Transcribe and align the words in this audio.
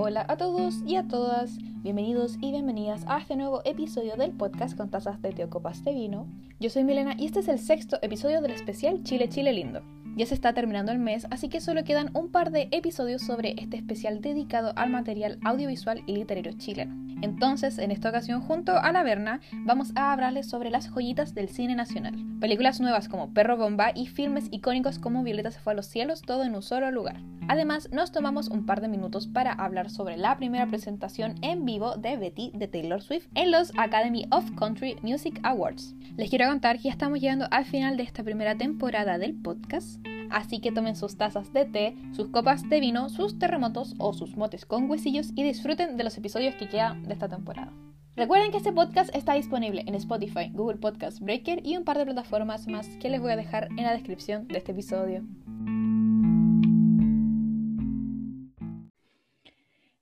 Hola 0.00 0.24
a 0.28 0.36
todos 0.36 0.76
y 0.86 0.94
a 0.94 1.08
todas, 1.08 1.58
bienvenidos 1.82 2.36
y 2.40 2.52
bienvenidas 2.52 3.02
a 3.08 3.18
este 3.18 3.34
nuevo 3.34 3.62
episodio 3.64 4.14
del 4.14 4.30
podcast 4.30 4.76
con 4.76 4.90
tazas 4.90 5.20
de 5.20 5.32
Teocopas 5.32 5.82
de 5.82 5.92
Vino. 5.92 6.28
Yo 6.60 6.70
soy 6.70 6.84
Milena 6.84 7.16
y 7.18 7.26
este 7.26 7.40
es 7.40 7.48
el 7.48 7.58
sexto 7.58 7.98
episodio 8.00 8.40
del 8.40 8.52
especial 8.52 9.02
Chile 9.02 9.28
Chile 9.28 9.52
Lindo. 9.52 9.82
Ya 10.14 10.24
se 10.24 10.34
está 10.34 10.52
terminando 10.52 10.92
el 10.92 11.00
mes, 11.00 11.26
así 11.32 11.48
que 11.48 11.60
solo 11.60 11.82
quedan 11.82 12.16
un 12.16 12.30
par 12.30 12.52
de 12.52 12.68
episodios 12.70 13.22
sobre 13.22 13.56
este 13.58 13.76
especial 13.76 14.20
dedicado 14.20 14.72
al 14.76 14.90
material 14.90 15.40
audiovisual 15.42 16.04
y 16.06 16.12
literario 16.12 16.52
chileno. 16.52 17.07
Entonces, 17.22 17.78
en 17.78 17.90
esta 17.90 18.08
ocasión, 18.08 18.40
junto 18.40 18.76
a 18.78 18.92
la 18.92 19.02
Berna, 19.02 19.40
vamos 19.64 19.92
a 19.96 20.12
hablarles 20.12 20.48
sobre 20.48 20.70
las 20.70 20.88
joyitas 20.88 21.34
del 21.34 21.48
cine 21.48 21.74
nacional. 21.74 22.14
Películas 22.40 22.80
nuevas 22.80 23.08
como 23.08 23.32
Perro 23.32 23.56
Bomba 23.56 23.92
y 23.94 24.06
filmes 24.06 24.48
icónicos 24.50 24.98
como 24.98 25.22
Violeta 25.22 25.50
se 25.50 25.60
fue 25.60 25.72
a 25.72 25.76
los 25.76 25.86
cielos, 25.86 26.22
todo 26.22 26.44
en 26.44 26.54
un 26.54 26.62
solo 26.62 26.90
lugar. 26.90 27.20
Además, 27.48 27.88
nos 27.92 28.12
tomamos 28.12 28.48
un 28.48 28.66
par 28.66 28.80
de 28.80 28.88
minutos 28.88 29.26
para 29.26 29.52
hablar 29.52 29.90
sobre 29.90 30.16
la 30.16 30.36
primera 30.36 30.66
presentación 30.66 31.36
en 31.40 31.64
vivo 31.64 31.96
de 31.96 32.16
Betty 32.16 32.52
de 32.54 32.68
Taylor 32.68 33.00
Swift 33.00 33.26
en 33.34 33.50
los 33.50 33.72
Academy 33.78 34.26
of 34.30 34.50
Country 34.56 34.96
Music 35.02 35.40
Awards. 35.42 35.94
Les 36.16 36.28
quiero 36.28 36.46
contar 36.46 36.76
que 36.76 36.84
ya 36.84 36.90
estamos 36.90 37.20
llegando 37.20 37.46
al 37.50 37.64
final 37.64 37.96
de 37.96 38.02
esta 38.02 38.22
primera 38.22 38.56
temporada 38.56 39.16
del 39.16 39.34
podcast. 39.34 39.98
Así 40.30 40.60
que 40.60 40.72
tomen 40.72 40.96
sus 40.96 41.16
tazas 41.16 41.52
de 41.52 41.64
té, 41.64 41.96
sus 42.12 42.28
copas 42.28 42.68
de 42.68 42.80
vino, 42.80 43.08
sus 43.08 43.38
terremotos 43.38 43.94
o 43.98 44.12
sus 44.12 44.36
motes 44.36 44.66
con 44.66 44.90
huesillos 44.90 45.30
y 45.34 45.42
disfruten 45.42 45.96
de 45.96 46.04
los 46.04 46.16
episodios 46.18 46.54
que 46.54 46.68
quedan 46.68 47.04
de 47.04 47.12
esta 47.12 47.28
temporada. 47.28 47.72
Recuerden 48.16 48.50
que 48.50 48.56
este 48.56 48.72
podcast 48.72 49.14
está 49.14 49.34
disponible 49.34 49.84
en 49.86 49.94
Spotify, 49.94 50.50
Google 50.52 50.78
Podcast, 50.78 51.20
Breaker 51.20 51.64
y 51.64 51.76
un 51.76 51.84
par 51.84 51.98
de 51.98 52.04
plataformas 52.04 52.66
más 52.66 52.88
que 52.96 53.10
les 53.10 53.20
voy 53.20 53.30
a 53.30 53.36
dejar 53.36 53.68
en 53.70 53.84
la 53.84 53.92
descripción 53.92 54.48
de 54.48 54.58
este 54.58 54.72
episodio. 54.72 55.22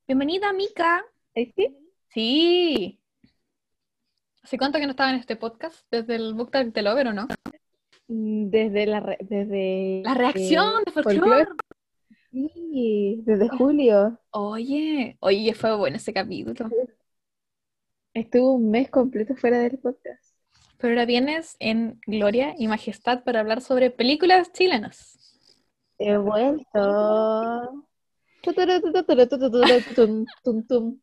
Bienvenida, 0.07 0.53
Mika. 0.55 1.05
¿Sí? 1.35 1.77
Sí. 2.09 3.01
¿Hace 4.43 4.57
cuánto 4.57 4.79
que 4.79 4.87
no 4.87 4.93
estaba 4.93 5.11
en 5.11 5.17
este 5.17 5.37
podcast? 5.37 5.85
¿Desde 5.91 6.15
el 6.15 6.33
Book 6.33 6.51
Talk 6.53 6.73
de 6.73 6.83
Lover 6.83 7.09
o 7.09 7.13
no? 7.13 7.27
Desde 8.09 8.87
la, 8.87 9.01
re- 9.01 9.19
desde 9.21 10.03
La 10.05 10.15
reacción 10.15 10.85
de 10.85 10.93
folclore. 10.93 11.49
Sí, 12.31 13.23
desde 13.25 13.49
julio. 13.49 14.21
Oye, 14.31 15.17
oye, 15.21 15.55
fue 15.55 15.77
bueno 15.77 15.97
ese 15.97 16.13
capítulo. 16.13 16.71
Estuve 18.15 18.43
un 18.51 18.71
mes 18.71 18.91
completo 18.91 19.35
fuera 19.35 19.59
del 19.61 19.79
podcast. 19.79 20.35
Pero 20.79 20.93
ahora 20.93 21.07
vienes 21.07 21.57
en 21.59 21.99
gloria 22.07 22.55
y 22.59 22.69
majestad 22.69 23.25
para 23.25 23.41
hablar 23.41 23.61
sobre 23.63 23.91
películas 23.91 24.53
chilenas. 24.53 25.19
He 25.99 26.17
vuelto. 26.17 27.85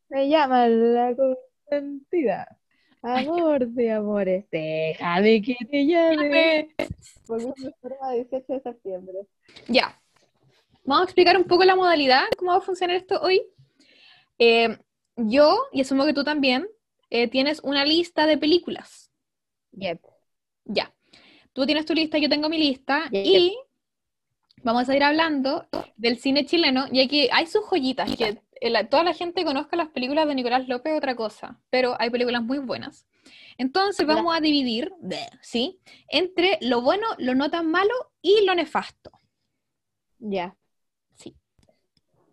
Me 0.09 0.29
llama 0.29 0.67
la 0.67 1.15
consentida. 1.15 2.57
Amor 3.03 3.67
de 3.67 3.91
amores, 3.91 4.45
déjame 4.49 5.41
que 5.41 5.57
te 5.69 5.85
llame. 5.85 6.73
Volvemos 7.27 7.55
forma 7.81 8.13
18 8.13 8.45
de 8.47 8.61
septiembre. 8.61 9.17
Ya. 9.67 10.01
Vamos 10.85 11.01
a 11.01 11.03
explicar 11.03 11.35
un 11.35 11.43
poco 11.43 11.65
la 11.65 11.75
modalidad, 11.75 12.23
cómo 12.37 12.51
va 12.51 12.59
a 12.59 12.61
funcionar 12.61 12.95
esto 12.95 13.19
hoy. 13.21 13.43
Eh, 14.39 14.77
yo, 15.17 15.65
y 15.73 15.81
asumo 15.81 16.05
que 16.05 16.13
tú 16.13 16.23
también, 16.23 16.65
eh, 17.09 17.27
tienes 17.27 17.59
una 17.59 17.83
lista 17.83 18.25
de 18.25 18.37
películas. 18.37 19.11
Yep. 19.73 19.99
Ya. 20.63 20.93
Tú 21.51 21.65
tienes 21.65 21.85
tu 21.85 21.93
lista, 21.93 22.17
yo 22.19 22.29
tengo 22.29 22.47
mi 22.47 22.57
lista. 22.57 23.09
Yep. 23.11 23.25
Y 23.25 23.57
vamos 24.63 24.87
a 24.87 24.95
ir 24.95 25.03
hablando 25.03 25.67
del 25.97 26.19
cine 26.19 26.45
chileno. 26.45 26.85
Y 26.89 27.01
aquí 27.01 27.27
hay 27.33 27.47
sus 27.47 27.65
joyitas. 27.65 28.15
Que 28.15 28.41
el- 28.67 28.89
toda 28.89 29.03
la 29.03 29.13
gente 29.13 29.43
conozca 29.45 29.75
las 29.75 29.89
películas 29.89 30.27
de 30.27 30.35
Nicolás 30.35 30.67
López, 30.67 30.93
otra 30.95 31.15
cosa. 31.15 31.59
Pero 31.69 31.95
hay 31.99 32.09
películas 32.09 32.41
muy 32.43 32.59
buenas. 32.59 33.05
Entonces 33.57 34.05
vamos 34.07 34.35
a 34.35 34.39
dividir, 34.41 34.91
¿sí? 35.41 35.79
Entre 36.09 36.57
lo 36.61 36.81
bueno, 36.81 37.05
lo 37.19 37.35
no 37.35 37.49
tan 37.51 37.69
malo 37.69 37.93
y 38.21 38.45
lo 38.45 38.55
nefasto. 38.55 39.11
Ya. 40.19 40.55
Sí. 41.15 41.35
Eso 41.59 41.71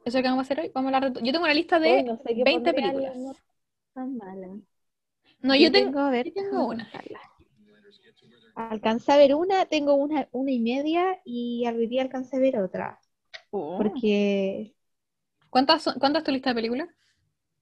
es 0.04 0.14
lo 0.14 0.22
que 0.22 0.28
vamos 0.28 0.38
a 0.38 0.46
hacer 0.46 0.60
hoy. 0.60 0.70
Vamos 0.74 0.92
a 0.92 0.96
hablar 0.96 1.12
de- 1.12 1.20
Yo 1.22 1.32
tengo 1.32 1.44
una 1.44 1.54
lista 1.54 1.78
de 1.78 1.92
Hoy 1.92 2.02
no 2.04 2.16
sé 2.16 2.34
qué 2.34 2.42
20 2.44 2.72
pondría, 2.72 2.92
películas. 2.92 3.16
no 3.18 3.34
tan 3.92 4.16
mala. 4.16 4.48
No, 5.42 5.54
yo 5.56 5.70
tengo, 5.72 5.98
a 6.00 6.10
ver, 6.10 6.26
yo 6.26 6.34
tengo 6.34 6.66
una. 6.66 6.90
Alcancé 8.54 9.12
a 9.12 9.16
ver 9.16 9.34
una, 9.34 9.66
tengo 9.66 9.94
una, 9.94 10.28
una 10.32 10.50
y 10.50 10.58
media 10.60 11.20
y 11.24 11.64
al 11.66 11.88
día 11.88 12.02
alcancé 12.02 12.36
a 12.36 12.40
ver 12.40 12.58
otra. 12.58 13.00
Oh. 13.50 13.78
Porque. 13.78 14.74
¿Cuántas, 15.50 15.82
son- 15.82 15.98
¿Cuántas 15.98 16.20
es 16.20 16.24
tu 16.24 16.32
lista 16.32 16.50
de 16.50 16.54
películas? 16.54 16.88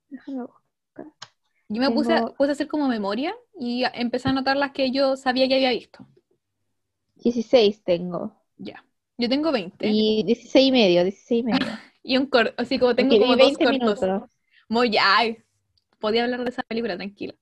Déjame 0.08 0.42
buscar. 0.42 1.06
Yo 1.68 1.80
me 1.82 1.90
puse, 1.90 2.14
Tengo- 2.14 2.34
puse 2.34 2.50
a 2.50 2.52
hacer 2.52 2.68
como 2.68 2.88
memoria 2.88 3.34
y 3.58 3.84
empecé 3.94 4.28
a 4.28 4.30
anotar 4.30 4.56
las 4.56 4.72
que 4.72 4.90
yo 4.90 5.16
sabía 5.16 5.48
que 5.48 5.54
había 5.56 5.70
visto. 5.70 6.06
16 7.16 7.82
tengo. 7.82 8.40
Ya. 8.56 8.84
Yo 9.18 9.28
tengo 9.28 9.50
20. 9.52 9.88
Y 9.88 10.22
16 10.22 10.68
y 10.68 10.72
medio, 10.72 11.02
16 11.04 11.40
y 11.40 11.42
medio. 11.44 11.58
Y 12.02 12.16
un 12.16 12.26
corto, 12.26 12.54
así 12.56 12.78
como 12.78 12.94
tengo 12.94 13.18
como 13.18 13.36
dos 13.36 13.58
20 13.58 13.64
cortos. 13.64 14.00
minutos. 14.02 14.30
Muy 14.68 14.96
ay, 14.98 15.42
Podía 15.98 16.24
hablar 16.24 16.42
de 16.44 16.50
esa 16.50 16.62
película, 16.62 16.96
tranquila. 16.96 17.34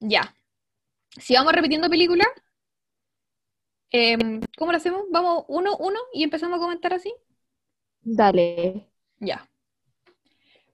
Ya. 0.00 0.34
Si 1.18 1.34
vamos 1.34 1.52
repitiendo 1.52 1.88
películas, 1.88 2.26
em, 3.90 4.40
¿cómo 4.58 4.72
lo 4.72 4.76
hacemos? 4.78 5.04
Vamos 5.10 5.44
uno, 5.48 5.76
uno 5.78 5.98
y 6.12 6.24
empezamos 6.24 6.58
a 6.58 6.60
comentar 6.60 6.92
así. 6.92 7.14
Dale. 8.02 8.90
Ya. 9.20 9.48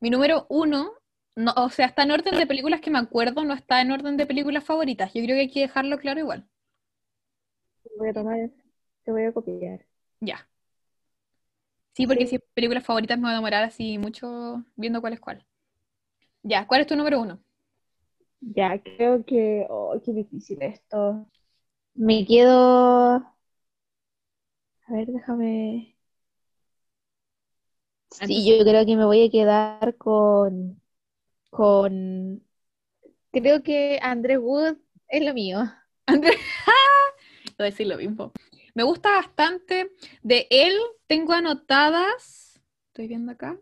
Mi 0.03 0.11
número 0.11 0.45
uno, 0.51 0.93
no, 1.35 1.55
o 1.57 1.71
sea, 1.71 1.87
está 1.87 2.03
en 2.03 2.11
orden 2.11 2.37
de 2.37 2.47
películas 2.47 2.83
que 2.83 2.91
me 2.91 2.99
acuerdo, 2.99 3.43
no 3.43 3.55
está 3.55 3.81
en 3.81 3.91
orden 3.91 4.19
de 4.19 4.27
películas 4.27 4.65
favoritas. 4.65 5.15
Yo 5.15 5.23
creo 5.25 5.35
que 5.37 5.41
hay 5.41 5.51
que 5.51 5.61
dejarlo 5.61 5.99
claro 5.99 6.21
igual. 6.21 6.47
Voy 7.97 8.09
a 8.09 8.13
tomar, 8.13 8.51
te 9.05 9.13
voy 9.13 9.25
a 9.25 9.33
copiar. 9.33 9.87
Ya. 10.21 10.47
Sí, 11.95 12.07
porque 12.07 12.27
Sí. 12.27 12.27
si 12.27 12.39
películas 12.55 12.85
favoritas 12.85 13.19
me 13.19 13.23
voy 13.25 13.33
a 13.33 13.35
demorar 13.37 13.65
así 13.65 13.99
mucho 13.99 14.65
viendo 14.77 15.01
cuál 15.01 15.15
es 15.15 15.21
cuál. 15.21 15.45
Ya, 16.45 16.67
¿cuál 16.67 16.83
es 16.83 16.87
tu 16.87 16.97
número 16.97 17.21
uno? 17.21 17.43
Ya, 18.41 18.79
creo 18.83 19.25
que. 19.25 19.67
Oh, 19.71 20.01
qué 20.05 20.13
difícil 20.13 20.63
esto. 20.63 21.27
Me 21.95 22.25
quedo. 22.27 23.25
A 24.89 24.93
ver, 24.93 25.07
déjame. 25.11 25.92
Sí, 28.13 28.45
yo 28.47 28.65
creo 28.65 28.85
que 28.87 28.97
me 28.97 29.05
voy 29.05 29.27
a 29.27 29.31
quedar 29.31 29.97
con. 29.97 30.81
Con. 31.51 32.43
Creo 33.33 33.63
que 33.63 33.99
Andrés 34.03 34.39
Wood 34.41 34.77
es 35.09 35.25
lo 35.25 35.35
mío. 35.35 35.61
Andrés, 36.07 36.37
voy 37.59 37.67
a 37.67 37.71
decir 37.71 37.87
lo 37.87 37.97
mismo. 37.97 38.33
Me 38.75 38.83
gusta 38.83 39.11
bastante. 39.13 39.91
De 40.23 40.47
él 40.51 40.75
tengo 41.07 41.33
anotadas. 41.33 42.61
Estoy 42.89 43.09
viendo 43.09 43.33
acá. 43.33 43.59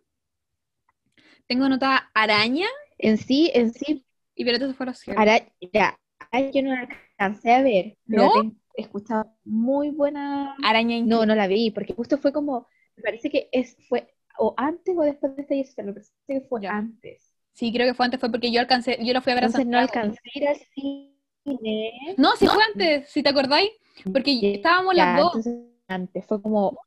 Tengo 1.47 1.65
anotada 1.65 2.11
Araña 2.15 2.67
En 2.99 3.17
sí, 3.19 3.51
en 3.55 3.73
sí, 3.73 4.05
y 4.35 4.45
Violeta 4.45 4.73
fue 4.75 4.85
a 4.85 4.91
los 4.91 4.99
cielos. 4.99 5.23
Ara- 5.23 5.47
ya, 5.73 5.99
ay, 6.31 6.51
yo 6.53 6.63
no 6.63 6.71
la 6.75 6.81
alcancé 7.19 7.53
a 7.53 7.63
ver, 7.63 7.97
¿No? 8.07 8.31
he 8.77 8.83
escuchado 8.83 9.35
muy 9.45 9.91
buena. 9.91 10.55
Araña 10.65 11.01
No, 11.01 11.27
no 11.27 11.35
la 11.35 11.47
vi, 11.47 11.71
porque 11.71 11.95
justo 11.95 12.19
fue 12.19 12.33
como, 12.33 12.67
me 12.97 13.03
parece 13.03 13.31
que 13.31 13.49
es, 13.53 13.77
fue 13.89 14.13
o 14.41 14.55
antes 14.57 14.97
o 14.97 15.03
después 15.03 15.37
de 15.37 15.43
esta 15.43 15.55
Jessica, 15.55 15.83
me 15.83 15.93
parece 15.93 16.13
que 16.27 16.41
fue 16.41 16.67
antes. 16.67 17.31
Sí, 17.53 17.73
creo 17.73 17.87
que 17.87 17.95
fue 17.95 18.07
antes, 18.07 18.19
fue 18.19 18.31
porque 18.31 18.51
yo 18.51 18.61
alcancé, 18.61 18.99
yo 19.05 19.13
lo 19.13 19.21
fui 19.21 19.33
a 19.33 19.35
ver 19.35 19.45
a 19.45 19.47
Entonces 19.49 19.67
no 19.67 19.79
alcancé 19.79 20.19
ir 20.35 20.49
al 20.49 20.57
cine. 20.75 21.93
No, 22.17 22.35
sí 22.37 22.47
fue 22.47 22.63
antes, 22.73 23.09
si 23.11 23.23
te 23.23 23.29
acordáis, 23.29 23.71
porque 24.13 24.41
Ya, 24.41 24.49
estábamos 24.49 24.95
las 24.95 25.19
dos. 25.19 25.35
entonces 25.37 25.61
antes, 25.89 26.27
fue 26.27 26.41
como, 26.41 26.79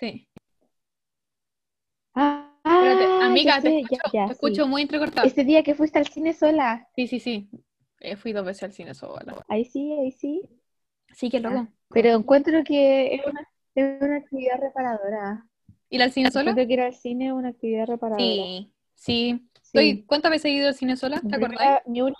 Sí. 0.00 0.26
ah, 2.14 2.50
Espérate, 2.64 3.24
amiga, 3.24 3.60
te 3.60 3.68
escucho, 3.80 4.02
ya, 4.04 4.12
ya, 4.12 4.26
te 4.26 4.32
escucho 4.32 4.64
sí. 4.64 4.70
muy 4.70 4.82
entrecortado. 4.82 5.26
Ese 5.28 5.44
día 5.44 5.62
que 5.62 5.74
fuiste 5.74 5.98
al 5.98 6.06
cine 6.06 6.32
sola, 6.32 6.88
Sí, 6.96 7.06
sí, 7.06 7.20
sí. 7.20 7.48
Eh, 8.00 8.16
fui 8.16 8.32
dos 8.32 8.44
veces 8.44 8.62
al 8.64 8.72
cine 8.72 8.94
sola. 8.94 9.44
ahí 9.48 9.64
sí, 9.64 9.92
ahí 9.92 10.12
sí. 10.12 10.42
Sí, 11.14 11.30
qué 11.30 11.40
loco. 11.40 11.68
Pero 11.90 12.10
encuentro 12.10 12.62
que 12.64 13.14
es 13.14 13.26
una, 13.26 13.48
es 13.74 14.02
una 14.02 14.16
actividad 14.16 14.58
reparadora. 14.60 15.46
¿Ir 15.94 16.02
al 16.02 16.10
cine 16.12 16.30
sola? 16.30 16.50
Encuentro 16.50 16.66
que 16.66 16.72
ir 16.74 16.80
al 16.80 16.94
cine 16.94 17.26
es 17.28 17.32
una 17.32 17.48
actividad 17.50 17.86
reparadora. 17.86 18.20
Sí, 18.24 18.72
sí. 18.94 19.40
Sí. 19.62 19.70
Estoy- 19.80 20.02
¿Cuántas 20.06 20.30
veces 20.30 20.46
he 20.46 20.50
ido 20.54 20.68
al 20.68 20.74
cine 20.74 20.96
sola? 20.96 21.20
¿Te 21.20 21.38
primera- 21.38 21.82
mi 21.86 22.00
una, 22.02 22.16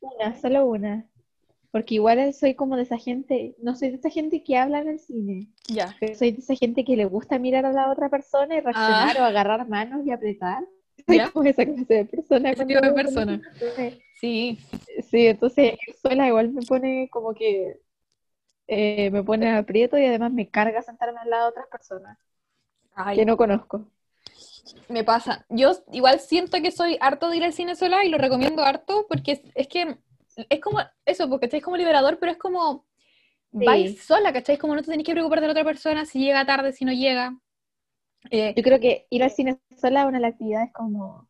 una, 0.00 0.40
solo 0.40 0.66
una. 0.66 1.06
Porque 1.70 1.94
igual 1.94 2.34
soy 2.34 2.54
como 2.54 2.76
de 2.76 2.82
esa 2.82 2.98
gente, 2.98 3.54
no 3.62 3.74
soy 3.74 3.90
de 3.90 3.96
esa 3.96 4.10
gente 4.10 4.42
que 4.42 4.56
habla 4.58 4.80
en 4.80 4.88
el 4.88 4.98
cine, 4.98 5.48
Ya. 5.68 5.96
pero 6.00 6.14
soy 6.14 6.32
de 6.32 6.40
esa 6.40 6.54
gente 6.54 6.84
que 6.84 6.96
le 6.96 7.06
gusta 7.06 7.38
mirar 7.38 7.64
a 7.64 7.72
la 7.72 7.90
otra 7.90 8.10
persona 8.10 8.56
y 8.56 8.60
reaccionar 8.60 9.18
o 9.20 9.24
agarrar 9.24 9.66
manos 9.68 10.04
y 10.04 10.10
apretar. 10.10 10.62
Soy 11.06 11.18
Ah. 11.18 11.24
Ya. 11.24 11.30
como 11.30 11.48
esa 11.48 11.64
clase 11.64 11.94
de 11.94 12.04
persona. 12.04 12.50
Ese 12.50 12.66
tipo 12.66 12.80
de 12.80 12.92
persona. 12.92 13.40
Sí. 14.20 14.58
Sí, 15.10 15.26
entonces 15.26 15.74
sola 16.02 16.28
igual 16.28 16.52
me 16.52 16.62
pone 16.62 17.08
como 17.10 17.32
que 17.34 17.80
eh, 18.72 19.10
me 19.10 19.22
pone 19.22 19.50
aprieto 19.56 19.98
y 19.98 20.06
además 20.06 20.32
me 20.32 20.48
carga 20.48 20.82
sentarme 20.82 21.20
al 21.20 21.30
lado 21.30 21.44
de 21.46 21.50
otras 21.50 21.66
personas 21.68 22.18
Ay, 22.94 23.16
que 23.16 23.24
no 23.26 23.36
conozco. 23.36 23.86
Me 24.88 25.04
pasa. 25.04 25.44
Yo 25.48 25.72
igual 25.92 26.20
siento 26.20 26.60
que 26.62 26.70
soy 26.70 26.96
harto 27.00 27.28
de 27.28 27.36
ir 27.38 27.44
al 27.44 27.52
cine 27.52 27.74
sola 27.74 28.04
y 28.04 28.10
lo 28.10 28.18
recomiendo 28.18 28.62
harto 28.62 29.06
porque 29.08 29.32
es, 29.32 29.42
es 29.54 29.68
que 29.68 29.98
es 30.48 30.60
como 30.60 30.78
eso, 31.04 31.28
porque 31.28 31.48
es 31.50 31.62
como 31.62 31.76
liberador, 31.76 32.18
pero 32.18 32.32
es 32.32 32.38
como 32.38 32.86
Sí. 33.52 33.58
vais 33.66 34.02
sola, 34.04 34.32
¿cachai? 34.32 34.54
Es 34.56 34.60
como 34.60 34.74
no 34.74 34.82
te 34.82 34.90
tenés 34.90 35.06
que 35.06 35.12
preocupar 35.12 35.40
de 35.40 35.46
la 35.46 35.52
otra 35.52 35.64
persona 35.64 36.06
si 36.06 36.20
llega 36.20 36.46
tarde, 36.46 36.72
si 36.72 36.84
no 36.84 36.92
llega. 36.92 37.38
Eh, 38.30 38.54
Yo 38.56 38.62
creo 38.62 38.80
que 38.80 39.06
ir 39.10 39.22
al 39.22 39.30
cine 39.30 39.60
sola 39.80 40.02
es 40.02 40.08
una 40.08 40.18
de 40.18 40.22
las 40.22 40.32
actividades 40.32 40.72
como... 40.72 41.28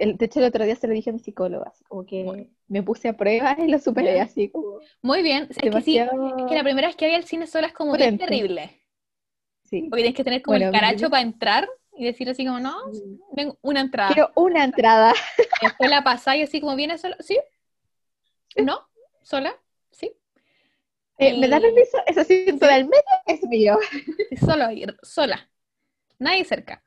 El, 0.00 0.16
de 0.16 0.24
hecho, 0.24 0.40
el 0.40 0.46
otro 0.46 0.64
día 0.64 0.74
se 0.76 0.86
lo 0.86 0.94
dije 0.94 1.10
a 1.10 1.12
mi 1.12 1.18
psicóloga, 1.18 1.68
así 1.68 1.84
como 1.84 2.06
que 2.06 2.24
Bueno. 2.24 2.46
me 2.68 2.82
puse 2.82 3.08
a 3.08 3.16
prueba 3.16 3.54
y 3.58 3.68
lo 3.68 3.78
superé 3.78 4.18
así 4.18 4.48
como 4.48 4.80
muy 5.02 5.22
bien. 5.22 5.46
Es 5.50 5.58
que 5.58 5.70
sí, 5.82 5.98
es 5.98 6.08
que 6.48 6.54
la 6.54 6.62
primera 6.62 6.88
vez 6.88 6.96
que 6.96 7.06
voy 7.06 7.14
al 7.14 7.24
cine 7.24 7.46
sola 7.46 7.66
es 7.66 7.74
como 7.74 7.92
bien 7.94 8.16
terrible. 8.16 8.80
Sí. 9.64 9.82
Porque 9.90 10.02
tienes 10.02 10.16
que 10.16 10.24
tener 10.24 10.42
como 10.42 10.56
el 10.56 10.72
caracho 10.72 11.10
para 11.10 11.22
entrar 11.22 11.68
y 11.92 12.06
decir 12.06 12.30
así 12.30 12.46
como, 12.46 12.58
no, 12.60 12.74
vengo 13.32 13.58
una 13.60 13.80
entrada. 13.82 14.14
Quiero 14.14 14.30
una 14.34 14.64
entrada. 14.64 15.12
Después 15.60 15.90
la 15.90 16.02
pasáis 16.02 16.48
así 16.48 16.60
como, 16.62 16.74
¿vienes 16.76 17.02
sola? 17.02 17.16
¿Sí? 17.20 17.38
¿No? 18.56 18.80
¿Sola? 19.22 19.54
¿Sí? 19.90 20.10
Eh, 21.18 21.38
¿Me 21.38 21.46
da 21.46 21.60
permiso? 21.60 21.98
Ese 22.06 22.20
asiento 22.20 22.66
del 22.66 22.84
medio 22.84 23.02
es 23.26 23.42
mío. 23.44 23.78
Sí, 24.30 24.36
Solo 24.38 24.70
ir, 24.70 24.96
sola. 25.02 25.50
Nadie 26.18 26.44
cerca. 26.46 26.82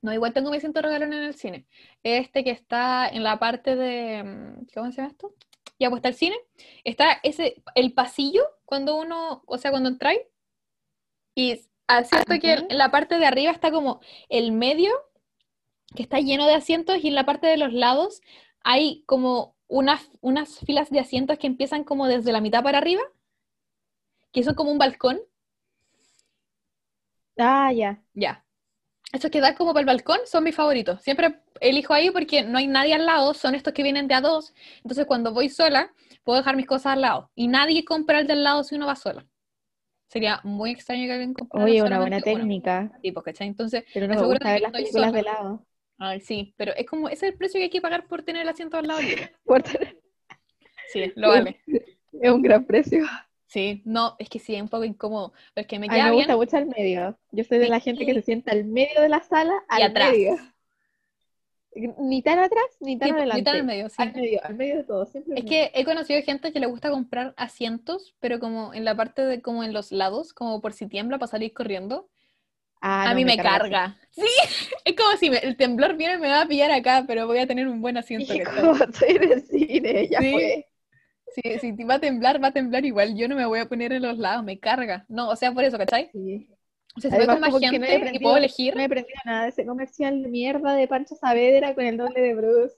No, 0.00 0.12
igual 0.12 0.32
tengo 0.32 0.50
mi 0.50 0.58
asiento 0.58 0.80
regalón 0.80 1.12
en 1.12 1.24
el 1.24 1.34
cine. 1.34 1.66
Este 2.02 2.44
que 2.44 2.50
está 2.50 3.08
en 3.08 3.22
la 3.22 3.38
parte 3.38 3.76
de. 3.76 4.22
mm, 4.22 4.66
¿Cómo 4.74 4.90
se 4.90 4.98
llama 4.98 5.08
esto? 5.08 5.34
Ya, 5.78 5.90
pues 5.90 5.98
está 5.98 6.08
el 6.08 6.14
cine. 6.14 6.36
Está 6.84 7.20
ese, 7.22 7.62
el 7.74 7.92
pasillo, 7.92 8.42
cuando 8.64 8.96
uno, 8.96 9.42
o 9.46 9.58
sea, 9.58 9.70
cuando 9.70 9.88
entráis. 9.88 10.20
Y 11.34 11.52
es 11.52 11.70
ah, 11.86 12.04
cierto 12.04 12.34
que 12.40 12.52
en 12.54 12.78
la 12.78 12.90
parte 12.90 13.18
de 13.18 13.26
arriba 13.26 13.52
está 13.52 13.70
como 13.70 14.00
el 14.28 14.52
medio, 14.52 14.90
que 15.94 16.02
está 16.02 16.20
lleno 16.20 16.46
de 16.46 16.54
asientos, 16.54 16.98
y 17.02 17.08
en 17.08 17.14
la 17.14 17.26
parte 17.26 17.46
de 17.46 17.56
los 17.56 17.72
lados 17.72 18.20
hay 18.64 19.04
como 19.06 19.56
unas, 19.68 20.10
unas 20.20 20.58
filas 20.60 20.90
de 20.90 21.00
asientos 21.00 21.38
que 21.38 21.46
empiezan 21.46 21.84
como 21.84 22.06
desde 22.08 22.32
la 22.32 22.40
mitad 22.40 22.62
para 22.62 22.78
arriba, 22.78 23.02
que 24.32 24.42
son 24.42 24.54
como 24.54 24.72
un 24.72 24.78
balcón. 24.78 25.20
Ah, 27.38 27.72
ya. 27.72 28.02
Ya. 28.14 28.44
Estos 29.12 29.30
que 29.30 29.40
dan 29.40 29.54
como 29.54 29.72
para 29.72 29.80
el 29.80 29.86
balcón 29.86 30.18
son 30.26 30.44
mis 30.44 30.54
favoritos. 30.54 31.00
Siempre 31.02 31.40
elijo 31.60 31.94
ahí 31.94 32.10
porque 32.10 32.42
no 32.44 32.58
hay 32.58 32.66
nadie 32.66 32.94
al 32.94 33.06
lado, 33.06 33.32
son 33.34 33.54
estos 33.54 33.72
que 33.72 33.82
vienen 33.82 34.06
de 34.06 34.14
a 34.14 34.20
dos. 34.20 34.52
Entonces 34.78 35.06
cuando 35.06 35.32
voy 35.32 35.48
sola, 35.48 35.92
puedo 36.24 36.38
dejar 36.38 36.56
mis 36.56 36.66
cosas 36.66 36.92
al 36.92 37.00
lado. 37.00 37.30
Y 37.34 37.48
nadie 37.48 37.84
compra 37.84 38.20
el 38.20 38.26
del 38.26 38.44
lado 38.44 38.64
si 38.64 38.74
uno 38.74 38.86
va 38.86 38.96
sola. 38.96 39.26
Sería 40.08 40.40
muy 40.44 40.70
extraño 40.70 41.06
que 41.06 41.12
alguien 41.12 41.34
comprara 41.34 41.64
Oye, 41.64 41.82
una 41.82 42.00
buena 42.00 42.20
técnica. 42.20 42.90
Tipo, 43.02 43.22
¿cachai? 43.22 43.46
Entonces, 43.48 43.84
Pero 43.92 44.08
no 44.08 44.14
me 44.20 44.26
gusta 44.26 44.52
ver 44.52 44.62
las 44.62 44.72
películas 44.72 45.12
de 45.12 45.22
lado. 45.22 45.66
ay, 45.98 46.20
sí, 46.20 46.54
pero 46.56 46.72
es 46.76 46.86
como, 46.86 47.08
ese 47.08 47.26
es 47.26 47.32
el 47.32 47.38
precio 47.38 47.58
que 47.58 47.64
hay 47.64 47.70
que 47.70 47.80
pagar 47.80 48.06
por 48.06 48.22
tener 48.22 48.42
el 48.42 48.48
asiento 48.48 48.76
al 48.76 48.86
lado 48.86 49.00
libre. 49.00 49.32
Por 49.44 49.62
tener- 49.62 49.98
Sí, 50.92 51.12
lo 51.16 51.28
vale. 51.28 51.60
Es 52.20 52.30
un 52.32 52.42
gran 52.42 52.64
precio. 52.64 53.04
Sí, 53.48 53.82
no, 53.86 54.14
es 54.18 54.28
que 54.28 54.38
sí, 54.38 54.54
es 54.54 54.60
un 54.62 54.68
poco 54.68 54.84
incómodo. 54.84 55.32
Pero 55.54 55.62
es 55.62 55.66
que 55.68 55.78
me 55.78 55.88
bien. 55.88 56.12
gusta 56.12 56.36
mucho 56.36 56.56
al 56.58 56.66
medio. 56.66 57.18
Yo 57.32 57.44
soy 57.44 57.58
de 57.58 57.64
Sí. 57.64 57.70
la 57.70 57.80
gente 57.80 58.04
que 58.06 58.14
se 58.14 58.22
sienta 58.22 58.52
al 58.52 58.64
medio 58.64 59.00
de 59.00 59.08
la 59.08 59.20
sala, 59.22 59.54
al 59.68 59.82
atrás. 59.84 60.12
medio. 60.12 60.36
Ni 61.98 62.22
tan 62.22 62.38
atrás, 62.40 62.64
ni 62.80 62.98
tan 62.98 63.08
Sí, 63.10 63.14
adelante. 63.14 63.40
ni 63.40 63.44
tan 63.44 63.56
al 63.56 63.64
medio, 63.64 63.88
sí. 63.88 63.96
Al 63.98 64.12
medio, 64.12 64.40
al 64.44 64.54
medio 64.56 64.76
de 64.78 64.84
todo, 64.84 65.06
siempre 65.06 65.38
Es 65.38 65.44
que 65.44 65.70
he 65.74 65.84
conocido 65.84 66.20
gente 66.22 66.52
que 66.52 66.60
le 66.60 66.66
gusta 66.66 66.90
comprar 66.90 67.34
asientos, 67.36 68.16
pero 68.20 68.40
como 68.40 68.74
en 68.74 68.84
la 68.84 68.96
parte 68.96 69.22
de 69.24 69.40
como 69.42 69.62
en 69.62 69.72
los 69.72 69.92
lados, 69.92 70.32
como 70.34 70.60
por 70.60 70.72
si 70.72 70.86
tiembla 70.86 71.18
para 71.18 71.30
salir 71.30 71.52
corriendo. 71.52 72.08
Ah, 72.80 73.04
a 73.04 73.08
no, 73.10 73.16
mí 73.16 73.24
me 73.24 73.36
carga 73.36 73.58
carga. 73.58 73.96
Sí, 74.10 74.22
es 74.84 74.94
como 74.96 75.16
si 75.18 75.30
me- 75.30 75.38
el 75.38 75.56
temblor 75.56 75.96
viene 75.96 76.14
y 76.14 76.18
me 76.18 76.28
va 76.28 76.42
a 76.42 76.46
pillar 76.46 76.70
acá, 76.70 77.04
pero 77.06 77.26
voy 77.26 77.38
a 77.38 77.46
tener 77.46 77.66
un 77.68 77.80
buen 77.80 77.96
asiento. 77.96 78.32
Y 78.34 78.40
como 78.42 78.72
estoy 78.74 79.16
en 79.16 79.32
el 79.32 79.42
cine, 79.42 80.08
ya 80.08 80.20
Sí. 80.20 80.32
fue. 80.32 80.67
Sí, 81.34 81.58
si 81.60 81.76
te 81.76 81.84
va 81.84 81.94
a 81.94 82.00
temblar, 82.00 82.42
va 82.42 82.48
a 82.48 82.52
temblar 82.52 82.84
igual. 82.84 83.16
Yo 83.16 83.28
no 83.28 83.36
me 83.36 83.46
voy 83.46 83.60
a 83.60 83.68
poner 83.68 83.92
en 83.92 84.02
los 84.02 84.18
lados, 84.18 84.44
me 84.44 84.58
carga. 84.58 85.04
No, 85.08 85.28
o 85.28 85.36
sea, 85.36 85.52
por 85.52 85.64
eso, 85.64 85.78
¿cachai? 85.78 86.10
Sí. 86.12 86.48
O 86.96 87.00
sea, 87.00 87.10
si 87.10 87.16
voy 87.16 87.26
Además, 87.26 87.50
con 87.50 87.60
más 87.60 87.70
que 87.70 87.78
no 87.78 87.86
gente 87.86 88.10
y 88.14 88.18
puedo 88.18 88.36
elegir, 88.36 88.74
No 88.74 88.80
he 88.80 88.84
aprendido 88.84 89.18
nada 89.24 89.42
de 89.44 89.48
ese 89.50 89.66
comercial 89.66 90.22
de 90.22 90.28
mierda 90.28 90.74
de 90.74 90.88
Pancho 90.88 91.14
Saavedra 91.14 91.74
con 91.74 91.84
el 91.84 91.96
doble 91.96 92.20
de 92.20 92.34
Bruce. 92.34 92.76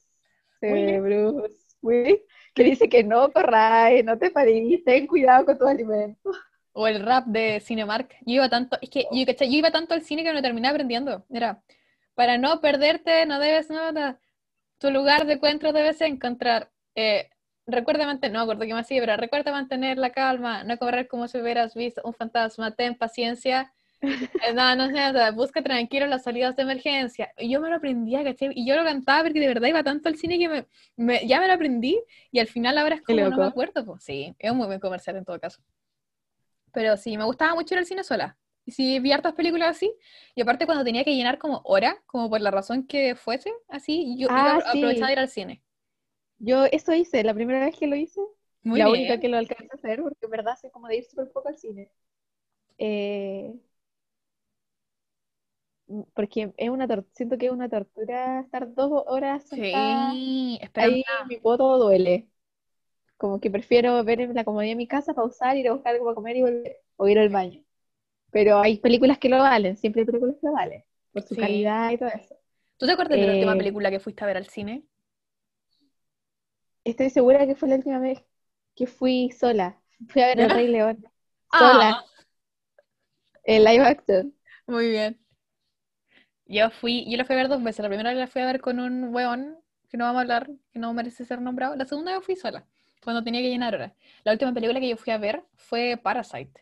De. 0.61 1.01
Bruce 1.01 1.57
Willis, 1.81 2.21
que 2.55 2.65
dice 2.65 2.89
que 2.89 3.03
no 3.03 3.33
corráis, 3.33 4.05
no 4.05 4.19
te 4.19 4.31
parís, 4.31 4.85
ten 4.85 5.07
cuidado 5.07 5.47
con 5.47 5.57
tus 5.57 5.69
alimentos. 5.69 6.37
o 6.73 6.87
el 6.87 7.05
rap 7.05 7.27
de 7.27 7.61
Cinemark. 7.61 8.15
Yo 8.27 8.35
iba 8.35 8.49
tanto, 8.49 8.77
es 8.81 8.91
que 8.91 9.07
yo, 9.11 9.27
¿cachai? 9.27 9.51
yo 9.51 9.59
iba 9.59 9.71
tanto 9.71 9.95
al 9.95 10.03
cine 10.03 10.23
que 10.23 10.33
me 10.33 10.43
terminé 10.43 10.69
aprendiendo. 10.69 11.25
Era, 11.31 11.63
para 12.15 12.37
no 12.39 12.61
perderte, 12.61 13.25
no 13.27 13.39
debes 13.39 13.71
nada. 13.71 14.21
Tu 14.79 14.91
lugar 14.91 15.27
de 15.27 15.35
encuentro 15.35 15.73
debes 15.73 16.01
encontrar. 16.01 16.71
Eh, 16.95 17.31
recuerda 17.67 18.07
mantener, 18.07 18.35
no 18.35 18.41
acuerdo 18.43 18.65
qué 18.67 18.75
más 18.75 18.87
sigue, 18.87 19.01
pero 19.01 19.17
recuerda 19.17 19.53
mantener 19.53 19.99
la 19.99 20.11
calma, 20.13 20.65
no 20.65 20.79
correr 20.79 21.09
como 21.09 21.29
si 21.29 21.39
hubieras 21.39 21.75
visto 21.75 22.03
un 22.05 22.15
fantasma, 22.15 22.73
ten 22.75 22.97
paciencia. 22.97 23.73
Eh, 24.43 24.55
no, 24.55 24.75
no 24.77 24.89
sé, 24.91 25.31
busca 25.33 25.63
tranquilo 25.63 26.07
las 26.07 26.25
salidas 26.25 26.57
de 26.57 26.63
emergencia. 26.63 27.33
Y 27.39 27.51
yo 27.51 27.61
me 27.61 27.69
lo 27.71 27.77
aprendía, 27.77 28.25
¿cachai? 28.25 28.51
Y 28.55 28.67
yo 28.67 28.77
lo 28.77 28.85
cantaba 28.85 29.23
porque 29.25 29.41
de 29.41 29.49
verdad 29.49 29.69
iba 29.69 29.83
tanto 29.85 30.09
al 30.09 30.17
cine 30.17 30.39
que 30.39 30.49
me, 30.49 30.67
me- 30.97 31.27
ya 31.27 31.41
me 31.41 31.47
lo 31.49 31.55
aprendí 31.55 32.01
y 32.33 32.39
al 32.41 32.47
final 32.49 32.79
ahora 32.79 32.97
es 32.97 33.03
como 33.03 33.29
no 33.29 33.39
me 33.39 33.47
acuerdo. 33.47 33.85
Pues 33.85 34.03
sí, 34.05 34.35
es 34.39 34.51
un 34.51 34.57
muy 34.59 34.67
buen 34.67 34.81
comercial 34.81 35.17
en 35.17 35.25
todo 35.25 35.39
caso. 35.41 35.63
Pero 36.73 36.97
sí, 36.97 37.17
me 37.17 37.25
gustaba 37.25 37.55
mucho 37.55 37.75
ir 37.75 37.79
al 37.79 37.87
cine 37.87 38.05
sola. 38.05 38.37
Y 38.65 38.73
sí, 38.73 39.01
vi 39.01 39.13
hartas 39.13 39.35
películas 39.35 39.71
así. 39.77 39.93
Y 40.35 40.43
aparte 40.43 40.67
cuando 40.67 40.85
tenía 40.85 41.05
que 41.05 41.15
llenar 41.15 41.39
como 41.39 41.61
hora, 41.65 42.03
como 42.07 42.29
por 42.31 42.41
la 42.41 42.51
razón 42.51 42.87
que 42.87 43.15
fuese, 43.17 43.53
así, 43.69 44.17
yo 44.19 44.29
Ah, 44.31 44.61
sí. 44.73 44.79
aprovechaba 44.79 45.07
de 45.09 45.13
ir 45.13 45.19
al 45.19 45.29
cine. 45.29 45.63
Yo 46.41 46.65
eso 46.67 46.93
hice, 46.95 47.23
la 47.25 47.35
primera 47.35 47.65
vez 47.67 47.77
que 47.79 47.87
lo 47.87 47.97
hice, 47.97 48.21
Muy 48.63 48.83
la 48.83 48.91
bien. 48.91 48.91
única 48.91 49.21
que 49.21 49.29
lo 49.29 49.37
alcancé 49.39 49.69
a 49.73 49.77
hacer, 49.77 50.03
porque 50.03 50.25
en 50.27 50.31
verdad 50.33 50.59
soy 50.61 50.71
como 50.71 50.89
de 50.89 50.97
ir 50.99 51.05
súper 51.05 51.31
poco 51.33 51.49
al 51.49 51.59
cine. 51.59 51.93
Eh, 52.79 53.55
porque 56.15 56.53
es 56.57 56.71
una 56.71 56.87
siento 57.15 57.39
que 57.39 57.47
es 57.47 57.53
una 57.53 57.69
tortura 57.69 58.41
estar 58.41 58.73
dos 58.75 59.05
horas 59.07 59.45
sentada 59.49 60.21
Sí, 60.21 60.59
esperando. 60.61 60.99
ahí, 60.99 61.05
mi 61.29 61.39
poto 61.39 61.79
duele. 61.79 62.29
Como 63.19 63.41
que 63.41 63.51
prefiero 63.51 64.03
ver 64.05 64.21
en 64.23 64.35
la 64.35 64.45
comodidad 64.45 64.73
de 64.73 64.77
mi 64.77 64.89
casa, 64.89 65.15
pausar, 65.15 65.57
ir 65.57 65.69
a 65.69 65.75
buscar 65.75 65.95
algo 65.95 66.07
para 66.07 66.17
comer 66.17 66.37
y 66.37 66.43
volver, 66.43 66.79
o 66.97 67.09
ir 67.09 67.19
al 67.19 67.31
baño. 67.31 67.65
Pero 68.33 68.59
hay 68.61 68.79
películas 68.81 69.19
que 69.19 69.29
lo 69.31 69.39
valen, 69.39 69.77
siempre 69.77 70.03
hay 70.03 70.07
películas 70.07 70.37
que 70.41 70.47
lo 70.49 70.55
valen, 70.55 70.85
por 71.13 71.23
su 71.25 71.37
Sí. 71.37 71.39
calidad 71.39 71.93
y 71.93 71.99
todo 71.99 72.11
eso. 72.11 72.37
¿Tú 72.79 72.87
te 72.87 72.93
acuerdas 72.93 73.21
de 73.21 73.27
la 73.27 73.33
última 73.33 73.55
Eh, 73.55 73.57
película 73.57 73.91
que 73.91 74.01
fuiste 74.01 74.25
a 74.25 74.27
ver 74.27 74.37
al 74.37 74.49
cine? 74.49 74.85
Estoy 76.85 77.09
segura 77.11 77.47
que 77.47 77.55
fue 77.57 77.69
la 77.71 77.77
última 77.77 77.99
vez 77.99 78.23
que 78.75 78.87
fui 78.87 79.31
sola. 79.33 79.81
Fui 80.09 80.23
a 80.23 80.27
ver 80.29 80.41
El. 80.41 80.51
Rey 80.53 80.69
León. 80.69 81.05
Sola, 81.49 81.99
Ah, 81.99 82.05
en 83.45 83.65
live 83.65 83.85
action. 83.85 84.35
muy 84.67 84.89
bien. 84.91 85.19
Yo 86.47 86.71
fui, 86.71 87.07
yo 87.11 87.17
la 87.17 87.25
fui 87.25 87.35
a 87.35 87.39
ver 87.39 87.49
dos 87.49 87.63
veces. 87.63 87.83
La 87.83 87.89
primera 87.89 88.11
vez 88.11 88.19
la 88.19 88.27
fui 88.27 88.43
a 88.43 88.47
ver 88.47 88.61
con 88.61 88.81
un 88.81 89.15
weón 89.15 89.59
que 89.89 89.97
no 89.97 90.05
vamos 90.05 90.19
a 90.19 90.23
hablar, 90.23 90.51
que 90.73 90.79
no 90.79 90.93
merece 90.95 91.25
ser 91.25 91.41
nombrado. 91.41 91.77
La 91.77 91.85
segunda 91.87 92.13
vez 92.17 92.25
fui 92.25 92.37
sola, 92.37 92.67
cuando 93.03 93.23
tenía 93.25 93.41
que 93.41 93.49
llenar 93.51 93.75
horas. 93.75 93.93
La 94.25 94.33
última 94.33 94.53
película 94.53 94.81
que 94.81 94.89
yo 94.89 94.97
fui 94.97 95.13
a 95.13 95.19
ver 95.19 95.45
fue 95.57 95.99
Parasite. 96.03 96.61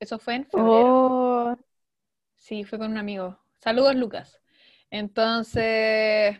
Eso 0.00 0.18
fue 0.18 0.34
en 0.34 0.44
febrero. 0.44 0.90
Oh, 0.94 1.56
Sí, 2.36 2.64
fue 2.64 2.78
con 2.78 2.90
un 2.90 2.98
amigo. 2.98 3.38
Saludos, 3.58 3.94
Lucas. 3.96 4.40
Entonces, 4.90 6.38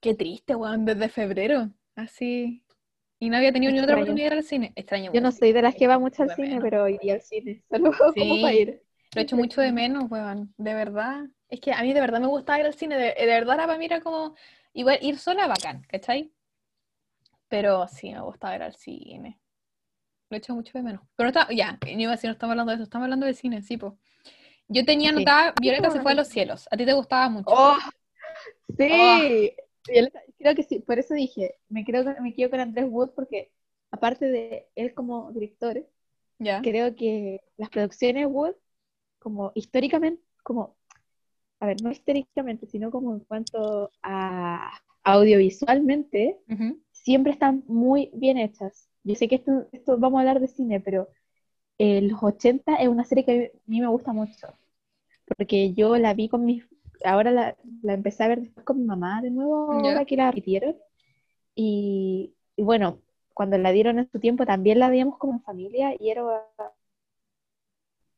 qué 0.00 0.14
triste, 0.14 0.54
weón, 0.54 0.84
desde 0.84 1.08
febrero. 1.08 1.70
Así. 1.96 2.62
Y 3.20 3.30
no 3.30 3.36
había 3.36 3.52
tenido 3.52 3.72
ni 3.72 3.80
otra 3.80 3.94
oportunidad 3.96 4.30
de 4.30 4.34
ir 4.34 4.38
al 4.38 4.44
cine. 4.44 4.72
Extraño 4.76 5.12
yo 5.12 5.20
no 5.20 5.32
soy 5.32 5.52
de 5.52 5.62
las 5.62 5.74
que 5.74 5.88
va 5.88 5.98
mucho 5.98 6.22
al 6.22 6.28
De 6.28 6.34
cine, 6.36 6.48
menos. 6.48 6.62
pero 6.62 6.88
iría 6.88 7.14
al 7.14 7.22
cine. 7.22 7.64
Solo 7.70 7.90
como 7.98 8.12
Sí. 8.12 8.42
para 8.42 8.54
ir. 8.54 8.82
Lo 9.14 9.22
echo 9.22 9.36
mucho 9.36 9.60
de 9.60 9.72
menos, 9.72 10.10
weón. 10.10 10.54
De 10.56 10.74
verdad. 10.74 11.24
Es 11.48 11.60
que 11.60 11.72
a 11.72 11.82
mí 11.82 11.92
de 11.92 12.00
verdad 12.00 12.20
me 12.20 12.26
gustaba 12.26 12.60
ir 12.60 12.66
al 12.66 12.74
cine. 12.74 12.96
De, 12.96 13.14
de 13.18 13.26
verdad 13.26 13.54
era 13.56 13.66
para 13.66 13.78
mí 13.78 13.86
era 13.86 14.00
como. 14.00 14.34
Igual 14.74 14.98
ir 15.02 15.18
sola, 15.18 15.46
bacán, 15.48 15.82
¿cachai? 15.88 16.30
Pero 17.48 17.88
sí, 17.88 18.12
me 18.12 18.20
gustaba 18.20 18.54
ir 18.54 18.62
al 18.62 18.76
cine. 18.76 19.40
Lo 20.30 20.36
echo 20.36 20.54
mucho 20.54 20.72
de 20.76 20.84
menos. 20.84 21.00
Pero 21.16 21.30
no 21.32 21.40
está, 21.40 21.52
ya, 21.52 21.78
no 21.82 22.00
iba 22.00 22.12
a 22.12 22.14
decir, 22.16 22.28
no 22.28 22.32
estamos 22.32 22.52
hablando 22.52 22.70
de 22.70 22.74
eso, 22.76 22.84
estamos 22.84 23.04
hablando 23.06 23.24
del 23.26 23.34
cine, 23.34 23.62
sí, 23.62 23.78
po. 23.78 23.98
Yo 24.68 24.84
tenía 24.84 25.08
Sí. 25.08 25.16
anotada 25.16 25.54
Violeta 25.60 25.90
se 25.90 26.02
fue 26.02 26.12
a 26.12 26.14
los 26.14 26.28
cielos. 26.28 26.68
A 26.70 26.76
ti 26.76 26.84
te 26.84 26.92
gustaba 26.92 27.30
mucho. 27.30 27.46
¡Oh! 27.48 27.78
Sí. 28.76 28.88
Oh. 28.92 29.62
Creo 30.38 30.54
que 30.54 30.62
sí, 30.62 30.80
por 30.80 30.98
eso 30.98 31.14
dije, 31.14 31.56
me 31.68 31.84
creo 31.84 32.04
me 32.20 32.34
quedo 32.34 32.50
con 32.50 32.60
Andrés 32.60 32.86
Wood 32.88 33.10
porque 33.10 33.50
aparte 33.90 34.26
de 34.26 34.68
él 34.76 34.94
como 34.94 35.32
director, 35.32 35.84
¿Ya? 36.38 36.60
creo 36.62 36.94
que 36.94 37.40
las 37.56 37.70
producciones 37.70 38.26
Wood, 38.28 38.54
como 39.18 39.52
históricamente, 39.54 40.22
como, 40.42 40.76
a 41.60 41.66
ver, 41.66 41.82
no 41.82 41.90
históricamente, 41.90 42.66
sino 42.66 42.90
como 42.90 43.14
en 43.14 43.20
cuanto 43.20 43.90
a 44.02 44.72
audiovisualmente, 45.04 46.38
Ujú. 46.48 46.80
siempre 46.92 47.32
están 47.32 47.64
muy 47.66 48.10
bien 48.14 48.38
hechas. 48.38 48.88
Yo 49.04 49.14
sé 49.14 49.28
que 49.28 49.36
esto, 49.36 49.68
esto 49.72 49.98
vamos 49.98 50.18
a 50.18 50.20
hablar 50.22 50.40
de 50.40 50.48
cine, 50.48 50.80
pero 50.80 51.08
eh, 51.78 52.02
Los 52.02 52.22
80 52.22 52.76
es 52.76 52.88
una 52.88 53.04
serie 53.04 53.24
que 53.24 53.52
a 53.54 53.70
mí 53.70 53.80
me 53.80 53.88
gusta 53.88 54.12
mucho. 54.12 54.48
porque 55.36 55.74
yo 55.74 55.96
la 55.96 56.14
vi 56.14 56.28
con 56.28 56.44
mis, 56.44 56.64
ahora 57.04 57.30
la, 57.30 57.56
la 57.82 57.94
empecé 57.94 58.24
a 58.24 58.28
ver 58.28 58.40
después 58.40 58.64
con 58.64 58.78
mi 58.78 58.84
mamá 58.84 59.20
de 59.22 59.30
nuevo, 59.30 59.72
ahora 59.72 60.04
que 60.04 60.16
la 60.16 60.30
repitieron. 60.30 60.76
Y, 61.54 62.34
y 62.56 62.62
bueno, 62.62 63.00
cuando 63.34 63.58
la 63.58 63.72
dieron 63.72 63.98
en 63.98 64.10
su 64.10 64.18
tiempo 64.18 64.46
también 64.46 64.78
la 64.78 64.90
veíamos 64.90 65.18
como 65.18 65.34
en 65.34 65.42
familia 65.42 65.94
y 65.98 66.10
era 66.10 66.24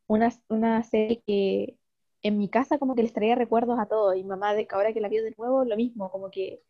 una, 0.07 0.31
una 0.49 0.83
serie 0.83 1.23
que 1.27 1.77
en 2.23 2.39
mi 2.39 2.49
casa 2.49 2.79
como 2.79 2.95
que 2.95 3.03
les 3.03 3.13
traía 3.13 3.35
recuerdos 3.35 3.79
a 3.79 3.87
todos. 3.87 4.17
Y 4.17 4.25
mamá, 4.25 4.55
de, 4.55 4.67
ahora 4.71 4.93
que 4.93 5.01
la 5.01 5.09
vio 5.09 5.23
de 5.23 5.35
nuevo, 5.37 5.65
lo 5.65 5.77
mismo, 5.77 6.11
como 6.11 6.31
que 6.31 6.63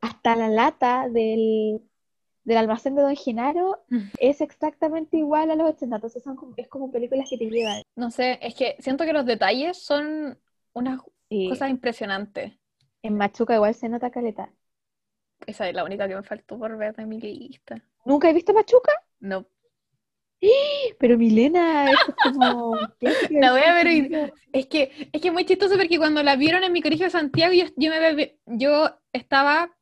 hasta 0.00 0.36
la 0.36 0.48
lata 0.48 1.08
del, 1.08 1.80
del 2.44 2.56
almacén 2.56 2.94
de 2.94 3.02
Don 3.02 3.16
Genaro 3.16 3.84
es 4.18 4.40
exactamente 4.40 5.16
igual 5.16 5.50
a 5.50 5.56
los 5.56 5.70
80. 5.70 5.96
Entonces 5.96 6.22
son 6.22 6.36
como, 6.36 6.54
es 6.56 6.68
como 6.68 6.90
películas 6.90 7.28
que 7.28 7.38
te 7.38 7.50
llevan. 7.50 7.82
No 7.96 8.10
sé, 8.10 8.38
es 8.42 8.54
que 8.54 8.76
siento 8.80 9.04
que 9.04 9.12
los 9.12 9.26
detalles 9.26 9.82
son 9.82 10.38
unas 10.72 11.00
Cosas 11.48 11.70
impresionantes. 11.70 12.52
en 13.02 13.16
Machuca 13.16 13.54
igual 13.54 13.74
se 13.74 13.88
nota 13.88 14.10
caleta. 14.10 14.50
Esa 15.46 15.68
es 15.68 15.74
la 15.74 15.84
única 15.84 16.08
que 16.08 16.16
me 16.16 16.22
faltó 16.22 16.58
por 16.58 16.76
ver 16.78 16.94
de 16.96 17.04
mi 17.06 17.20
lista. 17.20 17.76
¿Nunca 18.04 18.30
he 18.30 18.32
visto 18.32 18.54
Machuca? 18.54 18.92
No, 19.20 19.46
Pero 20.98 21.16
Milena, 21.18 21.90
es 21.90 21.98
como... 22.32 22.76
La 23.30 23.52
voy 23.52 23.62
a 23.62 23.74
ver 23.74 23.86
hoy- 23.86 24.32
es 24.52 24.66
que 24.66 25.08
es 25.12 25.20
que 25.20 25.28
es 25.28 25.34
muy 25.34 25.44
chistoso 25.44 25.76
porque 25.76 25.98
cuando 25.98 26.22
la 26.22 26.36
vieron 26.36 26.64
en 26.64 26.72
mi 26.72 26.82
colegio 26.82 27.06
de 27.06 27.10
Santiago, 27.10 27.52
yo, 27.52 27.64
yo, 27.76 27.90
me, 27.90 28.38
yo 28.46 28.90
estaba, 29.12 29.74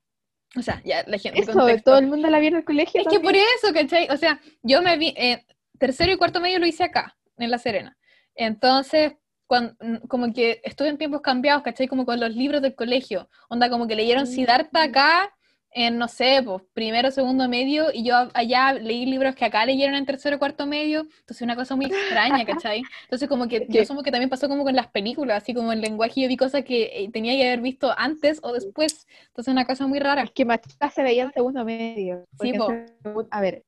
o 0.56 0.62
sea, 0.62 0.80
ya 0.84 1.04
la 1.06 1.18
gente, 1.18 1.40
Eso, 1.40 1.52
contexto. 1.52 1.90
todo 1.92 1.98
el 2.00 2.06
mundo 2.06 2.28
la 2.30 2.38
vio 2.38 2.48
en 2.48 2.56
el 2.56 2.64
colegio 2.64 3.00
Es 3.00 3.08
que 3.08 3.20
por 3.20 3.34
eso, 3.34 3.72
¿cachai? 3.74 4.08
O 4.10 4.16
sea, 4.16 4.40
yo 4.62 4.82
me 4.82 4.96
vi, 4.98 5.14
eh, 5.16 5.44
tercero 5.78 6.12
y 6.12 6.16
cuarto 6.16 6.40
medio 6.40 6.58
lo 6.58 6.66
hice 6.66 6.84
acá, 6.84 7.16
en 7.38 7.50
La 7.50 7.58
Serena. 7.58 7.96
Entonces, 8.34 9.14
cuan- 9.52 9.76
mm, 9.80 10.06
como 10.08 10.32
que 10.32 10.62
estuve 10.64 10.88
en 10.88 10.96
tiempos 10.96 11.20
cambiados, 11.20 11.62
¿cachai? 11.62 11.86
Como 11.86 12.06
con 12.06 12.18
los 12.18 12.34
libros 12.34 12.62
del 12.62 12.74
colegio. 12.74 13.28
Onda, 13.50 13.68
como 13.68 13.86
que 13.86 13.94
leyeron 13.94 14.26
Siddhartha 14.26 14.82
acá, 14.82 15.30
en, 15.74 15.98
no 15.98 16.08
sé, 16.08 16.40
pues, 16.42 16.62
primero, 16.72 17.10
segundo 17.10 17.46
medio, 17.50 17.88
y 17.92 18.02
yo 18.02 18.14
allá 18.32 18.72
leí 18.72 19.04
libros 19.04 19.34
que 19.34 19.44
acá 19.44 19.66
leyeron 19.66 19.94
en 19.94 20.06
tercero 20.06 20.38
cuarto 20.38 20.64
medio. 20.66 21.00
Entonces, 21.20 21.42
una 21.42 21.54
cosa 21.54 21.76
muy 21.76 21.84
extraña, 21.86 22.44
¿cachai? 22.66 22.82
Entonces, 23.04 23.28
como 23.28 23.46
que 23.46 23.66
yo 23.68 23.82
asumo 23.82 24.02
que 24.02 24.10
también 24.10 24.30
pasó 24.30 24.48
como 24.48 24.64
con 24.64 24.74
las 24.74 24.86
películas, 24.86 25.42
así 25.42 25.52
como 25.52 25.70
en 25.70 25.82
lenguaje, 25.82 26.22
yo 26.22 26.28
vi 26.28 26.38
cosas 26.38 26.64
que 26.64 26.84
eh, 26.84 27.10
tenía 27.12 27.34
que 27.34 27.46
haber 27.46 27.60
visto 27.60 27.92
antes 27.98 28.40
o 28.42 28.54
después. 28.54 29.06
Entonces, 29.28 29.52
una 29.52 29.66
cosa 29.66 29.86
muy 29.86 29.98
rara. 29.98 30.22
Es 30.22 30.30
que 30.30 30.46
Machuca 30.46 30.88
se 30.88 31.02
veía 31.02 31.24
en 31.24 31.32
segundo 31.32 31.62
medio. 31.62 32.24
en 32.40 32.56
po. 32.56 33.26
A 33.30 33.40
ver, 33.42 33.64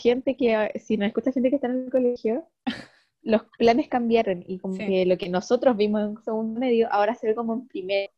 gente 0.00 0.36
que, 0.36 0.72
si 0.80 0.96
no 0.96 1.06
escucha 1.06 1.30
gente 1.30 1.48
que 1.48 1.56
está 1.56 1.68
en 1.68 1.84
el 1.84 1.90
colegio, 1.90 2.48
los 3.22 3.42
planes 3.58 3.88
cambiaron 3.88 4.44
y 4.46 4.58
como 4.58 4.74
Sí. 4.74 4.86
que 4.86 5.06
lo 5.06 5.18
que 5.18 5.28
nosotros 5.28 5.76
vimos 5.76 6.02
en 6.02 6.22
segundo 6.24 6.58
medio 6.60 6.88
ahora 6.92 7.14
se 7.14 7.26
ve 7.28 7.34
como 7.34 7.54
en 7.54 7.68
primero, 7.68 8.12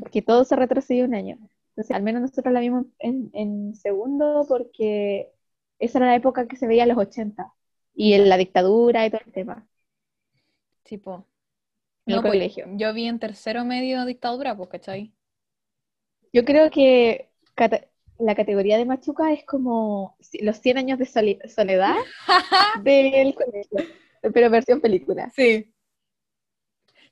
porque 0.00 0.22
todo 0.22 0.44
se 0.44 0.56
retrocedió 0.56 1.04
un 1.06 1.14
año. 1.14 1.38
Entonces, 1.70 1.96
al 1.96 2.02
menos 2.02 2.22
nosotros 2.22 2.52
la 2.52 2.60
vimos 2.60 2.86
en, 2.98 3.30
en 3.32 3.74
segundo 3.74 4.44
porque 4.48 5.30
esa 5.78 5.98
era 5.98 6.08
la 6.08 6.16
época 6.16 6.46
que 6.48 6.56
se 6.56 6.66
veía 6.66 6.86
los 6.86 6.98
80 6.98 7.52
y 7.94 8.12
en 8.14 8.28
la 8.28 8.36
dictadura 8.36 9.06
y 9.06 9.10
todo 9.10 9.22
el 9.24 9.32
tema. 9.32 9.66
Tipo. 10.82 11.26
En 12.06 12.14
el 12.14 12.16
No, 12.16 12.22
pues, 12.22 12.32
colegio. 12.34 12.66
yo 12.76 12.92
vi 12.92 13.06
en 13.06 13.18
tercero 13.18 13.64
medio 13.64 14.04
dictadura, 14.04 14.56
pues, 14.56 14.68
¿cachai? 14.68 15.12
Yo 16.32 16.44
creo 16.44 16.70
que 16.70 17.28
la 18.18 18.34
categoría 18.34 18.76
de 18.78 18.84
Machuca 18.84 19.32
es 19.32 19.44
como 19.44 20.16
los 20.40 20.56
100 20.58 20.78
años 20.78 20.98
de 20.98 21.06
soledad 21.06 21.94
del 22.84 23.34
colegio, 23.34 23.78
pero 24.20 24.50
versión 24.50 24.80
película. 24.80 25.30
Sí. 25.34 25.72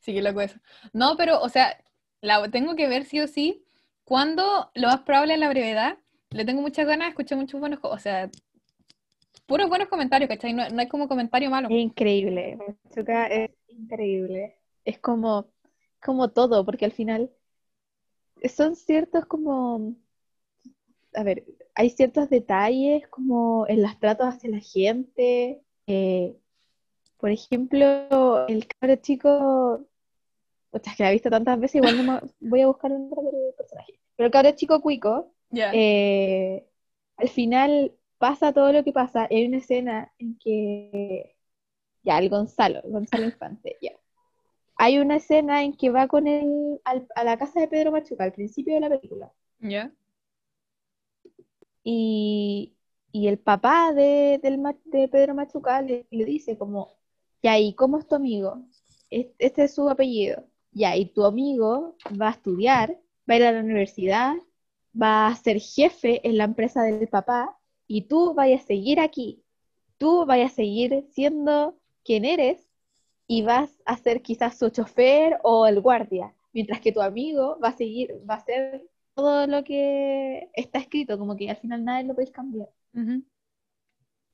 Sí, 0.00 0.14
que 0.14 0.22
loco 0.22 0.40
eso. 0.40 0.58
No, 0.92 1.16
pero, 1.16 1.40
o 1.40 1.48
sea, 1.48 1.76
la 2.20 2.48
tengo 2.50 2.76
que 2.76 2.88
ver 2.88 3.04
sí 3.04 3.20
o 3.20 3.26
sí. 3.26 3.64
Cuando 4.04 4.70
lo 4.74 4.88
más 4.88 5.00
probable 5.00 5.34
es 5.34 5.40
la 5.40 5.48
brevedad, 5.50 5.98
le 6.30 6.44
tengo 6.44 6.62
muchas 6.62 6.86
ganas, 6.86 7.08
escuché 7.08 7.36
muchos 7.36 7.60
buenos, 7.60 7.80
o 7.82 7.98
sea, 7.98 8.30
puros 9.46 9.68
buenos 9.68 9.88
comentarios, 9.88 10.28
¿cachai? 10.28 10.52
No, 10.52 10.68
no 10.68 10.80
hay 10.80 10.88
como 10.88 11.08
comentario 11.08 11.50
malo. 11.50 11.68
Es 11.68 11.76
increíble, 11.76 12.56
Machuca 12.56 13.26
es 13.26 13.50
increíble. 13.68 14.56
Es 14.84 14.98
como, 14.98 15.50
como 16.02 16.30
todo, 16.30 16.64
porque 16.64 16.84
al 16.84 16.92
final 16.92 17.30
son 18.44 18.76
ciertos 18.76 19.26
como, 19.26 19.94
a 21.14 21.22
ver, 21.22 21.44
hay 21.74 21.90
ciertos 21.90 22.30
detalles 22.30 23.06
como 23.08 23.66
en 23.68 23.82
los 23.82 23.98
tratos 23.98 24.28
hacia 24.28 24.50
la 24.50 24.60
gente. 24.60 25.62
eh, 25.86 26.36
por 27.18 27.30
ejemplo, 27.30 28.46
el 28.48 28.66
cabro 28.66 28.96
chico, 28.96 29.84
pucha, 30.70 30.90
es 30.92 30.96
que 30.96 31.02
la 31.02 31.10
he 31.10 31.12
visto 31.14 31.30
tantas 31.30 31.58
veces, 31.60 31.76
igual 31.76 31.96
no 31.96 32.04
me- 32.04 32.20
voy 32.40 32.60
a 32.62 32.66
buscar 32.68 32.92
un 32.92 33.10
del 33.10 33.54
personaje. 33.56 33.98
Pero 34.16 34.26
el 34.26 34.32
cabro 34.32 34.52
chico 34.52 34.80
cuico, 34.80 35.32
eh, 35.74 36.66
al 37.16 37.28
final 37.28 37.92
pasa 38.18 38.52
todo 38.52 38.72
lo 38.72 38.84
que 38.84 38.92
pasa. 38.92 39.26
y 39.30 39.36
Hay 39.36 39.46
una 39.46 39.58
escena 39.58 40.12
en 40.18 40.38
que, 40.38 41.36
ya, 42.04 42.18
el 42.18 42.28
Gonzalo, 42.30 42.82
Gonzalo 42.84 43.24
Infante, 43.24 43.76
ya. 43.82 43.92
Hay 44.76 44.98
una 44.98 45.16
escena 45.16 45.62
en 45.64 45.76
que 45.76 45.90
va 45.90 46.06
con 46.08 46.26
él 46.28 46.80
al- 46.84 47.08
a 47.16 47.24
la 47.24 47.36
casa 47.38 47.60
de 47.60 47.68
Pedro 47.68 47.92
Machuca 47.92 48.24
al 48.24 48.32
principio 48.32 48.74
de 48.74 48.80
la 48.80 48.88
película. 48.90 49.32
Ya. 49.60 49.92
Y, 51.82 52.74
y 53.12 53.28
el 53.28 53.38
papá 53.38 53.92
de, 53.94 54.38
del 54.42 54.60
de 54.84 55.08
Pedro 55.08 55.34
Machuca 55.34 55.80
le, 55.82 56.06
le 56.10 56.24
dice 56.24 56.58
como, 56.58 56.97
¿y 57.42 57.74
cómo 57.74 57.98
es 57.98 58.06
tu 58.06 58.14
amigo? 58.14 58.62
Es- 59.10 59.28
Este 59.38 59.64
es 59.64 59.74
su 59.74 59.88
apellido. 59.88 60.44
Y 60.72 61.06
tu 61.06 61.24
amigo 61.24 61.96
va 62.20 62.28
a 62.28 62.32
estudiar, 62.32 62.92
va 63.28 63.34
a 63.34 63.36
ir 63.36 63.44
a 63.44 63.52
la 63.52 63.60
universidad, 63.60 64.34
va 65.00 65.28
a 65.28 65.34
ser 65.36 65.58
jefe 65.60 66.26
en 66.26 66.36
la 66.38 66.44
empresa 66.44 66.82
del 66.82 67.08
papá, 67.08 67.58
y 67.86 68.02
tú 68.02 68.34
vayas 68.34 68.62
a 68.62 68.66
seguir 68.66 69.00
aquí. 69.00 69.42
Tú 69.96 70.24
vayas 70.26 70.52
a 70.52 70.56
seguir 70.56 71.06
siendo 71.10 71.78
quien 72.04 72.24
eres 72.24 72.68
y 73.26 73.42
vas 73.42 73.82
a 73.84 73.96
ser 73.96 74.22
quizás 74.22 74.58
su 74.58 74.68
chofer 74.70 75.38
o 75.42 75.66
el 75.66 75.80
guardia, 75.80 76.34
mientras 76.52 76.80
que 76.80 76.92
tu 76.92 77.00
amigo 77.00 77.58
va 77.62 77.68
a 77.68 77.76
seguir, 77.76 78.14
va 78.28 78.34
a 78.34 78.44
ser 78.44 78.86
todo 79.14 79.46
lo 79.46 79.64
que 79.64 80.48
está 80.54 80.78
escrito, 80.78 81.18
como 81.18 81.36
que 81.36 81.50
al 81.50 81.56
final 81.56 81.84
nada 81.84 82.02
lo 82.02 82.14
podéis 82.14 82.30
cambiar. 82.30 82.68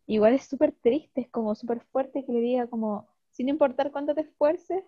Igual 0.06 0.34
es 0.34 0.46
súper 0.46 0.72
triste, 0.72 1.22
es 1.22 1.28
como 1.30 1.54
súper 1.54 1.80
fuerte 1.80 2.24
que 2.24 2.32
le 2.32 2.40
diga 2.40 2.66
como, 2.66 3.08
sin 3.30 3.48
importar 3.48 3.90
cuánto 3.90 4.14
te 4.14 4.22
esfuerces, 4.22 4.84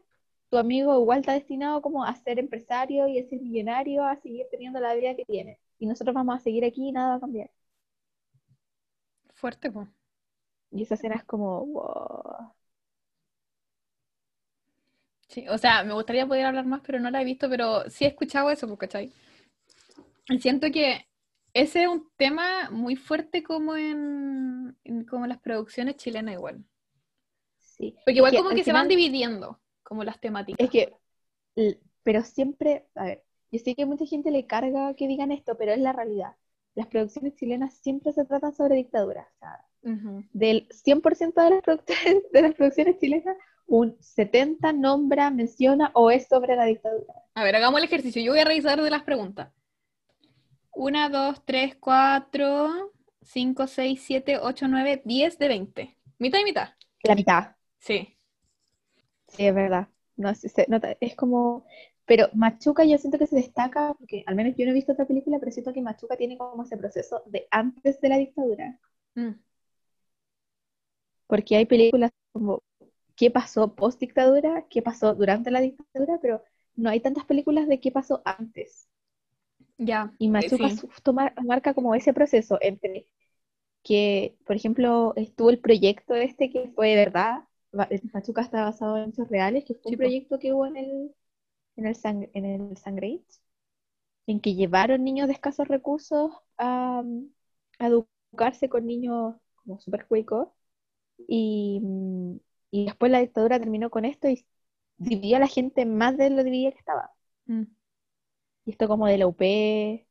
tu 0.51 0.59
amigo 0.59 0.99
igual 1.01 1.21
está 1.21 1.33
destinado 1.33 1.83
como 1.83 2.05
a 2.05 2.15
ser 2.15 2.39
empresario 2.39 3.09
y 3.09 3.19
a 3.19 3.29
ser 3.29 3.41
millonario, 3.41 4.05
a 4.05 4.17
seguir 4.17 4.47
teniendo 4.51 4.79
la 4.81 4.95
vida 4.95 5.17
que 5.17 5.25
tiene. 5.25 5.59
Y 5.79 5.87
nosotros 5.87 6.15
vamos 6.15 6.37
a 6.37 6.41
seguir 6.41 6.65
aquí 6.65 6.89
y 6.89 6.93
nada 6.93 7.11
va 7.11 7.15
a 7.17 7.21
cambiar. 7.21 7.51
Fuerte, 9.35 9.71
pues. 9.71 9.89
Y 10.71 10.83
esa 10.83 10.95
escena 10.95 11.17
es 11.17 11.25
como, 11.25 11.67
wow. 11.67 12.53
Sí, 15.29 15.47
o 15.49 15.59
sea, 15.59 15.83
me 15.85 15.95
gustaría 15.95 16.27
poder 16.27 16.47
hablar 16.47 16.67
más, 16.67 16.81
pero 16.85 17.01
no 17.01 17.11
la 17.11 17.21
he 17.21 17.25
visto, 17.25 17.49
pero 17.51 17.89
sí 17.91 18.05
he 18.05 18.09
escuchado 18.09 18.51
eso, 18.51 18.77
¿cachai? 18.79 19.13
Y 20.29 20.39
siento 20.41 20.71
que 20.71 21.07
ese 21.53 21.83
es 21.83 21.89
un 21.89 22.09
tema 22.17 22.71
muy 22.71 22.97
fuerte 22.97 23.43
como 23.43 23.77
en, 23.77 24.56
en 24.85 25.05
como 25.05 25.27
las 25.27 25.39
producciones 25.39 25.97
chilenas 25.97 26.35
igual. 26.35 26.65
Sí. 27.59 27.95
Porque 28.05 28.19
igual 28.19 28.33
que 28.33 28.39
como 28.39 28.51
que 28.51 28.65
se 28.65 28.73
van 28.73 28.89
dividiendo, 28.89 29.61
como 29.83 30.05
las 30.05 30.21
temáticas. 30.21 30.65
Es 30.65 30.71
que, 30.71 30.93
pero 32.03 32.23
siempre, 32.23 32.87
a 32.95 33.05
ver, 33.05 33.25
yo 33.51 33.59
sé 33.59 33.75
que 33.75 33.83
a 33.83 33.87
mucha 33.87 34.07
gente 34.07 34.31
le 34.31 34.47
carga 34.47 34.95
que 34.95 35.09
digan 35.09 35.33
esto, 35.33 35.57
pero 35.57 35.73
es 35.73 35.79
la 35.79 35.93
realidad. 35.93 36.37
Las 36.75 36.87
producciones 36.89 37.35
chilenas 37.35 37.75
siempre 37.75 38.13
se 38.13 38.25
tratan 38.25 38.55
sobre 38.55 38.77
dictadura. 38.77 39.29
O 39.35 39.39
sea, 39.39 39.67
Ujú. 39.83 40.25
del 40.33 40.69
100% 40.71 41.43
de 41.43 41.51
las, 41.51 41.63
producciones, 41.63 42.23
de 42.33 42.43
las 42.43 42.55
producciones 42.55 42.99
chilenas, 42.99 43.37
un 43.67 43.97
70 44.01 44.73
nombra, 44.73 45.31
menciona 45.31 45.91
o 45.95 46.11
es 46.11 46.27
sobre 46.27 46.57
la 46.57 46.65
dictadura. 46.65 47.15
A 47.35 47.45
ver, 47.45 47.57
hagamos 47.57 47.79
el 47.79 47.85
ejercicio. 47.85 48.23
Yo 48.23 48.33
voy 48.33 48.41
a 48.41 48.45
revisar 48.45 48.81
de 48.81 48.91
las 48.91 49.03
preguntas. 49.03 49.53
Una, 50.73 51.09
dos, 51.09 51.43
tres, 51.45 51.77
cuatro, 51.77 52.93
cinco, 53.27 53.67
seis, 53.67 54.03
siete, 54.05 54.39
ocho, 54.39 54.69
nueve, 54.69 55.03
diez 55.05 55.39
de 55.39 55.49
20. 55.49 55.97
Mitad 56.19 56.41
y 56.41 56.45
mitad. 56.45 56.71
La 57.05 57.15
mitad. 57.15 57.57
Sí. 57.79 58.17
Sí, 59.29 59.47
es 59.47 59.55
verdad. 59.55 59.89
No, 60.17 60.33
nota- 60.69 60.97
es 61.01 61.15
como... 61.17 61.65
Pero 62.07 62.29
Machuca 62.35 62.85
yo 62.85 62.99
siento 62.99 63.19
que 63.19 63.27
se 63.27 63.37
destaca, 63.37 63.95
porque 63.99 64.23
al 64.27 64.37
menos 64.37 64.55
yo 64.57 64.65
no 64.65 64.71
he 64.71 64.75
visto 64.75 64.93
otra 64.93 65.07
película, 65.07 65.39
pero 65.41 65.51
siento 65.53 65.73
que 65.73 65.83
Machuca 65.83 66.17
tiene 66.17 66.39
como 66.39 66.63
ese 66.63 66.77
proceso 66.77 67.23
de 67.27 67.49
antes 67.51 68.01
de 68.01 68.09
la 68.09 68.19
dictadura. 68.19 68.79
Mm. 69.17 69.31
Porque 71.27 71.57
hay 71.57 71.67
películas 71.67 72.11
como 72.33 72.63
qué 73.17 73.31
pasó 73.31 73.75
post 73.75 74.01
dictadura, 74.01 74.67
qué 74.71 74.83
pasó 74.83 75.15
durante 75.15 75.51
la 75.51 75.61
dictadura, 75.61 76.19
pero 76.23 76.43
no 76.77 76.91
hay 76.91 77.01
tantas 77.01 77.25
películas 77.25 77.69
de 77.69 77.81
qué 77.81 77.91
pasó 77.93 78.23
antes. 78.25 78.89
Ya. 79.79 80.13
Y 80.19 80.29
Machuca 80.29 80.69
sí. 80.69 80.89
marca 81.45 81.75
como 81.75 81.95
ese 81.95 82.13
proceso 82.13 82.59
entre 82.61 83.07
que, 83.87 84.37
por 84.47 84.57
ejemplo, 84.57 85.15
estuvo 85.17 85.51
el 85.51 85.61
proyecto 85.61 86.15
este 86.17 86.51
que 86.51 86.71
fue 86.75 86.91
de 86.91 86.97
verdad, 86.97 87.45
Machuca 88.13 88.43
está 88.43 88.65
basado 88.65 88.99
en 88.99 89.11
hechos 89.11 89.29
reales, 89.31 89.65
que 89.67 89.75
fue 89.75 89.93
un 89.93 89.97
proyecto 89.99 90.39
que 90.39 90.53
hubo 90.53 90.67
en 90.67 90.77
el, 90.79 91.15
en 91.77 91.87
el, 91.87 91.97
sang- 91.97 92.31
en 92.35 92.45
el 92.47 92.77
Sangre 92.79 93.23
en 94.27 94.41
que 94.41 94.55
llevaron 94.55 95.05
niños 95.05 95.29
de 95.29 95.35
escasos 95.35 95.69
recursos 95.69 96.33
a, 96.59 97.03
a 97.79 97.87
educarse 97.87 98.69
con 98.69 98.87
niños 98.87 99.37
como 99.57 99.81
súper 99.81 100.07
cuicos. 100.07 100.49
Y, 101.29 101.83
y 102.71 102.87
después 102.87 103.13
la 103.13 103.21
dictadura 103.21 103.59
terminó 103.61 103.91
con 103.91 104.05
esto 104.05 104.29
y 104.29 104.47
dividió 104.99 105.37
a 105.39 105.41
la 105.41 105.49
gente 105.49 105.87
más 105.87 106.17
de 106.17 106.31
lo 106.31 106.45
dividida 106.45 106.73
que 106.73 106.79
estaba. 106.79 107.13
Mm. 107.47 107.65
Y 108.67 108.71
esto 108.73 108.89
como 108.89 109.07
de 109.07 109.19
la 109.19 109.27
UP. 109.27 110.07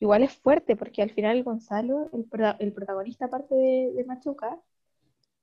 Igual 0.00 0.22
es 0.22 0.34
fuerte 0.36 0.76
porque 0.76 1.02
al 1.02 1.10
final 1.10 1.42
Gonzalo, 1.42 2.10
el, 2.12 2.26
el 2.60 2.72
protagonista 2.72 3.26
aparte 3.26 3.54
de, 3.54 4.04
Machuca, 4.06 4.58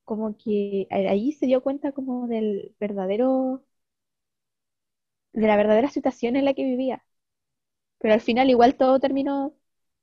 como 0.05 0.37
que 0.37 0.87
ahí 0.91 1.31
se 1.33 1.47
dio 1.47 1.63
cuenta 1.63 1.91
como 1.93 2.27
del 2.27 2.75
verdadero, 2.79 3.63
de 5.33 5.47
la 5.47 5.57
verdadera 5.57 5.89
situación 5.89 6.35
en 6.35 6.45
la 6.45 6.53
que 6.53 6.63
vivía. 6.63 7.03
Pero 7.99 8.13
al 8.15 8.21
final 8.21 8.49
igual 8.51 8.75
todo 8.77 8.99
terminó 9.01 9.55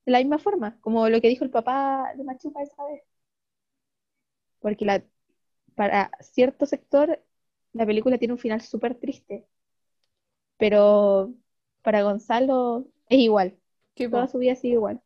de 0.06 0.12
la 0.12 0.18
misma 0.20 0.38
forma, 0.40 0.78
como 0.82 1.08
lo 1.08 1.20
que 1.22 1.28
dijo 1.28 1.44
el 1.44 1.50
papá 1.50 2.14
de 2.16 2.24
Machuca 2.24 2.62
esa 2.62 2.84
vez. 2.86 3.02
Porque 4.60 4.84
la, 4.86 5.04
para 5.76 6.10
cierto 6.20 6.66
sector 6.66 7.22
la 7.74 7.86
película 7.86 8.18
tiene 8.18 8.34
un 8.34 8.40
final 8.40 8.62
súper 8.62 8.96
triste, 8.96 9.46
pero 10.58 11.34
para 11.82 12.02
Gonzalo 12.02 12.86
es 13.08 13.18
igual. 13.20 13.58
Sí. 14.06 14.10
Toda 14.10 14.28
su 14.28 14.38
vida 14.38 14.54
sigue 14.54 14.74
igual. 14.74 15.00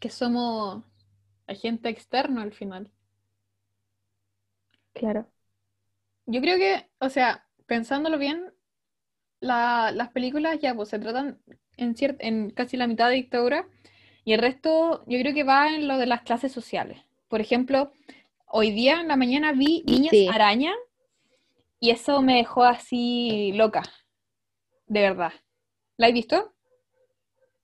Que 0.00 0.10
somos 0.10 0.82
agente 1.46 1.88
externo 1.88 2.40
al 2.40 2.52
final. 2.52 2.90
Claro. 4.92 5.26
Yo 6.26 6.40
creo 6.40 6.56
que, 6.56 6.88
o 7.00 7.08
sea, 7.08 7.46
pensándolo 7.66 8.18
bien, 8.18 8.52
la- 9.40 9.90
las 9.92 10.10
películas 10.10 10.58
ya 10.60 10.74
pues 10.74 10.88
se 10.90 10.98
tratan 10.98 11.40
en, 11.76 11.94
en 11.98 12.50
casi 12.50 12.76
la 12.76 12.86
mitad 12.86 13.08
de 13.08 13.16
dictadura 13.16 13.66
y 14.24 14.34
el 14.34 14.40
resto 14.40 15.04
yo 15.06 15.18
creo 15.18 15.34
que 15.34 15.42
va 15.44 15.74
en 15.74 15.88
lo 15.88 15.98
de 15.98 16.06
las 16.06 16.22
clases 16.22 16.52
sociales. 16.52 17.00
Por 17.28 17.40
ejemplo, 17.40 17.92
hoy 18.46 18.70
día 18.70 19.00
en 19.00 19.08
la 19.08 19.16
mañana 19.16 19.52
vi 19.52 19.82
Niños 19.86 20.10
Sí. 20.10 20.28
Araña 20.32 20.72
y 21.80 21.90
eso 21.90 22.22
me 22.22 22.36
dejó 22.36 22.62
así 22.64 23.52
loca, 23.54 23.82
de 24.86 25.00
verdad. 25.00 25.32
¿La 25.96 26.06
has 26.08 26.12
visto? 26.12 26.51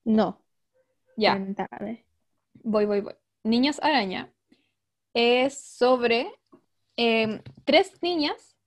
No. 0.09 0.41
Ya. 1.17 1.33
Cuéntame. 1.33 2.03
Voy, 2.63 2.85
voy, 2.85 3.01
voy. 3.01 3.13
Niños 3.43 3.79
Araña 3.83 4.33
es 5.13 5.55
sobre 5.55 6.31
em, 6.95 7.43
tres 7.63 7.93
niñas 8.01 8.57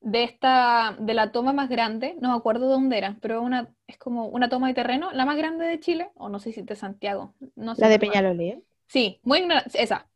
de 0.00 0.24
esta, 0.24 0.96
de 0.98 1.14
la 1.14 1.30
toma 1.30 1.52
más 1.52 1.68
grande, 1.68 2.16
no 2.20 2.30
me 2.30 2.36
acuerdo 2.36 2.68
dónde 2.68 2.98
era, 2.98 3.16
pero 3.20 3.40
una, 3.40 3.72
es 3.86 3.98
como 3.98 4.26
una 4.26 4.48
toma 4.48 4.66
de 4.66 4.74
terreno, 4.74 5.12
la 5.12 5.26
más 5.26 5.36
grande 5.36 5.64
de 5.64 5.78
Chile, 5.78 6.10
o 6.14 6.28
no 6.28 6.40
sé 6.40 6.52
si 6.52 6.62
de 6.62 6.74
Santiago, 6.74 7.34
no 7.54 7.76
sé 7.76 7.82
La 7.82 7.88
de. 7.88 7.98
Peñalolén. 8.00 8.64
Sí, 8.88 9.20
muy 9.22 9.46
esa. 9.74 10.08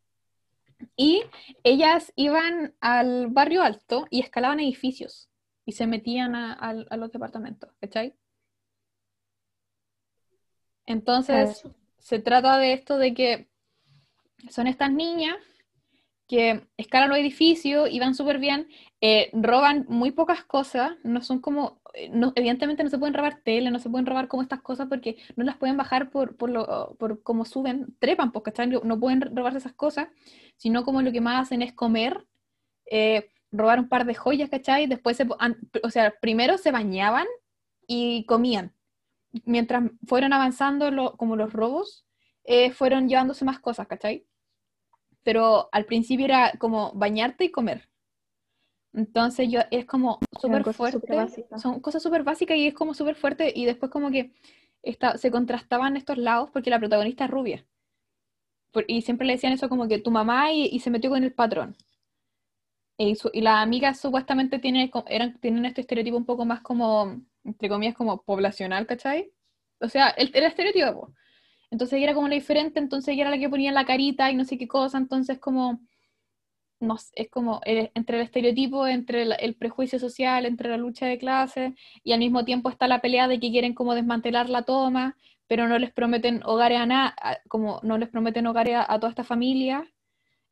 Y 0.96 1.22
ellas 1.62 2.12
iban 2.16 2.74
al 2.80 3.28
barrio 3.28 3.62
alto 3.62 4.06
y 4.10 4.20
escalaban 4.20 4.58
edificios 4.58 5.30
y 5.64 5.72
se 5.72 5.86
metían 5.86 6.34
a, 6.34 6.52
a 6.54 6.96
los 6.96 7.12
departamentos, 7.12 7.70
¿cachai? 7.80 8.16
Entonces, 10.86 11.60
Claro. 11.62 11.76
se 11.98 12.18
trata 12.20 12.58
de 12.58 12.72
esto 12.74 12.98
de 12.98 13.14
que 13.14 13.48
son 14.50 14.66
estas 14.66 14.92
niñas 14.92 15.36
que 16.28 16.66
escalan 16.78 17.10
los 17.10 17.18
edificios 17.18 17.90
y 17.90 18.00
van 18.00 18.14
súper 18.14 18.38
bien, 18.38 18.68
eh, 19.00 19.30
roban 19.34 19.86
muy 19.88 20.12
pocas 20.12 20.44
cosas, 20.44 20.92
no 21.04 21.22
son 21.22 21.40
como, 21.40 21.80
eh, 21.94 22.10
no, 22.10 22.32
evidentemente 22.36 22.84
no 22.84 22.90
se 22.90 22.98
pueden 22.98 23.14
robar 23.14 23.42
tele, 23.42 23.70
no 23.70 23.78
se 23.80 23.90
pueden 23.90 24.06
robar 24.06 24.28
como 24.28 24.42
estas 24.42 24.62
cosas 24.62 24.88
porque 24.88 25.18
no 25.36 25.44
las 25.44 25.56
pueden 25.58 25.76
bajar 25.76 26.10
por, 26.10 26.36
por, 26.36 26.50
lo, 26.50 26.96
por 26.98 27.22
cómo 27.22 27.44
suben, 27.46 27.96
trepan, 28.00 28.32
pues, 28.32 28.44
¿cachai? 28.44 28.68
No 28.68 29.00
pueden 29.00 29.22
robarse 29.36 29.58
esas 29.58 29.74
cosas, 29.74 30.08
sino 30.56 30.84
como 30.84 31.02
lo 31.02 31.12
que 31.12 31.20
más 31.22 31.42
hacen 31.42 31.62
es 31.62 31.74
comer, 31.74 32.26
eh, 32.90 33.30
robar 33.52 33.80
un 33.80 33.88
par 33.90 34.06
de 34.06 34.14
joyas, 34.16 34.50
¿cachai? 34.50 34.86
Después, 34.88 35.16
se, 35.18 35.26
o 35.84 35.90
sea, 35.90 36.14
primero 36.20 36.58
se 36.58 36.72
bañaban 36.72 37.26
y 37.88 38.26
comían. 38.26 38.73
Mientras 39.44 39.84
fueron 40.06 40.32
avanzando 40.32 40.90
lo- 40.90 41.16
como 41.16 41.36
los 41.36 41.52
robos, 41.52 42.06
eh, 42.44 42.70
fueron 42.72 43.08
llevándose 43.08 43.44
más 43.44 43.60
cosas, 43.60 43.86
¿cachai? 43.86 44.26
Pero 45.24 45.68
al 45.72 45.86
principio 45.86 46.26
era 46.26 46.52
como 46.58 46.92
bañarte 46.94 47.44
y 47.44 47.50
comer. 47.50 47.88
Entonces 48.94 49.50
yo 49.50 49.60
es 49.70 49.84
como 49.84 50.20
súper 50.40 50.64
fuerte, 50.64 51.34
son 51.54 51.80
cosas 51.80 52.02
súper 52.02 52.22
básicas 52.22 52.56
y 52.56 52.66
es 52.68 52.72
como 52.74 52.94
súper 52.94 53.14
fuerte 53.14 53.52
y 53.54 53.66
después 53.66 53.92
como 53.92 54.10
que 54.10 54.32
esta- 54.82 55.18
se 55.18 55.30
contrastaban 55.30 55.98
estos 55.98 56.16
lados 56.16 56.48
porque 56.50 56.70
la 56.70 56.78
protagonista 56.78 57.26
es 57.26 57.30
rubia. 57.30 57.66
Por- 58.72 58.84
y 58.88 59.00
siempre 59.00 59.26
le 59.26 59.32
decían 59.32 59.54
eso 59.54 59.70
como 59.70 59.88
que 59.88 59.98
tu 60.00 60.10
mamá 60.10 60.52
y, 60.52 60.66
y 60.66 60.80
se 60.80 60.90
metió 60.90 61.08
con 61.08 61.24
el 61.24 61.32
patrón. 61.32 61.78
Y, 62.98 63.14
su- 63.14 63.30
y 63.32 63.40
las 63.40 63.62
amigas 63.62 64.00
supuestamente 64.00 64.58
tienen, 64.58 64.90
eran, 65.06 65.38
tienen 65.40 65.64
este 65.64 65.80
estereotipo 65.82 66.16
un 66.16 66.24
poco 66.24 66.44
más 66.44 66.60
como, 66.60 67.20
entre 67.44 67.68
comillas, 67.68 67.94
como 67.96 68.22
poblacional, 68.22 68.86
¿cachai? 68.86 69.30
O 69.80 69.88
sea, 69.88 70.08
el, 70.10 70.30
el 70.34 70.44
estereotipo. 70.44 70.92
po. 71.08 71.14
Entonces 71.70 71.94
ella 71.98 72.06
era 72.06 72.14
como 72.14 72.28
la 72.28 72.34
diferente, 72.36 72.80
entonces 72.80 73.14
ella 73.14 73.22
era 73.24 73.30
la 73.30 73.38
que 73.38 73.48
ponía 73.50 73.72
la 73.72 73.86
carita 73.86 74.30
y 74.30 74.36
no 74.36 74.44
sé 74.44 74.58
qué 74.58 74.68
cosa, 74.68 74.98
entonces 74.98 75.38
como, 75.40 75.80
no 76.80 76.98
sé, 76.98 77.12
es 77.16 77.30
como 77.30 77.60
el- 77.64 77.90
entre 77.94 78.18
el 78.18 78.24
estereotipo, 78.24 78.86
entre 78.86 79.22
el, 79.22 79.34
el 79.40 79.54
prejuicio 79.56 79.98
social, 79.98 80.46
entre 80.46 80.68
la 80.70 80.76
lucha 80.76 81.06
de 81.06 81.18
clases, 81.18 81.72
y 82.02 82.12
al 82.12 82.18
mismo 82.20 82.44
tiempo 82.44 82.68
está 82.70 82.88
la 82.88 83.00
pelea 83.00 83.28
de 83.28 83.40
que 83.40 83.50
quieren 83.50 83.74
como 83.74 83.94
desmantelar 83.94 84.50
la 84.50 84.62
toma, 84.64 85.16
pero 85.46 85.68
no 85.68 85.78
les 85.78 85.92
prometen 85.92 86.42
hogares 86.44 86.78
a 86.80 86.86
nada, 86.86 87.16
como 87.48 87.80
no 87.82 87.98
les 87.98 88.08
prometen 88.08 88.46
hogares 88.46 88.76
a, 88.76 88.92
a 88.92 88.98
toda 88.98 89.10
esta 89.10 89.24
familia. 89.24 89.86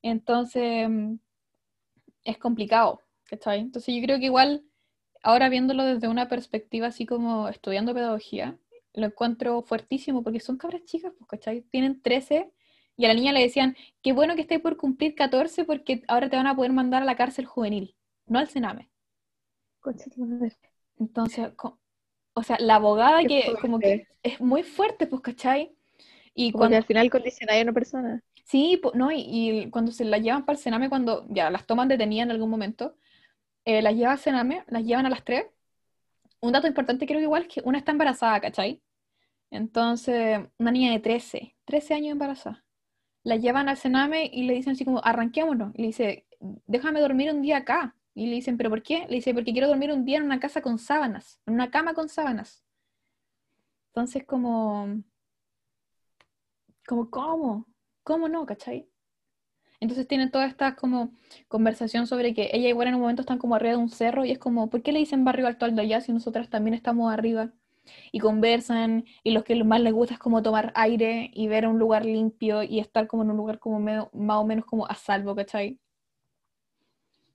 Entonces, 0.02 0.88
mm, 0.90 1.16
es 2.24 2.38
complicado, 2.38 3.00
¿cachai? 3.24 3.60
Entonces 3.60 3.94
yo 3.94 4.02
creo 4.02 4.18
que 4.18 4.26
igual, 4.26 4.64
ahora 5.22 5.48
viéndolo 5.48 5.84
desde 5.84 6.08
una 6.08 6.28
perspectiva 6.28 6.88
así 6.88 7.06
como 7.06 7.48
estudiando 7.48 7.94
pedagogía, 7.94 8.56
lo 8.94 9.06
encuentro 9.06 9.62
fuertísimo 9.62 10.22
porque 10.22 10.40
son 10.40 10.58
cabras 10.58 10.84
chicas, 10.84 11.12
pues, 11.18 11.28
¿cachai? 11.28 11.62
Tienen 11.70 12.02
13 12.02 12.50
y 12.96 13.04
a 13.04 13.08
la 13.08 13.14
niña 13.14 13.32
le 13.32 13.40
decían, 13.40 13.76
qué 14.02 14.12
bueno 14.12 14.34
que 14.34 14.42
estés 14.42 14.60
por 14.60 14.76
cumplir 14.76 15.14
14 15.14 15.64
porque 15.64 16.02
ahora 16.08 16.28
te 16.28 16.36
van 16.36 16.46
a 16.46 16.56
poder 16.56 16.72
mandar 16.72 17.02
a 17.02 17.06
la 17.06 17.16
cárcel 17.16 17.46
juvenil, 17.46 17.94
no 18.26 18.38
al 18.38 18.48
Sename. 18.48 18.90
Entonces, 20.98 21.48
o 22.34 22.42
sea, 22.42 22.56
la 22.60 22.76
abogada 22.76 23.24
que 23.24 23.54
como 23.60 23.78
que 23.78 24.06
es 24.22 24.40
muy 24.40 24.62
fuerte, 24.62 25.06
pues, 25.06 25.22
¿cachai? 25.22 25.74
Y 26.34 26.52
cuando, 26.52 26.76
al 26.76 26.84
final 26.84 27.10
condiciona 27.10 27.54
a 27.54 27.62
una 27.62 27.72
persona. 27.72 28.22
Sí, 28.44 28.80
no, 28.94 29.10
y, 29.10 29.24
y 29.26 29.70
cuando 29.70 29.92
se 29.92 30.04
las 30.04 30.20
llevan 30.20 30.44
para 30.44 30.56
el 30.56 30.62
Sename, 30.62 30.88
cuando 30.88 31.26
ya 31.28 31.50
las 31.50 31.66
toman 31.66 31.88
detenidas 31.88 32.26
en 32.26 32.30
algún 32.32 32.50
momento, 32.50 32.94
eh, 33.64 33.82
las 33.82 33.94
lleva 33.94 34.12
al 34.12 34.18
Sename, 34.18 34.64
las 34.68 34.84
llevan 34.84 35.06
a 35.06 35.10
las 35.10 35.24
tres. 35.24 35.46
Un 36.40 36.52
dato 36.52 36.66
importante 36.66 37.06
creo 37.06 37.18
que 37.18 37.24
igual 37.24 37.42
es 37.42 37.48
que 37.48 37.62
una 37.64 37.78
está 37.78 37.92
embarazada, 37.92 38.40
¿cachai? 38.40 38.82
Entonces, 39.50 40.40
una 40.58 40.70
niña 40.72 40.92
de 40.92 41.00
13, 41.00 41.56
13 41.66 41.94
años 41.94 42.12
embarazada. 42.12 42.64
La 43.24 43.36
llevan 43.36 43.68
al 43.68 43.76
Sename 43.76 44.30
y 44.32 44.44
le 44.44 44.54
dicen 44.54 44.72
así 44.72 44.84
como, 44.84 45.04
arranquémonos. 45.04 45.72
Le 45.76 45.86
dice, 45.86 46.26
déjame 46.66 47.00
dormir 47.00 47.30
un 47.32 47.42
día 47.42 47.58
acá. 47.58 47.96
Y 48.14 48.26
le 48.26 48.34
dicen, 48.34 48.56
¿pero 48.56 48.70
por 48.70 48.82
qué? 48.82 49.06
Le 49.08 49.16
dice, 49.16 49.34
porque 49.34 49.52
quiero 49.52 49.68
dormir 49.68 49.92
un 49.92 50.04
día 50.04 50.18
en 50.18 50.24
una 50.24 50.40
casa 50.40 50.62
con 50.62 50.78
sábanas, 50.78 51.40
en 51.46 51.54
una 51.54 51.70
cama 51.70 51.94
con 51.94 52.08
sábanas. 52.08 52.64
Entonces, 53.88 54.24
como, 54.24 55.02
como, 56.86 57.10
¿cómo? 57.10 57.66
¿Cómo 58.02 58.28
no, 58.28 58.46
cachai? 58.46 58.88
Entonces 59.82 60.08
tienen 60.08 60.30
toda 60.32 60.46
esta 60.46 60.76
como 60.76 61.12
conversación 61.48 62.06
sobre 62.08 62.34
que 62.34 62.50
ella 62.54 62.68
igual 62.70 62.88
en 62.88 62.94
un 62.96 63.02
momento 63.02 63.22
están 63.22 63.38
como 63.38 63.56
arriba 63.56 63.72
de 63.72 63.78
un 63.78 63.90
cerro 63.90 64.24
y 64.24 64.32
es 64.32 64.38
como, 64.38 64.70
¿por 64.70 64.82
qué 64.82 64.92
le 64.92 65.00
dicen 65.00 65.24
barrio 65.24 65.46
alto 65.48 65.66
al 65.66 65.76
de 65.76 65.82
allá 65.82 66.00
si 66.00 66.12
nosotras 66.12 66.50
también 66.50 66.74
estamos 66.74 67.12
arriba? 67.12 67.52
Y 68.12 68.20
conversan 68.20 69.04
y 69.24 69.32
lo 69.32 69.44
que 69.44 69.62
más 69.64 69.80
les 69.80 69.92
gusta 69.94 70.14
es 70.14 70.20
como 70.20 70.42
tomar 70.42 70.72
aire 70.76 71.30
y 71.34 71.48
ver 71.48 71.66
un 71.68 71.78
lugar 71.78 72.04
limpio 72.06 72.62
y 72.64 72.80
estar 72.80 73.06
como 73.08 73.22
en 73.24 73.30
un 73.32 73.36
lugar 73.38 73.58
como 73.60 73.80
medio- 73.80 74.10
más 74.14 74.38
o 74.38 74.44
menos 74.46 74.64
como 74.66 74.86
a 74.88 74.94
salvo, 74.94 75.34
¿cachai? 75.36 75.80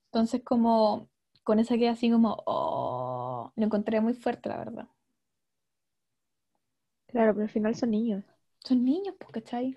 Entonces 0.07 0.41
como 0.43 1.09
con 1.43 1.59
esa 1.59 1.77
queda 1.77 1.91
así 1.91 2.11
como, 2.11 2.35
oh, 2.45 3.51
lo 3.55 3.63
encontré 3.65 4.01
muy 4.01 4.13
fuerte, 4.13 4.49
la 4.49 4.57
verdad. 4.57 4.87
Claro, 7.07 7.33
pero 7.33 7.43
al 7.43 7.49
final 7.49 7.75
son 7.75 7.91
niños. 7.91 8.23
Son 8.63 8.85
niños, 8.85 9.13
pues, 9.19 9.31
¿cachai? 9.33 9.75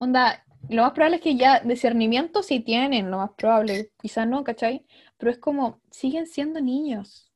Onda, 0.00 0.44
lo 0.68 0.82
más 0.82 0.92
probable 0.92 1.16
es 1.16 1.22
que 1.22 1.36
ya 1.36 1.60
discernimiento 1.60 2.42
sí 2.42 2.60
tienen, 2.60 3.10
lo 3.10 3.18
más 3.18 3.30
probable, 3.32 3.90
quizás 4.00 4.26
no, 4.26 4.44
¿cachai? 4.44 4.86
Pero 5.18 5.30
es 5.30 5.38
como, 5.38 5.80
siguen 5.90 6.26
siendo 6.26 6.60
niños. 6.60 7.32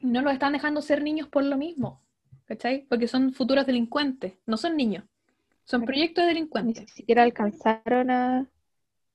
No 0.00 0.22
los 0.22 0.32
están 0.32 0.52
dejando 0.52 0.82
ser 0.82 1.02
niños 1.02 1.28
por 1.28 1.44
lo 1.44 1.56
mismo, 1.56 2.02
¿cachai? 2.44 2.86
Porque 2.88 3.08
son 3.08 3.32
futuros 3.32 3.66
delincuentes, 3.66 4.34
no 4.46 4.56
son 4.56 4.76
niños. 4.76 5.04
Son 5.64 5.84
proyectos 5.84 6.22
de 6.22 6.28
Ni 6.28 6.34
delincuentes. 6.34 6.90
siquiera 6.92 7.24
alcanzaron 7.24 8.10
a, 8.10 8.48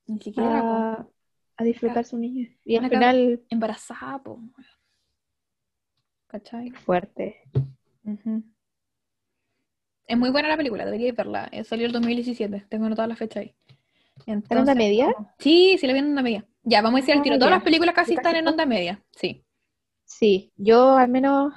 Ni 0.06 0.20
siquiera 0.20 0.60
a, 0.60 1.06
a 1.56 1.64
disfrutar 1.64 2.04
su 2.04 2.18
niñez. 2.18 2.58
Y 2.64 2.76
al 2.76 2.90
final, 2.90 3.42
embarazada, 3.48 4.22
po. 4.22 4.38
¿Cachai? 6.26 6.70
fuerte. 6.70 7.42
Ujú. 8.04 8.42
Es 10.06 10.16
muy 10.18 10.30
buena 10.30 10.48
la 10.48 10.56
película, 10.56 10.84
deberíais 10.84 11.14
verla. 11.16 11.48
Eh, 11.52 11.64
Salió 11.64 11.86
el 11.86 11.92
2017, 11.92 12.66
tengo 12.68 12.86
anotada 12.86 13.08
la 13.08 13.16
fecha 13.16 13.40
ahí. 13.40 13.54
¿En 14.50 14.58
onda 14.58 14.74
media? 14.74 15.08
Sí, 15.38 15.76
sí 15.78 15.86
la 15.86 15.92
vi 15.94 15.98
en 16.00 16.06
onda 16.06 16.22
media. 16.22 16.46
Ya, 16.64 16.82
vamos 16.82 16.98
a 16.98 17.00
decir 17.02 17.14
al 17.14 17.20
Ah, 17.20 17.22
tiro. 17.22 17.38
Todas 17.38 17.50
las 17.52 17.62
películas 17.62 17.94
casi 17.94 18.14
están 18.14 18.36
en 18.36 18.48
onda 18.48 18.66
media. 18.66 19.02
Sí. 19.12 19.44
Sí, 20.04 20.52
yo 20.56 20.96
al 20.96 21.08
menos. 21.08 21.52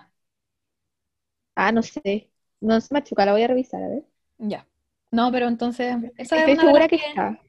Ah, 1.56 1.72
no 1.72 1.82
sé. 1.84 2.32
No 2.62 2.80
sé, 2.82 2.94
Machuca, 2.94 3.26
la 3.26 3.32
voy 3.34 3.44
a 3.44 3.48
revisar, 3.48 3.84
a 3.84 3.88
ver. 3.90 4.04
Ya. 4.40 4.68
No, 5.12 5.32
pero 5.32 5.48
entonces, 5.48 5.98
esa 6.18 6.44
es 6.46 6.48
Estoy 6.48 6.54
una 6.54 6.62
segura 6.62 6.88
que 6.88 6.96
que 6.96 6.98
está. 6.98 7.40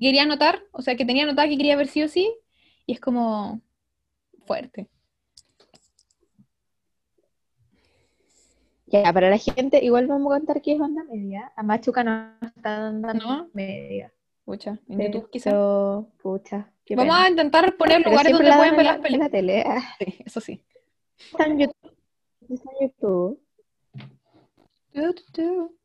quería 0.00 0.22
anotar, 0.24 0.62
o 0.72 0.82
sea, 0.82 0.96
que 0.96 1.04
tenía 1.06 1.24
anotada 1.24 1.48
que 1.48 1.56
quería 1.56 1.76
ver 1.76 1.88
sí 1.88 2.02
o 2.02 2.08
sí, 2.08 2.34
y 2.86 2.92
es 2.94 3.00
como 3.00 3.62
fuerte. 4.46 4.88
Ya, 8.86 9.12
para 9.12 9.30
la 9.30 9.38
gente, 9.38 9.82
igual 9.84 10.06
vamos 10.06 10.32
a 10.34 10.38
contar 10.38 10.60
que 10.62 10.74
es 10.74 10.80
onda 10.80 11.04
media. 11.04 11.52
A 11.56 11.62
Machuca 11.62 12.04
no 12.04 12.34
está 12.42 12.88
onda 12.90 13.14
¿No? 13.14 13.50
media. 13.54 14.12
Pucha, 14.44 14.78
en 14.88 15.00
YouTube 15.00 15.30
quizá. 15.30 15.50
Pero, 15.50 16.10
pucha, 16.22 16.70
qué 16.84 16.94
Vamos 16.94 17.14
pena. 17.14 17.26
a 17.26 17.30
intentar 17.30 17.76
poner 17.76 17.98
Pero 17.98 18.10
lugares 18.10 18.32
donde 18.32 18.48
la 18.50 18.56
pueden 18.58 18.76
ver 18.76 18.84
las 18.84 19.00
la, 19.00 19.08
en 19.08 19.18
la 19.18 19.28
películas. 19.30 19.30
tele. 19.30 19.64
Sí, 19.98 20.22
eso 20.26 20.40
sí. 20.40 20.62
Está 21.18 21.46
en 21.46 21.58
YouTube. 21.60 21.96
Está 22.50 22.70
en 22.80 22.88
YouTube. 22.88 23.40
Tu, 24.92 25.14
tu, 25.14 25.32
tu. 25.32 25.76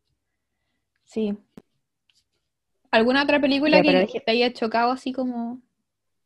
Sí. 1.05 1.37
¿Alguna 2.91 3.23
otra 3.23 3.39
película 3.39 3.77
Ya, 3.77 3.83
que 3.83 3.91
pero 3.91 4.23
te 4.25 4.31
haya 4.31 4.51
chocado 4.53 4.91
así 4.91 5.13
como... 5.13 5.61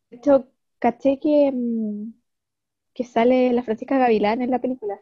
De 0.10 0.18
hecho, 0.18 0.48
caché 0.80 1.20
que, 1.20 1.52
mm, 1.54 2.14
que 2.94 3.04
sale 3.04 3.54
la 3.54 3.64
Francisca 3.64 3.98
Gavilán 3.98 4.42
en 4.42 4.50
la 4.52 4.60
película. 4.60 5.00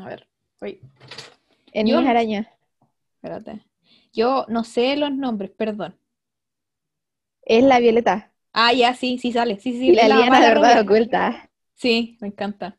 A 0.00 0.04
ver, 0.08 0.26
oye, 0.60 0.80
En 1.72 1.86
Yo 1.86 2.00
no- 2.00 2.08
Arañas. 2.08 2.46
espérate. 3.16 3.64
Yo 4.12 4.46
no 4.48 4.64
sé 4.64 4.96
los 4.96 5.12
nombres, 5.12 5.50
perdón. 5.50 5.96
Es 7.42 7.62
la 7.62 7.78
Violeta. 7.78 8.32
Ah, 8.52 8.72
ya, 8.72 8.94
sí, 8.94 9.18
sí 9.18 9.32
sale. 9.32 9.60
Sí, 9.60 9.72
sí, 9.72 9.78
sí. 9.80 9.88
Y 9.90 9.94
la 9.94 10.08
mamá 10.08 10.18
Liana 10.40 10.40
verdad 10.40 10.80
oculta. 10.80 11.50
Sí, 11.74 12.16
me 12.20 12.28
encanta. 12.28 12.76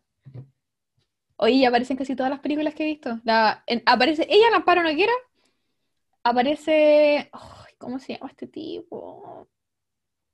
Oye, 1.38 1.65
aparecen 1.67 1.96
casi 1.98 2.15
todas 2.15 2.32
las 2.32 2.39
películas 2.39 2.74
que 2.74 2.84
he 2.84 2.88
visto. 2.88 3.20
La, 3.24 3.63
en- 3.67 3.84
aparece 3.86 4.26
ella, 4.30 4.50
la 4.50 4.58
Amparo 4.58 4.82
Noguera. 4.84 5.13
Aparece. 6.24 7.30
ay, 7.32 7.74
¿cómo 7.78 8.00
se 8.00 8.13
llama 8.13 8.30
este 8.32 8.48
tipo? 8.48 9.48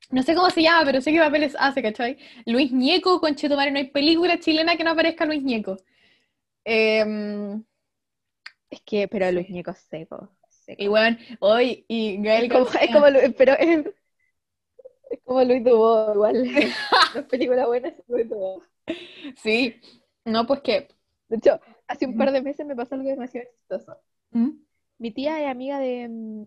No 0.10 0.24
sé 0.24 0.36
cómo 0.36 0.50
se 0.50 0.62
llama, 0.64 0.86
pero 0.86 1.02
sé 1.02 1.12
qué 1.12 1.20
papeles 1.20 1.56
hace, 1.60 1.82
¿cachai? 1.82 2.18
Luis 2.46 2.72
Ñeco, 2.72 3.20
con 3.20 3.36
Chetumare, 3.36 3.72
no 3.72 3.78
hay 3.80 3.90
película 3.90 4.40
chilena 4.40 4.76
que 4.78 4.84
no 4.84 4.92
aparezca 4.92 5.26
Luis 5.26 5.44
Ñeco. 5.44 5.78
Em, 6.66 7.64
Es 8.70 8.82
que, 8.82 9.08
pero. 9.08 9.32
Luis 9.32 9.50
Ñeco 9.50 9.72
es 9.72 9.80
seco. 9.80 10.30
y 10.68 10.88
bueno, 10.88 11.18
hoy, 11.40 11.86
y 11.88 12.22
Gael 12.22 12.46
Es 12.46 12.52
como, 12.52 12.66
es 12.68 12.92
como 12.92 13.06
pero 13.38 13.54
es, 13.54 13.86
es 15.10 15.20
como 15.24 15.44
Luis 15.44 15.64
Dubó, 15.64 16.14
igual. 16.14 16.44
Las 17.16 17.26
películas 17.26 17.68
buenas 17.68 17.94
es 17.98 18.04
Luis 18.08 18.30
Dubó. 18.30 18.64
Sí. 19.38 19.80
No, 20.26 20.46
pues 20.48 20.62
que. 20.62 20.88
De 21.30 21.38
hecho, 21.38 21.60
hace 21.88 22.06
un 22.06 22.18
par 22.18 22.32
de 22.32 22.42
meses 22.42 22.66
me 22.66 22.76
pasó 22.76 22.96
algo 22.96 23.10
demasiado 23.10 23.48
chistoso. 23.52 23.98
¿Mm? 24.32 24.50
Mi 24.98 25.12
tía 25.12 25.42
es 25.44 25.50
amiga 25.52 25.80
de, 25.80 26.46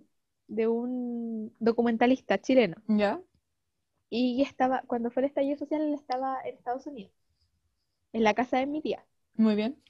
de 0.49 0.69
un 0.69 1.55
documentalista 1.59 2.39
chileno. 2.41 2.77
¿Ya? 2.89 3.21
Y 4.11 4.43
estaba, 4.43 4.83
cuando 4.89 5.13
fue 5.13 5.23
el 5.23 5.29
estallido 5.29 5.57
social, 5.59 5.81
él 5.83 5.95
estaba 5.95 6.41
en 6.45 6.57
Estados 6.57 6.87
Unidos, 6.89 7.13
en 8.13 8.25
la 8.25 8.35
casa 8.35 8.59
de 8.59 8.67
mi 8.67 8.83
tía. 8.83 9.07
Muy 9.35 9.55
bien. 9.55 9.81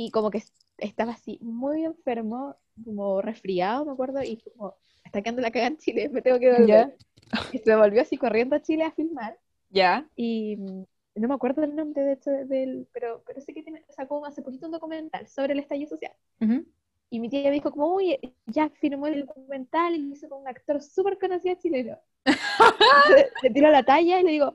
Y 0.00 0.12
como 0.12 0.30
que 0.30 0.40
estaba 0.78 1.10
así, 1.10 1.40
muy 1.42 1.84
enfermo, 1.84 2.54
como 2.84 3.20
resfriado, 3.20 3.84
me 3.84 3.90
acuerdo, 3.90 4.22
y 4.22 4.36
como, 4.36 4.76
está 5.04 5.20
quedando 5.22 5.42
la 5.42 5.50
caga 5.50 5.66
en 5.66 5.76
Chile, 5.76 6.08
me 6.08 6.22
tengo 6.22 6.38
que 6.38 6.52
volver. 6.52 6.96
Y 7.52 7.58
se 7.58 7.74
volvió 7.74 8.00
así 8.00 8.16
corriendo 8.16 8.54
a 8.54 8.62
Chile 8.62 8.84
a 8.84 8.92
filmar. 8.92 9.36
¿Ya? 9.70 10.08
Y 10.14 10.56
mm, 10.56 10.84
no 11.16 11.28
me 11.28 11.34
acuerdo 11.34 11.64
el 11.64 11.74
nombre 11.74 12.02
de 12.02 12.12
hecho 12.12 12.30
del, 12.30 12.86
pero, 12.92 13.24
pero 13.26 13.40
sé 13.40 13.52
que 13.52 13.64
tiene, 13.64 13.84
sacó 13.90 14.24
hace 14.24 14.40
poquito 14.40 14.66
un 14.66 14.72
documental 14.72 15.26
sobre 15.26 15.54
el 15.54 15.58
estallido 15.58 15.90
social. 15.90 16.12
Ujú. 16.40 16.64
Y 17.10 17.18
mi 17.18 17.28
tía 17.28 17.42
me 17.42 17.50
dijo 17.50 17.72
como, 17.72 17.92
oye, 17.92 18.20
ya 18.46 18.70
filmó 18.70 19.08
el 19.08 19.26
documental 19.26 19.96
y 19.96 19.98
lo 19.98 20.14
hizo 20.14 20.28
con 20.28 20.42
un 20.42 20.48
actor 20.48 20.80
súper 20.80 21.18
conocido 21.18 21.56
chileno. 21.56 21.98
Entonces, 22.24 23.32
le 23.42 23.50
tiro 23.50 23.68
la 23.72 23.82
talla 23.82 24.20
y 24.20 24.22
le 24.22 24.30
digo, 24.30 24.54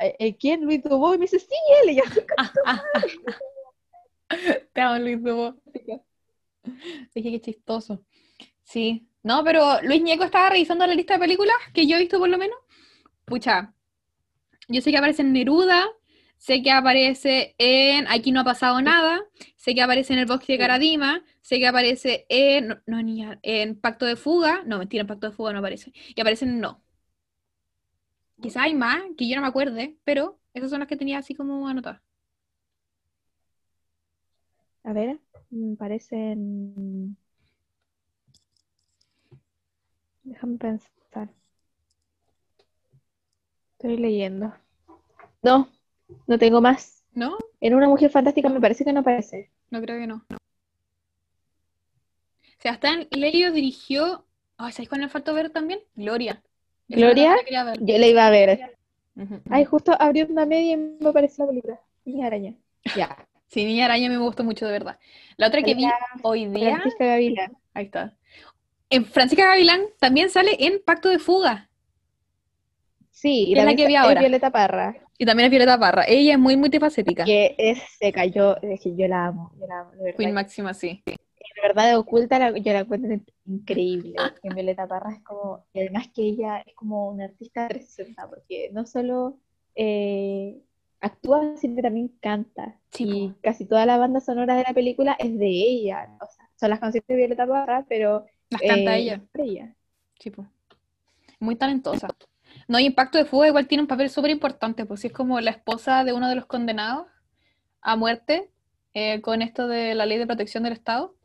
"Eh, 0.00 0.16
eh, 0.18 0.36
¿quién? 0.36 0.64
Luis 0.64 0.82
Dubó. 0.82 1.14
Y 1.14 1.18
me 1.18 1.24
dice, 1.24 1.38
sí, 1.38 1.54
él. 1.82 1.90
Y 1.90 1.96
yo, 1.96 2.02
Te 4.72 4.80
amo, 4.80 4.98
Luis 4.98 5.22
Dubó. 5.22 5.56
Dije 7.14 7.30
que 7.30 7.40
chistoso. 7.40 8.04
Sí. 8.62 9.08
No, 9.22 9.44
pero 9.44 9.82
Luis 9.82 10.02
Ñeco 10.02 10.24
estaba 10.24 10.50
revisando 10.50 10.86
la 10.86 10.94
lista 10.94 11.14
de 11.14 11.20
películas 11.20 11.56
que 11.72 11.86
yo 11.86 11.96
he 11.96 12.00
visto 12.00 12.18
por 12.18 12.28
lo 12.28 12.38
menos. 12.38 12.58
Pucha. 13.24 13.74
Yo 14.68 14.80
sé 14.80 14.90
que 14.90 14.98
aparece 14.98 15.22
en 15.22 15.32
Neruda, 15.32 15.86
sé 16.38 16.62
que 16.62 16.70
aparece 16.70 17.54
en 17.58 18.06
Aquí 18.08 18.32
no 18.32 18.40
ha 18.40 18.44
pasado 18.44 18.80
nada, 18.80 19.20
sé 19.56 19.74
que 19.74 19.82
aparece 19.82 20.12
en 20.14 20.20
El 20.20 20.26
bosque 20.26 20.54
de. 20.54 20.58
Caradima, 20.58 21.24
sé 21.40 21.58
que 21.58 21.66
aparece 21.66 22.26
en 22.28 22.68
no, 22.68 23.02
no, 23.02 23.38
en 23.42 23.80
Pacto 23.80 24.06
de 24.06 24.16
Fuga, 24.16 24.62
no, 24.66 24.78
mentira, 24.78 25.02
en 25.02 25.06
Pacto 25.08 25.28
de 25.30 25.36
Fuga 25.36 25.52
no 25.52 25.58
aparece. 25.60 25.92
Y 26.14 26.20
aparece 26.20 26.44
en 26.44 26.60
No. 26.60 26.82
Quizá 28.40 28.62
hay 28.64 28.74
más 28.74 29.00
que 29.16 29.28
yo 29.28 29.36
no 29.36 29.42
me 29.42 29.48
acuerde, 29.48 29.96
pero 30.04 30.40
esas 30.52 30.70
son 30.70 30.80
las 30.80 30.88
que 30.88 30.96
tenía 30.96 31.18
así 31.18 31.34
como 31.34 31.68
anotadas. 31.68 32.02
A 34.84 34.92
ver, 34.92 35.18
me 35.50 35.76
parecen... 35.76 37.16
Déjame 40.24 40.56
pensar. 40.58 41.28
Estoy 43.72 43.96
leyendo. 43.96 44.54
No, 45.42 45.68
no 46.28 46.38
tengo 46.38 46.60
más. 46.60 47.02
¿No? 47.14 47.36
En 47.60 47.74
Una 47.74 47.88
Mujer 47.88 48.10
Fantástica 48.10 48.48
me 48.48 48.60
parece 48.60 48.84
que 48.84 48.92
no 48.92 49.00
aparece. 49.00 49.50
No 49.70 49.80
creo 49.80 49.98
que 49.98 50.06
no. 50.06 50.24
Sebastián 52.58 53.08
Lelio 53.10 53.50
dirigió. 53.52 54.24
Ay, 54.56 54.72
¿sabéis 54.72 54.88
cuál 54.88 55.00
me 55.00 55.08
faltó 55.08 55.34
ver 55.34 55.50
también? 55.50 55.80
Gloria. 55.96 56.40
¿Gloria? 56.86 57.34
la. 57.50 57.74
Yo 57.74 57.98
la 57.98 58.06
iba 58.06 58.26
a 58.26 58.30
ver. 58.30 58.78
Ay, 59.50 59.64
justo 59.64 59.92
abrió 59.98 60.26
una 60.28 60.46
media 60.46 60.74
y 60.74 60.76
me 60.76 61.08
apareció 61.08 61.44
la 61.44 61.50
película. 61.50 61.80
Niña 62.04 62.26
araña. 62.28 62.54
Ya. 62.96 63.26
Sí, 63.52 63.66
Niña 63.66 63.84
Araña 63.84 64.08
me 64.08 64.16
gustó 64.16 64.44
mucho, 64.44 64.64
de 64.64 64.72
verdad. 64.72 64.98
La 65.36 65.48
otra 65.48 65.62
que 65.62 65.74
vi 65.74 65.84
hoy 66.22 66.46
día. 66.46 66.76
Francisca 66.76 67.04
Gavilán. 67.04 67.52
Ahí 67.74 67.84
está. 67.84 68.16
En 68.88 69.04
Francisca 69.04 69.44
Gavilán 69.46 69.82
también 69.98 70.30
sale 70.30 70.56
en 70.58 70.80
Pacto 70.82 71.10
de 71.10 71.18
Fuga. 71.18 71.68
Sí, 73.10 73.44
y 73.48 73.58
Es 73.58 73.64
la 73.64 73.74
que 73.74 73.86
vi 73.86 73.94
es 73.94 74.00
ahora. 74.00 74.20
Violeta 74.20 74.50
Parra, 74.50 74.96
Y 75.18 75.26
también 75.26 75.44
es 75.46 75.50
Violeta 75.50 75.78
Parra. 75.78 76.04
Ella 76.08 76.32
es 76.32 76.38
muy 76.38 76.56
multifacética. 76.56 77.24
que 77.24 77.54
es 77.58 77.78
seca. 77.98 78.24
Yo, 78.24 78.56
es 78.62 78.80
que 78.80 78.96
yo 78.96 79.06
la 79.06 79.26
amo, 79.26 79.52
yo 79.60 79.66
la 79.66 79.80
amo, 79.80 79.90
de 79.92 80.04
verdad. 80.04 80.18
Queen 80.18 80.32
Máxima, 80.32 80.72
sí. 80.72 81.02
de 81.04 81.16
verdad 81.62 81.88
de 81.90 81.96
oculta 81.96 82.38
la- 82.38 82.56
yo 82.58 82.72
la 82.72 82.80
encuentro 82.80 83.20
increíble. 83.44 84.14
Que 84.42 84.48
Violeta 84.54 84.88
Parra 84.88 85.12
es 85.12 85.22
como, 85.22 85.66
y 85.74 85.80
además 85.80 86.08
que 86.14 86.22
ella 86.22 86.60
es 86.66 86.74
como 86.74 87.10
una 87.10 87.26
artista 87.26 87.68
360, 87.68 88.28
porque 88.30 88.70
no 88.72 88.86
solo 88.86 89.36
eh, 89.74 90.61
actúa, 91.02 91.56
sino 91.56 91.76
que 91.76 91.82
también 91.82 92.08
canta. 92.20 92.78
Sí, 92.90 93.04
y 93.08 93.28
po. 93.28 93.38
casi 93.42 93.66
toda 93.66 93.84
la 93.86 93.98
banda 93.98 94.20
sonora 94.20 94.56
de 94.56 94.64
la 94.66 94.72
película 94.72 95.16
es 95.18 95.38
de 95.38 95.48
ella. 95.48 96.16
O 96.20 96.26
sea, 96.30 96.48
son 96.56 96.70
las 96.70 96.80
canciones 96.80 97.06
de 97.06 97.16
Violeta 97.16 97.46
Parra, 97.46 97.84
pero 97.88 98.24
Las 98.50 98.60
canta 98.62 98.96
eh, 98.96 99.02
ella. 99.02 99.20
ella. 99.34 99.76
Sí, 100.18 100.30
po. 100.30 100.46
Muy 101.40 101.56
talentosa. 101.56 102.08
No, 102.68 102.78
y 102.78 102.86
Impacto 102.86 103.18
de 103.18 103.24
Fuga 103.24 103.48
igual 103.48 103.66
tiene 103.66 103.82
un 103.82 103.88
papel 103.88 104.10
súper 104.10 104.30
importante, 104.30 104.86
pues 104.86 105.00
sí 105.00 105.08
es 105.08 105.12
como 105.12 105.40
la 105.40 105.50
esposa 105.50 106.04
de 106.04 106.12
uno 106.12 106.28
de 106.28 106.36
los 106.36 106.46
condenados 106.46 107.06
a 107.80 107.96
muerte 107.96 108.50
eh, 108.94 109.20
con 109.22 109.42
esto 109.42 109.68
de 109.68 109.94
la 109.94 110.06
ley 110.06 110.18
de 110.18 110.26
protección 110.26 110.62
del 110.62 110.74
Estado 110.74 111.16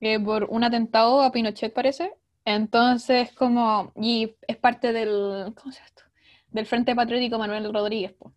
eh, 0.00 0.18
por 0.20 0.44
un 0.44 0.64
atentado 0.64 1.22
a 1.22 1.32
Pinochet, 1.32 1.72
parece. 1.72 2.12
Entonces, 2.44 3.32
como, 3.32 3.92
y 3.96 4.36
es 4.46 4.56
parte 4.56 4.92
del, 4.92 5.54
¿cómo 5.56 5.72
se 5.72 5.78
llama 5.78 5.86
esto? 5.86 6.02
Del 6.50 6.66
Frente 6.66 6.94
Patriótico 6.94 7.38
Manuel 7.38 7.72
Rodríguez, 7.72 8.14
pues. 8.18 8.34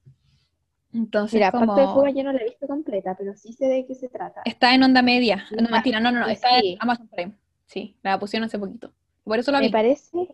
Entonces, 0.97 1.39
Mira, 1.39 1.51
como, 1.51 1.73
Pacto 1.73 1.79
de 1.79 1.87
Fuga 1.87 2.09
yo 2.09 2.21
no 2.23 2.33
la 2.33 2.41
he 2.41 2.43
visto 2.43 2.67
completa, 2.67 3.15
pero 3.17 3.33
sí 3.33 3.53
sé 3.53 3.65
de 3.67 3.85
qué 3.85 3.95
se 3.95 4.09
trata. 4.09 4.41
está 4.43 4.73
en 4.73 4.83
onda 4.83 5.01
media. 5.01 5.45
No, 5.51 5.69
La- 5.69 5.69
mentira, 5.69 5.99
no, 5.99 6.11
no, 6.11 6.19
no, 6.21 6.27
está 6.27 6.49
sí. 6.49 6.73
en 6.73 6.77
Amazon 6.79 7.07
Prime. 7.09 7.33
Sí, 7.65 7.95
la 8.03 8.19
pusieron 8.19 8.45
hace 8.47 8.59
poquito. 8.59 8.93
Por 9.23 9.39
eso 9.39 9.51
la 9.51 9.59
Me 9.59 9.67
vi. 9.67 9.71
parece 9.71 10.27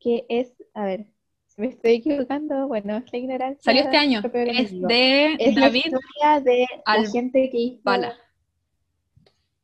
que 0.00 0.26
es, 0.28 0.52
a 0.74 0.84
ver, 0.84 1.06
si 1.46 1.60
me 1.62 1.68
estoy 1.68 1.92
equivocando, 1.94 2.66
bueno, 2.68 2.96
es 2.98 3.12
la 3.12 3.18
ignorancia. 3.18 3.62
Salió 3.64 3.82
este 3.82 3.96
año. 3.96 4.20
Es 4.46 4.70
de 4.80 5.36
Es 5.38 5.56
la 5.56 5.66
David 5.66 5.82
historia 5.86 6.40
de 6.44 6.66
la 6.86 6.94
Al- 6.94 7.06
gente 7.12 7.50
que 7.50 7.58
hizo. 7.58 7.82
Bala. 7.84 8.16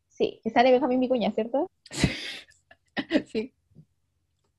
Sí, 0.09 0.41
que 0.45 0.51
sale 0.51 0.73
Benjamín 0.73 1.01
Vicuña, 1.01 1.31
¿cierto? 1.33 1.67
sí. 3.33 3.53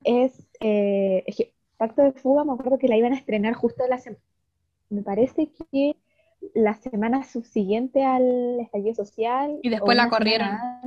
es, 0.04 0.47
eh, 0.60 1.25
Pacto 1.77 2.04
de 2.04 2.13
Fuga, 2.13 2.43
me 2.45 2.54
acuerdo 2.54 2.77
que 2.77 2.88
la 2.88 2.97
iban 2.97 3.13
a 3.13 3.17
estrenar 3.17 3.54
justo 3.56 3.84
la 3.88 3.97
semana, 3.99 4.21
me 4.91 5.01
parece 5.01 5.49
que 5.71 5.95
la 6.54 6.73
semana 6.75 7.23
subsiguiente 7.23 8.04
al 8.04 8.60
estallido 8.60 8.95
social. 8.95 9.60
Y 9.63 9.69
después 9.69 9.95
la 9.97 10.10
corrieron. 10.10 10.47
semana 10.47 10.82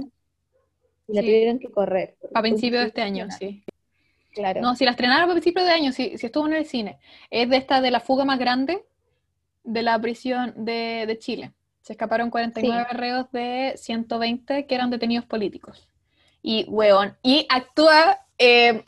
Y 1.09 1.15
la 1.15 1.21
Sí. 1.21 1.27
tuvieron 1.27 1.59
que 1.59 1.71
correr. 1.71 2.17
A 2.35 2.41
principios 2.43 2.83
de 2.83 2.89
este 2.89 3.03
año, 3.03 3.29
sí. 3.39 3.65
Claro. 4.33 4.61
No, 4.63 4.75
si 4.75 4.85
la 4.85 4.91
estrenaron 4.93 5.29
a 5.29 5.33
principios 5.33 5.65
de 5.67 5.73
año, 5.73 5.93
si, 5.93 6.19
si 6.19 6.27
estuvo 6.27 6.47
en 6.47 6.55
el 6.55 6.65
cine. 6.67 6.99
Es 7.31 7.49
de 7.49 7.57
esta 7.57 7.81
de 7.81 7.91
la 7.91 8.01
fuga 8.01 8.25
más 8.25 8.39
grande 8.39 8.85
de 9.63 9.83
la 9.83 9.99
prisión 10.01 10.53
de, 10.65 11.05
de 11.07 11.19
Chile. 11.19 11.53
Se 11.83 11.93
escaparon 11.93 12.31
49 12.31 12.87
reos 12.93 13.31
de 13.33 13.75
120 13.77 14.67
que 14.67 14.75
eran 14.75 14.91
detenidos 14.91 15.25
políticos. 15.27 15.89
Y, 16.43 16.65
weón, 16.69 17.17
y 17.23 17.47
actúa 17.49 18.19
eh, 18.39 18.85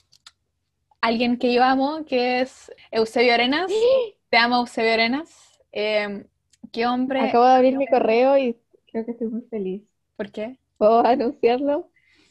alguien 1.01 1.39
que 1.39 1.53
yo 1.55 1.63
amo, 1.63 2.05
que 2.05 2.41
es 2.41 2.73
Eusebio 2.91 3.35
Arenas. 3.35 3.71
Te 4.31 4.37
amo, 4.37 4.57
Eusebio 4.61 4.93
Arenas. 4.93 5.31
Eh, 5.73 6.27
¿Qué 6.73 6.87
hombre? 6.87 7.21
Acabo 7.29 7.45
de 7.45 7.51
abrir 7.53 7.77
mi 7.77 7.87
correo 7.87 8.37
y 8.39 8.57
creo 8.91 9.05
que 9.05 9.13
estoy 9.13 9.29
muy 9.29 9.43
feliz. 9.43 9.83
¿Por 10.17 10.31
qué? 10.31 10.59
¿Puedo 10.79 11.05
anunciarlo? 11.07 11.91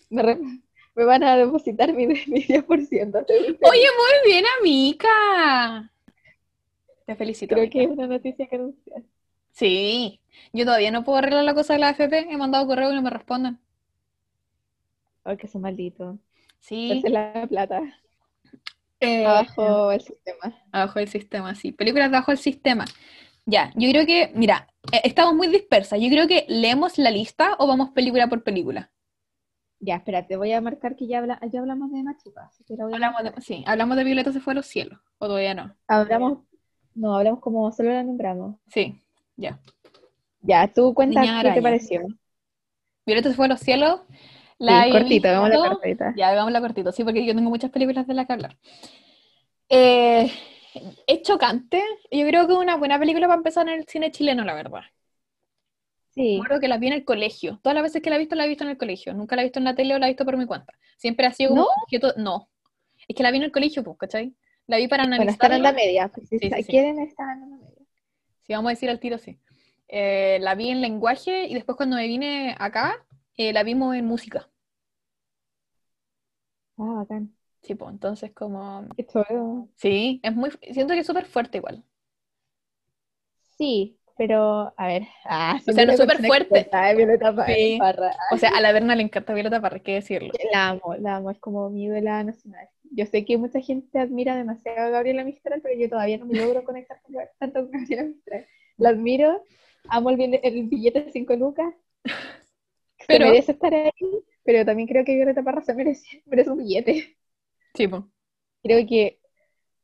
Me, 0.10 0.22
re- 0.22 0.40
me 0.96 1.04
van 1.06 1.24
a 1.24 1.36
depositar 1.38 1.94
mi, 1.94 2.08
mi 2.28 2.42
10%. 2.44 3.20
estoy 3.20 3.40
muy 3.40 3.48
feliz. 3.48 3.70
Oye, 3.72 3.88
muy 3.98 4.32
bien, 4.32 4.46
amiga. 4.60 5.92
Te 7.08 7.16
felicito. 7.16 7.56
Creo 7.56 7.64
amiga. 7.64 7.74
que 7.74 7.84
es 7.84 7.90
una 7.90 8.08
noticia 8.08 8.48
que 8.48 8.56
anunciar. 8.56 9.04
Sí, 9.54 10.22
yo 10.54 10.66
todavía 10.66 10.92
no 10.92 11.04
puedo 11.04 11.18
arreglar 11.18 11.44
la 11.46 11.56
cosa 11.56 11.74
de 11.74 11.80
la 11.80 11.88
AFP. 11.90 12.32
He 12.32 12.38
mandado 12.38 12.68
correo 12.68 12.92
y 12.92 12.96
no 12.96 13.02
me 13.02 13.10
responden. 13.10 13.60
Ay, 15.24 15.38
que 15.38 15.48
son 15.48 15.62
malditos. 15.62 16.18
Sí, 16.60 17.02
es 17.06 17.12
la 17.12 17.48
plata. 17.48 17.82
Eh, 19.00 19.26
Abajo 19.26 19.92
el 19.92 20.02
sistema. 20.02 20.56
abajo 20.72 21.00
del 21.00 21.08
sistema, 21.08 21.56
sí. 21.56 21.72
Películas 21.72 22.12
de 22.12 22.18
abajo 22.18 22.32
del 22.32 22.40
sistema. 22.40 22.86
Ya, 23.46 23.72
yo 23.76 23.90
creo 23.90 24.06
que, 24.06 24.32
mira, 24.34 24.68
eh, 24.92 25.02
estamos 25.04 25.36
muy 25.36 25.48
dispersas. 25.48 26.00
Yo 26.00 26.10
creo 26.10 26.28
que 26.28 26.46
leemos 26.48 26.98
la 26.98 27.12
lista 27.12 27.56
o 27.60 27.68
vamos 27.68 27.92
película 27.92 28.28
por 28.28 28.44
película. 28.44 28.92
Ya, 29.80 29.98
espérate, 29.98 30.36
voy 30.38 30.52
a 30.52 30.62
marcar 30.62 30.96
que 30.96 31.06
ya, 31.06 31.20
habla, 31.20 31.40
ya 31.52 31.60
hablamos 31.60 31.92
de 31.92 32.02
Machuca. 32.02 32.50
Hablamos 32.70 33.18
de, 33.20 33.24
marcar. 33.30 33.44
sí, 33.44 33.64
hablamos 33.68 33.98
de 33.98 34.04
Violeta 34.04 34.32
se 34.32 34.40
fue 34.40 34.54
a 34.54 34.56
los 34.56 34.66
cielos, 34.66 35.00
o 35.20 35.28
todavía 35.28 35.54
no. 35.54 35.76
Hablamos, 35.88 36.40
no, 36.96 37.16
hablamos 37.16 37.40
como 37.40 37.72
solo 37.72 37.92
la 37.92 38.02
nombramos. 38.04 38.56
Sí, 38.68 39.00
ya. 39.36 39.60
Ya, 40.42 40.72
tú 40.72 40.94
cuentas 40.94 41.22
Niña 41.22 41.34
qué 41.34 41.40
araña. 41.40 41.56
te 41.56 41.62
pareció. 41.62 42.02
Violeta 43.06 43.30
se 43.30 43.36
fue 43.36 43.46
a 43.46 43.50
los 43.50 43.60
cielos. 43.60 44.02
Sí, 44.58 44.64
La 44.66 44.88
he 44.88 44.92
cortito, 44.92 45.28
hagamos 45.28 45.50
la 45.50 45.58
cortita. 45.58 46.14
Ya, 46.16 46.30
hagámosla 46.30 46.62
cortito, 46.62 46.92
sí, 46.92 47.04
porque 47.04 47.26
yo 47.26 47.36
tengo 47.36 47.50
muchas 47.50 47.72
películas 47.72 48.08
de 48.08 48.14
las 48.14 48.26
que 48.28 48.34
hablar. 48.34 48.58
Eh, 49.70 50.32
es 51.08 51.22
chocante. 51.24 51.82
Yo 52.12 52.26
creo 52.28 52.48
que 52.48 52.54
es 52.54 52.60
una 52.60 52.78
buena 52.78 53.00
película 53.00 53.28
para 53.28 53.38
empezar 53.38 53.68
en 53.68 53.76
el 53.80 53.88
cine 53.88 54.12
chileno, 54.12 54.44
la 54.44 54.54
verdad. 54.54 54.82
Sí, 56.12 56.40
Recuerdo 56.42 56.62
que 56.62 56.68
la 56.70 56.78
vi 56.78 56.88
en 56.88 56.94
el 56.94 57.04
colegio. 57.06 57.60
Todas 57.62 57.74
las 57.76 57.84
veces 57.84 58.02
que 58.02 58.10
la 58.10 58.16
he 58.16 58.20
visto, 58.20 58.36
la 58.36 58.46
he 58.46 58.48
visto 58.48 58.64
en 58.64 58.70
el 58.70 58.78
colegio. 58.78 59.14
Nunca 59.14 59.36
la 59.36 59.42
he 59.42 59.46
visto 59.46 59.60
en 59.60 59.66
la 59.66 59.76
tele 59.76 59.96
o 59.96 60.00
la 60.00 60.06
he 60.08 60.12
visto 60.12 60.24
por 60.24 60.38
mi 60.38 60.46
cuenta. 60.46 60.74
Siempre 60.98 61.26
ha 61.26 61.34
sido 61.34 61.50
como 61.50 61.62
¿No? 61.64 61.68
objeto. 61.84 62.14
No. 62.18 62.50
Es 63.08 63.16
que 63.16 63.24
la 63.24 63.32
vi 63.32 63.38
en 63.38 63.44
el 63.44 63.52
colegio, 63.52 63.84
pues, 63.84 63.98
¿cachai? 63.98 64.34
La 64.68 64.78
vi 64.78 64.88
para 64.88 65.06
bueno, 65.06 65.30
están 65.30 65.52
en 65.52 65.62
analizarla. 65.66 65.72
la 65.72 65.74
media. 65.74 66.08
pues, 66.08 66.30
si 66.30 66.40
Sí, 66.40 66.50
sí, 66.50 66.64
sí. 66.64 66.72
quieren, 66.72 67.00
están 67.00 67.44
en 67.44 67.50
la 67.52 67.58
media. 67.58 67.86
Si 68.44 68.54
vamos 68.54 68.70
a 68.70 68.72
decir 68.72 68.90
al 68.90 69.00
tiro, 69.02 69.18
sí. 69.18 69.38
Eh, 69.90 70.38
la 70.42 70.56
vi 70.56 70.70
en 70.70 70.82
lenguaje 70.82 71.48
y 71.48 71.54
después 71.54 71.76
cuando 71.76 71.98
me 71.98 72.08
vine 72.08 72.56
acá, 72.58 72.96
eh, 73.38 73.54
la 73.54 73.64
vimos 73.64 73.96
en 73.96 74.06
música. 74.06 74.50
Ah, 76.78 76.94
bacán. 76.98 77.34
Sí, 77.62 77.76
pues, 77.76 77.92
entonces 77.92 78.32
como... 78.34 78.88
Qué 78.96 79.06
chulo. 79.08 79.68
Sí, 79.76 80.20
es 80.24 80.36
muy... 80.36 80.52
Siento 80.72 80.94
que 80.94 81.00
es 81.00 81.08
súper 81.08 81.26
fuerte 81.26 81.58
igual. 81.58 81.84
Sí, 83.58 83.98
pero, 84.18 84.74
a 84.78 84.88
ver. 84.88 85.04
Ah, 85.26 85.58
O 85.68 85.72
sea, 85.72 85.86
no 85.86 85.94
siempre 85.94 86.18
súper 86.18 86.28
fuerte. 86.28 86.70
eh, 86.72 86.96
Violeta 86.96 87.46
Sí. 87.46 87.80
O 88.32 88.38
sea, 88.38 88.50
a 88.50 88.62
la 88.62 88.72
Berna 88.72 88.96
le 88.96 89.04
encanta 89.04 89.34
Violeta 89.34 89.62
Parra, 89.62 89.76
hay 89.76 89.82
que 89.82 89.94
decirlo. 89.94 90.32
La 90.54 90.70
amo, 90.70 90.96
la 91.00 91.16
amo, 91.18 91.32
es 91.32 91.40
como 91.40 91.70
mi 91.70 91.86
ídola 91.86 92.24
nacional. 92.24 92.68
Yo 92.92 93.06
sé 93.06 93.26
que 93.26 93.38
mucha 93.38 93.60
gente 93.60 94.00
admira 94.00 94.36
demasiado 94.36 94.80
a 94.88 94.90
Gabriela 94.90 95.24
Mistral, 95.24 95.60
pero 95.62 95.78
yo 95.78 95.90
todavía 95.90 96.18
no 96.18 96.26
me 96.26 96.40
logro 96.40 96.64
conectar 96.64 97.02
con, 97.02 97.16
tanto 97.40 97.62
con 97.62 97.72
Gabriela 97.72 98.04
Mistral. 98.04 98.46
La 98.78 98.90
admiro, 98.90 99.42
amo 99.90 100.10
el, 100.12 100.40
el 100.44 100.68
billete 100.68 101.02
de 101.04 101.12
5 101.12 101.36
lucas, 101.36 101.74
se 103.18 103.20
Pero- 103.20 103.28
merece 103.28 103.52
estar 103.54 103.74
ahí, 103.74 103.92
pero 104.44 104.66
también 104.66 104.88
creo 104.88 105.06
que 105.06 105.16
Violeta 105.16 105.44
Parra 105.44 105.62
se 105.62 105.74
merece, 105.74 106.24
merece 106.26 106.50
un 106.52 106.58
billete. 106.60 107.18
Sí, 107.74 107.88
pues. 107.88 108.04
Creo 108.64 108.86
que 108.88 109.20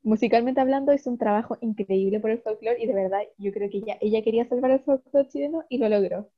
musicalmente 0.03 0.61
hablando 0.61 0.91
es 0.91 1.07
un 1.07 1.17
trabajo 1.17 1.57
increíble 1.61 2.19
por 2.19 2.31
el 2.31 2.41
folclore 2.41 2.81
y 2.81 2.87
de 2.87 2.93
verdad 2.93 3.21
yo 3.37 3.51
creo 3.51 3.69
que 3.69 3.77
ella, 3.79 3.97
ella 4.01 4.23
quería 4.23 4.45
salvar 4.47 4.71
el 4.71 4.79
folclore 4.81 5.29
chileno 5.29 5.63
y 5.69 5.77
lo 5.77 5.89
logró. 5.89 6.29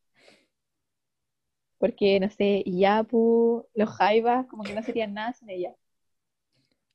Porque, 1.78 2.20
no 2.20 2.30
sé, 2.30 2.64
Yapu, 2.66 3.68
los 3.76 3.90
Jaivas, 3.90 4.48
como 4.48 4.64
que 4.64 4.74
no 4.74 4.82
serían 4.84 5.14
nada 5.14 5.34
sin 5.34 5.50
ella. 5.50 5.76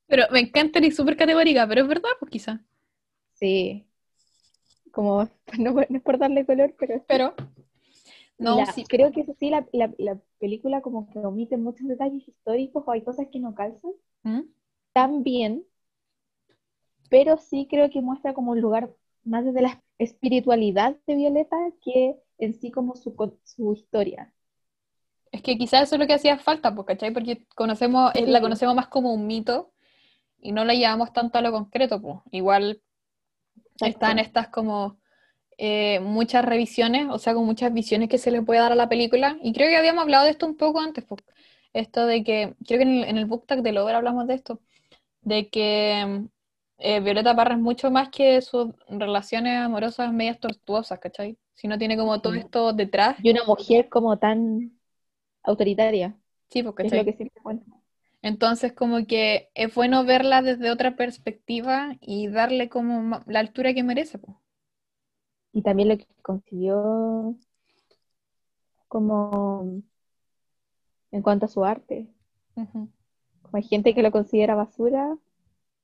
Pero 0.06 0.24
me 0.32 0.40
encanta 0.40 0.78
y 0.78 0.90
súper 0.90 1.16
categórica, 1.16 1.66
pero 1.68 1.82
es 1.82 1.88
verdad, 1.88 2.10
pues 2.18 2.30
quizá. 2.30 2.64
Sí. 3.34 3.86
Como, 4.90 5.28
no, 5.58 5.72
no 5.72 5.80
es 5.80 6.02
por 6.02 6.18
darle 6.18 6.44
color, 6.46 6.74
pero 6.78 7.04
Pero... 7.06 7.34
No, 8.38 8.56
la- 8.58 8.66
sí. 8.66 8.84
creo 8.84 9.12
que 9.12 9.22
eso 9.22 9.34
sí, 9.38 9.50
la, 9.50 9.66
la, 9.72 9.92
la 9.98 10.18
película 10.38 10.80
como 10.80 11.10
que 11.10 11.18
omite 11.20 11.56
muchos 11.56 11.88
detalles 11.88 12.26
históricos 12.28 12.84
o 12.86 12.90
hay 12.90 13.02
cosas 13.02 13.26
que 13.32 13.40
no 13.40 13.54
calzan 13.54 13.92
¿Mm? 14.22 14.42
tan 14.92 15.22
bien, 15.22 15.64
pero 17.10 17.36
sí 17.38 17.66
creo 17.70 17.90
que 17.90 18.00
muestra 18.00 18.34
como 18.34 18.52
un 18.52 18.60
lugar 18.60 18.90
más 19.24 19.44
desde 19.44 19.62
la 19.62 19.82
espiritualidad 19.98 20.96
de 21.06 21.14
Violeta 21.16 21.56
que 21.82 22.16
en 22.38 22.54
sí 22.54 22.70
como 22.70 22.94
su, 22.96 23.14
su 23.44 23.72
historia. 23.72 24.32
Es 25.32 25.42
que 25.42 25.58
quizás 25.58 25.82
eso 25.84 25.94
es 25.96 26.00
lo 26.00 26.06
que 26.06 26.14
hacía 26.14 26.38
falta, 26.38 26.74
pues, 26.74 26.86
¿cachai? 26.86 27.12
Porque 27.12 27.46
conocemos, 27.54 28.12
eh, 28.14 28.26
la 28.26 28.40
conocemos 28.40 28.74
más 28.74 28.88
como 28.88 29.12
un 29.12 29.26
mito 29.26 29.72
y 30.40 30.52
no 30.52 30.64
la 30.64 30.74
llevamos 30.74 31.12
tanto 31.12 31.38
a 31.38 31.42
lo 31.42 31.52
concreto, 31.52 32.00
pues. 32.00 32.16
Igual 32.32 32.82
están 33.80 34.18
estas 34.18 34.48
como 34.48 34.98
eh, 35.58 36.00
muchas 36.00 36.44
revisiones, 36.44 37.08
o 37.10 37.18
sea, 37.18 37.34
con 37.34 37.44
muchas 37.44 37.72
visiones 37.72 38.08
que 38.08 38.18
se 38.18 38.30
le 38.30 38.42
puede 38.42 38.60
dar 38.60 38.72
a 38.72 38.76
la 38.76 38.88
película. 38.88 39.36
Y 39.42 39.52
creo 39.52 39.68
que 39.68 39.76
habíamos 39.76 40.02
hablado 40.02 40.24
de 40.24 40.30
esto 40.30 40.46
un 40.46 40.56
poco 40.56 40.80
antes. 40.80 41.04
Esto 41.72 42.06
de 42.06 42.24
que, 42.24 42.54
creo 42.66 42.78
que 42.78 42.84
en 42.84 42.98
el, 42.98 43.04
en 43.04 43.18
el 43.18 43.26
book 43.26 43.46
tag 43.46 43.62
de 43.62 43.72
Lover 43.72 43.96
hablamos 43.96 44.26
de 44.26 44.34
esto, 44.34 44.60
de 45.20 45.48
que 45.48 46.22
eh, 46.78 47.00
Violeta 47.00 47.34
Parra 47.34 47.54
es 47.54 47.60
mucho 47.60 47.90
más 47.90 48.08
que 48.08 48.40
sus 48.40 48.68
relaciones 48.88 49.58
amorosas 49.58 50.12
medias 50.12 50.38
tortuosas, 50.38 51.00
¿cachai? 51.00 51.36
Sino 51.54 51.76
tiene 51.76 51.96
como 51.96 52.20
todo 52.20 52.34
esto 52.34 52.72
detrás. 52.72 53.16
Y 53.22 53.30
una 53.30 53.44
mujer 53.44 53.88
como 53.88 54.16
tan 54.18 54.78
autoritaria, 55.42 56.16
Sí, 56.50 56.62
pues, 56.62 56.74
es 56.78 56.84
¿cachai? 56.84 56.98
lo 57.00 57.04
que 57.04 57.16
siempre 57.16 57.42
cuenta. 57.42 57.66
Entonces, 58.22 58.72
como 58.72 59.06
que 59.06 59.50
es 59.54 59.74
bueno 59.74 60.04
verla 60.04 60.42
desde 60.42 60.70
otra 60.70 60.96
perspectiva 60.96 61.96
y 62.00 62.28
darle 62.28 62.68
como 62.68 63.20
la 63.26 63.40
altura 63.40 63.74
que 63.74 63.82
merece, 63.82 64.18
pues. 64.18 64.36
Y 65.52 65.62
también 65.62 65.88
lo 65.90 65.98
que 65.98 66.06
consiguió 66.22 67.36
como 68.88 69.82
en 71.10 71.22
cuanto 71.22 71.46
a 71.46 71.48
su 71.48 71.64
arte. 71.64 72.08
Como 72.54 73.56
hay 73.56 73.62
gente 73.62 73.94
que 73.94 74.02
lo 74.02 74.10
considera 74.12 74.54
basura, 74.54 75.16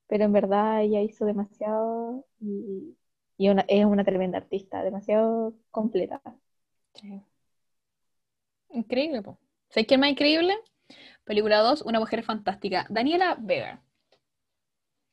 pero 0.09 0.25
en 0.25 0.33
verdad 0.33 0.83
ella 0.83 1.03
hizo 1.03 1.25
demasiado 1.27 2.25
y, 2.41 2.97
y 3.39 3.49
una- 3.51 3.65
es 3.69 3.85
una 3.87 4.05
tremenda 4.05 4.39
artista, 4.39 4.83
demasiado 4.85 5.55
completa. 5.71 6.23
Sí. 6.95 7.23
Increíble, 8.71 9.23
pues. 9.23 9.39
¿Sabes 9.71 9.87
quién 9.87 10.01
más 10.01 10.11
increíble? 10.11 10.55
Película 11.25 11.61
2, 11.61 11.83
Una 11.83 12.01
mujer 12.01 12.25
fantástica. 12.25 12.87
Daniela 12.91 13.37
Vega. 13.41 13.83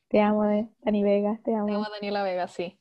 Te 0.09 0.19
amo, 0.21 0.45
eh, 0.45 0.69
Dani 0.83 1.03
Vegas, 1.03 1.41
te 1.41 1.51
Se 1.51 1.57
llama 1.57 1.75
amo. 1.77 1.87
Daniela 1.89 2.23
Vega, 2.23 2.47
sí. 2.47 2.77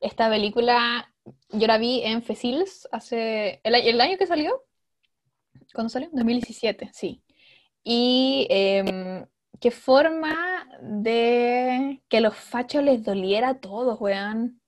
Esta 0.00 0.30
película 0.30 1.12
yo 1.50 1.66
la 1.66 1.78
vi 1.78 2.02
en 2.02 2.22
Fesils 2.22 2.88
hace 2.90 3.60
el, 3.62 4.00
año 4.00 4.16
que 4.18 4.26
salió. 4.26 4.64
¿Cuándo 5.74 5.90
salió? 5.90 6.08
2017, 6.12 6.90
sí. 6.92 7.22
Y 7.84 8.46
em, 8.50 9.26
qué 9.60 9.70
forma 9.70 10.66
de 10.80 12.02
que 12.08 12.18
a 12.18 12.20
los 12.20 12.36
fachos 12.36 12.82
les 12.82 13.04
doliera 13.04 13.50
a 13.50 13.60
todos, 13.60 14.00
weón. 14.00 14.60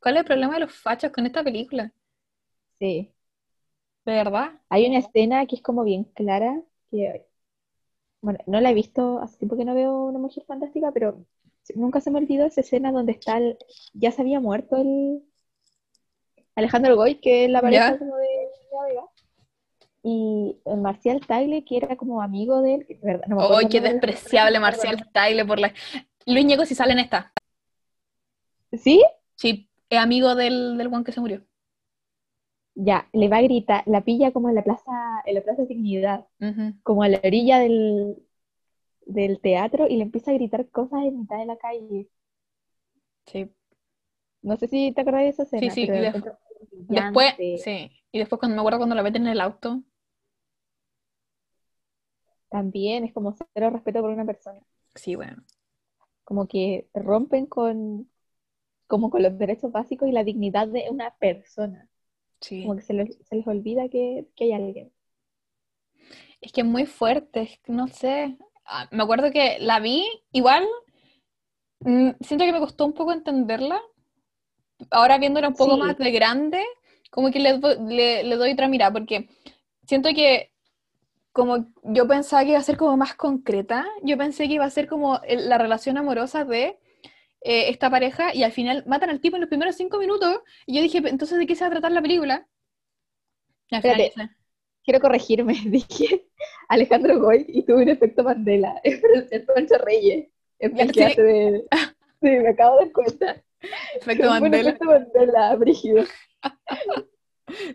¿Cuál 0.00 0.16
es 0.16 0.20
el 0.20 0.26
problema 0.26 0.54
de 0.54 0.60
los 0.60 0.72
fachos 0.72 1.12
con 1.12 1.26
esta 1.26 1.44
película? 1.44 1.92
Sí. 2.78 3.12
¿De 4.04 4.12
verdad? 4.12 4.60
Hay 4.68 4.86
una 4.86 4.98
escena 4.98 5.46
que 5.46 5.56
es 5.56 5.62
como 5.62 5.84
bien 5.84 6.04
clara, 6.04 6.62
que, 6.90 7.26
bueno, 8.22 8.38
no 8.46 8.60
la 8.60 8.70
he 8.70 8.74
visto, 8.74 9.20
hace 9.20 9.38
tiempo 9.38 9.56
que 9.56 9.64
no 9.64 9.74
veo 9.74 10.04
una 10.06 10.18
mujer 10.18 10.44
fantástica, 10.46 10.90
pero 10.92 11.24
nunca 11.76 12.00
se 12.00 12.10
me 12.10 12.18
olvidó 12.18 12.46
esa 12.46 12.60
escena 12.60 12.92
donde 12.92 13.12
está 13.12 13.38
el- 13.38 13.58
ya 13.92 14.10
se 14.12 14.22
había 14.22 14.40
muerto 14.40 14.76
el 14.76 15.22
Alejandro 16.54 16.96
Goy, 16.96 17.16
que 17.16 17.44
es 17.46 17.50
la 17.50 17.60
pareja 17.60 17.92
Ya. 17.92 17.98
como 17.98 18.16
de 18.16 18.26
la 18.72 18.82
Vega, 18.88 19.02
y 20.02 20.56
el 20.64 20.80
Marcial 20.80 21.20
Tagle, 21.26 21.64
que 21.64 21.76
era 21.76 21.96
como 21.96 22.22
amigo 22.22 22.62
de 22.62 22.74
él. 22.76 22.86
que, 22.86 22.94
de 22.94 23.00
verdad, 23.06 23.26
no 23.28 23.36
me 23.36 23.42
¡Ay, 23.42 23.48
acuerdo 23.48 23.68
qué 23.68 23.80
despreciable 23.80 24.60
Marcial 24.60 25.10
Tagle 25.12 25.44
por 25.44 25.58
la... 25.58 25.72
Luis 26.26 26.44
Ñeco 26.44 26.64
si 26.66 26.74
sale 26.74 26.92
en 26.92 27.00
esta. 27.00 27.32
¿Sí? 28.72 29.02
Sí, 29.36 29.68
es 29.88 29.98
amigo 29.98 30.34
del, 30.34 30.76
del 30.78 30.88
guan 30.88 31.04
que 31.04 31.12
se 31.12 31.20
murió. 31.20 31.42
Ya, 32.74 33.08
le 33.12 33.28
va 33.28 33.38
a 33.38 33.42
gritar, 33.42 33.82
la 33.86 34.02
pilla 34.02 34.32
como 34.32 34.48
en 34.48 34.54
la 34.54 34.62
plaza, 34.62 34.90
en 35.26 35.34
la 35.34 35.40
plaza 35.42 35.64
Dignidad, 35.64 36.26
como 36.82 37.02
a 37.02 37.08
la 37.08 37.20
orilla 37.22 37.58
del, 37.58 38.16
del 39.06 39.40
teatro, 39.40 39.86
y 39.88 39.96
le 39.96 40.02
empieza 40.02 40.30
a 40.30 40.34
gritar 40.34 40.68
cosas 40.68 41.04
en 41.04 41.20
mitad 41.20 41.38
de 41.38 41.46
la 41.46 41.56
calle. 41.56 42.08
Sí. 43.26 43.50
No 44.42 44.56
sé 44.56 44.68
si 44.68 44.92
te 44.92 45.02
acuerdas 45.02 45.22
de 45.22 45.28
esa 45.28 45.42
escena, 45.42 45.62
Sí, 45.62 45.70
sí, 45.70 45.86
pero 45.86 46.38
Después, 46.72 47.34
sí. 47.62 47.90
Y 48.12 48.18
después 48.18 48.38
cuando 48.38 48.56
me 48.56 48.60
acuerdo 48.60 48.78
cuando 48.78 48.94
la 48.94 49.02
meten 49.02 49.22
en 49.22 49.32
el 49.32 49.40
auto. 49.40 49.82
También 52.48 53.04
es 53.04 53.12
como 53.12 53.34
cero 53.54 53.70
respeto 53.70 54.00
por 54.00 54.10
una 54.10 54.24
persona. 54.24 54.60
Sí, 54.94 55.14
bueno. 55.14 55.44
Como 56.24 56.48
que 56.48 56.88
rompen 56.94 57.46
con, 57.46 58.10
como 58.86 59.10
con 59.10 59.22
los 59.22 59.38
derechos 59.38 59.70
básicos 59.70 60.08
y 60.08 60.12
la 60.12 60.24
dignidad 60.24 60.68
de 60.68 60.86
una 60.90 61.14
persona. 61.16 61.88
Sí. 62.40 62.62
Como 62.62 62.76
que 62.76 62.82
se 62.82 62.94
les, 62.94 63.16
se 63.24 63.36
les 63.36 63.46
olvida 63.46 63.88
que, 63.88 64.26
que 64.34 64.44
hay 64.44 64.52
alguien. 64.52 64.92
Es 66.40 66.52
que 66.52 66.62
es 66.62 66.66
muy 66.66 66.86
fuerte, 66.86 67.60
no 67.66 67.86
sé. 67.86 68.36
Ah, 68.70 68.88
me 68.90 69.02
acuerdo 69.02 69.30
que 69.32 69.58
la 69.60 69.80
vi, 69.80 70.06
igual, 70.32 70.66
mm, 71.80 72.10
siento 72.20 72.44
que 72.46 72.52
me 72.52 72.60
costó 72.60 72.86
un 72.86 72.94
poco 72.94 73.12
entenderla. 73.12 73.80
Ahora 74.90 75.18
viéndola 75.18 75.48
un 75.48 75.56
poco 75.56 75.76
Sí. 75.76 75.78
más 75.78 75.96
de 75.98 76.10
grande, 76.10 76.64
como 77.10 77.30
que 77.30 77.38
le, 77.40 77.58
le, 77.88 78.24
le 78.24 78.36
doy 78.36 78.52
otra 78.52 78.68
mirada, 78.68 78.92
porque 78.92 79.28
siento 79.86 80.10
que 80.14 80.52
como 81.32 81.68
yo 81.84 82.08
pensaba 82.08 82.44
que 82.44 82.50
iba 82.50 82.58
a 82.60 82.62
ser 82.64 82.76
como 82.78 82.96
más 82.98 83.14
concreta, 83.14 83.86
yo 84.04 84.18
pensé 84.18 84.48
que 84.48 84.54
iba 84.54 84.64
a 84.66 84.70
ser 84.70 84.88
como 84.88 85.20
la 85.28 85.58
relación 85.58 85.98
amorosa 85.98 86.44
de 86.44 86.78
eh, 87.42 87.70
esta 87.70 87.90
pareja 87.90 88.34
y 88.34 88.44
al 88.44 88.52
final 88.52 88.84
matan 88.86 89.10
al 89.10 89.20
tipo 89.20 89.36
en 89.36 89.42
los 89.42 89.50
primeros 89.50 89.76
cinco 89.76 89.98
minutos 89.98 90.40
y 90.66 90.76
yo 90.76 90.82
dije, 90.82 90.98
entonces 90.98 91.38
¿de 91.38 91.46
qué 91.46 91.56
se 91.56 91.64
va 91.64 91.68
a 91.68 91.72
tratar 91.72 91.92
la 91.92 92.02
película? 92.02 92.46
Espérate. 93.70 94.14
Quiero 94.84 95.00
corregirme, 95.00 95.54
dije 95.66 96.29
Alejandro 96.70 97.18
Goy 97.20 97.44
y 97.48 97.62
tuve 97.64 97.82
un 97.82 97.88
efecto 97.88 98.22
Mandela. 98.22 98.80
Es 98.84 99.42
Pancho 99.44 99.76
Reyes, 99.78 100.28
el 100.60 100.72
Ya, 100.74 100.86
que 100.86 101.04
hace 101.04 101.22
de... 101.22 101.64
Sí, 102.22 102.28
me 102.28 102.48
acabo 102.50 102.76
de 102.78 102.84
dar 102.84 102.92
cuenta. 102.92 103.42
efecto 103.94 104.24
un 104.24 104.40
Mandela. 104.40 104.70
efecto 104.70 104.84
Mandela, 104.86 105.56
brígido. 105.56 106.04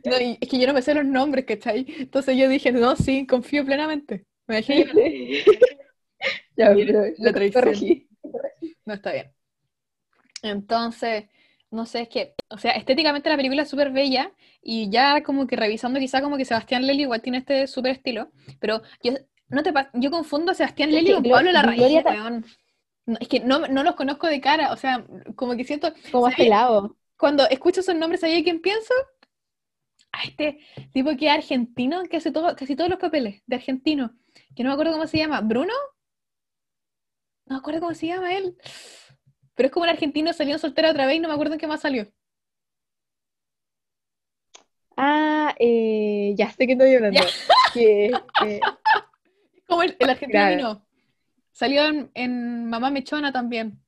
No, 0.05 0.17
y 0.21 0.38
es 0.39 0.47
que 0.47 0.58
yo 0.58 0.67
no 0.67 0.73
me 0.73 0.81
sé 0.81 0.93
los 0.93 1.03
nombres, 1.03 1.43
¿cachai? 1.43 1.86
Entonces 1.99 2.38
yo 2.38 2.47
dije, 2.47 2.71
no, 2.71 2.95
sí, 2.95 3.27
confío 3.27 3.65
plenamente. 3.65 4.25
Me 4.47 4.55
dejé. 4.55 4.86
Ya, 6.55 6.73
pero 6.73 7.01
la 7.17 7.27
lo 7.27 7.34
traición. 7.34 7.63
corregí. 7.63 8.08
No 8.86 8.93
está 8.93 9.12
bien. 9.12 9.34
Entonces, 10.43 11.25
no 11.75 11.85
sé, 11.85 12.01
es 12.03 12.09
que, 12.09 12.33
o 12.49 12.57
sea, 12.57 12.71
estéticamente 12.71 13.29
la 13.29 13.35
película 13.38 13.63
es 13.63 13.69
súper 13.69 13.91
bella 13.91 14.31
y 14.61 14.89
ya 14.89 15.21
como 15.23 15.45
que 15.47 15.55
revisando 15.55 15.99
quizá 15.99 16.21
como 16.21 16.38
que 16.38 16.45
Sebastián 16.45 16.85
Lelio 16.88 17.03
igual 17.03 17.21
tiene 17.21 17.39
este 17.39 17.67
súper 17.67 17.91
estilo, 17.91 18.31
pero 18.59 18.81
yo, 19.03 19.13
no 19.49 19.61
te, 19.63 19.73
yo 19.93 20.09
confundo 20.11 20.51
a 20.51 20.55
Sebastián 20.55 20.89
Es 20.89 20.95
Lelio 20.95 21.17
que 21.21 21.29
con 21.29 21.31
Pablo 21.31 21.51
Larraín, 21.51 22.01
weón. 22.05 22.45
No, 23.05 23.17
es 23.19 23.27
que 23.27 23.39
no, 23.39 23.67
no 23.67 23.83
los 23.83 23.95
conozco 23.95 24.27
de 24.27 24.41
cara, 24.41 24.71
o 24.73 24.77
sea, 24.77 25.05
como 25.35 25.55
que 25.55 25.63
siento, 25.63 25.93
Como 26.11 26.25
afilado. 26.27 26.97
cuando 27.17 27.47
escucho 27.49 27.81
esos 27.81 27.95
nombres, 27.95 28.21
¿sabes 28.21 28.41
quién 28.43 28.61
pienso? 28.61 28.93
A 30.11 30.23
este 30.23 30.59
tipo 30.93 31.15
que 31.17 31.27
es 31.27 31.31
argentino, 31.33 32.03
que 32.05 32.17
hace 32.17 32.31
todo, 32.31 32.55
casi 32.55 32.75
todos 32.75 32.89
los 32.89 32.99
papeles 32.99 33.43
de 33.45 33.57
argentino, 33.57 34.15
que 34.55 34.63
no 34.63 34.69
me 34.69 34.73
acuerdo 34.73 34.93
cómo 34.93 35.07
se 35.07 35.17
llama, 35.17 35.41
¿Bruno? 35.41 35.73
No 37.45 37.55
me 37.55 37.59
acuerdo 37.59 37.81
cómo 37.81 37.93
se 37.93 38.07
llama 38.07 38.33
él. 38.33 38.57
Pero 39.55 39.67
es 39.67 39.71
como 39.73 39.83
un 39.83 39.89
argentino 39.89 40.33
salió 40.33 40.57
soltero 40.57 40.89
otra 40.91 41.05
vez 41.07 41.17
y 41.17 41.19
no 41.19 41.27
me 41.27 41.33
acuerdo 41.33 41.53
en 41.53 41.59
qué 41.59 41.67
más 41.67 41.81
salió. 41.81 42.07
Ah, 44.97 45.53
eh, 45.59 46.33
ya 46.37 46.49
sé 46.51 46.65
que 46.67 46.73
estoy 46.73 46.95
hablando. 46.95 47.19
Que, 47.73 48.05
eh, 48.05 48.19
Es 48.39 49.63
como 49.67 49.83
el, 49.83 49.95
el 49.99 50.09
argentino 50.09 50.39
Claro. 50.41 50.55
vino. 50.57 50.85
Salió 51.51 51.85
en, 51.85 52.11
en 52.13 52.69
Mamá 52.69 52.91
Mechona 52.91 53.31
también. 53.31 53.79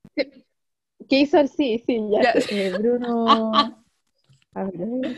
¿qué 1.10 1.20
hizo 1.20 1.46
sí? 1.48 1.84
Sí, 1.86 2.00
ya 2.12 2.24
Ya. 2.24 2.34
sé. 2.42 2.68
Eh, 2.68 2.72
Bruno. 2.72 3.76
A 4.54 4.64
ver, 4.64 4.82
eh, 4.82 5.16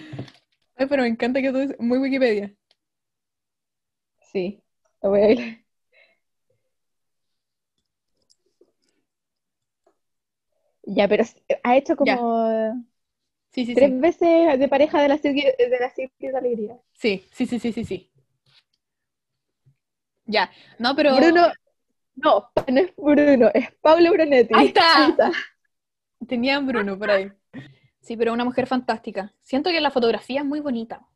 Ay, 0.75 0.87
pero 0.87 1.03
me 1.03 1.07
encanta 1.09 1.41
que 1.41 1.51
tú 1.51 1.59
dices, 1.59 1.77
muy 1.79 1.97
Wikipedia. 1.97 2.53
sí, 4.31 4.61
lo 5.01 5.09
voy 5.09 5.21
a 5.21 5.27
ver. 5.27 5.65
Ya, 10.95 11.07
pero 11.07 11.23
ha 11.63 11.77
hecho 11.77 11.93
Ya. 12.05 12.15
como 12.15 12.85
Sí, 13.51 13.65
sí, 13.65 13.75
tres 13.75 13.89
sí. 13.89 13.99
veces 13.99 14.59
de 14.59 14.67
pareja 14.67 15.01
de 15.01 15.07
la 15.07 15.17
serie 15.17 15.55
de 15.57 15.69
la 15.69 15.91
de 15.95 16.37
Alegría. 16.37 16.77
Sí, 16.93 17.25
sí, 17.31 17.45
sí, 17.45 17.59
sí, 17.59 17.71
sí, 17.71 17.85
sí. 17.85 18.09
Ya, 20.25 20.51
no, 20.77 20.95
pero... 20.95 21.15
Bruno, 21.15 21.47
no, 22.15 22.51
no 22.67 22.79
es 22.79 22.95
Bruno, 22.95 23.49
es 23.53 23.71
Pablo 23.81 24.11
Brunetti. 24.11 24.53
Ahí 24.55 24.67
está. 24.67 25.31
Tenía 26.27 26.59
Bruno 26.59 26.97
por 26.97 27.09
ahí. 27.09 27.31
Sí, 28.01 28.15
pero 28.17 28.33
una 28.33 28.45
mujer 28.45 28.67
fantástica. 28.67 29.33
Siento 29.41 29.69
que 29.71 29.81
la 29.81 29.91
fotografía 29.91 30.41
es 30.41 30.45
muy 30.45 30.59
bonita. 30.59 31.07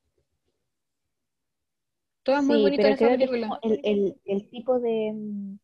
Todo 2.23 2.37
es 2.37 2.43
muy 2.43 2.61
bonito 2.61 2.87
en 2.87 2.93
esa 2.93 3.07
película. 3.09 3.59
el, 3.63 3.79
el, 3.83 4.15
el 4.25 4.49
tipo 4.49 4.79
de, 4.79 5.11
mm, 5.13 5.57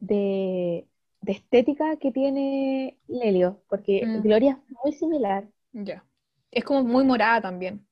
de, 0.00 0.86
de 1.30 1.36
estética 1.36 1.96
que 1.96 2.10
tiene 2.10 2.98
Lelio, 3.06 3.62
porque 3.68 4.04
Mm. 4.04 4.22
Gloria 4.22 4.60
es 4.68 4.76
muy 4.84 4.92
similar. 4.92 5.48
Ya. 5.72 6.04
Es 6.50 6.64
como 6.64 6.82
muy 6.82 7.04
morada 7.04 7.40
también. 7.40 7.86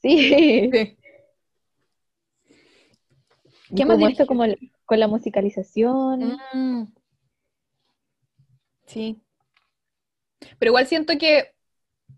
Sí. 0.00 0.70
Sí. 0.70 0.98
Y 3.70 3.74
¿Qué 3.74 3.84
más 3.84 3.96
como 3.96 4.06
esto 4.06 4.26
con 4.86 5.00
la 5.00 5.08
musicalización. 5.08 6.38
Mm. 6.52 6.94
Sí. 8.86 9.20
Pero 10.60 10.70
igual 10.70 10.86
siento 10.86 11.14
que 11.18 11.54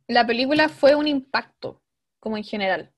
la 0.06 0.26
película 0.26 0.68
fue 0.68 0.94
un 0.96 1.06
impacto, 1.06 1.80
como 2.20 2.36
en 2.36 2.44
general. 2.44 2.92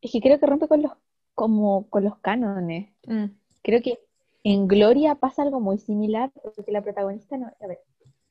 Es 0.00 0.12
que 0.12 0.20
creo 0.20 0.38
que 0.38 0.46
rompe 0.46 0.68
con 0.68 0.82
los, 0.82 0.92
como 1.34 1.88
con 1.90 2.04
los 2.04 2.16
cánones. 2.18 2.92
Mm. 3.06 3.24
Creo 3.62 3.82
que 3.82 4.05
en 4.48 4.68
Gloria 4.68 5.16
pasa 5.16 5.42
algo 5.42 5.58
muy 5.58 5.76
similar, 5.78 6.30
porque 6.54 6.70
la 6.70 6.80
protagonista 6.80 7.36
no, 7.36 7.46
a 7.60 7.66
ver, 7.66 7.80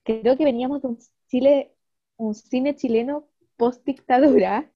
creo 0.03 0.37
que 0.37 0.45
veníamos 0.45 0.81
de 0.81 0.87
un 0.87 0.97
Chile, 1.27 1.75
un 2.15 2.33
cine 2.33 2.73
chileno 2.73 3.27
post 3.57 3.83
dictadura, 3.85 4.71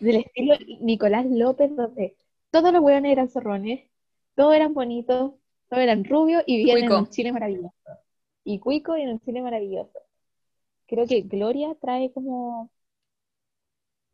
del 0.00 0.16
estilo 0.16 0.54
Nicolás 0.80 1.26
López, 1.26 1.76
donde 1.76 2.16
todos 2.50 2.72
los 2.72 2.80
hueones 2.80 3.12
eran 3.12 3.28
zorrones, 3.28 3.90
todos 4.34 4.54
eran 4.54 4.72
bonitos, 4.72 5.34
todos 5.68 5.82
eran 5.82 6.04
rubios 6.04 6.42
y 6.46 6.56
vivían 6.56 6.84
en 6.84 6.92
un 6.92 7.10
Chile 7.10 7.32
maravilloso. 7.32 7.74
Y 8.44 8.58
cuico 8.58 8.96
en 8.96 9.10
un 9.10 9.20
Chile 9.20 9.42
maravilloso. 9.42 9.98
Creo 10.86 11.06
que 11.06 11.20
Gloria 11.20 11.76
trae 11.78 12.10
como, 12.12 12.70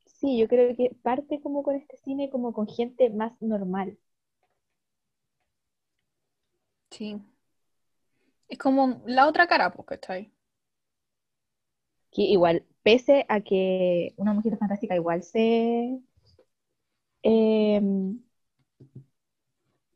sí, 0.07 0.39
yo 0.39 0.49
creo 0.49 0.75
que 0.75 0.91
parte 1.03 1.41
como 1.41 1.63
con 1.63 1.77
este 1.77 1.97
cine 1.99 2.31
como 2.31 2.53
con 2.53 2.67
gente 2.67 3.11
más 3.11 3.41
normal. 3.41 3.97
Sí. 6.95 7.21
Es 8.49 8.57
como 8.57 9.03
la 9.05 9.27
otra 9.29 9.47
cara, 9.47 9.71
pues, 9.75 9.87
¿cachai? 9.87 10.33
que 12.13 12.23
igual, 12.23 12.65
pese 12.83 13.27
a 13.29 13.41
que 13.41 14.15
una 14.17 14.33
mujer 14.33 14.57
fantástica 14.59 14.95
igual 14.97 15.23
se, 15.23 16.01
em, 17.23 18.21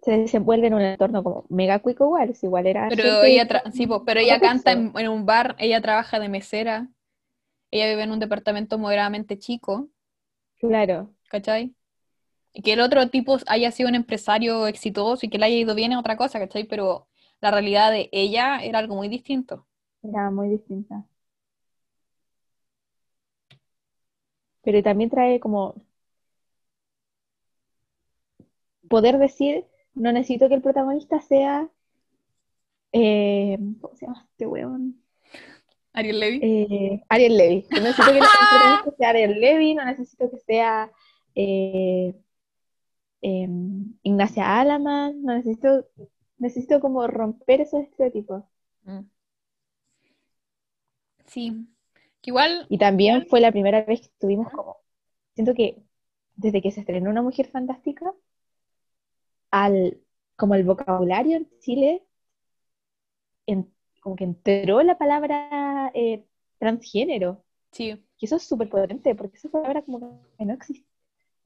se 0.02 0.12
desenvuelve 0.12 0.66
en 0.68 0.74
un 0.74 0.82
entorno 0.82 1.22
como 1.22 1.44
mega 1.50 1.78
cuico 1.80 2.04
igual, 2.04 2.34
si 2.34 2.46
igual 2.46 2.66
era 2.66 2.88
Pero 2.88 3.22
ella, 3.22 3.46
sí, 3.72 3.86
pues, 3.86 4.02
pero 4.06 4.20
ella 4.20 4.40
canta 4.40 4.72
en, 4.72 4.92
en 4.96 5.08
un 5.08 5.26
bar, 5.26 5.54
ella 5.58 5.80
trabaja 5.80 6.18
de 6.18 6.28
mesera, 6.28 6.88
ella 7.70 7.88
vive 7.88 8.04
en 8.04 8.12
un 8.12 8.20
departamento 8.20 8.78
moderadamente 8.78 9.38
chico, 9.38 9.90
Claro, 10.60 11.14
¿cachai? 11.28 11.74
Que 12.52 12.72
el 12.72 12.80
otro 12.80 13.08
tipo 13.08 13.38
haya 13.46 13.70
sido 13.70 13.88
un 13.88 13.94
empresario 13.94 14.66
exitoso 14.66 15.26
y 15.26 15.28
que 15.28 15.38
le 15.38 15.46
haya 15.46 15.56
ido 15.56 15.74
bien 15.74 15.92
es 15.92 15.98
otra 15.98 16.16
cosa, 16.16 16.38
¿cachai? 16.38 16.64
Pero 16.64 17.06
la 17.40 17.50
realidad 17.50 17.92
de 17.92 18.08
ella 18.12 18.58
era 18.62 18.78
algo 18.78 18.96
muy 18.96 19.08
distinto. 19.08 19.66
era 20.02 20.30
muy 20.30 20.48
distinta. 20.50 21.04
Pero 24.62 24.82
también 24.82 25.10
trae 25.10 25.40
como 25.40 25.74
poder 28.88 29.18
decir, 29.18 29.64
no 29.94 30.12
necesito 30.12 30.48
que 30.48 30.54
el 30.54 30.62
protagonista 30.62 31.20
sea, 31.20 31.68
eh, 32.92 33.58
¿cómo 33.80 33.94
se 33.96 34.06
llama 34.06 34.26
este 34.30 34.46
weón? 34.46 35.02
Ariel 35.92 36.20
Levy. 36.20 36.40
Eh, 36.42 37.04
Ariel 37.08 37.36
Levy. 37.36 37.66
No 37.70 37.80
necesito 37.80 38.12
que 38.12 38.18
el 38.18 38.24
protagonista 38.50 38.96
sea 38.96 39.08
Ariel 39.10 39.40
Levy, 39.40 39.74
no 39.74 39.84
necesito 39.84 40.30
que 40.30 40.38
sea 40.38 40.90
eh, 41.34 42.14
em, 43.20 43.94
Ignacia 44.02 44.60
Alaman, 44.60 45.22
no 45.22 45.34
necesito, 45.34 45.86
necesito 46.38 46.80
como 46.80 47.06
romper 47.06 47.60
esos 47.62 47.82
estereotipos. 47.82 48.44
Mm. 48.84 49.00
Sí. 51.26 51.66
Que 52.20 52.30
igual, 52.30 52.66
Y 52.68 52.78
también 52.78 53.26
fue 53.26 53.40
la 53.40 53.52
primera 53.52 53.82
vez 53.84 54.00
que 54.00 54.06
estuvimos 54.06 54.50
como, 54.52 54.78
siento 55.34 55.54
que 55.54 55.82
desde 56.36 56.62
que 56.62 56.70
se 56.72 56.80
estrenó 56.80 57.10
Una 57.10 57.22
Mujer 57.22 57.46
Fantástica, 57.48 58.12
al, 59.50 60.00
como 60.36 60.54
el 60.54 60.64
vocabulario 60.64 61.36
en 61.36 61.48
Chile, 61.60 62.04
en- 63.46 63.72
como 64.00 64.16
que 64.16 64.24
entró 64.24 64.82
la 64.82 64.96
palabra 64.98 65.90
eh, 65.94 66.24
transgénero. 66.58 67.44
sí. 67.72 68.04
Y 68.20 68.24
eso 68.26 68.34
es 68.36 68.42
súper 68.42 68.68
potente, 68.68 69.14
porque 69.14 69.36
esa 69.36 69.48
palabra 69.48 69.82
como 69.82 70.20
que 70.36 70.44
no 70.44 70.52
existía, 70.54 70.84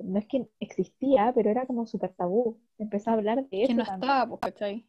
no 0.02 0.18
es 0.18 0.26
que 0.26 0.48
existía, 0.60 1.32
pero 1.34 1.50
era 1.50 1.66
como 1.66 1.86
súper 1.86 2.14
tabú. 2.14 2.60
Empezó 2.78 3.10
a 3.10 3.14
hablar 3.14 3.46
de 3.48 3.64
Que 3.64 3.64
eso 3.64 3.74
no 3.74 3.84
también. 3.84 4.10
estaba, 4.10 4.26
pues, 4.28 4.40
¿cachai? 4.40 4.86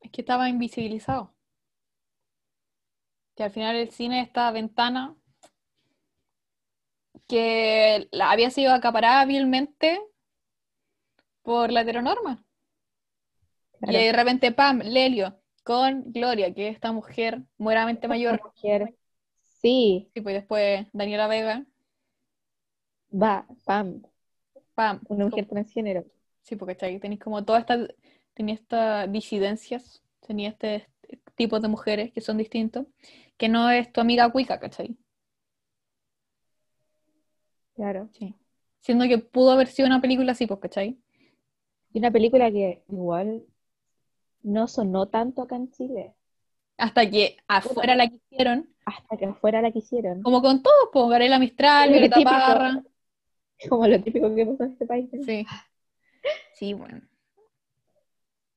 Es 0.00 0.10
que 0.10 0.22
estaba 0.22 0.48
invisibilizado. 0.48 1.34
Que 3.36 3.44
al 3.44 3.50
final 3.52 3.76
el 3.76 3.90
cine, 3.92 4.20
esta 4.20 4.50
ventana 4.50 5.14
que 7.28 8.08
había 8.20 8.50
sido 8.50 8.72
acaparada 8.72 9.24
vilmente 9.26 10.00
por 11.42 11.72
la 11.72 11.80
heteronorma. 11.80 12.44
Claro. 13.80 13.98
Y 13.98 14.04
de 14.06 14.12
repente, 14.12 14.52
pam, 14.52 14.80
Lelio, 14.80 15.40
con 15.62 16.04
Gloria, 16.12 16.52
que 16.54 16.68
es 16.68 16.74
esta 16.74 16.92
mujer 16.92 17.42
mueramente 17.58 18.08
mayor. 18.08 18.40
Mujer. 18.42 18.94
Sí, 19.60 20.10
Y 20.14 20.20
pues 20.20 20.34
después 20.34 20.86
Daniela 20.92 21.26
Vega, 21.26 21.66
va, 23.22 23.46
pam, 23.64 24.02
pam. 24.74 25.00
una 25.08 25.26
mujer 25.26 25.46
transgénero. 25.46 26.04
Sí, 26.42 26.56
porque 26.56 26.74
¿cachai? 26.74 27.00
tenéis 27.00 27.20
como 27.20 27.44
todas 27.44 27.62
estas, 27.62 27.88
tenía 28.34 28.54
estas 28.54 29.10
disidencias, 29.10 30.02
tenía 30.26 30.50
este 30.50 30.88
tipo 31.34 31.60
de 31.60 31.68
mujeres 31.68 32.12
que 32.12 32.20
son 32.20 32.38
distintos, 32.38 32.86
que 33.36 33.48
no 33.48 33.70
es 33.70 33.92
tu 33.92 34.00
amiga 34.00 34.30
cuica, 34.30 34.58
¿cachai? 34.60 34.96
Claro. 37.74 38.08
Sí. 38.12 38.34
Siendo 38.80 39.06
que 39.06 39.18
pudo 39.18 39.52
haber 39.52 39.68
sido 39.68 39.86
una 39.88 40.00
película 40.00 40.32
así, 40.32 40.46
pues, 40.46 40.60
¿cachai? 40.60 40.98
Y 41.92 41.98
una 41.98 42.10
película 42.10 42.50
que 42.50 42.82
igual 42.88 43.44
no 44.42 44.68
sonó 44.68 45.08
tanto 45.08 45.42
acá 45.42 45.56
en 45.56 45.70
Chile, 45.72 46.14
Hasta 46.78 47.08
que 47.10 47.36
afuera 47.48 47.96
la 47.96 48.08
quisieron, 48.08 48.68
hasta 48.84 49.16
que 49.16 49.26
afuera 49.26 49.60
la 49.62 49.72
quisieron. 49.72 50.22
como 50.22 50.40
con 50.42 50.62
todos, 50.62 50.90
pues, 50.92 51.08
Garela 51.08 51.38
Mistral, 51.38 51.92
típico. 51.92 52.24
Parra. 52.24 52.82
Como 53.68 53.86
lo 53.86 54.00
típico 54.02 54.34
que 54.34 54.46
pasa 54.46 54.64
en 54.64 54.72
este 54.72 54.86
país. 54.86 55.08
Sí. 55.24 55.46
Sí, 56.54 56.74
bueno. 56.74 57.00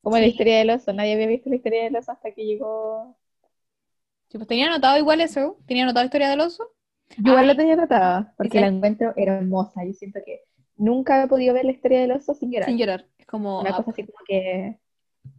Como 0.02 0.16
la 0.16 0.24
Sí. 0.24 0.30
historia 0.30 0.58
del 0.58 0.70
oso. 0.70 0.92
Nadie 0.92 1.14
había 1.14 1.26
visto 1.26 1.50
la 1.50 1.56
historia 1.56 1.84
del 1.84 1.96
oso 1.96 2.12
hasta 2.12 2.32
que 2.32 2.44
llegó. 2.44 3.16
Sí, 4.28 4.38
pues 4.38 4.46
tenía 4.48 4.66
anotado 4.68 4.96
igual 4.98 5.20
eso, 5.20 5.58
tenía 5.66 5.82
anotado 5.82 6.04
Historia 6.06 6.30
del 6.30 6.40
Oso. 6.40 6.70
Yo 7.18 7.32
igual 7.32 7.48
lo 7.48 7.56
tenía 7.56 7.72
anotada, 7.74 8.32
porque 8.36 8.58
Sí. 8.58 8.60
la 8.60 8.68
encuentro 8.68 9.12
hermosa. 9.16 9.84
Yo 9.84 9.92
siento 9.92 10.20
que 10.24 10.44
nunca 10.76 11.24
he 11.24 11.26
podido 11.26 11.52
ver 11.52 11.64
la 11.64 11.72
historia 11.72 12.00
del 12.00 12.12
oso 12.12 12.32
sin 12.34 12.52
llorar. 12.52 12.68
Sin 12.68 12.78
llorar. 12.78 13.06
Es 13.18 13.26
como 13.26 13.60
Una 13.60 13.74
cosa 13.74 13.90
así 13.90 14.04
como 14.06 14.18
que. 14.26 14.78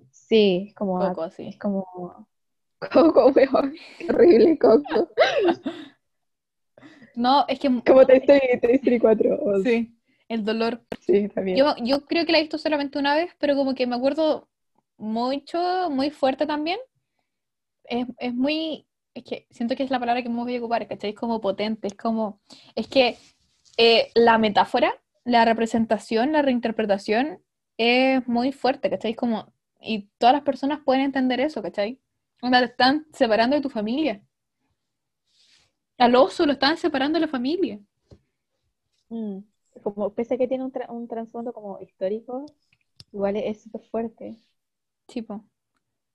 Sí, 0.10 0.66
es 0.68 0.76
como. 0.76 1.00
poco 1.00 1.22
así. 1.24 1.48
Es 1.48 1.58
como. 1.58 2.28
Coco, 2.92 3.28
weón. 3.34 3.76
Qué 3.98 4.10
horrible, 4.10 4.58
Coco. 4.60 5.10
No, 7.16 7.46
es 7.48 7.60
que 7.60 7.70
Como 7.86 8.06
Toy 8.06 8.18
Story, 8.18 8.60
Toy 8.62 8.72
Story 8.76 9.00
4. 9.00 9.36
o- 9.42 9.62
sí, 9.64 9.98
el 10.30 10.44
dolor. 10.46 10.84
Sí, 11.00 11.28
también. 11.30 11.58
Yo, 11.58 11.76
yo 11.84 12.06
creo 12.06 12.26
que 12.26 12.32
la 12.32 12.40
he 12.40 12.42
visto 12.42 12.58
solamente 12.58 13.00
una 13.00 13.16
vez, 13.16 13.32
pero 13.40 13.56
como 13.56 13.76
que 13.76 13.88
me 13.88 13.96
acuerdo 13.96 14.50
mucho, 14.98 15.90
muy 15.90 16.12
fuerte 16.12 16.46
también. 16.48 16.80
Es, 17.84 18.08
es 18.20 18.34
muy, 18.34 18.88
es 19.14 19.24
que 19.24 19.48
siento 19.52 19.76
que 19.76 19.84
es 19.84 19.92
la 19.92 20.00
palabra 20.00 20.22
que 20.24 20.30
me 20.30 20.36
voy 20.44 20.56
a 20.56 20.60
ocupar, 20.60 20.88
¿cachai? 20.88 21.12
Es 21.12 21.16
como 21.16 21.42
potente, 21.42 21.88
es 21.88 21.96
como, 21.96 22.40
es 22.76 22.88
que 22.88 23.18
eh, 23.78 24.12
la 24.16 24.38
metáfora, 24.38 24.94
la 25.26 25.46
representación, 25.46 26.32
la 26.34 26.42
reinterpretación 26.42 27.42
es 27.78 28.28
muy 28.28 28.52
fuerte, 28.52 28.90
¿cachai? 28.90 29.12
Es 29.12 29.18
como, 29.18 29.54
y 29.82 30.10
todas 30.18 30.34
las 30.36 30.44
personas 30.44 30.80
pueden 30.86 31.04
entender 31.04 31.40
eso, 31.40 31.62
¿cachai? 31.62 32.00
Onda, 32.42 32.60
te 32.60 32.66
están 32.68 33.06
separando 33.14 33.56
de 33.56 33.62
tu 33.62 33.70
familia. 33.70 34.22
Al 36.02 36.16
oso 36.18 36.46
lo 36.46 36.52
están 36.52 36.76
separando 36.76 37.16
de 37.18 37.22
la 37.28 37.32
familia. 37.32 37.80
Mm, 39.10 39.40
Como, 39.84 40.14
pese 40.16 40.34
a 40.36 40.38
que 40.40 40.48
tiene 40.48 40.64
un, 40.66 40.72
tra- 40.72 40.90
un 40.90 41.08
trasfondo 41.08 41.54
como 41.54 41.80
histórico, 41.82 42.46
igual 43.12 43.36
es 43.38 43.62
súper 43.64 43.84
fuerte. 43.92 44.38
Tipo. 45.08 45.44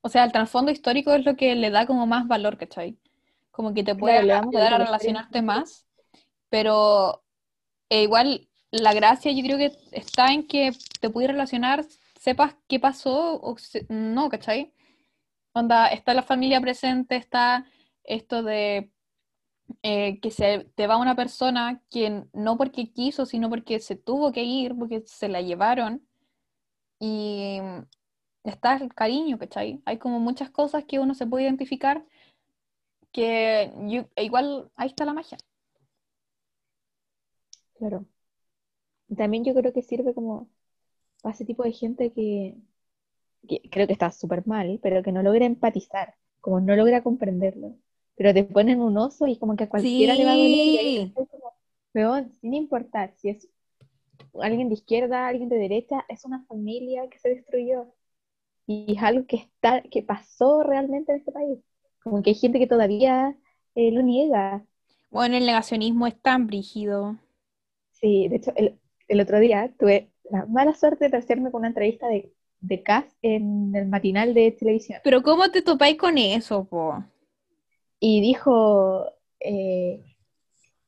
O 0.02 0.08
sea, 0.08 0.24
el 0.24 0.32
trasfondo 0.32 0.70
histórico 0.70 1.12
es 1.14 1.24
lo 1.24 1.36
que 1.36 1.54
le 1.54 1.70
da 1.70 1.86
como 1.86 2.06
más 2.06 2.28
valor, 2.28 2.58
¿cachai? 2.58 2.98
Como 3.50 3.74
que 3.74 3.84
te 3.84 3.94
puede 3.96 4.18
Claro, 4.18 4.52
ayudar 4.52 4.74
a 4.74 4.78
relacionarte 4.78 5.42
más, 5.42 5.86
pero 6.50 7.24
eh, 7.90 8.04
igual 8.04 8.48
la 8.72 8.94
gracia 8.94 9.32
yo 9.32 9.42
creo 9.44 9.58
que 9.58 9.72
está 9.92 10.32
en 10.32 10.46
que 10.48 10.72
te 11.00 11.10
puedes 11.10 11.30
relacionar, 11.30 11.84
sepas 12.20 12.56
qué 12.68 12.80
pasó 12.80 13.40
o 13.42 13.58
se- 13.58 13.86
no, 13.90 14.30
¿cachai? 14.30 14.74
Onda, 15.54 15.88
está 15.88 16.14
la 16.14 16.22
familia 16.22 16.60
presente, 16.60 17.16
está 17.16 17.66
esto 18.04 18.42
de 18.42 18.90
eh, 19.82 20.20
que 20.20 20.30
se 20.30 20.70
te 20.76 20.86
va 20.86 20.96
una 20.98 21.16
persona 21.16 21.82
que 21.90 22.24
no 22.32 22.56
porque 22.58 22.92
quiso, 22.92 23.26
sino 23.26 23.50
porque 23.50 23.80
se 23.80 23.96
tuvo 23.96 24.32
que 24.32 24.44
ir, 24.44 24.76
porque 24.78 25.02
se 25.06 25.28
la 25.28 25.42
llevaron. 25.42 26.06
Y 27.00 27.60
está 28.44 28.76
el 28.76 28.94
cariño, 28.94 29.38
¿cachai? 29.38 29.82
Hay 29.86 29.98
como 29.98 30.20
muchas 30.20 30.50
cosas 30.50 30.84
que 30.86 30.98
uno 31.00 31.14
se 31.14 31.26
puede 31.26 31.44
identificar 31.44 32.04
que 33.12 33.72
yo- 33.88 34.08
e 34.16 34.24
igual 34.24 34.70
ahí 34.76 34.88
está 34.88 35.04
la 35.04 35.12
magia. 35.14 35.38
Claro. 37.78 38.06
También 39.16 39.44
yo 39.44 39.52
creo 39.54 39.72
que 39.72 39.82
sirve 39.82 40.14
como 40.14 40.48
para 41.22 41.34
ese 41.34 41.44
tipo 41.46 41.64
de 41.64 41.72
gente 41.72 42.12
que, 42.12 42.56
que 43.48 43.62
creo 43.70 43.86
que 43.88 43.94
está 43.94 44.12
súper 44.12 44.46
mal, 44.46 44.80
pero 44.82 45.02
que 45.04 45.12
no 45.12 45.22
logra 45.24 45.46
empatizar, 45.46 46.16
como 46.42 46.60
no 46.60 46.76
logra 46.76 47.02
comprenderlo. 47.04 47.76
Pero 48.16 48.34
te 48.34 48.44
ponen 48.44 48.80
un 48.80 48.96
oso 48.98 49.26
y 49.26 49.38
como 49.38 49.56
que 49.56 49.64
a 49.64 49.68
cualquiera 49.68 50.14
le 50.14 50.24
va 50.24 50.32
a 50.34 50.36
doler 50.36 50.68
y 50.68 50.78
ahí 50.78 50.94
Sí. 50.94 51.12
como, 51.14 52.30
sin 52.40 52.54
importar 52.54 53.14
si 53.16 53.30
es 53.30 53.48
alguien 54.40 54.68
de 54.68 54.74
izquierda, 54.74 55.26
alguien 55.28 55.48
de 55.48 55.56
derecha, 55.58 56.04
es 56.08 56.24
una 56.24 56.44
familia 56.46 57.08
que 57.08 57.18
se 57.18 57.30
destruyó. 57.30 57.86
Y 58.66 58.96
es 58.96 59.02
algo 59.02 59.26
que 59.26 59.36
está, 59.36 59.82
que 59.82 60.02
pasó 60.02 60.62
realmente 60.62 61.12
en 61.12 61.18
este 61.18 61.32
país. 61.32 61.58
Como 62.02 62.22
que 62.22 62.30
hay 62.30 62.36
gente 62.36 62.58
que 62.58 62.66
todavía 62.66 63.36
eh, 63.74 63.92
lo 63.92 64.02
niega. 64.02 64.64
Bueno, 65.10 65.36
el 65.36 65.46
negacionismo 65.46 66.06
es 66.06 66.20
tan 66.20 66.46
brígido. 66.46 67.16
Sí, 67.92 68.28
de 68.28 68.36
hecho, 68.36 68.52
el, 68.56 68.78
el 69.08 69.20
otro 69.20 69.38
día 69.40 69.72
tuve 69.78 70.10
la 70.30 70.46
mala 70.46 70.74
suerte 70.74 71.06
de 71.06 71.10
terciarme 71.10 71.50
con 71.50 71.60
una 71.60 71.68
entrevista 71.68 72.08
de, 72.08 72.32
de 72.60 72.82
Cass 72.82 73.06
en 73.22 73.74
el 73.74 73.86
matinal 73.88 74.34
de 74.34 74.52
televisión. 74.52 75.00
Pero 75.02 75.22
¿cómo 75.22 75.50
te 75.50 75.62
topáis 75.62 75.96
con 75.96 76.18
eso, 76.18 76.64
po? 76.64 77.04
Y 78.00 78.20
dijo, 78.20 79.06
eh, 79.40 80.04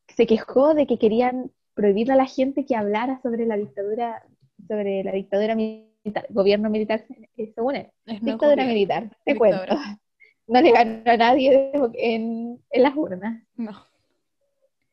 se 0.08 0.26
quejó 0.26 0.74
de 0.74 0.86
que 0.86 0.98
querían 0.98 1.50
prohibirle 1.74 2.14
a 2.14 2.16
la 2.16 2.26
gente 2.26 2.66
que 2.66 2.76
hablara 2.76 3.20
sobre 3.22 3.46
la 3.46 3.56
dictadura, 3.56 4.22
sobre 4.66 5.04
la 5.04 5.12
dictadura 5.12 5.54
militar, 5.54 6.26
gobierno 6.30 6.70
militar, 6.70 7.04
eh, 7.36 7.52
según 7.54 7.76
él. 7.76 7.90
Es 8.06 8.20
Dictadura 8.22 8.64
militar, 8.64 9.10
te 9.24 9.32
Dictadura. 9.34 9.66
cuento. 9.66 9.76
No 10.50 10.62
le 10.62 10.72
ganó 10.72 11.02
a 11.04 11.16
nadie 11.18 11.72
en, 11.92 12.58
en 12.70 12.82
las 12.82 12.96
urnas. 12.96 13.42
No. 13.54 13.72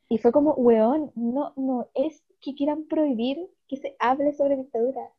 Y 0.10 0.18
fue 0.18 0.34
como, 0.34 0.54
weón, 0.56 1.14
no, 1.16 1.54
no 1.56 1.88
es 1.94 2.22
que 2.42 2.56
quieran 2.56 2.88
prohibir 2.90 3.38
que 3.70 3.78
se 3.78 3.96
hable 4.00 4.34
sobre 4.34 4.58
dictadura. 4.58 5.10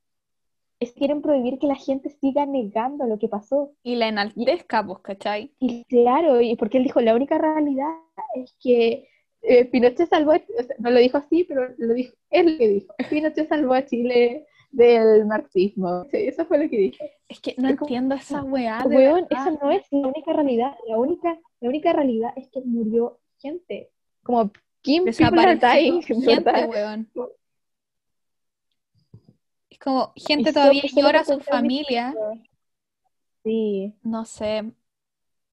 Es 0.79 0.93
quieren 0.93 1.23
prohibir 1.23 1.59
que 1.59 1.67
la 1.67 1.77
gente 1.77 2.11
siga 2.11 2.45
negando 2.45 3.07
lo 3.07 3.19
que 3.19 3.29
pasó. 3.29 3.73
Y 3.83 3.97
la 3.97 4.09
enaltezca, 4.09 4.85
pues, 4.87 4.99
¿cachai? 5.01 5.53
Y 5.59 5.85
claro, 5.85 6.41
y 6.41 6.55
porque 6.57 6.79
él 6.79 6.85
dijo, 6.85 7.01
la 7.01 7.15
única 7.15 7.39
realidad 7.39 7.95
es 8.35 8.55
que 8.61 9.09
eh, 9.43 9.65
Pinochet 9.67 10.09
salvó, 10.09 10.33
a- 10.33 10.37
o 10.59 10.63
sea, 10.63 10.77
no 10.79 10.91
lo 10.91 10.99
dijo 10.99 11.17
así, 11.19 11.45
pero 11.45 11.69
lo 11.79 11.95
dijo, 11.95 12.15
él 12.31 12.53
lo 12.53 12.59
que 12.59 12.69
dijo, 12.69 12.95
Pinochet 13.09 13.49
salvó 13.49 13.75
a 13.75 13.85
Chile 13.87 14.47
del 14.73 15.25
marxismo. 15.27 16.05
Sí, 16.11 16.19
eso 16.27 16.45
fue 16.45 16.59
lo 16.59 16.69
que 16.69 16.77
dijo. 16.77 17.05
Es 17.29 17.41
que 17.41 17.55
no 17.57 17.69
Es 17.69 17.77
como- 17.77 17.87
entiendo 17.89 18.15
esa 18.17 18.43
weá, 18.43 18.83
de 18.87 18.97
Weón, 18.97 19.27
esa 19.31 19.51
no 19.53 19.71
es 19.71 19.83
la 19.91 20.09
única 20.09 20.33
realidad. 20.33 20.77
La 20.89 20.99
única, 20.99 21.39
la 21.61 21.69
única 21.69 21.93
realidad 21.93 22.33
es 22.37 22.49
que 22.51 22.61
murió 22.63 23.19
gente. 23.39 23.91
Como 24.23 24.51
Kim 24.83 25.05
Desapareció 25.05 25.69
de 25.95 26.03
gente, 26.03 26.67
weón. 26.67 27.09
Es 29.77 29.81
como, 29.81 30.13
gente 30.17 30.55
todavía 30.55 30.83
llora 30.95 31.21
a 31.21 31.25
su 31.25 31.39
familia. 31.41 32.15
Sí, 33.45 33.95
No 34.03 34.25
sé. 34.25 34.73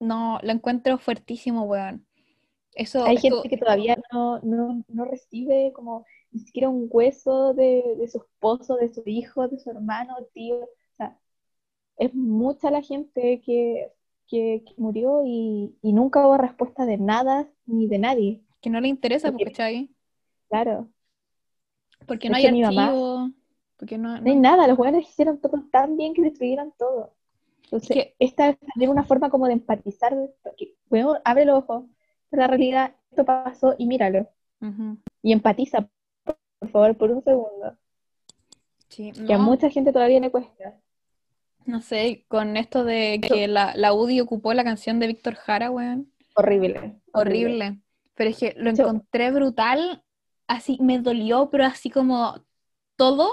No, 0.00 0.38
lo 0.42 0.50
encuentro 0.50 0.96
fuertísimo, 0.98 1.64
weón. 1.64 2.06
Eso, 2.74 3.04
Hay 3.04 3.16
esto- 3.16 3.42
gente 3.42 3.48
que 3.50 3.58
todavía 3.58 3.96
no, 4.12 4.40
no, 4.40 4.82
no 4.88 5.04
recibe 5.04 5.72
como 5.74 6.04
ni 6.32 6.40
siquiera 6.40 6.68
un 6.70 6.88
hueso 6.90 7.52
de, 7.54 7.84
de 7.98 8.08
su 8.08 8.18
esposo, 8.18 8.76
de 8.76 8.88
su 8.92 9.02
hijo, 9.06 9.46
de 9.46 9.58
su 9.58 9.70
hermano, 9.70 10.16
tío. 10.32 10.56
O 10.56 10.94
sea, 10.96 11.16
es 11.98 12.12
mucha 12.14 12.70
la 12.70 12.80
gente 12.82 13.40
que, 13.44 13.92
que, 14.26 14.64
que 14.66 14.74
murió 14.78 15.22
y, 15.24 15.76
y 15.82 15.92
nunca 15.92 16.26
hubo 16.26 16.36
respuesta 16.38 16.86
de 16.86 16.96
nada 16.98 17.48
ni 17.66 17.86
de 17.86 17.98
nadie. 17.98 18.40
que 18.62 18.70
no 18.70 18.80
le 18.80 18.88
interesa, 18.88 19.28
Porque- 19.30 19.44
¿cachai? 19.44 19.90
Claro, 20.48 20.88
Porque 22.06 22.26
Es 22.26 22.30
no 22.32 22.36
hay 22.38 22.42
que 22.46 22.52
mi 22.52 22.62
mamá- 22.62 22.86
archivo, 22.86 23.13
porque 23.84 23.98
no, 23.98 24.18
no 24.20 24.30
hay 24.30 24.36
nada. 24.36 24.66
Los 24.66 24.76
buenos 24.78 25.02
hicieron 25.02 25.38
todo 25.38 25.62
tan 25.70 25.96
bien 25.96 26.14
que 26.14 26.22
destruyeron 26.22 26.72
todo. 26.78 27.12
Entonces, 27.64 27.88
que- 27.94 28.14
esta 28.18 28.48
es 28.50 28.58
una 28.88 29.04
forma 29.04 29.28
como 29.30 29.46
de 29.46 29.52
empatizar. 29.54 30.16
Porque, 30.42 30.74
bueno, 30.88 31.16
abre 31.24 31.44
los 31.44 31.58
ojos. 31.58 31.84
La 32.30 32.46
realidad, 32.46 32.94
esto 33.10 33.24
pasó 33.24 33.74
y 33.78 33.86
míralo. 33.86 34.28
Ujú. 34.60 34.96
Y 35.22 35.32
empatiza, 35.32 35.88
por 36.24 36.68
favor, 36.70 36.96
por 36.96 37.10
un 37.10 37.22
segundo. 37.22 37.76
Sí, 38.88 39.12
Que 39.12 39.34
a 39.34 39.38
mucha 39.38 39.68
gente 39.70 39.92
todavía 39.92 40.20
le 40.20 40.30
cuesta. 40.30 40.80
no 41.66 41.80
sé, 41.80 42.24
con 42.28 42.56
esto 42.56 42.84
de 42.84 43.20
que 43.26 43.48
la, 43.48 43.74
la 43.76 43.92
UDI 43.94 44.20
ocupó 44.20 44.52
la 44.54 44.64
canción 44.64 44.98
de 45.00 45.06
Víctor 45.08 45.34
Jara, 45.34 45.70
weón, 45.70 46.12
Horrible. 46.36 47.00
horrible. 47.12 47.80
Pero 48.14 48.30
es 48.30 48.38
que 48.38 48.54
lo 48.56 48.70
encontré 48.70 49.30
brutal, 49.30 50.02
así 50.46 50.78
me 50.80 50.98
dolió, 51.00 51.48
pero 51.50 51.64
así 51.64 51.90
como 51.90 52.34
todo. 52.96 53.28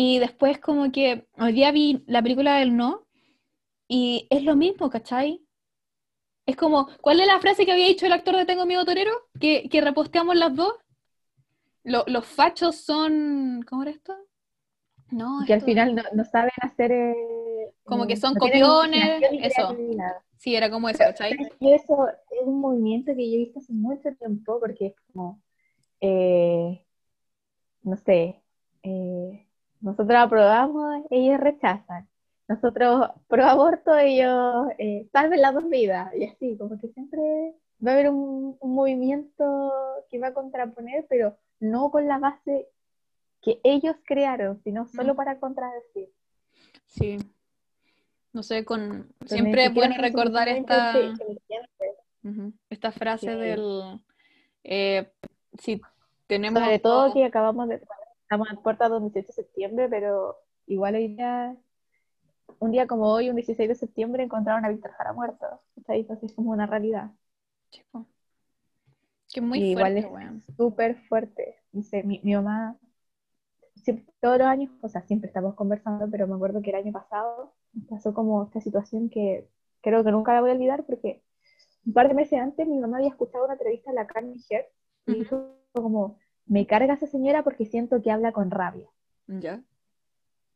Y 0.00 0.20
después 0.20 0.60
como 0.60 0.92
que 0.92 1.26
hoy 1.40 1.52
día 1.52 1.72
vi 1.72 2.04
la 2.06 2.22
película 2.22 2.54
del 2.58 2.76
No 2.76 3.04
y 3.88 4.28
es 4.30 4.44
lo 4.44 4.54
mismo, 4.54 4.90
¿cachai? 4.90 5.42
Es 6.46 6.54
como, 6.54 6.88
¿cuál 7.00 7.20
es 7.20 7.26
la 7.26 7.40
frase 7.40 7.66
que 7.66 7.72
había 7.72 7.88
dicho 7.88 8.06
el 8.06 8.12
actor 8.12 8.36
de 8.36 8.46
Tengo 8.46 8.64
Miedo 8.64 8.84
Torero? 8.84 9.10
Que, 9.40 9.68
que 9.68 9.80
reposteamos 9.80 10.36
las 10.36 10.54
dos. 10.54 10.72
Lo- 11.82 12.04
los 12.06 12.24
fachos 12.26 12.76
son, 12.76 13.64
¿cómo 13.68 13.82
era 13.82 13.90
esto? 13.90 14.14
No, 15.10 15.40
Que 15.44 15.54
al 15.54 15.62
final 15.62 15.96
no, 15.96 16.02
no 16.14 16.24
saben 16.24 16.52
hacer. 16.62 16.92
eh, 16.92 17.72
Como 17.82 18.06
que 18.06 18.14
son 18.16 18.34
no 18.34 18.40
copiones, 18.40 19.24
eso. 19.42 19.76
Sí, 20.36 20.54
era 20.54 20.70
como 20.70 20.88
eso, 20.88 21.00
¿cachai? 21.00 21.32
¿sabes 21.34 21.52
qué? 21.58 21.74
eso 21.74 22.06
es 22.08 22.40
un 22.44 22.60
movimiento 22.60 23.12
que 23.16 23.28
yo 23.28 23.34
he 23.34 23.38
visto 23.38 23.58
hace 23.58 23.72
mucho 23.72 24.14
tiempo 24.14 24.60
porque 24.60 24.86
es 24.86 24.94
como, 25.12 25.42
eh, 26.00 26.84
no 27.82 27.96
sé, 27.96 28.42
eh, 28.84 29.47
nosotros 29.80 30.18
aprobamos, 30.18 31.04
ellos 31.10 31.38
rechazan. 31.40 32.08
Nosotros 32.48 33.10
pro 33.26 33.44
aborto, 33.44 33.96
ellos 33.96 34.68
eh, 34.78 35.06
salven 35.12 35.42
las 35.42 35.54
dos 35.54 35.68
vidas. 35.68 36.14
Y 36.14 36.24
así, 36.24 36.56
como 36.56 36.78
que 36.80 36.88
siempre 36.88 37.20
va 37.84 37.90
a 37.90 37.94
haber 37.94 38.10
un, 38.10 38.56
un 38.58 38.74
movimiento 38.74 39.72
que 40.10 40.18
va 40.18 40.28
a 40.28 40.34
contraponer, 40.34 41.06
pero 41.08 41.36
no 41.60 41.90
con 41.90 42.08
la 42.08 42.18
base 42.18 42.68
que 43.42 43.60
ellos 43.62 43.94
crearon, 44.04 44.60
sino 44.64 44.86
solo 44.88 45.12
Mm. 45.12 45.16
para 45.16 45.38
contradecir. 45.38 46.08
Sí. 46.86 47.18
No 48.32 48.42
sé, 48.42 48.64
con 48.64 48.80
Entonces, 48.82 49.28
siempre 49.38 49.64
es 49.66 49.74
bueno 49.74 49.94
recordar 49.98 50.48
esta, 50.48 50.94
esta 52.70 52.92
frase 52.92 53.26
Sí. 53.32 53.38
del 53.38 54.00
eh, 54.64 55.10
si 55.58 55.80
tenemos 56.26 56.62
Sobre 56.62 56.78
todo 56.78 57.12
que 57.14 57.24
acabamos 57.24 57.68
de, 57.68 57.80
estamos 58.28 58.50
en 58.50 58.58
puerta 58.58 58.88
del 58.90 59.00
18 59.00 59.26
de 59.28 59.32
septiembre, 59.32 59.88
pero 59.88 60.36
igual 60.66 60.94
hoy 60.96 61.08
día, 61.08 61.56
un 62.58 62.70
día 62.72 62.86
como 62.86 63.06
hoy, 63.10 63.30
un 63.30 63.36
16 63.36 63.68
de 63.70 63.74
septiembre, 63.74 64.22
encontraron 64.22 64.64
a 64.66 64.68
Víctor 64.68 64.90
Jara 64.92 65.14
muerto. 65.14 65.46
¿cachai? 65.76 66.00
Entonces 66.00 66.30
es 66.30 66.36
como 66.36 66.50
una 66.50 66.66
realidad. 66.66 67.10
Chico, 67.70 68.06
que 69.32 69.40
es 69.40 69.46
muy 69.46 69.58
y 69.60 69.70
igual 69.70 69.96
fuerte, 69.96 70.00
es 70.06 70.12
weón. 70.12 70.42
súper 70.58 70.96
fuerte. 71.08 71.56
Dice, 71.72 72.02
mi, 72.02 72.20
mi 72.22 72.34
mamá, 72.34 72.76
siempre- 73.76 74.12
todos 74.20 74.38
los 74.38 74.46
años, 74.46 74.70
o 74.82 74.88
sea, 74.88 75.02
siempre 75.02 75.28
estamos 75.28 75.54
conversando, 75.54 76.06
pero 76.10 76.26
me 76.26 76.34
acuerdo 76.34 76.60
que 76.62 76.70
el 76.70 76.76
año 76.76 76.92
pasado 76.92 77.54
pasó 77.88 78.12
como 78.14 78.44
esta 78.44 78.60
situación 78.60 79.08
que 79.08 79.48
creo 79.80 80.04
que 80.04 80.10
nunca 80.12 80.34
la 80.34 80.40
voy 80.42 80.50
a 80.50 80.54
olvidar 80.54 80.84
porque 80.84 81.22
un 81.86 81.92
par 81.94 82.08
de 82.08 82.14
meses 82.14 82.40
antes 82.40 82.66
mi 82.66 82.78
mamá 82.78 82.98
había 82.98 83.10
escuchado 83.10 83.44
una 83.44 83.54
entrevista 83.54 83.90
a 83.90 83.94
la 83.94 84.06
Carmen 84.06 84.36
y 85.06 85.12
Ujú. 85.12 85.18
dijo 85.20 85.54
como, 85.72 86.18
me 86.48 86.66
carga 86.66 86.94
esa 86.94 87.06
señora 87.06 87.44
porque 87.44 87.66
siento 87.66 88.02
que 88.02 88.10
habla 88.10 88.32
con 88.32 88.50
rabia. 88.50 88.88
Ya. 89.26 89.62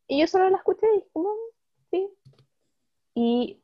Y 0.07 0.19
yo 0.19 0.27
solo 0.27 0.49
la 0.49 0.57
escuché 0.57 0.87
y 0.87 0.95
dije, 0.97 1.09
"Mm, 1.15 1.27
sí. 1.91 2.09
Y 3.15 3.63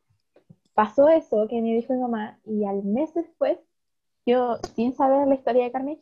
pasó 0.73 1.09
eso 1.09 1.47
que 1.47 1.61
me 1.61 1.75
dijo 1.75 1.93
mi 1.93 1.99
mamá, 1.99 2.39
y 2.45 2.63
al 2.63 2.83
mes 2.83 3.13
después, 3.13 3.59
yo, 4.25 4.57
sin 4.75 4.93
saber 4.93 5.27
la 5.27 5.35
historia 5.35 5.63
de 5.63 5.71
Carmen 5.71 5.99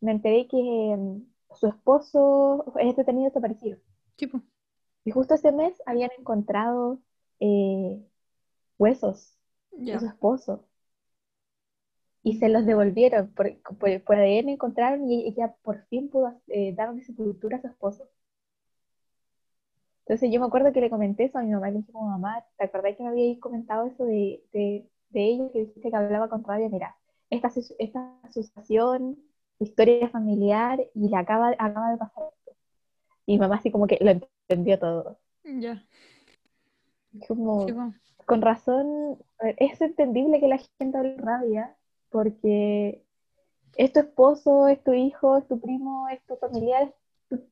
me 0.00 0.12
enteré 0.12 0.46
que 0.48 0.56
mm, 0.96 1.22
su 1.54 1.66
esposo 1.68 2.72
es 2.78 2.96
detenido 2.96 3.26
desaparecido. 3.26 3.78
Tipo, 4.16 4.40
Y 5.04 5.10
justo 5.12 5.34
ese 5.34 5.52
mes 5.52 5.80
habían 5.86 6.10
encontrado 6.18 6.98
eh, 7.38 8.02
huesos 8.78 9.38
de 9.70 9.98
su 9.98 10.06
esposo. 10.06 10.64
Y 12.22 12.36
se 12.36 12.48
los 12.48 12.66
devolvieron. 12.66 13.32
Por, 13.32 13.60
por, 13.78 14.02
por 14.02 14.16
ADN 14.16 14.50
encontraron 14.50 15.10
y 15.10 15.26
ella 15.26 15.54
por 15.62 15.84
fin 15.86 16.08
pudo 16.10 16.40
eh, 16.48 16.74
darle 16.74 17.02
sepultura 17.02 17.58
a 17.58 17.60
su 17.60 17.68
esposo. 17.68 18.08
Entonces 20.10 20.30
yo 20.32 20.40
me 20.40 20.46
acuerdo 20.46 20.72
que 20.72 20.80
le 20.80 20.90
comenté 20.90 21.24
eso 21.24 21.38
a 21.38 21.42
mi 21.42 21.50
mamá 21.52 21.68
y 21.68 21.72
le 21.72 21.78
dije 21.78 21.92
como 21.92 22.08
mamá, 22.08 22.44
¿te 22.58 22.64
acordás 22.64 22.96
que 22.96 23.04
me 23.04 23.10
habíais 23.10 23.38
comentado 23.38 23.86
eso 23.86 24.04
de, 24.04 24.42
de, 24.52 24.88
de 25.10 25.24
ella 25.24 25.50
que 25.52 25.60
dijiste 25.60 25.90
que 25.90 25.96
hablaba 25.96 26.28
con 26.28 26.42
rabia? 26.42 26.68
Mira, 26.68 26.96
esta, 27.30 27.48
esta 27.78 28.18
asociación, 28.24 29.18
historia 29.60 30.08
familiar 30.08 30.80
y 30.94 31.08
le 31.08 31.16
acaba, 31.16 31.50
acaba 31.58 31.92
de 31.92 31.98
pasar 31.98 32.24
esto. 32.24 32.56
Y 33.26 33.38
mamá 33.38 33.56
así 33.56 33.70
como 33.70 33.86
que 33.86 33.98
lo 34.00 34.10
entendió 34.10 34.78
todo. 34.78 35.20
Ya. 35.44 35.84
Como, 37.28 37.66
Chico. 37.66 37.94
con 38.26 38.42
razón, 38.42 39.18
ver, 39.40 39.56
es 39.58 39.80
entendible 39.80 40.40
que 40.40 40.48
la 40.48 40.58
gente 40.78 40.98
hable 40.98 41.16
rabia, 41.18 41.76
porque 42.10 43.04
es 43.76 43.92
tu 43.92 44.00
esposo, 44.00 44.68
es 44.68 44.82
tu 44.84 44.92
hijo, 44.94 45.38
es 45.38 45.48
tu 45.48 45.60
primo, 45.60 46.08
es 46.10 46.24
tu 46.26 46.36
familiar, 46.36 46.84
es 46.84 46.94
tu, 47.28 47.44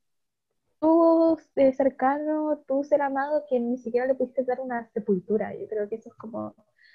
tu, 0.80 1.38
eh, 1.56 1.72
cercano, 1.74 2.58
tu 2.66 2.84
ser 2.84 3.02
amado, 3.02 3.44
que 3.48 3.60
ni 3.60 3.78
siquiera 3.78 4.06
le 4.06 4.14
pudiste 4.14 4.44
dar 4.44 4.60
una 4.60 4.88
sepultura. 4.92 5.54
Yo 5.56 5.68
creo 5.68 5.88
que 5.88 5.96
eso 5.96 6.10
es 6.10 6.14
como, 6.16 6.54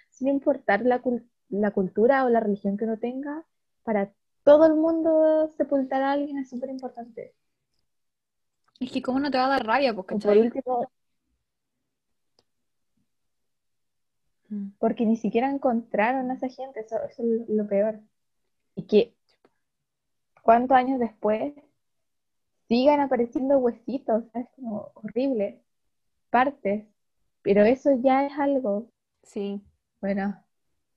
sin 0.10 0.28
importar 0.30 0.84
la, 0.86 1.02
cul- 1.02 1.28
la 1.50 1.72
cultura 1.72 2.26
o 2.26 2.30
la 2.30 2.40
religión 2.42 2.78
que 2.78 2.86
uno 2.86 3.00
tenga, 3.00 3.46
para 3.84 4.14
todo 4.44 4.66
el 4.66 4.76
mundo 4.76 5.50
sepultar 5.58 6.04
a 6.04 6.12
alguien 6.14 6.38
es 6.40 6.50
súper 6.50 6.70
importante. 6.70 7.36
Es 8.80 8.92
que 8.92 9.02
cómo 9.02 9.20
no 9.20 9.32
te 9.32 9.38
va 9.40 9.46
a 9.46 9.50
dar 9.50 9.66
rabia, 9.66 9.96
O 9.96 10.20
por 10.24 10.38
último, 10.38 10.76
Mm. 14.54 14.72
porque 14.80 15.06
ni 15.06 15.16
siquiera 15.18 15.50
encontraron 15.50 16.30
a 16.32 16.36
esa 16.36 16.50
gente, 16.50 16.82
eso, 16.82 16.98
eso 17.04 17.24
es 17.24 17.50
lo 17.50 17.68
peor. 17.68 18.00
Y 18.76 18.84
que 18.84 19.14
cuántos 20.44 20.78
años 20.78 21.00
después 21.00 21.54
sigan 22.68 23.00
apareciendo 23.00 23.58
huesitos, 23.60 24.24
es 24.34 24.48
como 24.56 24.92
horrible, 24.96 25.62
partes, 26.30 26.86
pero 27.42 27.64
eso 27.64 27.92
ya 28.02 28.26
es 28.26 28.34
algo, 28.38 28.88
Sí. 29.24 29.62
bueno, 30.02 30.44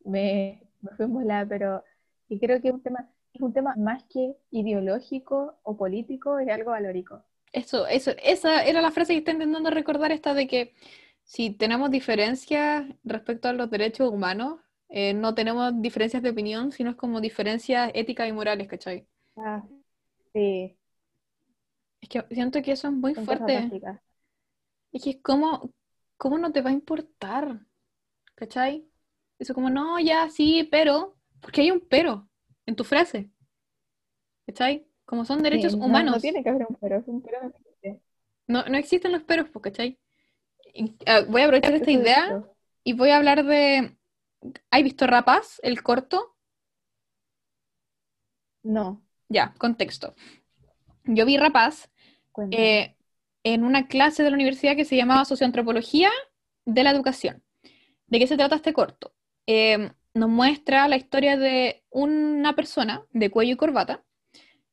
me, 0.04 0.62
me 0.80 0.90
fui 0.96 1.06
volada, 1.06 1.46
pero 1.46 1.84
y 2.28 2.38
creo 2.40 2.60
que 2.60 2.68
es 2.68 2.74
un 2.74 2.82
tema, 2.82 3.08
es 3.32 3.40
un 3.40 3.52
tema 3.52 3.74
más 3.76 4.02
que 4.04 4.36
ideológico 4.50 5.54
o 5.62 5.76
político, 5.76 6.38
es 6.38 6.48
algo 6.48 6.72
valórico. 6.72 7.22
Eso, 7.52 7.86
eso, 7.86 8.10
esa 8.22 8.64
era 8.64 8.80
la 8.80 8.90
frase 8.90 9.12
que 9.12 9.20
está 9.20 9.30
intentando 9.32 9.70
recordar 9.70 10.12
esta 10.12 10.34
de 10.34 10.46
que 10.46 10.74
si 11.26 11.50
tenemos 11.52 11.90
diferencias 11.90 12.86
respecto 13.04 13.48
a 13.48 13.52
los 13.52 13.70
derechos 13.70 14.10
humanos, 14.10 14.60
eh, 14.88 15.14
no 15.14 15.34
tenemos 15.34 15.74
diferencias 15.82 16.22
de 16.24 16.30
opinión, 16.30 16.72
sino 16.72 16.92
es 16.92 16.96
como 16.96 17.20
diferencias 17.20 17.90
éticas 17.94 18.28
y 18.28 18.32
morales, 18.32 18.68
¿cachai? 18.68 19.06
Ah, 19.36 19.62
sí, 20.34 20.78
Es 22.00 22.08
que 22.08 22.24
siento 22.30 22.62
que 22.62 22.72
eso 22.72 22.88
es 22.88 22.94
muy 22.94 23.14
fuerte. 23.14 23.76
Es 24.92 25.02
que 25.04 25.20
cómo, 25.22 25.72
cómo 26.16 26.38
no 26.38 26.52
te 26.52 26.62
va 26.62 26.70
a 26.70 26.72
importar, 26.72 27.66
¿cachai? 28.36 28.88
Eso 29.38 29.54
como, 29.54 29.70
no, 29.70 30.00
ya, 30.00 30.30
sí, 30.30 30.68
pero, 30.70 31.16
porque 31.40 31.62
hay 31.62 31.72
un 31.72 31.80
pero 31.80 32.28
en 32.66 32.76
tu 32.76 32.84
frase, 32.84 33.30
¿cachai? 34.46 34.86
Como 35.04 35.24
son 35.24 35.42
derechos 35.42 35.74
Sí, 35.74 35.76
no- 35.76 35.86
humanos. 35.88 36.14
No, 36.14 36.20
tiene 36.20 36.42
que 36.44 36.48
haber 36.50 36.66
un 36.68 36.76
pero, 36.80 36.96
es 36.98 37.08
un 37.08 37.20
pero. 37.22 37.52
No, 38.48 38.64
no 38.64 38.76
existen 38.76 39.12
los 39.12 39.22
peros, 39.22 39.48
pues, 39.50 39.62
¿cachai? 39.62 40.00
Ah, 41.06 41.22
voy 41.28 41.42
a 41.42 41.44
aprovechar 41.44 41.74
esta 41.74 41.90
idea 41.90 42.42
y 42.84 42.92
voy 42.92 43.10
a 43.10 43.16
hablar 43.16 43.44
de... 43.44 43.96
¿Has 44.70 44.82
visto 44.82 45.06
Rapaz, 45.06 45.60
el 45.62 45.82
corto? 45.82 46.36
No, 48.62 49.02
Ya, 49.28 49.54
contexto. 49.58 50.14
Yo 51.04 51.24
vi 51.24 51.36
Rapaz 51.36 51.88
eh, 52.50 52.96
en 53.44 53.64
una 53.64 53.86
clase 53.86 54.22
de 54.22 54.30
la 54.30 54.36
universidad 54.36 54.76
que 54.76 54.84
se 54.84 54.96
llamaba 54.96 55.24
Socioantropología 55.24 56.10
de 56.64 56.84
la 56.84 56.90
Educación. 56.90 57.42
¿De 58.08 58.18
qué 58.18 58.26
se 58.26 58.36
trata 58.36 58.56
este 58.56 58.72
corto? 58.72 59.14
Eh, 59.46 59.90
nos 60.14 60.28
muestra 60.28 60.88
la 60.88 60.96
historia 60.96 61.36
de 61.36 61.84
una 61.90 62.54
persona 62.54 63.04
de 63.12 63.30
cuello 63.30 63.52
y 63.52 63.56
corbata 63.56 64.04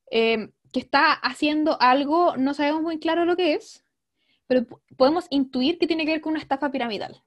eh, 0.10 0.50
que 0.72 0.80
está 0.80 1.14
haciendo 1.14 1.80
algo, 1.82 2.38
no 2.38 2.54
sabemos 2.54 2.82
muy 2.82 3.00
claro 3.00 3.26
lo 3.26 3.36
que 3.36 3.54
es, 3.54 3.83
pero 4.54 4.82
podemos 4.98 5.26
intuir 5.32 5.80
que 5.80 5.88
tiene 5.88 6.06
que 6.06 6.12
ver 6.12 6.22
con 6.22 6.32
una 6.32 6.42
estafa 6.42 6.72
piramidal. 6.72 7.24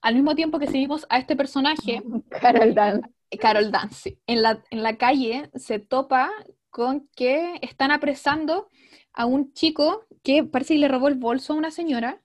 Al 0.00 0.14
mismo 0.14 0.36
tiempo 0.36 0.58
que 0.60 0.68
seguimos 0.68 1.04
a 1.08 1.18
este 1.18 1.34
personaje, 1.34 2.02
Carol 2.40 2.74
Dance. 2.74 3.10
Carol 3.40 3.70
Dance, 3.70 4.18
en 4.26 4.42
la, 4.42 4.62
en 4.70 4.82
la 4.82 4.96
calle 4.96 5.50
se 5.56 5.80
topa 5.80 6.30
con 6.70 7.08
que 7.14 7.58
están 7.62 7.90
apresando 7.90 8.68
a 9.12 9.26
un 9.26 9.52
chico 9.52 10.06
que 10.22 10.44
parece 10.44 10.74
que 10.74 10.80
le 10.80 10.88
robó 10.88 11.08
el 11.08 11.16
bolso 11.16 11.52
a 11.52 11.56
una 11.56 11.70
señora 11.72 12.22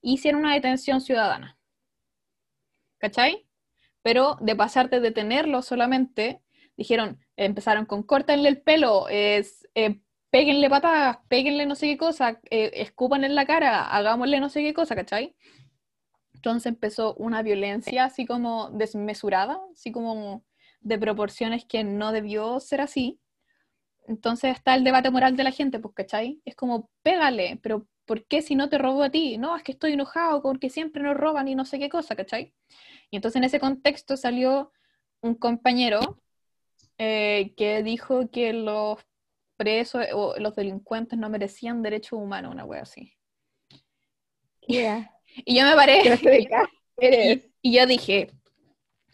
y 0.00 0.14
hicieron 0.14 0.40
una 0.40 0.54
detención 0.54 1.00
ciudadana. 1.00 1.58
¿Cachai? 2.98 3.46
Pero 4.02 4.38
de 4.40 4.56
pasar 4.56 4.88
de 4.88 5.00
detenerlo 5.00 5.62
solamente, 5.62 6.42
dijeron, 6.76 7.20
empezaron 7.36 7.84
con 7.84 8.02
córtenle 8.02 8.48
el 8.48 8.62
pelo, 8.62 9.08
es, 9.08 9.68
eh, 9.74 10.00
péguenle 10.32 10.70
patadas, 10.70 11.18
péguenle 11.28 11.66
no 11.66 11.74
sé 11.74 11.88
qué 11.88 11.98
cosa, 11.98 12.40
eh, 12.50 12.70
escupan 12.76 13.22
en 13.22 13.34
la 13.34 13.44
cara, 13.44 13.84
hagámosle 13.84 14.40
no 14.40 14.48
sé 14.48 14.62
qué 14.62 14.72
cosa, 14.72 14.96
¿cachai? 14.96 15.36
Entonces 16.32 16.66
empezó 16.66 17.14
una 17.16 17.42
violencia 17.42 18.06
así 18.06 18.24
como 18.26 18.70
desmesurada, 18.70 19.60
así 19.74 19.92
como 19.92 20.42
de 20.80 20.98
proporciones 20.98 21.66
que 21.66 21.84
no 21.84 22.12
debió 22.12 22.60
ser 22.60 22.80
así. 22.80 23.20
Entonces 24.08 24.56
está 24.56 24.74
el 24.74 24.84
debate 24.84 25.10
moral 25.10 25.36
de 25.36 25.44
la 25.44 25.52
gente, 25.52 25.78
pues, 25.78 25.94
¿cachai? 25.94 26.40
Es 26.46 26.56
como, 26.56 26.88
pégale, 27.02 27.60
pero 27.62 27.86
¿por 28.06 28.24
qué 28.26 28.40
si 28.40 28.54
no 28.56 28.70
te 28.70 28.78
robó 28.78 29.02
a 29.02 29.10
ti? 29.10 29.36
No, 29.36 29.54
es 29.54 29.62
que 29.62 29.72
estoy 29.72 29.92
enojado 29.92 30.42
porque 30.42 30.70
siempre 30.70 31.02
nos 31.02 31.16
roban 31.16 31.46
y 31.46 31.54
no 31.54 31.66
sé 31.66 31.78
qué 31.78 31.90
cosa, 31.90 32.16
¿cachai? 32.16 32.54
Y 33.10 33.16
entonces 33.16 33.36
en 33.36 33.44
ese 33.44 33.60
contexto 33.60 34.16
salió 34.16 34.72
un 35.20 35.34
compañero 35.34 36.22
eh, 36.96 37.52
que 37.56 37.82
dijo 37.82 38.30
que 38.30 38.54
los 38.54 38.98
presos 39.62 40.04
o 40.12 40.34
los 40.38 40.54
delincuentes 40.54 41.18
no 41.18 41.30
merecían 41.30 41.82
derechos 41.82 42.18
humanos, 42.18 42.52
una 42.52 42.64
wea 42.64 42.82
así. 42.82 43.12
Y 45.46 45.56
yo 45.56 45.64
me 45.64 45.74
paré. 45.74 46.02
y, 47.00 47.42
y 47.62 47.74
yo 47.74 47.86
dije, 47.86 48.28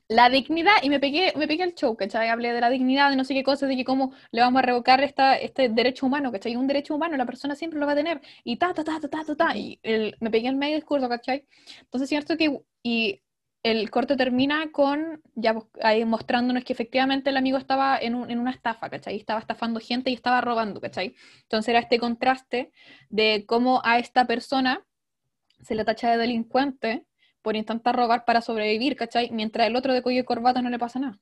la 0.08 0.30
dignidad, 0.30 0.72
y 0.82 0.88
me 0.88 1.00
pegué, 1.00 1.34
me 1.36 1.46
pegué 1.46 1.64
el 1.64 1.74
show, 1.74 1.94
¿cachai? 1.94 2.28
Hablé 2.28 2.52
de 2.52 2.60
la 2.60 2.70
dignidad, 2.70 3.10
de 3.10 3.16
no 3.16 3.24
sé 3.24 3.34
qué 3.34 3.44
cosas, 3.44 3.68
de 3.68 3.76
que 3.76 3.84
cómo 3.84 4.12
le 4.30 4.40
vamos 4.40 4.58
a 4.60 4.62
revocar 4.62 5.02
esta, 5.02 5.36
este 5.36 5.68
derecho 5.68 6.06
humano, 6.06 6.32
¿cachai? 6.32 6.56
Un 6.56 6.66
derecho 6.66 6.94
humano, 6.94 7.16
la 7.16 7.26
persona 7.26 7.54
siempre 7.54 7.78
lo 7.78 7.86
va 7.86 7.92
a 7.92 7.96
tener, 7.96 8.20
y 8.42 8.56
ta, 8.56 8.72
ta, 8.72 8.84
ta, 8.84 8.98
ta, 9.00 9.08
ta, 9.08 9.24
ta, 9.24 9.36
ta 9.36 9.56
y 9.56 9.78
el, 9.82 10.16
me 10.20 10.30
pegué 10.30 10.48
el 10.48 10.56
medio 10.56 10.76
discurso, 10.76 11.08
¿cachai? 11.08 11.46
Entonces, 11.82 12.08
cierto 12.08 12.36
que, 12.38 12.58
y 12.82 13.20
el 13.62 13.90
corte 13.90 14.16
termina 14.16 14.70
con, 14.72 15.22
ya 15.34 15.54
pues, 15.54 15.66
ahí 15.82 16.04
mostrándonos 16.04 16.64
que 16.64 16.72
efectivamente 16.72 17.30
el 17.30 17.36
amigo 17.36 17.58
estaba 17.58 17.98
en, 17.98 18.14
un, 18.14 18.30
en 18.30 18.38
una 18.38 18.50
estafa, 18.50 18.88
¿cachai? 18.88 19.16
Estaba 19.16 19.40
estafando 19.40 19.80
gente 19.80 20.10
y 20.10 20.14
estaba 20.14 20.40
robando, 20.40 20.80
¿cachai? 20.80 21.14
Entonces 21.42 21.68
era 21.68 21.80
este 21.80 21.98
contraste 21.98 22.72
de 23.10 23.44
cómo 23.46 23.80
a 23.84 23.98
esta 23.98 24.26
persona 24.26 24.84
se 25.60 25.74
le 25.74 25.84
tacha 25.84 26.10
de 26.10 26.18
delincuente, 26.18 27.08
por 27.42 27.56
intentar 27.56 27.96
robar 27.96 28.24
para 28.24 28.40
sobrevivir, 28.40 28.96
¿cachai? 28.96 29.30
Mientras 29.30 29.66
el 29.66 29.76
otro 29.76 29.92
de 29.92 30.02
cuello 30.02 30.20
y 30.20 30.24
corbata 30.24 30.62
no 30.62 30.70
le 30.70 30.78
pasa 30.78 30.98
nada. 30.98 31.18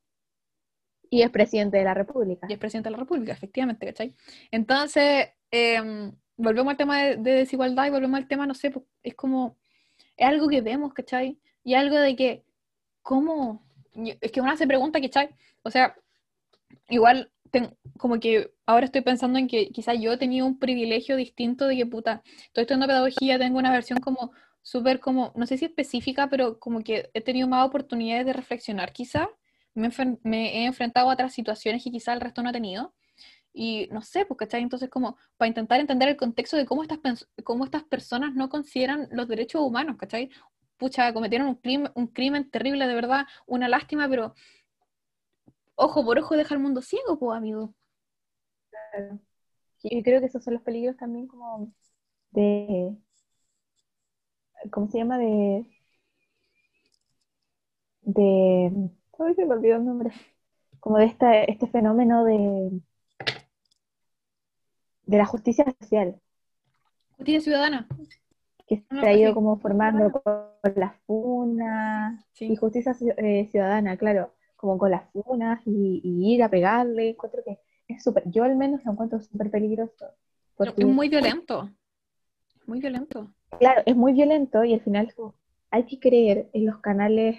Y 1.08 1.22
es 1.22 1.30
presidente 1.30 1.78
de 1.78 1.84
la 1.84 1.94
República. 1.94 2.46
Y 2.50 2.54
es 2.54 2.58
presidente 2.58 2.88
de 2.88 2.92
la 2.92 2.98
República, 2.98 3.32
efectivamente, 3.32 3.86
¿cachai? 3.86 4.14
Entonces, 4.50 5.28
em, 5.50 6.12
volvemos 6.36 6.72
al 6.72 6.76
tema 6.76 7.02
de, 7.02 7.16
desigualdad 7.16 7.86
y 7.86 7.90
volvemos 7.90 8.18
al 8.18 8.26
tema, 8.26 8.46
no 8.46 8.54
sé, 8.54 8.70
pues, 8.70 8.84
es 9.02 9.14
como, 9.14 9.56
es 10.16 10.26
algo 10.26 10.48
que 10.48 10.60
vemos, 10.62 10.92
¿cachai? 10.94 11.38
Y 11.66 11.74
algo 11.74 11.98
de 11.98 12.14
que, 12.14 12.44
¿cómo? 13.02 13.60
Es 14.20 14.30
que 14.30 14.40
uno 14.40 14.56
se 14.56 14.68
pregunta, 14.68 15.00
¿cachai? 15.00 15.30
O 15.64 15.70
sea, 15.72 15.96
igual, 16.88 17.32
como 17.98 18.20
que 18.20 18.52
ahora 18.66 18.86
estoy 18.86 19.00
pensando 19.00 19.36
en 19.36 19.48
que 19.48 19.70
quizás 19.70 19.98
yo 20.00 20.16
tenido 20.16 20.46
un 20.46 20.60
privilegio 20.60 21.16
distinto 21.16 21.66
de 21.66 21.76
que, 21.76 21.84
puta, 21.84 22.22
estoy 22.46 22.62
estudiando 22.62 22.86
pedagogía, 22.86 23.36
tengo 23.40 23.58
una 23.58 23.72
versión 23.72 23.98
como 23.98 24.30
súper 24.62 25.00
como, 25.00 25.32
no 25.34 25.44
sé 25.44 25.58
si 25.58 25.64
específica, 25.64 26.28
pero 26.30 26.60
como 26.60 26.84
que 26.84 27.10
he 27.14 27.20
tenido 27.20 27.48
más 27.48 27.66
oportunidades 27.66 28.26
de 28.26 28.32
reflexionar 28.32 28.92
quizá. 28.92 29.28
Me, 29.74 29.90
he 30.62 30.66
enfrentado 30.66 31.10
a 31.10 31.14
otras 31.14 31.34
situaciones 31.34 31.82
que 31.82 31.90
quizá 31.90 32.12
el 32.12 32.20
resto 32.20 32.44
no 32.44 32.50
ha 32.50 32.52
tenido. 32.52 32.94
Y 33.52 33.88
no 33.90 34.02
sé, 34.02 34.24
pues, 34.24 34.38
¿cachai? 34.38 34.62
Entonces, 34.62 34.88
como 34.88 35.16
para 35.36 35.48
intentar 35.48 35.80
entender 35.80 36.08
el 36.10 36.16
contexto 36.16 36.56
de 36.56 36.66
cómo 36.66 36.82
estas, 36.82 37.26
cómo 37.42 37.64
estas 37.64 37.82
personas 37.82 38.34
no 38.34 38.48
consideran 38.50 39.08
los 39.10 39.26
derechos 39.26 39.62
humanos, 39.62 39.96
¿cachai? 39.98 40.30
Pucha, 40.78 41.12
cometieron 41.12 41.48
un 41.48 41.54
crimen, 41.56 41.92
un 41.94 42.06
crimen 42.08 42.50
terrible, 42.50 42.86
de 42.86 42.94
verdad, 42.94 43.26
una 43.46 43.68
lástima, 43.68 44.08
pero 44.08 44.34
ojo 45.76 46.04
por 46.04 46.18
ojo 46.18 46.36
deja 46.36 46.54
el 46.54 46.60
mundo 46.60 46.82
ciego, 46.82 47.18
pues, 47.18 47.36
amigo. 47.36 47.72
Y 49.82 50.02
creo 50.02 50.20
que 50.20 50.26
esos 50.26 50.42
son 50.44 50.54
los 50.54 50.62
peligros 50.62 50.96
también 50.96 51.26
como 51.28 51.72
de, 52.32 52.96
¿cómo 54.70 54.88
se 54.88 54.98
llama? 54.98 55.18
De, 55.18 55.66
de, 58.02 58.90
ay, 59.18 59.34
se 59.34 59.44
me 59.46 59.54
olvidó 59.54 59.76
el 59.76 59.84
nombre, 59.84 60.10
como 60.80 60.98
de 60.98 61.06
esta, 61.06 61.42
este 61.44 61.66
fenómeno 61.66 62.24
de, 62.24 62.80
de 65.06 65.16
la 65.18 65.24
justicia 65.26 65.64
social. 65.80 66.20
Justicia 67.16 67.40
ciudadana. 67.40 67.88
Que 68.66 68.84
se 68.90 69.06
ha 69.06 69.12
ido 69.12 69.32
como 69.32 69.58
formando 69.58 70.10
con 70.10 70.74
las 70.74 70.96
funas 71.06 72.24
y 72.40 72.56
justicia 72.56 72.96
eh, 73.16 73.48
ciudadana, 73.50 73.96
claro, 73.96 74.32
como 74.56 74.76
con 74.76 74.90
las 74.90 75.08
funas 75.12 75.60
y, 75.66 76.00
ir 76.02 76.42
a 76.42 76.48
pegarle, 76.48 77.10
encuentro 77.10 77.42
que 77.44 77.60
es 77.86 78.02
súper, 78.02 78.24
yo 78.26 78.42
al 78.42 78.56
menos 78.56 78.84
lo 78.84 78.92
encuentro 78.92 79.20
súper 79.20 79.50
peligroso. 79.50 80.06
Es 80.58 80.84
muy 80.84 81.08
violento, 81.08 81.70
muy 82.66 82.80
violento. 82.80 83.32
Claro, 83.60 83.82
es 83.86 83.94
muy 83.94 84.12
violento 84.12 84.64
y 84.64 84.74
al 84.74 84.80
final 84.80 85.12
hay 85.70 85.84
que 85.84 86.00
creer 86.00 86.50
en 86.52 86.66
los 86.66 86.78
canales 86.78 87.36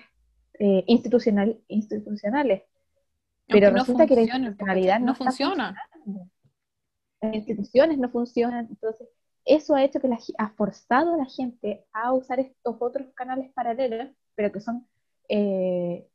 eh, 0.59 0.83
institucional, 0.87 1.59
institucionales. 1.67 2.63
Pero 3.47 3.71
resulta 3.71 4.05
que 4.05 4.15
la 4.15 4.21
institucionalidad 4.21 4.99
no, 4.99 5.15
funciona. 5.15 5.75
Las 7.21 7.33
instituciones 7.33 7.97
no 7.97 8.09
funcionan, 8.09 8.67
entonces 8.69 9.07
eso 9.47 9.75
ha 9.75 9.83
hecho 9.83 9.99
que 9.99 10.07
la, 10.07 10.19
ha 10.37 10.49
forzado 10.49 11.13
a 11.13 11.17
la 11.17 11.25
gente 11.25 11.85
a 11.93 12.13
usar 12.13 12.39
estos 12.39 12.75
otros 12.79 13.07
canales 13.15 13.51
paralelos, 13.53 14.09
pero 14.35 14.51
que 14.51 14.61
son 14.61 14.87
eh, 15.29 16.07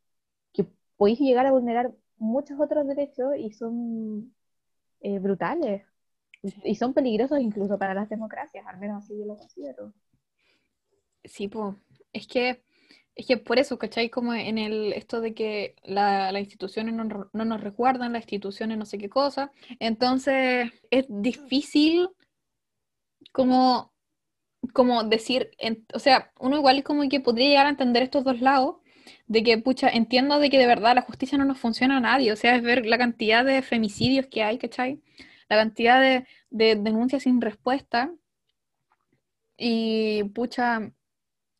que 0.53 0.65
podéis 0.97 1.19
llegar 1.19 1.45
a 1.45 1.51
vulnerar 1.51 1.93
muchos 2.17 2.59
otros 2.59 2.87
derechos 2.87 3.33
y 3.37 3.51
son 3.51 4.33
eh, 5.01 5.19
brutales. 5.19 5.83
Y 6.63 6.75
son 6.75 6.93
peligrosos 6.93 7.39
incluso 7.39 7.79
para 7.79 7.93
las 7.93 8.09
democracias, 8.09 8.65
al 8.67 8.77
menos 8.77 9.03
así 9.03 9.17
yo 9.17 9.25
lo 9.25 9.37
considero. 9.37 9.93
Sí, 11.23 11.47
pues, 11.47 11.75
es 12.11 12.27
que, 12.27 12.61
es 13.15 13.25
que 13.25 13.37
por 13.37 13.59
eso, 13.59 13.77
¿cachai? 13.77 14.09
Como 14.09 14.33
en 14.33 14.57
el 14.57 14.91
esto 14.91 15.21
de 15.21 15.33
que 15.33 15.75
las 15.83 16.35
instituciones 16.35 16.93
no, 16.93 17.29
nos 17.31 17.61
resguardan, 17.61 18.11
las 18.11 18.23
instituciones 18.23 18.77
no 18.77 18.85
sé 18.85 18.97
qué 18.97 19.09
cosa. 19.09 19.51
Entonces, 19.79 20.69
es 20.91 21.05
difícil 21.07 22.09
como, 23.33 23.93
como 24.73 25.03
decir, 25.03 25.51
o 25.93 25.99
sea, 25.99 26.31
uno 26.39 26.57
igual 26.57 26.83
como 26.83 27.07
que 27.09 27.19
podría 27.19 27.49
llegar 27.49 27.65
a 27.67 27.69
entender 27.69 28.03
estos 28.03 28.23
dos 28.23 28.41
lados, 28.41 28.77
de 29.27 29.43
que, 29.43 29.57
pucha, 29.57 29.89
entiendo 29.89 30.39
de 30.39 30.49
que 30.49 30.57
de 30.57 30.67
verdad 30.67 30.95
la 30.95 31.01
justicia 31.01 31.37
no 31.37 31.45
nos 31.45 31.59
funciona 31.59 31.97
a 31.97 31.99
nadie, 31.99 32.31
o 32.31 32.35
sea, 32.37 32.55
es 32.55 32.63
ver 32.63 32.85
la 32.85 32.97
cantidad 32.97 33.43
de 33.45 33.61
femicidios 33.61 34.27
que 34.27 34.43
hay, 34.43 34.57
¿cachai? 34.57 35.01
la 35.49 35.57
cantidad 35.57 36.01
de, 36.01 36.25
denuncias 36.75 37.23
sin 37.23 37.41
respuesta. 37.41 38.13
Y 39.57 40.23
pucha, 40.35 40.91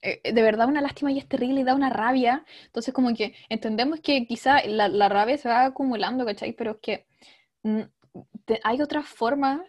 eh, 0.01 0.33
de 0.33 0.41
verdad 0.41 0.67
una 0.67 0.81
lástima 0.81 1.11
y 1.11 1.19
es 1.19 1.27
terrible 1.27 1.61
y 1.61 1.63
da 1.63 1.75
una 1.75 1.89
rabia. 1.89 2.45
Entonces 2.65 2.93
como 2.93 3.13
que 3.15 3.35
entendemos 3.49 3.99
que 4.01 4.25
quizá 4.27 4.63
la, 4.65 5.09
rabia 5.09 5.37
se 5.37 5.49
va 5.49 5.65
acumulando, 5.65 6.25
¿cachai? 6.25 6.53
Pero 6.53 6.71
es 6.71 6.77
que 6.81 7.07
mm, 7.63 7.81
hay 8.63 8.81
otras 8.81 9.07
formas 9.07 9.61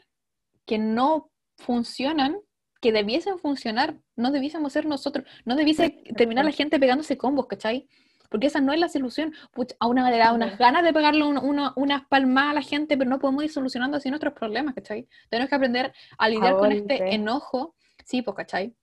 que 0.67 0.79
no 0.79 1.31
funcionan, 1.57 2.39
que 2.81 2.93
debiesen 2.93 3.39
funcionar, 3.39 3.99
no 4.17 4.31
debiésemos 4.31 4.73
ser 4.73 4.87
nosotros, 4.87 5.27
no 5.45 5.57
debiese 5.57 6.03
terminar 6.17 6.45
la 6.45 6.53
gente 6.53 6.79
pegándose 6.79 7.17
combos, 7.17 7.47
¿cachai? 7.47 7.89
porque 8.35 8.49
esa 8.49 8.61
no 8.61 8.73
es 8.73 8.81
la 8.81 8.89
solución. 8.89 9.33
a 9.79 9.87
una 9.87 10.03
manera, 10.03 10.33
unas 10.33 10.59
ganas 10.59 10.83
de 10.83 10.93
pegarle 10.93 11.23
unas 11.25 12.07
palmas 12.09 12.51
a 12.51 12.55
la 12.55 12.63
gente, 12.63 12.99
pero 12.99 13.09
no 13.09 13.21
podemos 13.21 13.45
ir 13.45 13.51
solucionando 13.53 13.97
así 13.97 14.09
nuestros 14.09 14.35
problemas, 14.35 14.75
¿cachai? 14.75 15.07
Tenemos 15.31 15.49
que 15.49 15.55
aprender 15.55 15.93
a 16.19 16.29
lidiar 16.29 16.57
con 16.57 16.73
este 16.73 17.15
enojo, 17.15 17.77
sí, 18.05 18.23
pues, 18.23 18.37
¿cachai? 18.37 18.75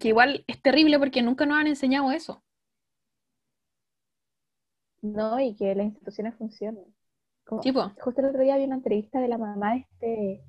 Que 0.00 0.08
igual 0.08 0.42
es 0.48 0.60
terrible 0.60 0.98
porque 0.98 1.22
nunca 1.22 1.46
nos 1.46 1.58
han 1.58 1.68
enseñado 1.68 2.10
eso. 2.10 2.42
No, 5.00 5.38
y 5.38 5.54
que 5.54 5.76
las 5.76 5.86
instituciones 5.86 6.34
funcionen. 6.34 6.92
sí, 7.62 7.70
pues. 7.70 7.86
Justo 8.00 8.20
el 8.20 8.26
otro 8.26 8.42
día 8.42 8.56
vi 8.56 8.64
una 8.64 8.74
entrevista 8.74 9.20
de 9.20 9.28
la 9.28 9.38
mamá 9.38 9.74
de 9.74 9.78
este, 9.78 10.44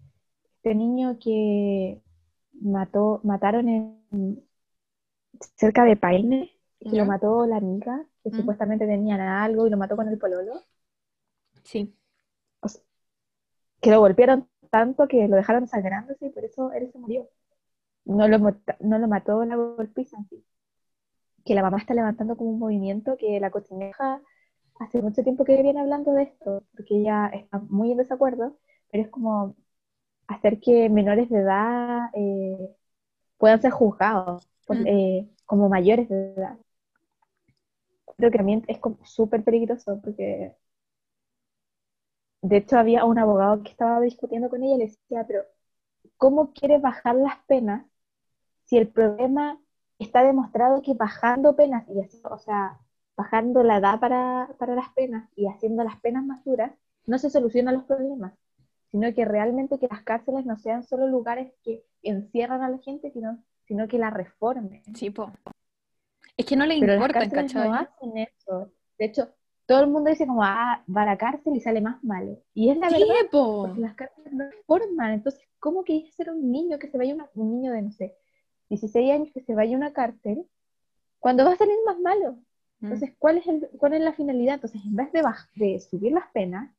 este 0.64 0.76
niño 0.76 1.18
que 1.20 2.02
mató, 2.62 3.22
mataron 3.24 3.70
en 3.70 4.44
cerca 5.58 5.84
de 5.86 5.96
Paine, 5.98 6.52
que 6.80 6.96
lo 6.98 7.06
mató 7.06 7.46
la 7.46 7.58
amiga, 7.58 8.06
que 8.24 8.32
Mm. 8.32 8.36
supuestamente 8.38 8.88
tenían 8.88 9.20
algo 9.22 9.68
y 9.68 9.70
lo 9.70 9.78
mató 9.78 9.96
con 9.96 10.08
el 10.08 10.18
pololo. 10.18 10.64
Sí. 11.64 11.96
O 12.62 12.68
sea, 12.70 12.82
que 13.82 13.92
lo 13.92 14.00
golpearon 14.02 14.50
tanto 14.72 15.08
que 15.08 15.28
lo 15.28 15.36
dejaron 15.38 15.68
sangrándose 15.68 16.28
y 16.28 16.30
por 16.32 16.46
eso 16.46 16.72
él 16.74 16.92
se 16.92 17.00
murió. 17.00 17.30
No 18.06 18.28
lo, 18.28 18.40
no 18.40 19.00
lo 19.00 19.08
mató 19.10 19.46
la 19.46 19.56
golpiza 19.58 20.18
sí. 20.30 20.46
Que 21.46 21.56
la 21.56 21.62
mamá 21.64 21.78
está 21.80 21.94
levantando 21.94 22.38
como 22.38 22.52
un 22.52 22.60
movimiento 22.60 23.18
que 23.18 23.40
la 23.40 23.52
cochineja 23.52 24.22
hace 24.80 25.02
mucho 25.02 25.24
tiempo 25.24 25.46
que 25.46 25.62
viene 25.62 25.82
hablando 25.82 26.14
de 26.14 26.24
esto, 26.24 26.64
porque 26.76 26.98
ella 27.02 27.28
está 27.34 27.60
muy 27.70 27.92
en 27.92 27.98
desacuerdo, 28.00 28.58
pero 28.92 29.04
es 29.04 29.10
como 29.10 29.56
hacer 30.30 30.60
que 30.62 30.90
menores 30.90 31.30
de 31.30 31.40
edad 31.40 32.10
eh, 32.16 32.76
puedan 33.38 33.62
ser 33.62 33.72
juzgados 33.72 34.48
por- 34.68 34.78
Mm. 34.78 34.88
eh, 34.88 35.30
como 35.46 35.70
mayores 35.70 36.10
de 36.10 36.34
edad. 36.34 36.58
Creo 38.18 38.30
que 38.32 38.38
también 38.38 38.64
es 38.68 38.78
como 38.80 38.98
súper 39.06 39.44
peligroso 39.44 40.00
porque 40.04 40.56
de 42.42 42.58
hecho 42.58 42.78
había 42.78 43.06
un 43.06 43.18
abogado 43.20 43.64
que 43.64 43.72
estaba 43.72 44.00
discutiendo 44.02 44.50
con 44.50 44.64
ella 44.64 44.76
y 44.76 44.78
le 44.80 44.86
decía, 44.88 45.26
pero 45.28 45.44
¿cómo 46.18 46.54
quieres 46.54 46.82
bajar 46.82 47.16
las 47.16 47.38
penas 47.48 47.86
si 48.66 48.78
el 48.78 48.90
problema 48.90 49.60
está 50.00 50.24
demostrado 50.24 50.82
que 50.84 50.96
bajando 50.96 51.56
penas 51.58 51.86
y 51.90 52.02
así, 52.02 52.22
o 52.26 52.40
sea, 52.40 52.80
bajando 53.18 53.64
la 53.64 53.78
edad 53.80 54.00
para, 54.02 54.50
para 54.60 54.76
las 54.76 54.90
penas 54.94 55.30
y 55.36 55.48
haciendo 55.48 55.84
las 55.84 56.00
penas 56.02 56.26
más 56.26 56.44
duras, 56.46 56.74
no 57.08 57.20
se 57.20 57.30
solucionan 57.32 57.76
los 57.76 57.86
problemas, 57.86 58.34
sino 58.92 59.14
que 59.14 59.26
realmente 59.26 59.78
que 59.80 59.88
las 59.90 60.02
cárceles 60.04 60.46
no 60.46 60.58
sean 60.58 60.84
solo 60.84 61.08
lugares 61.08 61.54
que 61.64 61.84
encierran 62.04 62.62
a 62.64 62.70
la 62.70 62.78
gente, 62.80 63.12
sino, 63.12 63.44
sino 63.68 63.88
que 63.88 63.98
la 64.00 64.10
reformen. 64.10 64.82
Sí, 64.96 65.10
po. 65.10 65.32
Es 66.38 66.46
que 66.46 66.56
no 66.56 66.66
le 66.66 66.76
Pero 66.80 66.88
las 66.88 66.96
importa, 66.96 67.20
cárceles 67.20 67.54
¿cachai? 67.54 67.70
no 67.70 67.76
hacen 67.76 68.18
eso. 68.18 68.72
De 68.98 69.06
hecho, 69.06 69.30
todo 69.66 69.82
el 69.82 69.88
mundo 69.90 70.10
dice 70.10 70.26
como, 70.26 70.44
ah, 70.44 70.84
va 70.96 71.04
a 71.04 71.06
la 71.06 71.18
cárcel 71.18 71.56
y 71.56 71.60
sale 71.62 71.82
más 71.82 72.04
malo. 72.04 72.40
Y 72.54 72.70
es 72.70 72.78
la 72.78 72.90
verdad, 72.90 73.30
po. 73.32 73.64
porque 73.68 73.82
las 73.82 73.94
cárceles 73.96 74.34
no 74.34 74.46
forman. 74.66 75.12
Entonces, 75.12 75.42
¿cómo 75.60 75.84
querés 75.84 76.14
ser 76.16 76.32
un 76.32 76.52
niño 76.52 76.80
que 76.80 76.88
se 76.90 76.98
vaya 76.98 77.14
una- 77.14 77.30
un 77.36 77.52
niño 77.52 77.72
de, 77.74 77.82
no 77.84 77.92
sé, 77.92 78.16
16 78.70 79.12
años 79.12 79.30
que 79.34 79.42
se 79.42 79.54
vaya 79.54 79.76
a 79.76 79.78
una 79.78 79.94
cárcel 79.94 80.48
cuando 81.20 81.46
va 81.46 81.52
a 81.54 81.58
salir 81.58 81.76
más 81.86 82.00
malo? 82.00 82.34
Mm. 82.80 82.86
Entonces, 82.86 83.14
¿cuál 83.20 83.38
es, 83.38 83.48
el, 83.48 83.70
cuál 83.78 83.94
es 83.94 84.02
la 84.02 84.14
finalidad? 84.14 84.56
Entonces, 84.56 84.82
en 84.86 84.96
vez 84.96 85.12
de, 85.12 85.22
de 85.56 85.80
subir 85.82 86.14
las 86.14 86.28
penas 86.32 86.74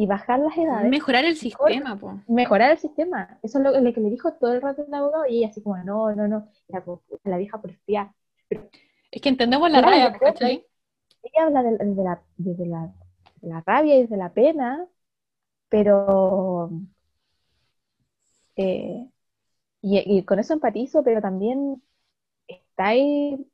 y 0.00 0.06
bajar 0.06 0.38
las 0.38 0.56
edades, 0.56 0.88
Mejorar 0.88 1.24
el 1.24 1.34
mejor- 1.42 1.68
sistema, 1.70 1.96
po. 1.98 2.20
mejorar 2.28 2.70
el 2.70 2.78
sistema. 2.78 3.40
Eso 3.42 3.58
es 3.58 3.64
lo, 3.64 3.80
lo 3.80 3.92
que 3.92 4.00
le 4.00 4.10
dijo 4.10 4.32
todo 4.34 4.52
el 4.52 4.62
rato 4.62 4.84
el 4.86 4.94
abogado 4.94 5.26
y 5.26 5.38
ella 5.38 5.48
así 5.48 5.60
como, 5.60 5.76
no, 5.78 6.14
no, 6.14 6.28
no, 6.28 6.48
la, 6.68 6.84
la 7.24 7.36
vieja 7.36 7.60
porfía. 7.60 8.14
Es 9.10 9.20
que 9.20 9.28
entendemos 9.28 9.68
la 9.72 9.82
que- 10.12 10.18
¿cachai? 10.20 10.64
ella 11.24 11.46
habla 11.46 11.62
de, 11.64 11.70
de 11.78 12.02
la, 12.04 12.22
de 12.36 12.66
la, 12.66 12.94
de 13.40 13.48
la 13.48 13.60
rabia 13.66 13.96
y 13.96 14.06
de 14.06 14.16
la 14.16 14.32
pena, 14.32 14.86
pero 15.68 16.70
eh, 18.56 19.04
y, 19.82 20.18
y 20.18 20.22
con 20.24 20.38
eso 20.38 20.52
empatizo, 20.52 21.02
pero 21.02 21.20
también 21.20 21.82
está 22.46 22.86
ahí 22.88 23.44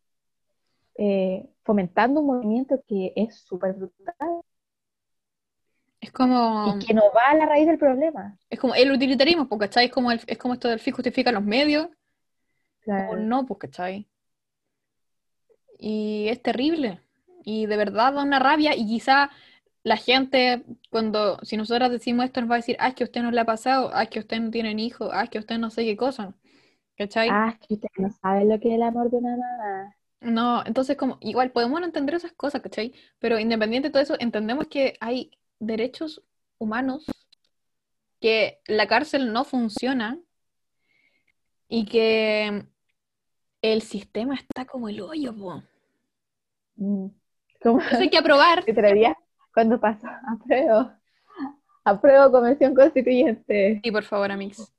eh, 0.96 1.48
fomentando 1.64 2.20
un 2.20 2.26
movimiento 2.26 2.82
que 2.86 3.14
es 3.16 3.34
súper 3.40 3.72
brutal 3.72 4.33
como, 6.14 6.76
y 6.80 6.86
que 6.86 6.94
no 6.94 7.02
va 7.14 7.30
a 7.30 7.34
la 7.34 7.46
raíz 7.46 7.66
del 7.66 7.78
problema. 7.78 8.36
es 8.50 8.58
como 8.60 8.74
el 8.74 8.90
utilitarismo, 8.92 9.48
po, 9.48 9.58
¿cachai? 9.58 9.86
Es 9.86 9.92
como, 9.92 10.10
el- 10.12 10.20
es 10.26 10.38
como 10.38 10.54
esto 10.54 10.68
del 10.68 10.80
fin 10.80 10.94
justifica 10.94 11.32
los 11.32 11.42
medios, 11.44 11.86
o 11.86 11.90
Claro. 12.84 13.16
no, 13.16 13.46
pues, 13.46 13.58
¿cachai? 13.60 14.06
Y 15.78 16.28
es 16.28 16.42
terrible. 16.42 17.00
Y 17.44 17.66
de 17.66 17.76
verdad 17.76 18.12
da 18.14 18.22
una 18.22 18.38
rabia. 18.38 18.74
Y 18.76 18.86
quizá 18.86 19.30
la 19.82 19.96
gente, 19.96 20.64
cuando, 20.90 21.38
si 21.42 21.56
nosotras 21.56 21.90
decimos 21.90 22.24
esto, 22.24 22.40
nos 22.40 22.50
va 22.50 22.54
a 22.54 22.58
decir, 22.58 22.76
ah, 22.80 22.88
es 22.88 22.94
que 22.94 23.04
a 23.04 23.06
usted 23.06 23.22
no 23.22 23.30
le 23.30 23.40
ha 23.40 23.44
pasado, 23.44 23.90
ah, 23.92 24.04
es 24.04 24.08
que 24.10 24.20
usted 24.20 24.40
no 24.40 24.50
tienen 24.50 24.78
hijos, 24.78 25.10
ah, 25.12 25.24
es 25.24 25.30
que 25.30 25.38
usted 25.38 25.58
no 25.58 25.70
sé 25.70 25.84
qué 25.84 25.96
cosa. 25.96 26.34
¿Cachai? 26.96 27.28
Ah, 27.30 27.50
es 27.60 27.66
que 27.66 27.74
ustedes 27.74 27.92
no 27.98 28.10
saben 28.10 28.48
lo 28.48 28.60
que 28.60 28.68
es 28.68 28.74
el 28.74 28.82
amor 28.82 29.10
de 29.10 29.16
una 29.16 29.36
mamá. 29.36 29.96
No, 30.20 30.62
entonces 30.64 30.96
como, 30.96 31.18
igual 31.20 31.50
podemos 31.50 31.80
no 31.80 31.86
entender 31.86 32.14
esas 32.14 32.32
cosas, 32.32 32.62
¿cachai? 32.62 32.94
Pero 33.18 33.38
independiente 33.38 33.88
de 33.88 33.92
todo 33.92 34.02
eso, 34.02 34.16
entendemos 34.18 34.68
que 34.68 34.96
hay 35.00 35.30
derechos 35.58 36.22
humanos, 36.58 37.06
que 38.20 38.60
la 38.66 38.86
cárcel 38.86 39.32
no 39.32 39.44
funciona 39.44 40.18
y 41.68 41.86
que 41.86 42.66
el 43.62 43.82
sistema 43.82 44.34
está 44.34 44.64
como 44.64 44.88
el 44.88 45.00
hoyo, 45.00 45.34
po. 45.34 45.62
Mm. 46.76 47.06
Como 47.62 47.80
Eso 47.80 47.98
hay 47.98 48.10
que 48.10 48.18
aprobar. 48.18 48.64
cuando 49.54 49.80
pasó, 49.80 50.08
apruebo, 50.28 50.90
apruebo 51.84 52.30
convención 52.30 52.74
constituyente. 52.74 53.80
Sí, 53.82 53.90
por 53.90 54.04
favor, 54.04 54.30
Amix. 54.30 54.72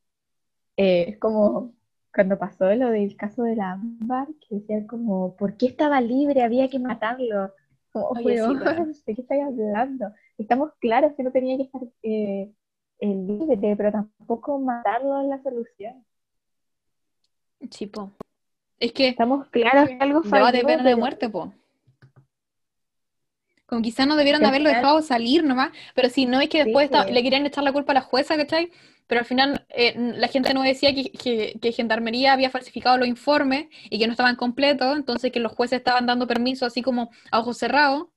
Eh, 0.78 1.06
es 1.10 1.18
como 1.18 1.74
cuando 2.14 2.38
pasó 2.38 2.74
lo 2.76 2.90
del 2.92 3.16
caso 3.18 3.44
de 3.44 3.56
la 3.56 3.74
Ámbar, 3.74 4.28
que 4.48 4.56
decían 4.56 4.88
como, 4.88 5.36
¿por 5.36 5.58
qué 5.58 5.68
estaba 5.68 6.00
libre? 6.00 6.44
Había 6.44 6.70
que 6.70 6.80
matarlo. 6.80 7.54
Como, 7.92 8.08
Oye, 8.10 8.38
sí. 8.38 9.04
¿de 9.06 9.16
qué 9.16 9.22
estáis 9.22 9.44
hablando? 9.44 10.14
Estamos 10.38 10.72
claros 10.80 11.14
que 11.16 11.24
no 11.24 11.32
tenía 11.32 11.58
que 11.58 11.64
estar 11.64 11.82
eh, 12.04 12.52
libre, 13.00 13.76
pero 13.76 13.92
tampoco 13.92 14.60
matarlo 14.60 15.22
es 15.22 15.28
la 15.28 15.42
solución. 15.44 16.06
Sí, 17.72 17.88
po. 17.88 18.12
Es 18.80 18.92
que 18.92 19.10
Estamos 19.10 19.48
claros 19.48 19.88
que 19.90 19.98
algo 20.00 20.22
de 20.22 20.30
falló, 20.30 20.52
pena 20.52 20.84
de 20.84 20.84
pero- 20.84 20.98
muerte, 20.98 21.30
po. 21.30 21.54
Como 23.66 23.82
quizás 23.82 24.06
no 24.06 24.16
debieron 24.16 24.44
al 24.44 24.50
haberlo 24.50 24.70
final- 24.70 24.82
dejado 24.84 25.02
salir 25.02 25.44
nomás, 25.44 25.72
pero 25.96 26.10
si 26.10 26.28
no 26.28 26.40
es 26.40 26.50
que 26.50 26.64
después 26.66 26.90
Sí. 26.92 27.12
le 27.12 27.24
querían 27.24 27.46
echar 27.48 27.64
la 27.64 27.74
culpa 27.74 27.94
a 27.94 27.96
la 27.96 28.02
jueza, 28.02 28.38
¿cachai? 28.38 28.72
Pero 29.08 29.20
al 29.20 29.26
final 29.26 29.66
eh, 29.70 29.94
la 29.98 30.28
gente 30.28 30.54
no 30.54 30.62
decía 30.62 30.94
que, 30.94 31.12
que, 31.12 31.58
que 31.60 31.72
Gendarmería 31.72 32.34
había 32.34 32.50
falsificado 32.52 32.98
los 32.98 33.08
informes 33.08 33.68
y 33.90 33.98
que 33.98 34.06
no 34.06 34.12
estaban 34.14 34.36
completos, 34.36 34.96
entonces 34.96 35.32
que 35.32 35.40
los 35.40 35.52
jueces 35.54 35.80
estaban 35.80 36.06
dando 36.06 36.28
permiso 36.28 36.66
así 36.66 36.82
como 36.84 37.10
a 37.32 37.40
ojos 37.40 37.58
cerrados. 37.58 38.08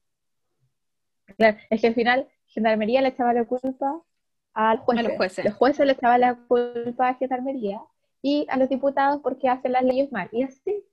Claro, 1.39 1.57
es 1.71 1.81
que 1.81 1.87
al 1.87 1.95
final 1.95 2.29
Gendarmería 2.49 3.01
le 3.01 3.09
echaba 3.09 3.33
la 3.33 3.45
culpa 3.45 4.03
al 4.55 4.79
juez. 4.79 4.99
A 4.99 5.03
los 5.03 5.13
jueces. 5.17 5.45
Los 5.45 5.55
jueces 5.55 5.87
le 5.87 5.93
echaban 5.93 6.21
la 6.21 6.35
culpa 6.35 7.09
a 7.09 7.15
Gendarmería 7.15 7.81
y 8.21 8.47
a 8.51 8.57
los 8.57 8.69
diputados 8.69 9.21
porque 9.23 9.49
hacen 9.49 9.73
las 9.73 9.85
leyes 9.85 10.11
mal. 10.13 10.29
Y 10.33 10.43
así. 10.43 10.85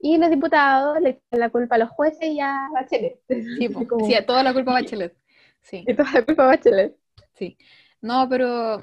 Y 0.00 0.18
los 0.18 0.30
diputados 0.30 1.00
le 1.00 1.10
echan 1.10 1.38
la 1.40 1.48
culpa 1.50 1.76
a 1.76 1.78
los 1.78 1.90
jueces 1.90 2.28
y 2.28 2.40
a 2.40 2.68
Bachelet. 2.74 3.20
Sí, 3.28 3.68
po. 3.70 3.86
Como- 3.86 4.04
Sí, 4.06 4.14
a 4.14 4.26
toda 4.26 4.42
la 4.42 4.52
culpa 4.52 4.72
a 4.72 4.74
Bachelet. 4.74 5.16
Sí, 5.60 5.84
Y 5.88 5.94
toda 5.94 6.10
la 6.12 6.24
culpa 6.24 6.44
a 6.44 6.46
Bachelet. 6.48 6.96
sí. 7.34 7.56
No, 8.00 8.28
pero 8.28 8.80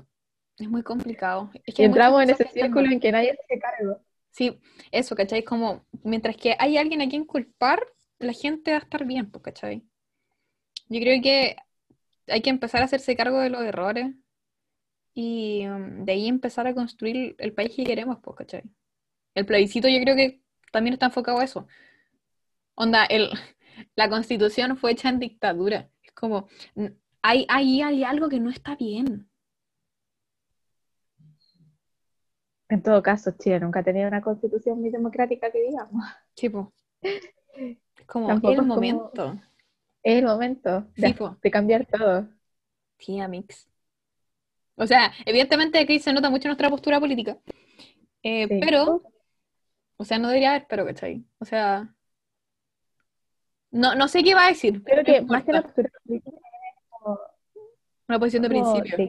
es 0.58 0.70
muy 0.70 0.82
complicado. 0.82 1.52
Es 1.66 1.76
que 1.76 1.82
Y 1.82 1.86
entramos 1.86 2.24
en 2.24 2.30
ese 2.30 2.48
círculo 2.48 2.84
mal. 2.86 2.94
en 2.94 3.00
que 3.02 3.12
nadie 3.12 3.38
se 3.50 3.60
cargo. 3.60 4.00
Sí, 4.32 4.62
eso, 4.92 5.14
¿cachai? 5.14 5.44
Como, 5.44 5.84
mientras 6.04 6.38
que 6.38 6.56
hay 6.58 6.78
alguien 6.78 7.02
a 7.02 7.10
quien 7.10 7.26
culpar, 7.26 7.86
la 8.20 8.32
gente 8.32 8.72
va 8.72 8.78
a 8.78 8.80
estar 8.80 9.04
bien, 9.04 9.30
pues, 9.30 9.44
¿cachai? 9.44 9.84
Yo 10.90 11.00
creo 11.00 11.22
que 11.22 11.56
hay 12.28 12.42
que 12.42 12.50
empezar 12.50 12.82
a 12.82 12.86
hacerse 12.86 13.16
cargo 13.16 13.40
de 13.40 13.50
los 13.50 13.62
errores 13.62 14.14
y 15.14 15.66
um, 15.68 16.06
de 16.06 16.12
ahí 16.14 16.28
empezar 16.28 16.68
a 16.68 16.74
construir 16.74 17.36
el 17.40 17.54
país 17.54 17.76
que 17.76 17.84
queremos, 17.84 18.18
pues, 18.22 18.38
¿cachai? 18.38 18.64
El 19.36 19.46
plebiscito 19.46 19.88
yo 19.88 20.00
creo 20.02 20.16
que 20.16 20.42
también 20.72 20.94
está 20.94 21.08
enfocado 21.08 21.40
a 21.40 21.44
eso. 21.44 21.68
Onda, 22.76 23.06
el, 23.06 23.30
la 23.96 24.10
constitución 24.10 24.78
fue 24.78 24.92
hecha 24.92 25.10
en 25.10 25.20
dictadura. 25.20 25.90
Es 26.04 26.12
como, 26.14 26.48
n- 26.76 26.96
hay, 27.22 27.46
hay, 27.50 27.82
hay 27.82 28.04
algo 28.04 28.30
que 28.30 28.40
no 28.40 28.50
está 28.50 28.76
bien. 28.76 29.30
En 32.70 32.84
todo 32.84 33.02
caso, 33.02 33.32
Chile 33.40 33.60
nunca 33.60 33.80
ha 33.80 33.84
tenido 33.84 34.08
una 34.08 34.22
constitución 34.22 34.80
muy 34.80 34.90
democrática 34.92 35.52
que 35.52 35.60
digamos. 35.62 36.06
Tipo, 36.36 36.72
es 37.02 37.78
como 38.06 38.28
Tampoco 38.28 38.52
el 38.54 38.58
como- 38.60 38.76
momento. 38.76 39.40
Es 40.04 40.18
el 40.20 40.26
momento 40.26 40.88
de, 40.98 41.14
Sí, 41.14 41.16
de 41.42 41.52
cambiar 41.52 41.86
todo. 41.86 42.28
Sí, 43.00 43.20
Amix. 43.20 43.68
O 44.76 44.88
sea, 44.88 45.12
evidentemente 45.26 45.78
aquí 45.80 46.00
se 46.00 46.14
nota 46.14 46.30
mucho 46.30 46.48
nuestra 46.48 46.70
postura 46.70 47.00
política. 47.00 47.38
Eh, 48.24 48.48
Sí. 48.48 48.60
Pero, 48.60 49.04
o 49.98 50.06
sea, 50.06 50.20
no 50.20 50.30
debería 50.30 50.52
haber, 50.52 50.68
pero, 50.70 50.86
¿cachai? 50.86 51.26
O 51.40 51.46
sea, 51.46 51.96
no, 53.72 53.96
no 53.96 54.08
sé 54.08 54.24
qué 54.24 54.34
va 54.36 54.46
a 54.46 54.50
decir. 54.50 54.84
Creo 54.84 55.04
no 55.04 55.04
que 55.04 55.22
más 55.22 55.44
que 55.44 55.54
la 55.54 55.62
postura 55.64 55.90
política 56.04 56.38
es 56.38 56.78
como 56.90 57.20
Una 58.10 58.20
posición 58.20 58.44
de 58.44 58.50
como 58.50 58.74
principio. 58.74 59.06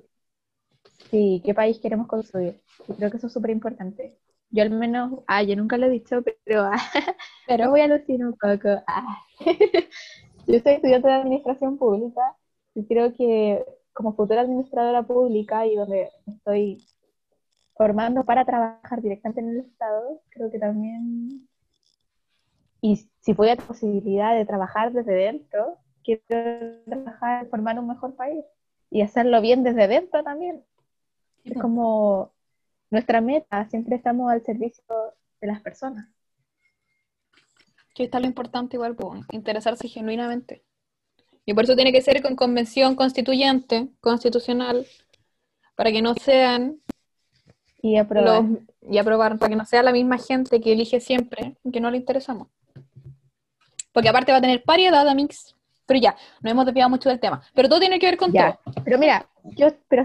sí, 1.10 1.42
qué 1.44 1.54
país 1.54 1.78
queremos 1.80 2.06
construir. 2.06 2.60
Creo 2.96 3.10
que 3.10 3.16
eso 3.18 3.26
es 3.28 3.32
súper 3.32 3.50
importante. 3.50 4.18
Yo 4.50 4.62
al 4.62 4.70
menos, 4.70 5.20
ah, 5.28 5.42
yo 5.42 5.56
nunca 5.56 5.76
lo 5.78 5.86
he 5.86 5.90
dicho, 5.90 6.22
pero, 6.44 6.62
ah, 6.64 6.76
pero 7.46 7.70
voy 7.70 7.80
a 7.82 7.88
lucir 7.88 8.24
un 8.24 8.36
poco. 8.36 8.82
ah. 8.86 9.24
Yo 10.52 10.58
soy 10.60 10.74
estudiante 10.74 11.08
de 11.08 11.14
administración 11.14 11.78
pública 11.78 12.36
y 12.74 12.84
creo 12.86 13.14
que 13.14 13.64
como 13.92 14.14
futura 14.14 14.42
administradora 14.42 15.02
pública 15.02 15.66
y 15.66 15.76
donde 15.76 16.10
estoy 16.26 16.78
formando 17.76 18.24
para 18.24 18.44
trabajar 18.44 19.02
directamente 19.02 19.40
en 19.40 19.50
el 19.50 19.60
Estado, 19.60 20.22
creo 20.30 20.50
que 20.50 20.58
también 20.58 21.48
Y 22.82 22.96
si 23.20 23.32
voy 23.34 23.48
a 23.50 23.56
la 23.56 23.66
posibilidad 23.66 24.34
de 24.34 24.46
trabajar 24.46 24.92
desde 24.92 25.12
dentro, 25.12 25.78
quiero 26.02 26.22
trabajar, 26.84 27.46
formar 27.48 27.78
un 27.78 27.88
mejor 27.88 28.14
país 28.16 28.44
y 28.90 29.02
hacerlo 29.02 29.40
bien 29.40 29.62
desde 29.62 29.88
dentro 29.88 30.22
también. 30.24 30.64
Es 31.44 31.58
como 31.58 32.32
nuestra 32.90 33.20
meta, 33.20 33.66
siempre 33.68 33.96
estamos 33.96 34.30
al 34.32 34.42
servicio 34.44 34.84
de 35.40 35.48
las 35.48 35.60
personas. 35.62 36.08
Que 37.94 38.04
está 38.04 38.20
lo 38.20 38.26
importante 38.26 38.76
igual, 38.76 38.94
pues, 38.94 39.22
interesarse 39.32 39.88
genuinamente. 39.88 40.62
Y 41.44 41.54
por 41.54 41.64
eso 41.64 41.74
tiene 41.74 41.92
que 41.92 42.02
ser 42.02 42.22
con 42.22 42.36
convención 42.36 42.94
constituyente, 42.94 43.88
constitucional, 44.00 44.86
para 45.74 45.90
que 45.90 46.02
no 46.02 46.14
sean 46.14 46.80
Y 47.82 47.96
aprobar. 47.96 48.42
los- 48.44 48.58
y 48.90 48.98
aprobar, 48.98 49.38
para 49.38 49.48
que 49.50 49.56
no 49.56 49.64
sea 49.64 49.82
la 49.82 49.92
misma 49.92 50.18
gente 50.18 50.60
que 50.60 50.72
elige 50.72 51.00
siempre, 51.00 51.56
que 51.72 51.80
no 51.80 51.90
le 51.90 51.96
interesamos. 51.96 52.48
Porque 53.92 54.08
aparte 54.08 54.30
va 54.32 54.38
a 54.38 54.40
tener 54.40 54.62
variedad, 54.64 55.06
Amix. 55.08 55.56
Pero 55.86 55.98
ya, 56.00 56.16
nos 56.42 56.52
hemos 56.52 56.66
desviado 56.66 56.88
mucho 56.90 57.08
del 57.08 57.18
tema. 57.18 57.42
Pero 57.54 57.68
todo 57.68 57.80
tiene 57.80 57.98
que 57.98 58.06
ver 58.06 58.16
con 58.16 58.32
Ya, 58.32 58.60
todo. 58.64 58.74
pero 58.84 58.98
mira, 58.98 59.28
yo 59.56 59.68
pero 59.88 60.04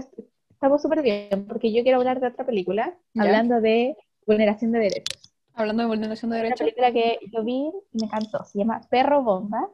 estamos 0.50 0.82
súper 0.82 1.02
bien, 1.02 1.46
porque 1.46 1.72
yo 1.72 1.84
quiero 1.84 1.98
hablar 1.98 2.18
de 2.18 2.26
otra 2.28 2.44
película, 2.44 2.96
Ya. 3.14 3.22
hablando 3.22 3.60
de 3.60 3.96
vulneración 4.26 4.72
de 4.72 4.80
derechos. 4.80 5.25
Hablando 5.56 5.82
de 5.82 5.88
vulneración 5.88 6.30
de 6.30 6.36
Una 6.36 6.42
derechos. 6.44 6.60
película 6.66 6.92
que 6.92 7.18
yo 7.32 7.42
vi 7.42 7.72
y 7.92 7.98
me 7.98 8.04
encantó, 8.06 8.44
se 8.44 8.58
llama 8.58 8.80
Perro 8.90 9.22
Bomba. 9.22 9.68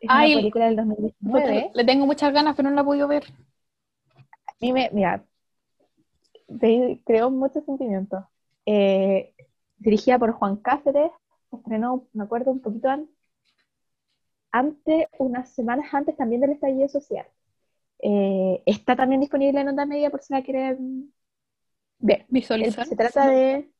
Es 0.00 0.08
Ay, 0.08 0.32
una 0.34 0.40
película 0.42 0.66
del 0.66 0.76
2019. 0.76 1.70
Le 1.74 1.84
tengo 1.84 2.06
muchas 2.06 2.32
ganas, 2.32 2.54
pero 2.54 2.68
no 2.68 2.74
la 2.76 2.82
he 2.82 2.84
podido 2.84 3.08
ver. 3.08 3.24
A 4.14 4.54
mí 4.60 4.72
me, 4.72 4.90
mira, 4.92 5.24
te- 6.60 7.00
creó 7.04 7.30
muchos 7.30 7.64
sentimientos. 7.64 8.22
Eh, 8.66 9.34
dirigida 9.78 10.18
por 10.18 10.32
Juan 10.32 10.56
Cáceres, 10.56 11.10
estrenó, 11.50 12.06
me 12.12 12.24
acuerdo, 12.24 12.50
un 12.50 12.60
poquito 12.60 12.88
an- 12.90 13.08
antes, 14.50 15.06
unas 15.18 15.48
semanas 15.50 15.92
antes 15.94 16.16
también 16.16 16.40
del 16.42 16.50
estallido 16.52 16.88
social. 16.88 17.26
Eh, 18.00 18.62
está 18.66 18.96
también 18.96 19.20
disponible 19.20 19.60
en 19.60 19.68
Onda 19.68 19.86
Media 19.86 20.10
por 20.10 20.22
si 20.22 20.32
la 20.34 20.42
quieren 20.42 21.12
ver. 21.98 22.26
Visualizar. 22.28 22.86
se 22.86 22.96
trata 22.96 23.28
de. 23.30 23.70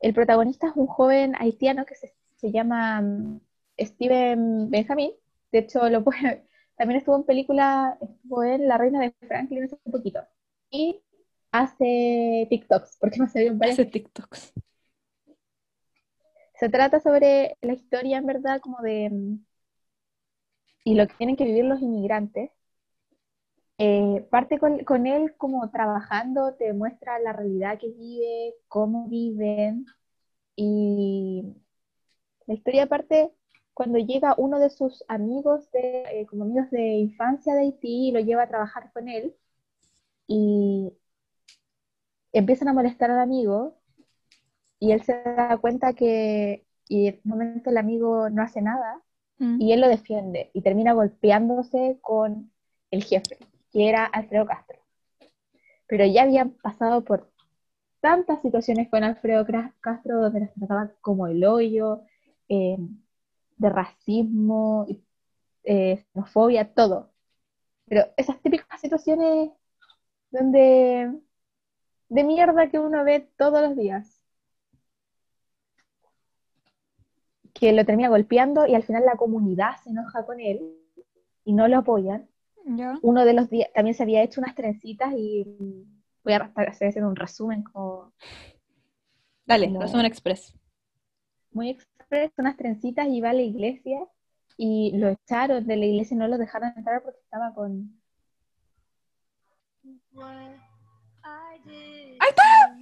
El 0.00 0.14
protagonista 0.14 0.68
es 0.68 0.72
un 0.76 0.86
joven 0.86 1.34
haitiano 1.38 1.84
que 1.86 1.94
se, 1.94 2.14
se 2.36 2.52
llama 2.52 3.00
mm, 3.02 3.40
Steven 3.80 4.70
Benjamin. 4.70 5.12
De 5.52 5.58
hecho, 5.60 5.88
lo 5.88 6.04
puede- 6.04 6.46
también 6.76 6.98
estuvo 6.98 7.16
en 7.16 7.24
película, 7.24 7.98
estuvo 8.00 8.44
en 8.44 8.68
La 8.68 8.78
Reina 8.78 9.00
de 9.00 9.14
Franklin 9.26 9.64
hace 9.64 9.76
poquito. 9.90 10.20
Y 10.70 11.02
hace 11.52 12.46
TikToks, 12.50 12.98
porque 13.00 13.20
me 13.20 13.28
salieron 13.28 13.58
varias. 13.58 13.78
Hace 13.80 13.90
TikToks. 13.90 14.52
Se 16.60 16.68
trata 16.68 17.00
sobre 17.00 17.56
la 17.62 17.72
historia, 17.72 18.18
en 18.18 18.26
verdad, 18.26 18.60
como 18.60 18.82
de. 18.82 19.08
mm, 19.10 19.38
y 20.82 20.94
lo 20.96 21.06
que 21.06 21.14
tienen 21.14 21.36
que 21.36 21.44
vivir 21.44 21.64
los 21.66 21.80
inmigrantes. 21.80 22.50
Eh, 23.78 24.26
parte 24.30 24.58
con, 24.58 24.84
con 24.84 25.06
él 25.06 25.34
como 25.36 25.70
trabajando, 25.70 26.54
te 26.54 26.72
muestra 26.72 27.18
la 27.20 27.32
realidad 27.32 27.78
que 27.78 27.88
vive, 27.90 28.54
cómo 28.68 29.08
viven. 29.08 29.86
Y 30.56 31.44
la 32.46 32.54
historia 32.54 32.86
parte 32.88 33.32
cuando 33.74 33.98
llega 33.98 34.34
uno 34.38 34.58
de 34.58 34.70
sus 34.70 35.04
amigos, 35.08 35.70
de, 35.72 36.02
eh, 36.12 36.26
como 36.26 36.44
amigos 36.44 36.70
de 36.70 36.82
infancia 36.98 37.54
de 37.54 37.60
Haití, 37.62 38.08
y 38.08 38.12
lo 38.12 38.20
lleva 38.20 38.42
a 38.44 38.48
trabajar 38.48 38.92
con 38.92 39.08
él. 39.08 39.34
Y 40.26 40.92
empiezan 42.32 42.68
a 42.68 42.72
molestar 42.74 43.10
al 43.10 43.20
amigo 43.20 43.78
y 44.80 44.92
él 44.92 45.02
se 45.02 45.12
da 45.22 45.58
cuenta 45.58 45.92
que 45.94 46.64
y 46.88 47.08
en 47.08 47.20
un 47.24 47.30
momento 47.30 47.70
el 47.70 47.76
amigo 47.78 48.30
no 48.30 48.42
hace 48.42 48.62
nada 48.62 49.02
Mm. 49.38 49.60
y 49.60 49.72
él 49.72 49.80
lo 49.80 49.88
defiende 49.88 50.50
y 50.52 50.62
termina 50.62 50.92
golpeándose 50.92 51.98
con 52.00 52.50
el 52.90 53.04
jefe, 53.04 53.38
que 53.72 53.88
era 53.88 54.04
Alfredo 54.06 54.46
Castro. 54.46 54.78
Pero 55.86 56.04
ya 56.06 56.22
habían 56.22 56.50
pasado 56.52 57.04
por 57.04 57.30
tantas 58.00 58.40
situaciones 58.42 58.88
con 58.90 59.04
Alfredo 59.04 59.46
Castro 59.80 60.20
donde 60.22 60.40
los 60.40 60.54
trataba 60.54 60.92
como 61.00 61.26
el 61.26 61.44
hoyo, 61.44 62.02
eh, 62.48 62.76
de 63.56 63.70
racismo, 63.70 64.86
eh, 65.64 66.04
xenofobia, 66.12 66.72
todo. 66.74 67.12
Pero 67.86 68.02
esas 68.16 68.40
típicas 68.42 68.80
situaciones 68.80 69.50
donde 70.30 71.12
de 72.08 72.24
mierda 72.24 72.70
que 72.70 72.78
uno 72.78 73.04
ve 73.04 73.20
todos 73.36 73.62
los 73.62 73.76
días. 73.76 74.18
que 77.58 77.72
lo 77.72 77.84
termina 77.84 78.08
golpeando 78.08 78.66
y 78.66 78.74
al 78.74 78.84
final 78.84 79.04
la 79.04 79.16
comunidad 79.16 79.76
se 79.82 79.90
enoja 79.90 80.24
con 80.24 80.40
él 80.40 80.60
y 81.44 81.52
no 81.52 81.66
lo 81.68 81.78
apoyan. 81.78 82.28
Ya. 82.76 82.98
Uno 83.02 83.24
de 83.24 83.32
los 83.32 83.48
días 83.48 83.70
también 83.74 83.94
se 83.94 84.02
había 84.02 84.22
hecho 84.22 84.40
unas 84.40 84.54
trencitas 84.54 85.12
y 85.16 85.44
voy 86.22 86.32
a 86.34 86.52
haciendo 86.54 87.08
un 87.08 87.16
resumen 87.16 87.62
como 87.62 88.12
Dale, 89.46 89.68
Como- 89.68 89.80
resumen 89.80 90.04
express. 90.06 90.54
muy 91.52 91.70
express, 91.70 92.32
unas 92.36 92.56
trencitas 92.56 93.08
y 93.08 93.20
va 93.22 93.30
a 93.30 93.32
la 93.34 93.42
iglesia 93.42 94.06
y 94.58 94.92
lo 94.98 95.08
echaron 95.08 95.66
de 95.66 95.76
la 95.76 95.86
iglesia 95.86 96.14
y 96.14 96.18
no 96.18 96.28
lo 96.28 96.36
dejaron 96.36 96.72
entrar 96.76 97.02
porque 97.02 97.20
estaba 97.20 97.54
con... 97.54 97.98
¡Ahí 101.22 102.18
está! 102.28 102.76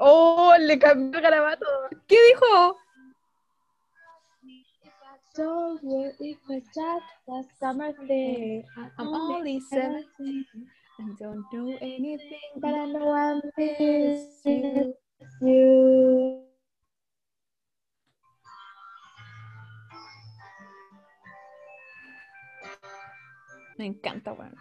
¡Oh! 0.00 0.54
Le 0.58 0.78
cambió 0.78 1.18
el 1.18 1.22
garabato. 1.22 1.66
¿Qué 2.06 2.16
dijo? 2.28 2.76
I'm 8.98 9.14
only 9.14 9.60
17 9.60 10.46
and 10.98 11.16
don't 11.18 11.44
know 11.52 11.78
anything, 11.80 12.38
But 12.56 12.74
I 12.74 12.86
know 12.86 13.12
I 13.12 13.40
miss 13.56 14.42
you. 14.44 14.94
Me 23.78 23.86
encanta, 23.86 24.32
weón. 24.32 24.56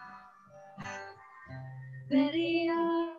Betty, 2.10 2.70
I 2.72 3.16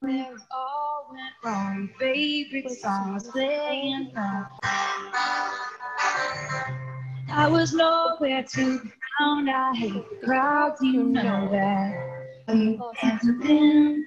where 0.00 0.34
all 0.50 1.08
went 1.10 1.34
wrong. 1.44 1.90
Favorite 1.98 2.70
songs 2.70 3.28
playing 3.28 4.10
wrong. 4.16 4.46
I 7.30 7.48
was 7.50 7.74
nowhere 7.74 8.42
to 8.44 8.80
be 8.80 8.92
found. 9.18 9.50
I 9.50 9.74
hate 9.74 10.22
crowds, 10.24 10.80
you 10.80 11.04
know 11.04 11.48
that. 11.50 11.92
You 12.48 12.82
can't 12.98 13.42
been. 13.42 14.06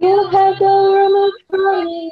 You 0.00 0.28
have 0.28 0.58
the 0.58 0.64
room 0.64 1.14
of 1.14 1.32
falling 1.50 2.10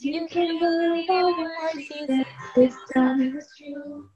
You 0.00 0.26
can't 0.28 0.58
believe 0.58 1.10
all 1.10 1.34
the 1.34 1.84
said. 2.06 2.26
This 2.56 2.74
time 2.92 3.20
it 3.22 3.34
was 3.34 3.48
true. 3.56 4.08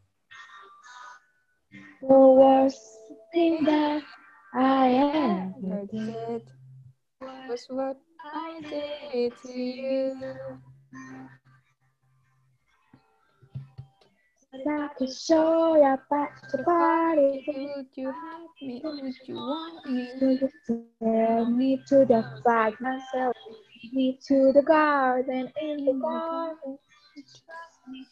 The 2.09 2.19
worst 2.19 2.83
thing 3.33 3.65
that 3.65 4.03
I 4.55 4.89
ever 5.61 5.87
did. 5.91 6.43
was 7.49 7.67
what 7.69 7.97
I 8.25 8.61
did 8.63 9.33
to 9.43 9.53
you. 9.53 10.15
I 14.69 14.89
could 14.99 15.11
show 15.13 15.77
you 15.77 15.97
to 16.11 16.57
the 16.57 16.65
party. 16.65 17.45
Would 17.49 17.87
you 17.97 18.07
have 18.13 18.41
me? 18.63 18.81
Would 18.85 19.15
you 19.27 19.35
want 19.35 19.87
me? 19.87 20.09
You 20.21 20.39
just 20.39 20.55
tell 20.67 21.47
me 21.51 21.81
to 21.89 22.05
the 22.07 22.25
back 22.45 22.81
myself. 22.81 23.35
Me 23.93 24.19
to 24.29 24.53
the 24.53 24.63
garden, 24.63 25.53
in 25.61 25.85
the 25.85 25.93
garden. 25.95 26.79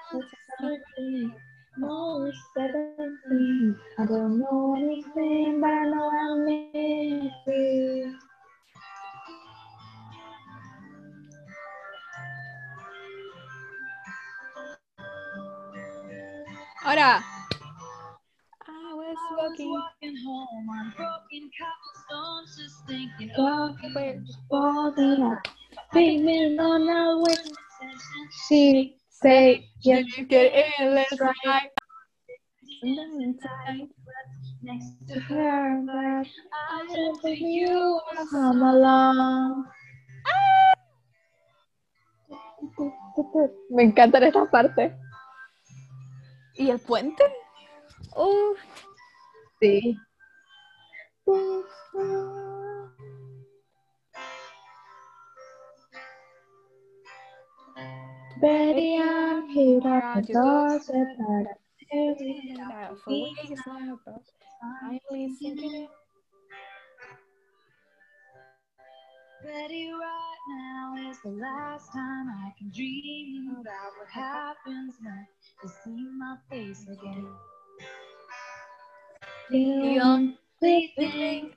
something 1.74 1.88
more 1.88 2.32
seventeen, 2.56 3.78
I 3.98 4.06
don't 4.06 4.40
know 4.40 4.76
anything, 4.78 5.62
but 5.62 5.70
I 5.70 5.86
know 5.86 6.10
I 6.10 6.36
miss 6.46 7.34
you. 7.48 8.16
Ahora. 16.86 17.24
I 18.66 18.94
was 18.94 19.18
walking. 19.32 20.18
home 20.26 20.70
on 20.70 20.94
broken 20.98 21.50
cobblestones, 21.58 22.58
just 22.58 22.86
thinking 22.88 23.32
of 23.38 23.78
you. 23.84 24.26
falling 24.50 25.24
up. 25.24 25.48
Payment 25.94 26.60
on 26.60 26.90
our 26.90 27.22
witness. 27.22 27.58
She 28.48 28.98
say 29.14 29.70
yes. 29.82 30.06
let's 30.80 31.20
ride. 31.20 31.70
Next 34.64 34.96
to 35.10 35.20
her, 35.20 35.84
but 35.86 36.28
I 36.54 36.88
don't 36.88 37.22
think 37.22 37.40
you 37.40 38.00
are 38.18 38.26
come 38.32 38.64
along. 38.64 39.66
Me 43.70 43.84
encantan 43.84 44.24
estas 44.24 44.50
partes. 44.50 44.94
¿Y 46.56 46.70
el 46.70 46.80
puente? 46.80 47.24
Uf. 48.16 48.60
Sí. 49.60 49.98
But 58.44 58.50
I'm 58.52 59.48
For 59.54 59.80
weeks 63.08 63.62
but 64.06 64.22
finally 64.60 65.34
sinking 65.40 65.74
in. 65.74 65.88
Betty, 69.46 69.92
right 69.94 70.36
now 70.50 71.10
is 71.10 71.18
the 71.24 71.30
last 71.30 71.94
time 71.94 72.28
I 72.28 72.54
can 72.60 72.70
dream 72.76 73.56
about 73.62 73.94
what 73.98 74.10
happens 74.10 74.96
when 75.02 75.26
you 75.64 75.70
see 75.86 76.06
my 76.18 76.36
face 76.50 76.84
again. 76.84 77.28
the 79.52 80.00
only 80.04 80.94
thing 80.98 81.52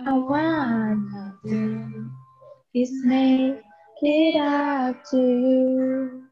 I 0.00 0.12
wanna 0.14 1.38
do 1.44 2.10
is 2.74 2.90
make 3.04 3.67
it 4.02 4.36
up 4.36 5.02
to 5.10 5.16
you. 5.16 6.28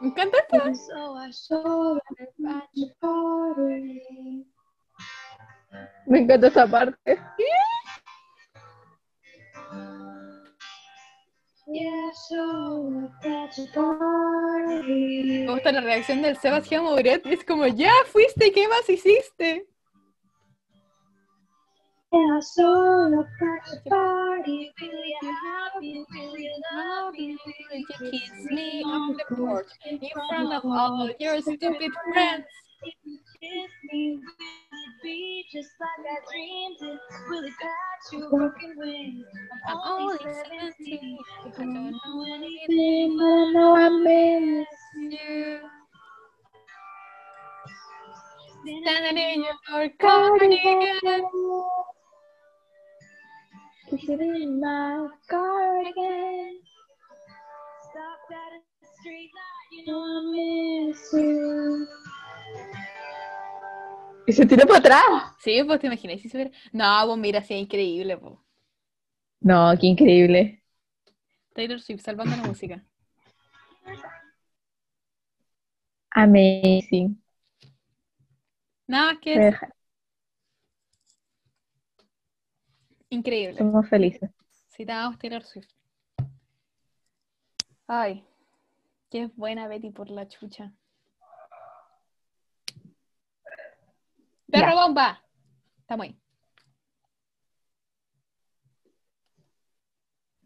Me 0.00 0.08
encanta 0.08 0.38
esta. 0.38 0.74
So 0.74 1.16
I 1.16 1.30
So 1.30 2.00
much 2.38 2.80
party. 3.00 4.46
Me 6.06 6.20
encanta 6.20 6.46
esa 6.46 6.66
parte. 6.66 7.18
Me 14.86 15.46
gusta 15.46 15.70
la 15.72 15.80
reacción 15.82 16.22
del 16.22 16.36
Sebastián 16.36 16.82
Mouret. 16.82 17.24
Es 17.26 17.44
como, 17.44 17.66
ya 17.66 17.92
fuiste, 18.06 18.50
¿qué 18.52 18.66
más 18.66 18.88
hiciste? 18.88 19.69
Yeah, 22.12 22.40
so 22.40 23.10
that 23.40 23.60
you 23.84 23.90
party. 23.90 24.72
Really 24.80 25.14
happy, 25.22 26.04
really 26.14 26.50
love 26.74 27.12
me, 27.14 27.38
really 27.46 27.86
You 28.00 28.10
kiss 28.12 28.46
me 28.50 28.82
on 28.84 29.16
the 29.16 29.36
porch 29.36 29.68
in 29.86 30.00
front 30.12 30.52
of 30.52 30.64
all 30.64 31.10
your 31.20 31.40
stupid 31.42 31.92
friends. 32.12 32.44
If 32.82 32.94
you 33.04 33.18
kiss 33.42 33.70
me, 33.92 34.16
will 34.16 34.24
it 34.24 35.02
be 35.04 35.44
just 35.52 35.70
like 35.80 36.06
I 36.10 36.32
dreamed 36.32 36.76
it? 36.80 37.00
Will 37.28 37.44
it 37.44 37.52
catch 37.60 38.12
your 38.12 38.30
broken 38.30 38.74
wings? 38.78 39.26
I'm 39.68 39.78
only 39.86 40.18
17. 40.18 41.18
I 41.44 41.50
don't 41.58 41.74
know 41.92 42.24
anything 42.34 42.66
Thing 42.68 43.16
that 43.18 43.24
I 43.24 43.52
know 43.52 43.76
I 43.76 43.88
miss. 43.90 44.66
you. 44.96 45.60
Standing 48.82 49.18
in 49.18 49.44
your 49.44 49.54
cardigan. 53.90 53.98
Kissing 53.98 54.42
in 54.42 54.60
my 54.60 55.08
cardigan. 55.28 56.60
Stopped 57.90 58.32
at 58.32 58.52
a 58.58 58.86
street 59.00 59.30
light, 59.34 59.68
you 59.72 59.84
know 59.86 60.00
I 60.00 60.90
miss 60.90 61.12
you. 61.12 61.86
Y 64.26 64.32
se 64.32 64.46
tiró 64.46 64.66
para 64.66 64.78
atrás. 64.78 65.34
Sí, 65.40 65.62
pues 65.64 65.80
te 65.80 65.86
imaginas 65.88 66.20
si 66.20 66.28
se 66.28 66.36
hubiera. 66.36 66.50
No, 66.72 67.06
pues 67.06 67.18
mira, 67.18 67.42
sí, 67.42 67.54
increíble, 67.54 68.16
pues. 68.18 68.34
No, 69.40 69.72
qué 69.80 69.86
increíble. 69.86 70.62
Taylor 71.54 71.80
Swift 71.80 72.02
salvando 72.02 72.36
la 72.36 72.42
música. 72.44 72.84
Amazing. 76.10 77.20
Nada 78.86 79.12
más 79.12 79.20
que 79.20 79.36
Me 79.36 79.44
decir. 79.46 79.60
deja- 79.60 79.74
Increíble. 83.10 83.58
Somos 83.58 83.88
felices. 83.88 84.30
Citamos 84.68 85.18
Taylor 85.18 85.42
Swift. 85.42 85.68
Ay, 87.86 88.24
qué 89.10 89.26
buena 89.36 89.66
Betty 89.68 89.90
por 89.90 90.10
la 90.10 90.28
chucha. 90.28 90.72
¡Perro 94.50 94.68
Ya. 94.68 94.74
bomba! 94.74 95.22
Estamos 95.80 96.04
ahí. 96.06 96.16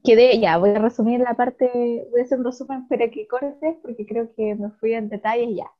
Quedé, 0.03 0.39
ya, 0.39 0.59
voy 0.59 0.71
a 0.71 0.79
resumir 0.79 1.21
la 1.21 1.35
parte, 1.35 2.07
voy 2.11 2.21
a 2.21 2.25
hacer 2.25 2.39
un 2.39 2.45
resumen, 2.45 2.87
pero 2.89 3.11
que 3.11 3.27
cortes, 3.27 3.77
porque 3.83 4.05
creo 4.07 4.35
que 4.35 4.55
me 4.55 4.71
fui 4.73 4.93
en 4.93 5.09
detalles 5.09 5.57
ya. 5.57 5.71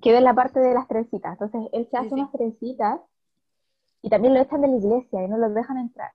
Quedé 0.00 0.18
en 0.18 0.24
la 0.24 0.34
parte 0.34 0.60
de 0.60 0.74
las 0.74 0.86
trencitas. 0.86 1.32
Entonces, 1.32 1.68
él 1.72 1.84
se 1.84 1.90
Sí, 1.90 1.96
hace 1.96 2.08
sí. 2.08 2.14
unas 2.14 2.32
trencitas 2.32 3.00
y 4.02 4.10
también 4.10 4.34
lo 4.34 4.40
echan 4.40 4.60
de 4.60 4.68
la 4.68 4.76
iglesia 4.76 5.24
y 5.24 5.28
no 5.28 5.38
lo 5.38 5.50
dejan 5.50 5.78
entrar. 5.78 6.12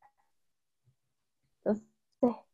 Entonces, 1.59 1.87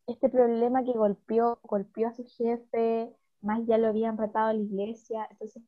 este 0.06 0.28
problema 0.28 0.84
que 0.84 0.92
golpeó, 0.92 1.58
golpeó 1.62 2.08
a 2.08 2.14
su 2.14 2.24
jefe, 2.24 3.14
más 3.40 3.66
ya 3.66 3.78
lo 3.78 3.88
habían 3.88 4.16
retado 4.16 4.50
en 4.50 4.58
la 4.58 4.64
iglesia. 4.64 5.26
Entonces, 5.30 5.62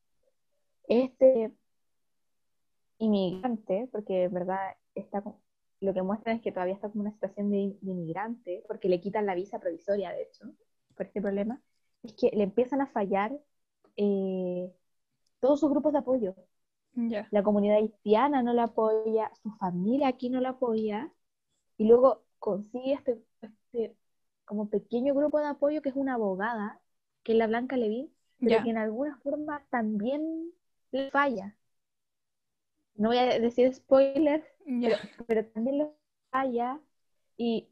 este 0.89 1.53
inmigrante, 2.99 3.89
porque 3.93 4.25
en 4.25 4.35
verdad 4.35 4.77
está 4.95 5.23
lo 5.81 5.93
que 5.93 6.03
muestran 6.03 6.37
es 6.37 6.43
que 6.43 6.53
todavía 6.53 6.75
está 6.75 6.89
como 6.89 7.03
una 7.03 7.13
situación 7.13 7.51
de, 7.51 7.77
de 7.81 7.91
inmigrante, 7.91 8.65
porque 8.67 8.89
le 8.89 9.01
quitan 9.01 9.27
la 9.27 9.35
visa 9.35 9.59
provisoria, 9.59 10.11
de 10.11 10.23
hecho, 10.23 10.45
por 10.97 11.07
este 11.07 11.21
problema, 11.21 11.61
es 12.03 12.15
que 12.15 12.31
le 12.35 12.45
empiezan 12.45 12.81
a 12.81 12.87
fallar 12.87 13.33
eh, 13.97 14.73
todos 15.41 15.61
sus 15.61 15.71
grupos 15.71 15.93
de 15.93 15.99
apoyo. 15.99 16.35
Ya. 16.97 17.29
La 17.31 17.43
comunidad 17.43 17.77
haitiana 17.77 18.43
no 18.43 18.53
la 18.53 18.65
apoya, 18.65 19.31
su 19.43 19.51
familia 19.53 20.09
aquí 20.09 20.31
no 20.31 20.41
la 20.41 20.51
apoya, 20.51 21.13
y 21.77 21.87
luego 21.87 22.25
consigue 22.39 22.95
este, 22.95 23.23
este 23.43 23.97
como 24.45 24.69
pequeño 24.71 25.15
grupo 25.15 25.39
de 25.41 25.47
apoyo 25.47 25.83
que 25.83 25.91
es 25.91 25.97
una 25.97 26.15
abogada, 26.15 26.81
que 27.23 27.33
es 27.33 27.39
la 27.39 27.47
Blanca 27.49 27.77
Levin, 27.77 28.11
pero 28.39 28.63
que 28.63 28.71
en 28.71 28.79
alguna 28.79 29.17
forma 29.19 29.65
también 29.71 30.53
le 30.93 31.11
falla. 31.11 31.57
No 32.95 33.09
voy 33.09 33.19
a 33.19 33.39
decir 33.39 33.73
spoilers, 33.75 34.45
Ya. 34.67 34.99
pero 35.27 35.45
también 35.47 35.79
lo 35.79 35.95
falla 36.31 36.81
y 37.37 37.69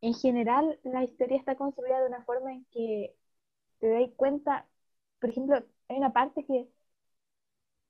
en 0.00 0.14
general 0.14 0.78
la 0.84 1.02
historia 1.02 1.36
está 1.36 1.56
construida 1.56 2.00
de 2.00 2.06
una 2.08 2.22
forma 2.24 2.52
en 2.52 2.64
que 2.66 3.16
te 3.80 3.88
das 3.88 4.08
cuenta, 4.16 4.66
por 5.20 5.30
ejemplo, 5.30 5.56
hay 5.88 5.96
una 5.96 6.12
parte 6.12 6.44
que 6.44 6.68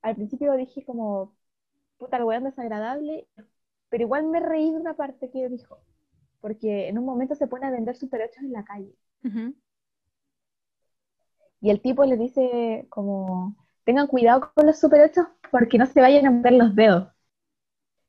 al 0.06 0.14
principio 0.16 0.52
dije 0.54 0.84
como, 0.84 1.34
puta, 1.98 2.16
el 2.16 2.24
weón 2.24 2.44
desagradable, 2.44 3.26
pero 3.88 4.04
igual 4.04 4.26
me 4.28 4.40
reí 4.40 4.70
de 4.70 4.76
una 4.78 4.94
parte 4.94 5.30
que 5.30 5.48
dijo, 5.48 5.78
porque 6.40 6.88
en 6.88 6.98
un 6.98 7.04
momento 7.04 7.34
se 7.34 7.46
pone 7.48 7.66
a 7.66 7.70
vender 7.70 7.96
super 7.96 8.20
8 8.22 8.40
en 8.40 8.52
la 8.52 8.64
calle 8.64 8.94
y 11.60 11.70
el 11.70 11.80
tipo 11.80 12.04
les 12.04 12.18
dice 12.18 12.86
como, 12.90 13.56
tengan 13.84 14.06
cuidado 14.06 14.52
con 14.54 14.66
los 14.66 14.78
super 14.78 15.00
8 15.00 15.28
porque 15.50 15.78
no 15.78 15.86
se 15.86 16.00
vayan 16.00 16.26
a 16.26 16.30
meter 16.30 16.52
los 16.52 16.74
dedos. 16.76 17.08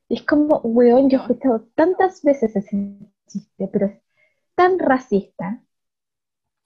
Y 0.10 0.16
es 0.16 0.24
como, 0.24 0.60
weón, 0.64 1.10
yo 1.10 1.18
he 1.18 1.22
escuchado 1.22 1.62
tantas 1.76 2.22
veces 2.24 2.56
ese 2.56 2.98
chiste, 3.28 3.68
pero 3.72 3.88
es 3.88 4.00
tan 4.56 4.78
racista. 4.80 5.64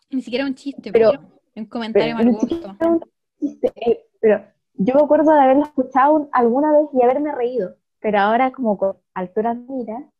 Ni 0.09 0.21
siquiera 0.21 0.45
un 0.45 0.55
chiste, 0.55 0.91
Pero- 0.91 1.11
un 1.55 1.65
comentario 1.65 2.15
pero 2.17 2.25
mal 2.29 2.33
gusto. 2.33 2.47
siquiera 2.55 2.87
un 2.89 3.01
chiste, 3.39 3.71
eh, 3.75 4.05
pero 4.19 4.43
yo 4.85 4.95
me 4.95 5.01
acuerdo 5.03 5.33
de 5.33 5.39
haberlo 5.41 5.63
escuchado 5.63 6.13
un- 6.15 6.29
alguna 6.33 6.71
vez 6.73 6.89
y 6.93 7.03
haberme 7.03 7.33
reído, 7.33 7.75
pero 7.99 8.19
ahora 8.19 8.51
como 8.51 8.77
con 8.77 8.97
altura 9.13 9.53
de 9.55 9.61
mira, 9.61 10.11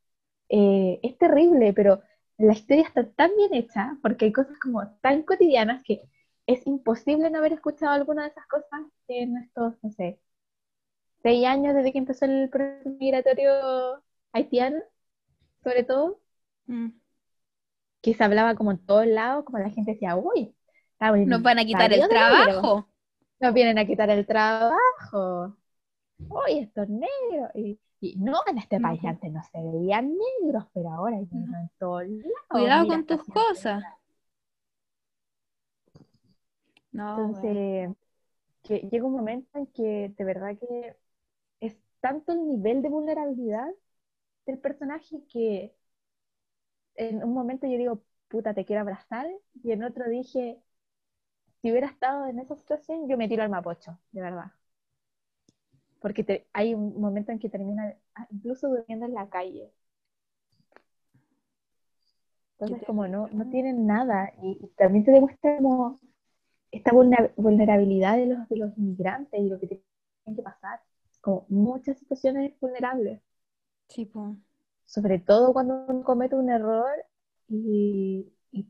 eh, 0.49 0.99
es 1.03 1.17
terrible, 1.17 1.73
pero 1.73 2.01
la 2.37 2.53
historia 2.53 2.83
está 2.83 3.05
tan 3.11 3.31
bien 3.37 3.53
hecha, 3.55 3.97
porque 4.03 4.25
hay 4.25 4.33
cosas 4.33 4.57
como 4.59 4.87
tan 5.01 5.23
cotidianas 5.23 5.83
que 5.83 6.01
es 6.47 6.65
imposible 6.67 7.29
no 7.31 7.39
haber 7.39 7.53
escuchado 7.53 7.93
alguna 7.93 8.23
de 8.23 8.29
esas 8.29 8.47
cosas 8.47 8.81
en 9.07 9.37
estos, 9.37 9.75
no 9.83 9.91
sé, 9.91 10.19
seis 11.23 11.45
años 11.45 11.73
desde 11.75 11.91
que 11.93 11.99
empezó 11.99 12.25
el 12.25 12.49
proceso 12.49 12.89
migratorio 12.99 13.51
haitiano, 14.33 14.81
sobre 15.63 15.83
todo, 15.83 16.19
Mm. 16.67 16.91
que 18.01 18.13
se 18.13 18.23
hablaba 18.23 18.55
como 18.55 18.71
en 18.71 18.79
todos 18.85 19.05
lados, 19.07 19.45
como 19.45 19.59
la 19.59 19.69
gente 19.69 19.91
decía, 19.93 20.15
uy, 20.15 20.55
estamos 20.93 21.19
Nos 21.27 21.41
van 21.43 21.59
a 21.59 21.65
quitar 21.65 21.91
el 21.93 21.99
invadidos 21.99 22.09
de 22.09 22.15
negro". 22.15 22.61
trabajo. 22.61 22.87
Nos 23.41 23.53
vienen 23.53 23.77
a 23.79 23.85
quitar 23.85 24.09
el 24.09 24.25
trabajo. 24.25 25.57
oye, 26.29 26.61
estos 26.61 26.87
negros. 26.89 27.49
Y, 27.55 27.79
y 27.99 28.15
no, 28.17 28.39
en 28.47 28.57
este 28.57 28.79
país 28.79 29.03
antes 29.03 29.31
no 29.31 29.41
se 29.43 29.61
veían 29.61 30.13
negros, 30.41 30.65
pero 30.73 30.89
ahora 30.91 31.17
ya 31.19 31.37
Ujú. 31.37 31.55
en 31.55 31.69
todos 31.79 32.03
lados. 32.07 32.33
Cuidado 32.49 32.83
mira, 32.83 32.95
con 32.95 33.05
tus 33.05 33.23
cosas. 33.25 33.83
No. 36.91 37.17
Entonces, 37.17 37.89
que 38.63 38.79
llega 38.91 39.05
un 39.05 39.13
momento 39.13 39.57
en 39.57 39.67
que 39.67 40.13
de 40.17 40.23
verdad 40.23 40.57
que 40.57 40.95
es 41.61 41.77
tanto 42.01 42.33
el 42.33 42.47
nivel 42.47 42.81
de 42.81 42.89
vulnerabilidad 42.89 43.69
del 44.45 44.59
personaje 44.59 45.23
que 45.31 45.73
en 46.95 47.23
un 47.23 47.33
momento 47.33 47.67
yo 47.67 47.77
digo, 47.77 48.03
puta, 48.27 48.53
te 48.53 48.65
quiero 48.65 48.81
abrazar, 48.81 49.27
y 49.63 49.71
en 49.71 49.83
otro 49.83 50.09
dije, 50.09 50.59
si 51.61 51.71
hubiera 51.71 51.87
estado 51.87 52.27
en 52.27 52.39
esa 52.39 52.55
situación, 52.55 53.07
yo 53.09 53.17
me 53.17 53.27
tiro 53.29 53.43
al 53.43 53.49
mapocho, 53.49 53.99
de 54.11 54.21
verdad. 54.21 54.51
Porque 56.01 56.25
te- 56.25 56.47
hay 56.51 56.73
un 56.73 56.99
momento 56.99 57.31
en 57.31 57.39
que 57.39 57.49
termina 57.49 57.95
ah, 58.15 58.27
incluso 58.31 58.67
durmiendo 58.67 59.05
en 59.05 59.13
la 59.13 59.29
calle. 59.29 59.71
Entonces, 62.57 62.85
como 62.85 63.07
no, 63.07 63.27
no 63.33 63.49
tienen 63.49 63.85
nada, 63.87 64.31
y, 64.41 64.57
y 64.61 64.67
también 64.77 65.03
te 65.03 65.11
demuestra 65.11 65.57
como 65.57 65.99
esta 66.71 66.91
vulner- 66.91 67.33
vulnerabilidad 67.37 68.17
de 68.17 68.27
los, 68.27 68.49
de 68.49 68.57
los 68.57 68.77
inmigrantes 68.77 69.39
y 69.41 69.49
lo 69.49 69.59
que 69.59 69.67
tienen 69.67 70.35
que 70.35 70.43
pasar. 70.43 70.81
Como 71.21 71.45
muchas 71.49 71.97
situaciones 71.99 72.53
vulnerables, 72.61 73.21
Sí, 73.87 74.05
po. 74.05 74.37
sobre 74.85 75.19
todo 75.19 75.53
cuando 75.53 75.85
uno 75.87 76.03
comete 76.03 76.35
un 76.35 76.49
error 76.49 76.89
y, 77.47 78.31
y, 78.51 78.67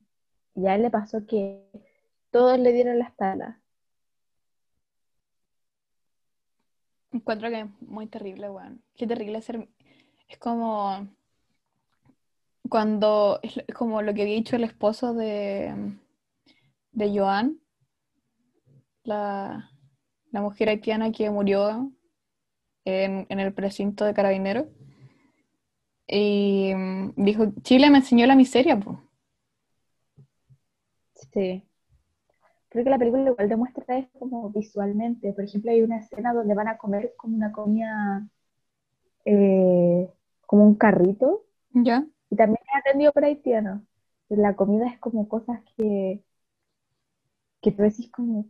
y 0.56 0.68
a 0.68 0.76
él 0.76 0.84
le 0.84 0.92
pasó 0.92 1.26
que 1.26 1.64
todos 2.32 2.58
le 2.60 2.72
dieron 2.74 2.98
la 3.00 3.06
espalda. 3.06 3.62
Encuentro 7.12 7.50
que 7.50 7.60
es 7.62 7.82
muy 7.82 8.08
terrible, 8.08 8.50
weón. 8.50 8.82
Qué 8.96 9.06
terrible 9.06 9.42
ser. 9.42 9.68
Es 10.30 10.38
como. 10.38 11.08
Cuando. 12.70 13.40
Es 13.44 13.64
como 13.76 14.02
lo 14.02 14.14
que 14.14 14.22
había 14.24 14.36
dicho 14.36 14.56
el 14.56 14.64
esposo 14.64 15.14
de. 15.14 15.74
de 16.94 17.20
Joan, 17.20 17.60
la, 19.04 19.72
la 20.32 20.42
mujer 20.42 20.70
haitiana 20.70 21.12
que 21.12 21.30
murió 21.30 21.92
en, 22.86 23.26
en 23.30 23.40
el 23.40 23.54
precinto 23.54 24.06
de 24.06 24.14
Carabineros. 24.14 24.68
Y 26.08 26.74
mm, 26.76 27.14
dijo: 27.18 27.46
Chile 27.64 27.90
me 27.90 27.98
enseñó 28.00 28.26
la 28.26 28.36
miseria, 28.36 28.80
pues. 28.80 28.98
Sí. 31.34 31.71
Creo 32.72 32.86
que 32.86 32.90
la 32.90 32.98
película 32.98 33.30
igual 33.30 33.50
demuestra 33.50 33.98
eso 34.00 34.18
como 34.20 34.50
visualmente. 34.50 35.34
Por 35.34 35.44
ejemplo, 35.44 35.72
hay 35.72 35.82
una 35.84 36.00
escena 36.00 36.34
donde 36.34 36.56
van 36.56 36.70
a 36.70 36.78
comer 36.78 37.14
como 37.18 37.36
una 37.36 37.52
comida, 37.52 38.28
eh, 39.26 40.10
como 40.46 40.66
un 40.68 40.76
carrito, 40.76 41.46
¿Ya? 41.74 42.06
y 42.30 42.36
también 42.38 42.60
es 42.64 42.76
atendido 42.80 43.12
por 43.14 43.26
haitianos. 43.26 43.82
La 44.30 44.56
comida 44.56 44.88
es 44.88 45.00
como 45.00 45.28
cosas 45.30 45.62
que, 45.78 46.24
que 47.62 47.72
tú 47.72 47.84
decís 47.84 48.10
como, 48.12 48.46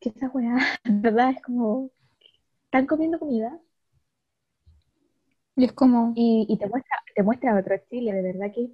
¿qué 0.00 0.10
esa 0.10 0.28
weá? 0.30 0.56
¿Verdad? 0.84 1.30
Es 1.30 1.42
como, 1.42 1.90
¿están 2.66 2.86
comiendo 2.86 3.18
comida? 3.18 3.60
Y 5.56 5.64
es 5.64 5.72
como. 5.72 6.12
Y, 6.16 6.46
y 6.48 6.56
te 6.58 6.68
muestra, 6.68 6.96
te 7.14 7.22
muestra 7.22 7.58
otro 7.58 7.76
Chile, 7.90 8.12
de 8.12 8.22
verdad 8.22 8.52
que 8.54 8.70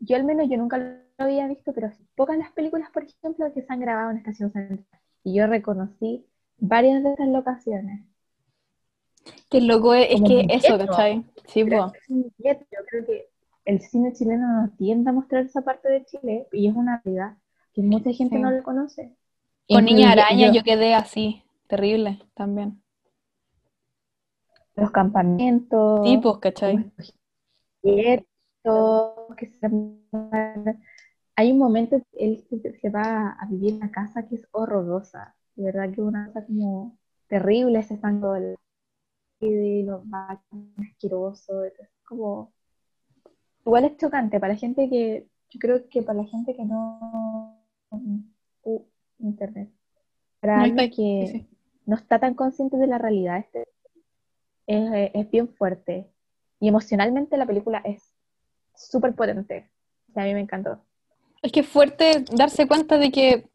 yo 0.00 0.16
al 0.16 0.24
menos 0.24 0.48
yo 0.50 0.56
nunca 0.56 0.76
lo 1.18 1.24
había 1.24 1.46
visto, 1.48 1.72
pero 1.72 1.90
pocas 2.14 2.38
las 2.38 2.52
películas, 2.52 2.90
por 2.90 3.04
ejemplo, 3.04 3.52
que 3.52 3.62
se 3.62 3.72
han 3.72 3.80
grabado 3.80 4.10
en 4.10 4.18
Estación 4.18 4.52
Central. 4.52 4.84
Y 5.24 5.34
yo 5.34 5.46
reconocí 5.46 6.26
varias 6.58 7.02
de 7.02 7.12
esas 7.12 7.28
locaciones. 7.28 8.04
Que 9.48 9.60
loco 9.60 9.94
es, 9.94 10.08
es 10.10 10.14
Como 10.16 10.26
que 10.26 10.46
eso. 10.50 10.78
¿cachai? 10.78 11.24
Sí, 11.46 11.64
pues. 11.64 11.80
es. 12.38 12.58
Yo 12.70 12.78
creo 12.88 13.06
que 13.06 13.28
el 13.64 13.80
cine 13.80 14.12
chileno 14.12 14.46
no 14.62 14.70
tiende 14.76 15.10
a 15.10 15.12
mostrar 15.12 15.44
esa 15.44 15.62
parte 15.62 15.88
de 15.88 16.04
Chile 16.04 16.48
y 16.52 16.66
es 16.68 16.74
una 16.74 17.00
realidad 17.04 17.36
que 17.72 17.82
mucha 17.82 18.12
gente 18.12 18.36
Sí. 18.36 18.42
no 18.42 18.50
lo 18.50 18.62
conoce. 18.62 19.14
Con 19.68 19.84
Niña 19.84 20.10
Araña 20.12 20.48
yo- 20.48 20.54
yo 20.54 20.62
quedé 20.64 20.94
así, 20.94 21.42
terrible 21.68 22.18
también. 22.34 22.78
los 24.74 24.90
campamentos, 24.90 26.00
Sí, 26.08 26.18
pues, 26.18 26.38
¿cachai? 26.38 26.90
guetos, 27.82 29.14
que 29.36 29.46
se. 29.46 29.68
Hay 31.36 31.52
un 31.52 31.58
momento 31.58 31.98
que 32.12 32.24
él 32.24 32.44
se, 32.48 32.78
se 32.78 32.90
va 32.90 33.30
a 33.30 33.46
vivir 33.46 33.70
en 33.70 33.76
una 33.76 33.90
casa 33.90 34.26
que 34.28 34.36
es 34.36 34.46
horrorosa. 34.52 35.34
De 35.56 35.64
verdad 35.64 35.86
que 35.86 35.92
es 36.00 36.06
una 36.06 36.26
casa 36.32 36.46
como 36.46 36.98
terrible, 37.28 37.78
ese 37.78 37.96
del 37.96 38.56
y 39.40 39.82
los 39.82 40.08
vacas 40.08 40.44
asqueroso. 40.78 41.64
Es 41.64 41.74
como 42.06 42.52
igual 43.64 43.84
es 43.84 43.96
chocante 43.96 44.40
para 44.40 44.52
la 44.54 44.58
gente 44.58 44.88
que 44.88 45.28
yo 45.50 45.58
creo 45.60 45.88
que 45.88 46.02
para 46.02 46.18
la 46.22 46.26
gente 46.28 46.54
que 46.54 46.64
no 46.64 47.58
uh, 47.90 48.82
internet 49.18 49.70
para 50.40 50.58
No, 50.58 50.64
alguien 50.64 50.90
que 50.90 51.26
sí. 51.32 51.48
no 51.86 51.96
está 51.96 52.18
tan 52.18 52.34
consciente 52.34 52.76
de 52.76 52.86
la 52.86 52.98
realidad 52.98 53.38
este 53.38 53.68
es, 54.66 55.10
es 55.14 55.30
bien 55.30 55.48
fuerte 55.48 56.10
y 56.60 56.68
emocionalmente 56.68 57.36
la 57.36 57.46
película 57.46 57.78
es 57.84 58.14
súper 58.74 59.14
potente 59.14 59.70
O 60.10 60.12
sea, 60.12 60.22
a 60.24 60.26
mí 60.26 60.34
me 60.34 60.40
encantó 60.40 60.84
Es 61.42 61.52
que 61.52 61.60
es 61.60 61.66
fuerte 61.68 62.24
darse 62.32 62.66
cuenta 62.68 62.98
de 62.98 63.10
que 63.10 63.48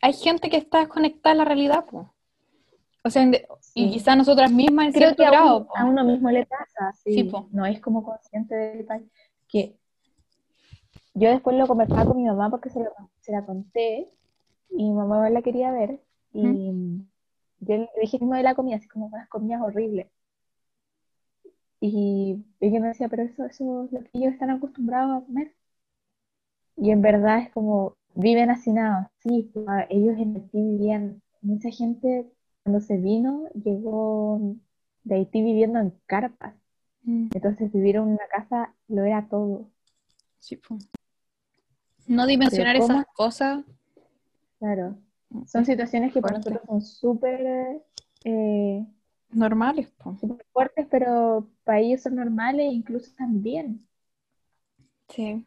hay 0.00 0.12
gente 0.12 0.50
que 0.50 0.56
está 0.56 0.80
desconectada 0.80 1.34
a 1.34 1.36
la 1.38 1.44
realidad. 1.44 1.84
O 3.06 3.10
sea, 3.10 3.26
de- 3.26 3.46
y 3.74 3.90
quizás 3.92 4.16
nosotras 4.16 4.50
mismas 4.50 4.86
en 4.86 4.92
creo 4.92 5.14
cierto 5.14 5.22
que 5.24 5.28
grado, 5.28 5.68
a 5.74 5.84
uno 5.84 6.04
mismo 6.04 6.30
le 6.30 6.46
pasa 6.46 6.92
sí, 7.02 7.30
no 7.52 7.66
es 7.66 7.80
como 7.80 8.02
consciente 8.02 8.54
del 8.54 8.78
detalle 8.78 9.06
que 9.48 9.76
yo 11.14 11.28
después 11.30 11.56
lo 11.56 11.66
conversaba 11.66 12.06
con 12.06 12.16
mi 12.16 12.24
mamá 12.24 12.50
porque 12.50 12.70
se, 12.70 12.80
lo- 12.80 12.92
se 13.20 13.32
la 13.32 13.44
conté 13.44 14.10
y 14.70 14.84
mi 14.84 14.92
mamá 14.92 15.28
la 15.30 15.42
quería 15.42 15.70
ver 15.70 16.00
y 16.32 16.42
yo 17.60 17.76
le 17.76 17.88
dije 18.00 18.18
mismo 18.18 18.34
de 18.34 18.42
la 18.42 18.54
comida 18.54 18.76
así 18.76 18.88
como 18.88 19.10
las 19.12 19.28
comidas 19.28 19.60
horribles 19.62 20.08
y 21.80 22.42
ella 22.60 22.80
me 22.80 22.88
decía 22.88 23.08
pero 23.08 23.22
eso, 23.22 23.44
eso 23.44 23.84
es 23.84 23.92
lo 23.92 24.00
que 24.00 24.10
ellos 24.14 24.32
están 24.32 24.50
acostumbrados 24.50 25.22
a 25.22 25.26
comer 25.26 25.54
y 26.76 26.90
en 26.90 27.02
verdad 27.02 27.38
es 27.40 27.50
como 27.50 27.96
viven 28.14 28.50
hacinados 28.50 29.06
sí, 29.22 29.50
pues, 29.52 29.66
ellos 29.90 30.16
en 30.18 30.36
Haití 30.36 30.58
vivían 30.58 31.22
mucha 31.42 31.70
gente 31.70 32.26
cuando 32.62 32.80
se 32.80 32.96
vino 32.96 33.48
llegó 33.64 34.56
de 35.04 35.16
Haití 35.16 35.42
viviendo 35.42 35.78
en 35.80 35.92
carpas 36.06 36.54
Mm, 37.06 37.28
entonces 37.34 37.70
vivir 37.70 37.96
en 37.96 38.02
una 38.02 38.26
casa 38.30 38.74
lo 38.88 39.04
era 39.04 39.28
todo 39.28 39.68
sí, 40.40 40.56
po. 40.56 40.78
No 42.06 42.26
dimensionar 42.26 42.76
esas 42.76 43.06
cosas. 43.14 43.64
Claro, 44.58 44.96
son 45.46 45.64
situaciones 45.64 46.12
que 46.12 46.20
para 46.20 46.38
nosotros 46.38 46.62
son 46.66 46.80
súper 46.80 47.82
eh, 48.24 48.86
normales, 49.30 49.88
po. 50.02 50.16
súper 50.18 50.46
fuertes, 50.52 50.86
pero 50.90 51.48
para 51.64 51.80
ellos 51.80 52.02
son 52.02 52.16
normales 52.16 52.66
e 52.66 52.74
incluso 52.74 53.10
también. 53.16 53.86
Sí. 55.08 55.44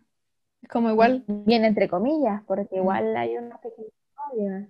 Es 0.61 0.69
como 0.69 0.89
igual, 0.89 1.23
Bien, 1.27 1.65
entre 1.65 1.87
comillas, 1.87 2.41
porque 2.45 2.77
igual 2.77 3.15
hay 3.15 3.37
una 3.37 3.57
pequeña 3.59 3.87
historia. 3.87 4.69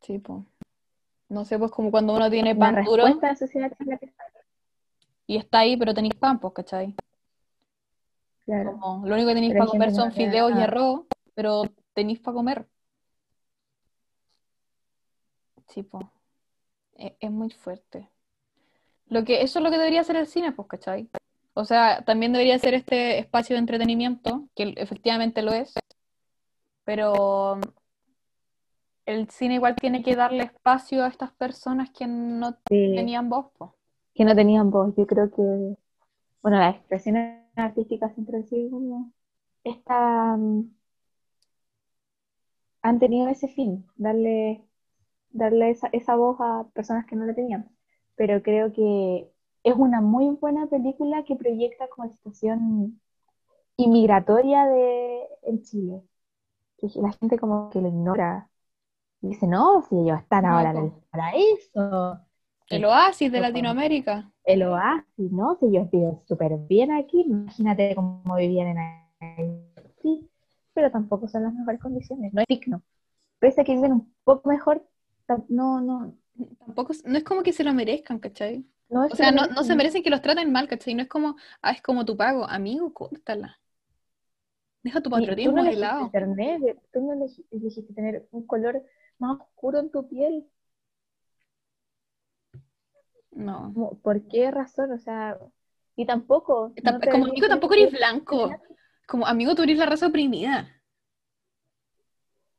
sí, 0.00 0.18
po. 0.18 0.44
No 1.28 1.44
sé, 1.44 1.58
pues 1.58 1.70
como 1.70 1.90
cuando 1.90 2.14
uno 2.14 2.30
tiene 2.30 2.54
La 2.54 2.60
pan 2.60 2.84
duro 2.84 3.06
de 3.06 3.14
la 3.20 3.36
sociedad 3.36 3.72
es 3.78 3.86
la 3.86 3.98
que 3.98 4.06
está. 4.06 4.24
y 5.26 5.36
está 5.36 5.58
ahí, 5.60 5.76
pero 5.76 5.94
tenéis 5.94 6.14
pan, 6.14 6.38
pues, 6.38 6.52
¿cachai? 6.52 6.94
Claro, 8.44 8.78
Como, 8.78 9.06
lo 9.06 9.14
único 9.14 9.28
que 9.28 9.34
tenéis 9.34 9.52
Pero 9.54 9.64
para 9.64 9.70
comer 9.70 9.92
son 9.92 10.12
fideos 10.12 10.50
y 10.50 10.60
arroz, 10.60 11.06
pero 11.34 11.62
tenéis 11.94 12.20
para 12.20 12.34
comer. 12.34 12.68
Sí, 15.68 15.82
pues. 15.82 16.04
Es, 16.96 17.12
es 17.18 17.30
muy 17.30 17.50
fuerte. 17.50 18.08
Lo 19.06 19.24
que, 19.24 19.42
eso 19.42 19.58
es 19.58 19.62
lo 19.62 19.70
que 19.70 19.78
debería 19.78 20.04
ser 20.04 20.16
el 20.16 20.26
cine, 20.26 20.52
pues, 20.52 20.68
¿cachai? 20.68 21.08
O 21.54 21.64
sea, 21.64 22.02
también 22.04 22.32
debería 22.32 22.58
ser 22.58 22.74
este 22.74 23.18
espacio 23.18 23.54
de 23.56 23.60
entretenimiento, 23.60 24.48
que 24.54 24.74
efectivamente 24.76 25.42
lo 25.42 25.52
es, 25.52 25.74
pero 26.84 27.60
el 29.06 29.30
cine 29.30 29.54
igual 29.54 29.76
tiene 29.76 30.02
que 30.02 30.14
darle 30.14 30.42
espacio 30.44 31.04
a 31.04 31.08
estas 31.08 31.32
personas 31.32 31.88
que 31.90 32.06
no 32.06 32.58
Sí, 32.68 32.76
tenían 32.94 33.30
voz, 33.30 33.46
pues. 33.56 33.70
que 34.14 34.24
no 34.24 34.34
tenían 34.34 34.70
voz. 34.70 34.94
Yo 34.96 35.06
creo 35.06 35.30
que, 35.30 35.42
bueno, 36.42 36.58
las 36.58 36.76
expresiones 36.76 37.42
artísticas 37.56 38.14
siempre 38.14 38.38
han 38.38 38.46
sido 38.46 38.70
como 38.70 39.12
esta, 39.64 40.36
mm, 40.36 40.70
han 42.82 42.98
tenido 43.00 43.28
ese 43.28 43.48
fin, 43.48 43.86
darle, 43.96 44.64
darle 45.30 45.70
esa, 45.70 45.88
esa 45.92 46.16
voz 46.16 46.38
a 46.40 46.66
personas 46.74 47.06
que 47.06 47.16
no 47.16 47.26
la 47.26 47.34
tenían. 47.34 47.70
Pero 48.16 48.42
creo 48.42 48.72
que 48.74 49.30
es 49.64 49.74
una 49.74 50.00
muy 50.00 50.28
buena 50.28 50.66
película 50.66 51.24
que 51.24 51.36
proyecta 51.36 51.88
como 51.88 52.06
la 52.06 52.12
situación 52.12 53.00
inmigratoria 53.76 54.66
de, 54.66 55.22
en 55.42 55.62
Chile. 55.62 56.02
Que 56.78 56.88
la 57.00 57.12
gente 57.12 57.38
como 57.38 57.70
que 57.70 57.80
lo 57.80 57.88
ignora. 57.88 58.50
Y 59.22 59.28
dice, 59.28 59.46
no, 59.46 59.82
si 59.88 59.96
ellos 59.96 60.20
están 60.20 60.44
ahora 60.44 60.70
en 60.70 60.76
el 60.76 60.92
paraíso. 61.10 62.20
El 62.68 62.84
oasis 62.84 63.32
de. 63.32 63.40
Latinoamérica. 63.40 64.30
el 64.44 64.62
oasis, 64.64 65.32
¿no? 65.32 65.56
Si 65.56 65.66
ellos 65.66 65.90
viven 65.90 66.20
súper 66.26 66.58
bien 66.68 66.92
aquí, 66.92 67.22
imagínate 67.22 67.94
cómo 67.94 68.36
vivían 68.36 68.68
en 68.68 68.78
Haití, 69.20 70.28
pero 70.74 70.90
tampoco 70.90 71.26
son 71.26 71.44
las 71.44 71.54
mejores 71.54 71.80
condiciones, 71.80 72.34
no 72.34 72.42
es 72.42 72.46
digno. 72.46 72.82
Pese 73.38 73.62
a 73.62 73.64
que 73.64 73.74
viven 73.74 73.92
un 73.92 74.14
poco 74.24 74.48
mejor, 74.48 74.86
no, 75.48 75.80
no, 75.80 76.14
Tampoco, 76.58 76.92
no 77.04 77.16
es 77.16 77.24
como 77.24 77.42
que 77.42 77.52
se 77.52 77.64
lo 77.64 77.72
merezcan, 77.72 78.18
¿cachai? 78.18 78.66
No 78.94 79.06
O 79.06 79.16
sea, 79.16 79.32
no, 79.32 79.46
no 79.48 79.64
se 79.64 79.74
merecen. 79.74 80.02
que 80.02 80.10
los 80.10 80.22
traten 80.22 80.52
mal, 80.52 80.68
¿cachai? 80.68 80.94
No 80.94 81.02
es 81.02 81.08
como, 81.08 81.36
ah, 81.62 81.72
es 81.72 81.82
como 81.82 82.04
tu 82.04 82.16
pago. 82.16 82.48
Amigo, 82.48 82.92
córtala. 82.94 83.58
Deja 84.82 85.00
tu 85.00 85.10
patriotismo 85.10 85.62
de 85.64 85.76
lado. 85.76 86.10
ser 86.10 86.28
negro, 86.28 86.76
tú 86.92 87.00
no 87.00 87.14
elegi- 87.14 87.44
elegiste 87.50 87.92
tener 87.94 88.28
un 88.30 88.46
color 88.46 88.82
más 89.18 89.40
oscuro 89.40 89.80
en 89.80 89.90
tu 89.90 90.06
piel. 90.08 90.46
No. 93.32 93.98
¿Por 94.02 94.28
qué 94.28 94.50
razón? 94.50 94.92
O 94.92 94.98
sea, 94.98 95.38
y 95.96 96.06
tampoco. 96.06 96.72
Tamp- 96.76 97.10
como 97.10 97.26
amigo 97.26 97.48
tampoco 97.48 97.74
eres 97.74 97.92
blanco. 97.92 98.50
Como 99.06 99.26
amigo 99.26 99.54
tú 99.54 99.62
eres 99.62 99.76
la 99.78 99.86
raza 99.86 100.06
oprimida. 100.06 100.68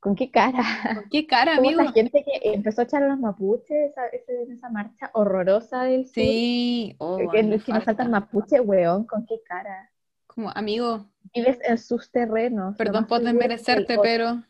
¿Con 0.06 0.16
qué 0.16 0.30
cara? 0.30 0.62
¿Con 0.94 1.10
qué 1.10 1.26
cara, 1.26 1.56
amigo? 1.56 1.82
esa 1.82 1.92
gente 1.92 2.24
que 2.24 2.54
empezó 2.54 2.82
a 2.82 2.84
echar 2.84 3.02
a 3.02 3.08
los 3.08 3.18
mapuches 3.18 3.90
esa, 3.90 4.06
esa 4.06 4.70
marcha 4.70 5.10
horrorosa 5.14 5.82
del 5.86 6.06
sur. 6.06 6.14
Sí. 6.14 6.96
Oh, 7.00 7.18
que, 7.18 7.26
me 7.26 7.34
que 7.34 7.44
nos 7.44 7.64
falta. 7.64 7.86
faltan 7.86 8.12
mapuche, 8.12 8.60
weón, 8.60 9.08
¿con 9.08 9.26
qué 9.26 9.42
cara? 9.44 9.92
Como 10.28 10.52
amigo, 10.52 11.08
Vives 11.34 11.58
en 11.64 11.80
sus 11.80 12.12
terrenos. 12.12 12.76
perdón 12.78 13.08
por 13.08 13.22
desmerecerte, 13.22 13.98
pero... 13.98 14.44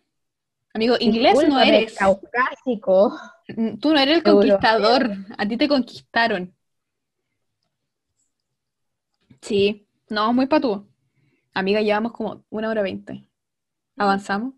Amigo, 0.73 0.97
inglés 0.99 1.47
no 1.47 1.57
eres. 1.61 1.95
Caucásico. 1.97 3.17
Tú 3.79 3.93
no 3.93 3.97
eres 3.97 4.17
el 4.25 4.27
Europeo. 4.27 4.57
conquistador. 4.57 5.09
A 5.37 5.47
ti 5.47 5.55
te 5.55 5.69
conquistaron. 5.69 6.53
Sí. 9.41 9.87
No, 10.09 10.33
muy 10.33 10.47
patúo. 10.47 10.85
Amiga, 11.53 11.79
llevamos 11.79 12.11
como 12.11 12.43
una 12.49 12.69
hora 12.69 12.81
veinte. 12.81 13.25
¿Avanzamos? 13.95 14.53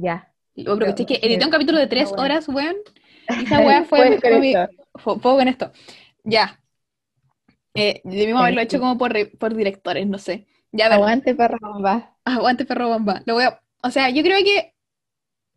Ya. 0.00 0.32
Pero, 0.54 0.78
caché 0.78 1.06
que 1.06 1.14
sí, 1.14 1.20
edité 1.22 1.44
un 1.44 1.50
capítulo 1.50 1.78
de 1.78 1.86
tres 1.86 2.08
bueno. 2.10 2.22
horas, 2.24 2.48
weón. 2.48 2.76
Esa 3.28 3.60
weá 3.66 3.84
fue, 3.84 4.18
fue 4.18 4.30
con 4.30 4.40
mi- 4.40 4.54
esto. 4.54 4.72
fue- 4.94 5.18
fue 5.20 5.36
con 5.36 5.48
esto. 5.48 5.72
Ya. 6.24 6.60
Eh, 7.74 8.00
debimos 8.04 8.42
haberlo 8.42 8.60
hecho 8.60 8.80
como 8.80 8.98
por, 8.98 9.12
por 9.38 9.54
directores, 9.54 10.06
no 10.06 10.18
sé. 10.18 10.46
Ya, 10.72 10.86
a 10.86 10.88
ver, 10.88 10.98
Aguante, 10.98 11.34
perra 11.34 11.58
bomba. 11.60 12.16
aguante 12.24 12.64
perro 12.64 12.88
bomba. 12.88 13.22
Lo 13.26 13.34
voy 13.34 13.44
a, 13.44 13.60
o 13.82 13.90
sea, 13.90 14.10
yo 14.10 14.22
creo 14.22 14.38
que, 14.44 14.74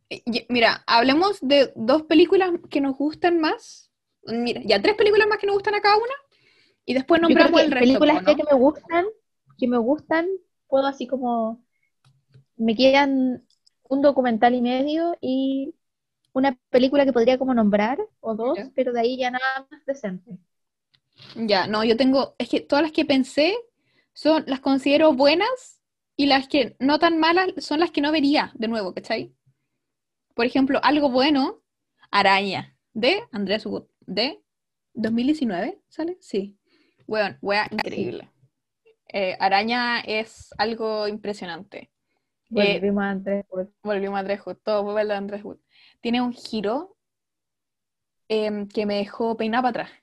eh, 0.09 0.45
mira, 0.49 0.83
hablemos 0.87 1.39
de 1.41 1.71
dos 1.75 2.03
películas 2.03 2.51
que 2.69 2.81
nos 2.81 2.95
gustan 2.97 3.39
más. 3.39 3.91
Mira, 4.23 4.61
ya 4.63 4.81
tres 4.81 4.95
películas 4.95 5.27
más 5.27 5.39
que 5.39 5.47
nos 5.47 5.55
gustan 5.55 5.75
a 5.75 5.81
cada 5.81 5.97
una. 5.97 6.13
Y 6.85 6.93
después 6.93 7.19
Yo 7.21 7.27
creo 7.27 7.37
nombramos 7.37 7.61
el 7.61 7.71
resto, 7.71 7.99
películas 7.99 8.23
que 8.23 8.43
me 8.43 8.57
gustan, 8.57 9.05
que 9.57 9.67
me 9.67 9.77
gustan, 9.77 10.27
puedo 10.67 10.85
así 10.87 11.07
como, 11.07 11.63
me 12.55 12.75
quedan 12.75 13.43
un 13.91 14.01
documental 14.01 14.55
y 14.55 14.61
medio 14.61 15.17
y 15.21 15.75
una 16.33 16.57
película 16.69 17.05
que 17.05 17.13
podría 17.13 17.37
como 17.37 17.53
nombrar, 17.53 17.99
o 18.21 18.35
dos, 18.35 18.57
Ya. 18.57 18.71
pero 18.73 18.93
de 18.93 19.01
ahí 19.01 19.17
ya 19.17 19.31
nada 19.31 19.67
más 19.69 19.85
decente. 19.85 20.37
Ya, 21.35 21.67
no, 21.67 21.83
yo 21.83 21.97
tengo, 21.97 22.35
es 22.37 22.49
que 22.49 22.61
todas 22.61 22.83
las 22.83 22.91
que 22.93 23.05
pensé 23.05 23.55
son, 24.13 24.43
las 24.47 24.61
considero 24.61 25.13
buenas 25.13 25.81
y 26.15 26.27
las 26.27 26.47
que 26.47 26.75
no 26.79 26.99
tan 26.99 27.19
malas 27.19 27.49
son 27.57 27.79
las 27.79 27.91
que 27.91 28.01
no 28.01 28.11
vería 28.11 28.51
de 28.55 28.67
nuevo, 28.69 28.93
¿cachai? 28.93 29.33
Por 30.35 30.45
ejemplo, 30.45 30.79
algo 30.83 31.09
bueno, 31.09 31.61
Araña, 32.11 32.77
de 32.93 33.23
Andrés 33.31 33.65
Wood, 33.65 33.87
de 34.01 34.41
2019, 34.93 35.81
¿sale? 35.89 36.17
Sí. 36.21 36.57
Bueno, 37.07 37.37
wea 37.41 37.67
increíble. 37.71 38.29
Eh, 39.09 39.35
Araña 39.39 39.99
es 39.99 40.53
algo 40.57 41.07
impresionante. 41.09 41.91
Eh, 42.55 42.79
Volvimos 42.79 43.03
a 43.03 43.09
Andrés 43.09 43.45
Wood. 43.49 43.67
Volvimos 43.83 44.17
a 44.17 44.19
Andrés 44.19 44.41
Wood, 44.45 44.57
todo 44.63 44.83
vuelve 44.83 45.13
a 45.13 45.17
Andrés 45.17 45.43
Wood. 45.43 45.57
Tiene 46.01 46.21
un 46.21 46.33
giro 46.33 46.97
em, 48.27 48.67
que 48.67 48.85
me 48.85 48.95
dejó 48.95 49.37
peinada 49.37 49.61
para 49.63 49.83
atrás. 49.83 50.01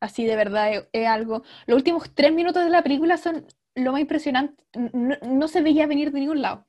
Así 0.00 0.24
de 0.24 0.36
verdad 0.36 0.72
es, 0.72 0.88
es 0.92 1.06
algo. 1.06 1.42
Los 1.66 1.76
últimos 1.76 2.14
tres 2.14 2.32
minutos 2.32 2.64
de 2.64 2.70
la 2.70 2.82
película 2.82 3.16
son 3.16 3.46
lo 3.74 3.92
más 3.92 4.00
impresionante. 4.00 4.64
No, 4.74 5.16
no 5.22 5.48
se 5.48 5.62
veía 5.62 5.86
venir 5.86 6.12
de 6.12 6.20
ningún 6.20 6.42
lado. 6.42 6.66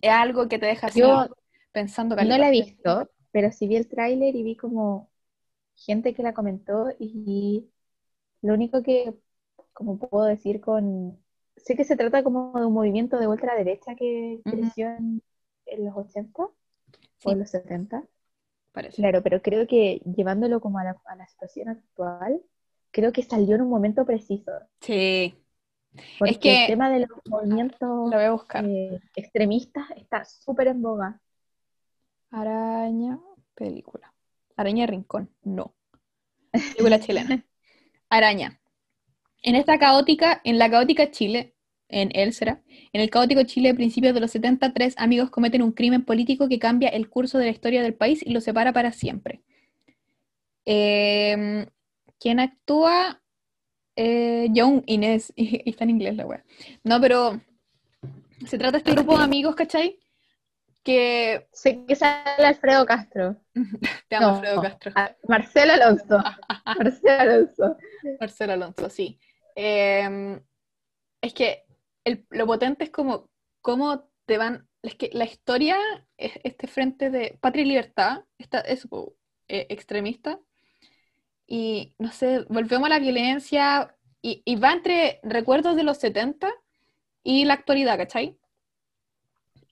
Es 0.00 0.10
algo 0.10 0.48
que 0.48 0.58
te 0.58 0.66
deja 0.66 0.88
así 0.88 1.00
Yo 1.00 1.26
pensando 1.72 2.16
no 2.16 2.38
la 2.38 2.48
he 2.48 2.52
visto, 2.52 3.10
pero 3.32 3.50
sí 3.50 3.66
vi 3.66 3.76
el 3.76 3.88
tráiler 3.88 4.34
y 4.36 4.42
vi 4.42 4.56
como 4.56 5.10
gente 5.74 6.14
que 6.14 6.22
la 6.22 6.34
comentó 6.34 6.88
y 6.98 7.68
lo 8.42 8.54
único 8.54 8.82
que, 8.82 9.14
como 9.72 9.98
puedo 9.98 10.24
decir 10.24 10.60
con... 10.60 11.18
Sé 11.56 11.76
que 11.76 11.84
se 11.84 11.96
trata 11.96 12.22
como 12.22 12.52
de 12.58 12.66
un 12.66 12.72
movimiento 12.74 13.18
de 13.18 13.26
ultraderecha 13.28 13.94
que 13.96 14.40
Ujú. 14.46 14.50
creció 14.50 14.88
en, 14.88 15.22
en 15.66 15.84
los 15.84 15.96
80 15.96 16.48
o 17.22 17.32
en 17.32 17.38
los 17.40 17.50
70. 17.50 18.04
parece. 18.72 18.96
Claro, 18.98 19.22
pero 19.22 19.42
creo 19.42 19.66
que 19.66 20.00
llevándolo 20.16 20.60
como 20.60 20.78
a 20.78 20.84
la, 20.84 20.96
a 21.06 21.16
la 21.16 21.26
situación 21.28 21.68
actual, 21.70 22.42
creo 22.92 23.12
que 23.12 23.22
salió 23.22 23.56
en 23.56 23.62
un 23.62 23.70
momento 23.70 24.04
preciso. 24.06 24.52
Sí, 24.80 25.34
Porque 26.18 26.38
que- 26.40 26.62
el 26.62 26.66
tema 26.66 26.90
de 26.90 27.00
los 27.00 27.10
movimientos 27.26 28.10
la 28.10 28.16
voy 28.16 28.26
a 28.26 28.32
buscar. 28.32 28.64
eh, 28.64 29.00
extremistas 29.16 29.84
está 29.96 30.24
súper 30.24 30.68
en 30.68 30.82
boga. 30.82 31.20
Araña, 32.30 33.18
película. 33.54 34.12
Araña 34.56 34.86
Rincón, 34.86 35.30
no. 35.42 35.74
Película 36.52 37.00
chilena. 37.00 37.44
Araña. 38.10 38.58
En 39.44 39.54
esta 39.54 39.78
caótica, 39.78 40.40
en 40.42 40.58
la 40.58 40.68
caótica 40.68 41.12
Chile, 41.12 41.54
en 41.88 42.10
él 42.16 42.32
será, 42.32 42.62
en 42.92 43.00
el 43.00 43.10
caótico 43.10 43.44
Chile 43.44 43.68
de 43.68 43.74
principios 43.76 44.12
de 44.12 44.18
los 44.20 44.32
70, 44.32 44.72
tres 44.72 44.94
amigos 44.98 45.30
cometen 45.30 45.62
un 45.62 45.70
crimen 45.70 46.04
político 46.04 46.48
que 46.48 46.58
cambia 46.58 46.88
el 46.88 47.08
curso 47.08 47.38
de 47.38 47.44
la 47.44 47.50
historia 47.52 47.80
del 47.82 47.94
país 47.94 48.26
y 48.26 48.30
lo 48.32 48.40
separa 48.40 48.72
para 48.72 48.90
siempre. 48.90 49.42
Eh, 50.66 51.66
¿quién 52.18 52.40
actúa? 52.40 53.20
Eh, 53.96 54.48
John 54.54 54.82
Inés, 54.86 55.32
y 55.36 55.68
está 55.68 55.84
en 55.84 55.90
inglés 55.90 56.16
la 56.16 56.26
wea. 56.26 56.44
No, 56.84 57.00
pero 57.00 57.40
se 58.46 58.58
trata 58.58 58.72
de 58.72 58.78
este 58.78 58.92
grupo 58.92 59.16
de 59.16 59.24
amigos, 59.24 59.54
¿cachai? 59.54 59.98
Que 60.82 61.46
Sé 61.52 61.84
que 61.86 61.96
sale 61.96 62.46
Alfredo 62.46 62.86
Castro. 62.86 63.36
te 64.08 64.16
amo, 64.16 64.28
No, 64.28 64.34
Alfredo 64.34 64.62
Castro. 64.62 64.92
a- 64.94 65.16
Marcelo 65.28 65.72
Alonso. 65.74 66.18
Marcelo 66.78 67.20
Alonso. 67.20 67.76
Marcelo 68.20 68.52
Alonso, 68.54 68.90
sí. 68.90 69.18
Eh, 69.54 70.40
es 71.22 71.34
que 71.34 71.64
el- 72.04 72.26
lo 72.30 72.46
potente 72.46 72.84
es 72.84 72.90
como 72.90 73.30
cómo 73.60 74.08
te 74.26 74.38
van. 74.38 74.68
Es 74.82 74.94
que 74.96 75.10
la 75.12 75.24
historia, 75.24 75.76
es 76.18 76.32
este 76.44 76.66
frente 76.68 77.10
de 77.10 77.38
patria 77.40 77.64
y 77.64 77.68
libertad, 77.68 78.24
esta, 78.38 78.60
es 78.60 78.86
eh, 79.48 79.66
extremista, 79.70 80.40
y 81.46 81.94
no 81.98 82.10
sé, 82.12 82.44
volvemos 82.48 82.86
a 82.86 82.90
la 82.90 82.98
violencia, 82.98 83.96
y, 84.22 84.42
y 84.44 84.56
va 84.56 84.72
entre 84.72 85.20
recuerdos 85.22 85.76
de 85.76 85.82
los 85.84 85.98
70 85.98 86.50
y 87.24 87.44
la 87.46 87.54
actualidad, 87.54 87.98
¿cachai? 87.98 88.38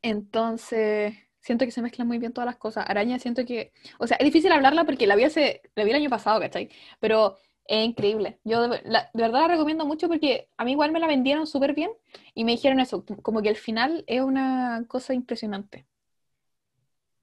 Entonces, 0.02 1.14
siento 1.40 1.64
que 1.64 1.70
se 1.70 1.82
mezclan 1.82 2.08
muy 2.08 2.18
bien 2.18 2.32
todas 2.32 2.46
las 2.46 2.56
cosas. 2.56 2.84
Araña, 2.88 3.18
siento 3.18 3.44
que. 3.44 3.72
O 3.98 4.06
sea, 4.06 4.16
es 4.18 4.24
difícil 4.24 4.52
hablarla 4.52 4.84
porque 4.84 5.06
la 5.06 5.16
vi, 5.16 5.24
hace, 5.24 5.62
la 5.74 5.84
vi 5.84 5.90
el 5.90 5.96
año 5.96 6.10
pasado, 6.10 6.40
¿cachai? 6.40 6.70
Pero 7.00 7.36
es 7.66 7.86
increíble. 7.86 8.38
Yo 8.44 8.68
de, 8.68 8.82
la- 8.84 9.10
de 9.12 9.22
verdad 9.22 9.40
la 9.42 9.48
recomiendo 9.48 9.84
mucho 9.86 10.08
porque 10.08 10.48
a 10.56 10.64
mí 10.64 10.72
igual 10.72 10.92
me 10.92 11.00
la 11.00 11.06
vendieron 11.06 11.46
súper 11.46 11.74
bien 11.74 11.90
y 12.34 12.44
me 12.44 12.52
dijeron 12.52 12.80
eso, 12.80 13.04
como 13.22 13.40
que 13.42 13.48
el 13.48 13.56
final 13.56 14.04
es 14.06 14.20
una 14.20 14.84
cosa 14.88 15.14
impresionante. 15.14 15.86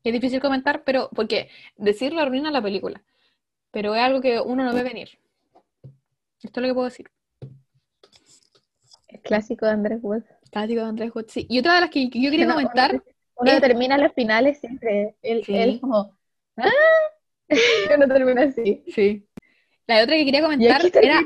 Es 0.04 0.14
difícil 0.14 0.40
comentar, 0.40 0.84
pero 0.84 1.10
porque 1.14 1.50
decirlo 1.76 2.22
arruina 2.22 2.52
la 2.52 2.62
película. 2.62 3.04
Pero 3.72 3.94
es 3.94 4.02
algo 4.02 4.22
que 4.22 4.40
uno 4.40 4.64
no 4.64 4.74
ve 4.74 4.82
venir. 4.84 5.10
Esto 6.42 6.60
es 6.60 6.62
lo 6.62 6.68
que 6.70 6.74
puedo 6.74 6.86
decir. 6.86 7.12
El 9.10 9.20
clásico 9.22 9.66
de 9.66 9.74
Andrés 9.74 10.00
Wood. 10.02 10.24
Clásico 10.52 10.82
de 10.82 10.88
Andrés 10.88 11.12
Wood, 11.14 11.26
sí. 11.28 11.46
Y 11.50 11.60
otra 11.60 11.76
de 11.76 11.82
las 11.82 11.90
que 11.90 12.06
yo 12.10 12.32
quería 12.32 12.46
Uno- 12.46 12.56
comentar, 12.56 13.04
Uno 13.36 13.52
Eh, 13.52 13.62
termina 13.62 13.98
los 13.98 14.14
finales 14.14 14.60
siempre. 14.60 15.16
Él, 15.22 15.44
Sí. 15.46 15.56
él 15.56 15.80
como. 15.80 16.14
¡Ah! 16.58 16.70
Uno 17.98 18.08
termina 18.08 18.44
así. 18.44 18.84
sí. 18.94 19.26
La 19.90 20.04
otra 20.04 20.18
que 20.18 20.26
quería 20.26 20.42
¿Y 20.42 20.44
comentar 20.44 20.82
era 21.02 21.26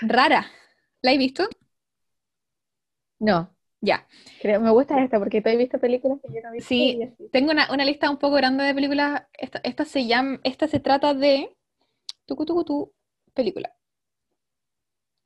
rara. 0.00 0.50
¿La 1.02 1.12
he 1.12 1.18
visto? 1.18 1.46
No. 3.18 3.54
Ya. 3.82 4.08
Creo, 4.40 4.62
me 4.62 4.70
gusta 4.70 5.04
esta 5.04 5.18
porque 5.18 5.42
tú 5.42 5.50
has 5.50 5.58
visto 5.58 5.78
películas 5.78 6.18
que 6.22 6.32
yo 6.32 6.40
no 6.40 6.48
he 6.48 6.52
visto. 6.52 6.68
Sí. 6.68 7.00
Tengo 7.32 7.50
una, 7.50 7.70
una 7.70 7.84
lista 7.84 8.08
un 8.08 8.16
poco 8.16 8.36
grande 8.36 8.64
de 8.64 8.74
películas. 8.74 9.24
Esta, 9.34 9.60
esta 9.62 9.84
se 9.84 10.06
llama, 10.06 10.40
esta 10.42 10.66
se 10.68 10.80
trata 10.80 11.12
de 11.12 11.54
tucu, 12.24 12.46
tucu, 12.46 12.64
tu, 12.64 12.94
película. 13.34 13.74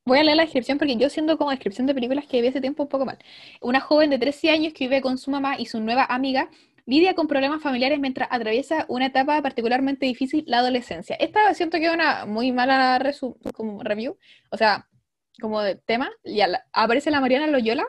Voy 0.05 0.19
a 0.19 0.25
leer 0.25 0.39
la 0.39 0.43
descripción 0.43 0.79
porque 0.79 0.97
yo 0.97 1.09
siendo 1.09 1.39
como 1.39 1.51
descripción 1.51 1.87
de 1.87 1.95
películas 1.95 2.27
que 2.27 2.43
vi 2.43 2.49
hace 2.49 2.61
tiempo 2.61 2.83
un 2.83 2.89
poco 2.89 3.07
mal. 3.07 3.19
Una 3.61 3.79
joven 3.79 4.11
de 4.11 4.19
13 4.19 4.51
años 4.51 4.73
que 4.73 4.89
vive 4.89 5.03
con 5.03 5.19
su 5.19 5.31
mamá 5.31 5.57
y 5.57 5.67
su 5.67 5.79
nueva 5.79 6.05
amiga 6.07 6.51
lidia 6.87 7.15
con 7.15 7.29
problemas 7.29 7.63
familiares 7.63 7.99
mientras 8.01 8.29
atraviesa 8.31 8.85
una 8.89 9.07
etapa 9.07 9.41
particularmente 9.43 10.07
difícil, 10.07 10.45
la 10.47 10.59
adolescencia. 10.59 11.17
Esta 11.17 11.53
siento 11.55 11.79
que 11.79 11.87
es 11.87 11.93
una 11.95 12.27
muy 12.27 12.53
mala 12.53 12.99
resu- 12.99 13.37
como 13.55 13.83
review, 13.83 14.19
o 14.51 14.57
sea, 14.57 14.89
como 15.41 15.61
de 15.63 15.77
tema. 15.77 16.11
Ya 16.25 16.47
la- 16.49 16.65
aparece 16.73 17.11
la 17.11 17.21
Mariana 17.21 17.47
Loyola 17.47 17.87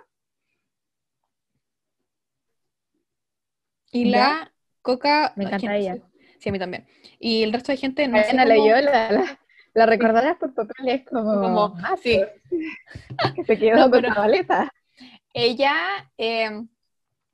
y 3.92 4.10
Ya. 4.12 4.18
la 4.18 4.54
Coca. 4.82 5.34
Me 5.36 5.46
encanta 5.46 5.68
no 5.68 5.74
ella. 5.74 5.96
sé. 5.96 6.04
Sí, 6.40 6.50
a 6.50 6.52
mí 6.52 6.60
también. 6.60 6.86
Y 7.20 7.44
el 7.44 7.54
resto 7.54 7.72
de 7.72 7.78
gente 7.78 8.08
no 8.08 8.18
Mariana 8.18 8.44
cómo- 8.44 8.56
Loyola, 8.56 9.12
la, 9.12 9.40
la 9.74 9.86
recordarás 9.86 10.38
por 10.38 10.54
papeles 10.54 11.06
como, 11.06 11.34
Como- 11.42 11.70
Matos, 11.76 12.00
sí. 12.02 12.22
que 13.36 13.44
se 13.46 13.58
quedó 13.58 13.78
No, 13.78 13.90
con 13.92 14.02
la 14.04 14.14
maleta. 14.14 14.74
Ella, 15.34 15.74
eh, 16.18 16.50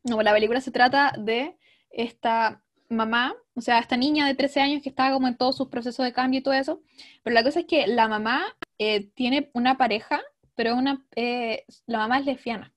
no, 0.04 0.22
la 0.22 0.34
película 0.34 0.62
se 0.62 0.72
trata 0.72 1.14
de 1.18 1.58
esta 1.90 2.64
mamá, 2.90 3.36
o 3.56 3.62
sea, 3.62 3.80
esta 3.80 3.98
niña 3.98 4.26
de 4.28 4.36
13 4.36 4.62
años 4.62 4.82
que 4.82 4.90
está 4.90 5.12
como 5.12 5.28
en 5.28 5.38
todos 5.38 5.58
sus 5.58 5.68
procesos 5.70 6.06
de 6.06 6.14
cambio 6.14 6.40
y 6.40 6.44
todo 6.44 6.54
eso, 6.54 6.82
pero 7.24 7.34
la 7.34 7.44
cosa 7.44 7.60
es 7.62 7.66
que 7.68 7.88
la 7.88 8.08
mamá 8.08 8.44
eh, 8.80 9.10
tiene 9.14 9.50
una 9.54 9.78
pareja, 9.78 10.22
pero 10.56 10.76
una, 10.76 11.06
eh, 11.16 11.66
la 11.86 12.00
mamá 12.00 12.20
es 12.20 12.26
lesbiana, 12.26 12.74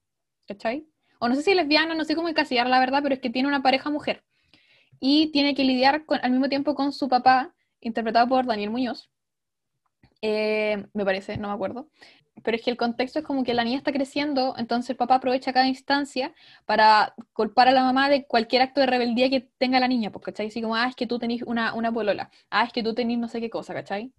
¿cachai? 0.46 0.86
O 1.18 1.28
no 1.28 1.34
sé 1.34 1.42
si 1.42 1.50
es 1.50 1.56
lesbiana, 1.56 1.94
no 1.94 2.04
sé 2.04 2.14
cómo 2.14 2.28
encasillar 2.28 2.66
la 2.68 2.80
verdad, 2.80 3.00
pero 3.02 3.14
es 3.14 3.20
que 3.20 3.30
tiene 3.30 3.48
una 3.48 3.62
pareja 3.62 3.90
mujer 3.90 4.24
y 5.00 5.32
tiene 5.32 5.54
que 5.54 5.64
lidiar 5.64 6.06
con- 6.06 6.20
al 6.22 6.30
mismo 6.32 6.48
tiempo 6.48 6.74
con 6.74 6.92
su 6.92 7.08
papá, 7.08 7.54
interpretado 7.80 8.28
por 8.28 8.46
Daniel 8.46 8.70
Muñoz, 8.70 9.10
eh, 10.20 10.86
me 10.94 11.04
parece, 11.04 11.36
no 11.36 11.48
me 11.48 11.54
acuerdo. 11.54 11.88
Pero 12.42 12.56
es 12.56 12.62
que 12.62 12.70
el 12.70 12.76
contexto 12.76 13.20
es 13.20 13.24
como 13.24 13.44
que 13.44 13.54
la 13.54 13.64
niña 13.64 13.78
está 13.78 13.92
creciendo, 13.92 14.54
entonces 14.58 14.90
el 14.90 14.96
papá 14.96 15.16
aprovecha 15.16 15.52
cada 15.52 15.68
instancia 15.68 16.34
para 16.66 17.14
culpar 17.32 17.68
a 17.68 17.72
la 17.72 17.82
mamá 17.84 18.08
de 18.08 18.26
cualquier 18.26 18.62
acto 18.62 18.80
de 18.80 18.86
rebeldía 18.86 19.30
que 19.30 19.48
tenga 19.58 19.80
la 19.80 19.88
niña, 19.88 20.10
pues, 20.10 20.24
¿cachai? 20.24 20.48
Así 20.48 20.60
como, 20.62 20.76
ah, 20.76 20.88
es 20.88 20.96
que 20.96 21.06
tú 21.06 21.18
tenés 21.18 21.42
una, 21.42 21.74
una 21.74 21.92
polola, 21.92 22.30
ah, 22.50 22.64
es 22.64 22.72
que 22.72 22.82
tú 22.82 22.94
tenés 22.94 23.18
no 23.18 23.28
sé 23.28 23.40
qué 23.40 23.50
cosa, 23.50 23.74
¿cachai? 23.74 24.12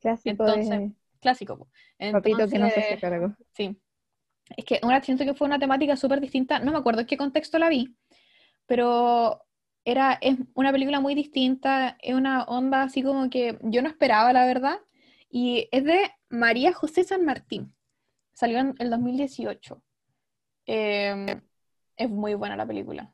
Clásico 0.00 0.30
Entonces, 0.30 0.70
de 0.70 0.92
Clásico. 1.20 1.58
po. 1.58 1.68
papito 2.12 2.48
que 2.48 2.58
no 2.58 2.70
se 2.70 2.80
Entonces, 2.80 2.84
hace 2.84 2.98
cargo. 2.98 3.34
Sí. 3.54 3.76
Es 4.56 4.64
que 4.64 4.80
una, 4.82 5.02
siento 5.02 5.24
que 5.24 5.34
fue 5.34 5.46
una 5.46 5.58
temática 5.58 5.96
súper 5.96 6.20
distinta. 6.20 6.58
No 6.60 6.72
me 6.72 6.78
acuerdo 6.78 7.00
en 7.00 7.06
qué 7.06 7.16
contexto 7.16 7.58
la 7.58 7.68
vi, 7.68 7.94
pero 8.66 9.44
era, 9.84 10.18
es 10.20 10.36
una 10.54 10.72
película 10.72 11.00
muy 11.00 11.14
distinta. 11.14 11.96
Es 12.00 12.14
una 12.14 12.44
onda 12.44 12.82
así 12.82 13.02
como 13.02 13.28
que 13.30 13.58
yo 13.62 13.82
no 13.82 13.88
esperaba, 13.88 14.32
la 14.32 14.46
verdad. 14.46 14.78
Y 15.30 15.68
es 15.72 15.84
de 15.84 16.10
María 16.30 16.72
José 16.72 17.04
San 17.04 17.24
Martín. 17.24 17.74
Salió 18.32 18.58
en 18.58 18.74
el 18.78 18.90
2018. 18.90 19.82
Eh, 20.66 21.40
es 21.96 22.10
muy 22.10 22.34
buena 22.34 22.56
la 22.56 22.66
película. 22.66 23.12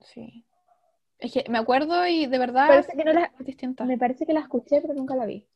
Sí. 0.00 0.44
Es 1.18 1.32
que 1.32 1.44
me 1.48 1.58
acuerdo 1.58 2.06
y 2.06 2.26
de 2.26 2.38
verdad 2.38 2.68
Parece 2.68 2.96
que 2.96 3.04
no 3.04 3.12
la- 3.12 3.32
es 3.38 3.46
distinta. 3.46 3.84
Me 3.84 3.98
parece 3.98 4.26
que 4.26 4.32
la 4.32 4.40
escuché, 4.40 4.80
pero 4.80 4.94
nunca 4.94 5.14
la 5.16 5.26
vi. 5.26 5.46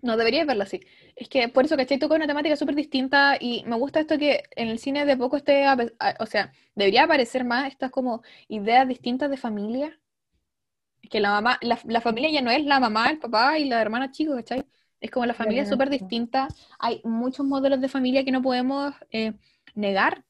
No, 0.00 0.16
deberías 0.16 0.46
verla 0.46 0.64
así. 0.64 0.80
Es 1.16 1.28
que 1.28 1.48
por 1.48 1.64
eso, 1.64 1.76
¿cachai? 1.76 1.98
Toca 1.98 2.14
una 2.14 2.26
temática 2.26 2.56
súper 2.56 2.74
distinta 2.76 3.36
y 3.40 3.64
me 3.66 3.76
gusta 3.76 4.00
esto 4.00 4.16
que 4.18 4.44
en 4.56 4.68
el 4.68 4.78
cine 4.78 5.04
de 5.06 5.16
poco 5.16 5.36
esté, 5.36 5.66
a- 5.66 5.76
o 6.20 6.26
sea, 6.26 6.52
debería 6.74 7.04
aparecer 7.04 7.44
más 7.44 7.68
estas 7.68 7.90
como 7.90 8.22
ideas 8.48 8.86
distintas 8.86 9.30
de 9.30 9.36
familia. 9.36 9.98
Que 11.10 11.18
la 11.20 11.30
mamá, 11.30 11.58
la, 11.62 11.78
la 11.86 12.00
familia 12.00 12.30
ya 12.30 12.40
no 12.42 12.50
es 12.52 12.64
la 12.64 12.78
mamá, 12.80 13.10
el 13.10 13.18
papá 13.18 13.58
y 13.58 13.64
la 13.68 13.80
hermana 13.82 14.12
chicos, 14.12 14.36
¿cachai? 14.36 14.64
Es 15.00 15.10
como 15.10 15.26
la 15.26 15.34
familia 15.34 15.62
es 15.62 15.68
súper 15.68 15.90
distinta. 15.90 16.48
Hay 16.78 17.00
muchos 17.04 17.46
modelos 17.46 17.80
de 17.80 17.88
familia 17.88 18.24
que 18.24 18.32
no 18.32 18.42
podemos 18.42 18.94
eh, 19.10 19.34
negar. 19.74 20.24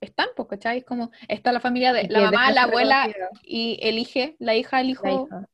Están, 0.00 0.28
pues, 0.36 0.48
¿cachai? 0.48 0.78
Es 0.78 0.84
como, 0.84 1.10
está 1.28 1.52
la 1.52 1.60
familia 1.60 1.92
de 1.92 2.06
la 2.08 2.20
mamá, 2.22 2.50
la 2.52 2.62
abuela 2.64 3.06
reconocido, 3.06 3.28
y 3.42 3.78
el 3.82 3.98
hijo, 3.98 4.34
la 4.38 4.54
hija, 4.56 4.80
el 4.80 4.90
hijo, 4.90 5.08
hija. 5.08 5.48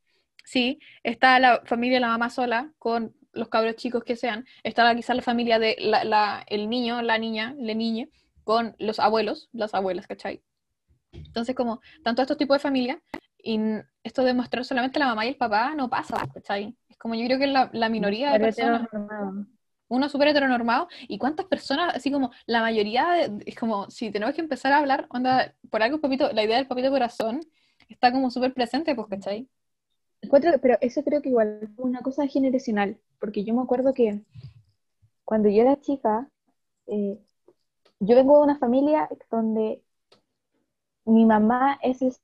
Sí, 0.44 0.78
está 1.02 1.38
la 1.40 1.62
familia 1.64 1.96
de 1.96 2.00
la 2.00 2.08
mamá 2.08 2.30
sola 2.30 2.72
con 2.78 3.14
los 3.32 3.48
cabros 3.48 3.76
chicos 3.76 4.04
que 4.04 4.16
sean. 4.16 4.44
Está 4.62 4.94
quizás 4.94 5.16
la 5.16 5.22
familia 5.22 5.58
de 5.58 5.76
la, 5.80 6.04
la- 6.04 6.44
el 6.48 6.68
niño, 6.68 7.02
la 7.02 7.18
niña, 7.18 7.54
la 7.58 7.74
niña, 7.74 8.06
con 8.44 8.76
los 8.78 9.00
abuelos, 9.00 9.48
las 9.52 9.74
abuelas, 9.74 10.06
¿cachai? 10.06 10.42
Entonces, 11.12 11.54
como 11.54 11.80
tanto 12.02 12.22
estos 12.22 12.36
tipos 12.38 12.56
de 12.56 12.60
familia, 12.62 13.02
y 13.38 13.58
esto 14.02 14.24
de 14.24 14.34
mostrar 14.34 14.64
solamente 14.64 14.98
la 14.98 15.06
mamá 15.06 15.26
y 15.26 15.30
el 15.30 15.36
papá 15.36 15.74
no 15.74 15.88
pasa, 15.90 16.28
¿cachai? 16.32 16.76
Como 17.05 17.16
yo 17.16 17.26
creo 17.26 17.39
que 17.39 17.44
es 17.44 17.51
la, 17.51 17.68
la 17.74 17.90
minoría 17.90 18.32
de 18.32 18.40
personas, 18.40 18.89
uno 19.89 20.09
súper 20.09 20.28
heteronormado, 20.28 20.89
y 21.06 21.18
cuántas 21.18 21.44
personas, 21.44 21.94
así 21.94 22.10
como 22.10 22.31
la 22.47 22.62
mayoría, 22.62 23.28
de- 23.28 23.44
es 23.44 23.55
como 23.56 23.90
si 23.90 24.10
tenemos 24.10 24.35
que 24.35 24.40
empezar 24.40 24.72
a 24.72 24.78
hablar, 24.78 25.06
onda, 25.10 25.55
por 25.68 25.82
algo, 25.82 26.01
papito, 26.01 26.32
la 26.32 26.43
idea 26.43 26.56
del 26.56 26.66
papito 26.66 26.89
corazón 26.89 27.40
está 27.90 28.10
como 28.10 28.31
súper 28.31 28.55
presente, 28.55 28.94
pues, 28.94 29.06
¿cachai? 29.09 29.47
Encuentro- 30.22 30.59
pero 30.62 30.78
eso 30.81 31.05
creo 31.05 31.20
que 31.20 31.28
igual 31.28 31.68
fue 31.76 31.85
una 31.85 32.01
cosa 32.01 32.26
generacional, 32.26 32.97
porque 33.20 33.44
yo 33.44 33.52
me 33.52 33.60
acuerdo 33.60 33.93
que 33.93 34.22
cuando 35.26 35.51
yo 35.51 35.60
era 35.60 35.78
chica, 35.78 36.26
eh, 36.86 37.18
yo 38.01 38.16
vengo 38.16 38.39
de 38.39 38.44
una 38.44 38.59
familia 38.59 39.10
donde 39.31 39.82
mi 41.05 41.26
mamá 41.26 41.78
es, 41.82 42.01
el 42.01 42.14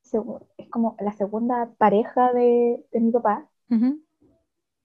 es 0.56 0.68
como 0.70 0.96
la 1.00 1.12
segunda 1.12 1.70
pareja 1.76 2.32
de, 2.32 2.82
de 2.90 3.00
mi 3.00 3.12
papá, 3.12 3.46
Ujú. 3.70 4.00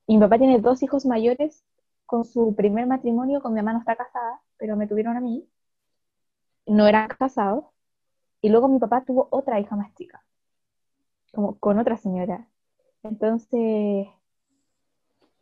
Y 0.07 0.15
mi 0.15 0.21
papá 0.21 0.37
tiene 0.37 0.59
dos 0.59 0.83
hijos 0.83 1.05
mayores 1.05 1.63
con 2.05 2.25
su 2.25 2.55
primer 2.55 2.87
matrimonio, 2.87 3.41
con 3.41 3.53
mi 3.53 3.61
mamá 3.61 3.73
no 3.73 3.79
está 3.79 3.95
casada, 3.95 4.41
pero 4.57 4.75
me 4.75 4.87
tuvieron 4.87 5.17
a 5.17 5.21
mí, 5.21 5.47
no 6.65 6.87
eran 6.87 7.07
casados, 7.07 7.65
y 8.41 8.49
luego 8.49 8.67
mi 8.67 8.79
papá 8.79 9.03
tuvo 9.05 9.27
otra 9.31 9.59
hija 9.59 9.75
más 9.75 9.93
chica, 9.95 10.23
como 11.33 11.57
con 11.59 11.79
otra 11.79 11.97
señora. 11.97 12.47
Entonces, 13.03 14.07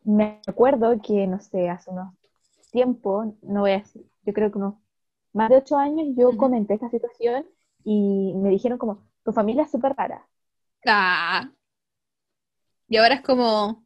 me 0.03 0.41
acuerdo 0.47 0.99
que, 1.01 1.27
no 1.27 1.39
sé, 1.39 1.69
hace 1.69 1.91
unos 1.91 2.13
tiempo, 2.71 3.35
no 3.41 3.61
voy 3.61 3.71
a 3.71 3.79
decir, 3.79 4.05
yo 4.25 4.33
creo 4.33 4.51
que 4.51 4.57
unos 4.57 4.75
más 5.33 5.49
de 5.49 5.57
ocho 5.57 5.77
años, 5.77 6.07
yo 6.15 6.35
comenté 6.37 6.75
esta 6.75 6.89
situación 6.89 7.45
y 7.83 8.33
me 8.35 8.49
dijeron 8.49 8.77
como, 8.77 8.99
tu 9.23 9.31
familia 9.31 9.63
es 9.63 9.71
súper 9.71 9.93
rara, 9.95 10.27
Ah. 10.85 11.49
Y 12.87 12.97
ahora 12.97 13.15
es 13.15 13.21
como, 13.21 13.82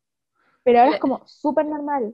pero 0.67 0.79
ahora 0.81 0.95
es 0.95 0.99
como 0.99 1.21
súper 1.25 1.65
normal. 1.65 2.13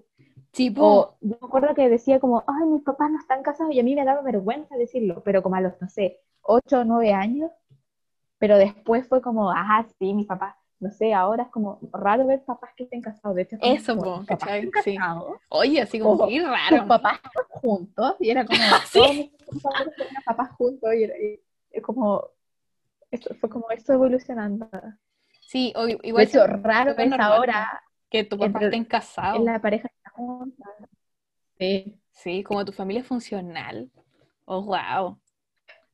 tipo, 0.51 0.85
O 0.85 1.17
yo 1.21 1.37
me 1.41 1.47
acuerdo 1.47 1.73
que 1.73 1.89
decía 1.89 2.19
como, 2.19 2.43
ay, 2.45 2.67
mis 2.67 2.83
papás 2.83 3.09
no 3.09 3.17
están 3.17 3.41
casados 3.41 3.73
y 3.73 3.79
a 3.79 3.83
mí 3.83 3.95
me 3.95 4.05
daba 4.05 4.21
vergüenza 4.21 4.75
decirlo, 4.77 5.23
pero 5.23 5.41
como 5.41 5.55
a 5.55 5.61
los, 5.61 5.73
no 5.81 5.89
sé, 5.89 6.19
ocho 6.43 6.81
o 6.81 6.83
nueve 6.83 7.13
años, 7.13 7.49
pero 8.37 8.59
después 8.59 9.07
fue 9.07 9.23
como, 9.23 9.49
ah, 9.49 9.83
sí, 9.97 10.13
mis 10.13 10.27
papás, 10.27 10.55
no 10.79 10.91
sé, 10.91 11.15
ahora 11.15 11.43
es 11.43 11.49
como 11.49 11.79
raro 11.93 12.27
ver 12.27 12.43
papás 12.45 12.69
que 12.77 12.83
estén 12.83 13.01
casados, 13.01 13.35
de 13.35 13.41
hecho, 13.41 13.55
es 13.59 13.81
Eso, 13.81 13.97
como, 13.97 14.03
po, 14.03 14.17
"¿Tus 14.19 14.27
papás 14.27 14.49
están 14.53 14.83
Sí. 14.83 14.95
casados? 14.95 15.37
oye, 15.49 15.81
así 15.81 15.99
como, 15.99 16.27
qué 16.27 16.43
raro. 16.43 16.87
papás 16.87 17.15
están 17.25 17.45
juntos, 17.49 18.15
y 18.19 18.29
era 18.29 18.45
como, 18.45 18.59
Sí. 18.85 19.33
todos 19.63 19.87
mis 19.87 20.23
papás 20.25 20.51
juntos, 20.51 20.93
y 20.93 21.03
era 21.05 21.15
y- 21.17 21.81
como, 21.81 22.23
esto, 23.09 23.33
fue 23.33 23.49
como 23.49 23.71
esto 23.71 23.93
evolucionando. 23.93 24.69
Sí, 25.41 25.73
o- 25.75 25.87
De 25.87 25.97
igual 26.03 26.23
hecho, 26.25 26.41
se- 26.41 26.47
raro 26.47 26.91
es 26.95 27.11
ahora 27.19 27.81
que 28.13 28.23
tu 28.23 28.37
papá 28.37 28.59
estén 28.65 28.85
casados. 28.85 29.39
en 29.39 29.45
la 29.45 29.59
pareja 29.61 29.87
está 29.93 30.09
junta. 30.11 30.65
Sí. 31.59 31.99
Sí, 32.11 32.43
como 32.43 32.63
tu 32.63 32.71
familia 32.71 33.01
es 33.01 33.07
funcional. 33.07 33.91
Oh, 34.45 34.61
wow. 34.63 35.19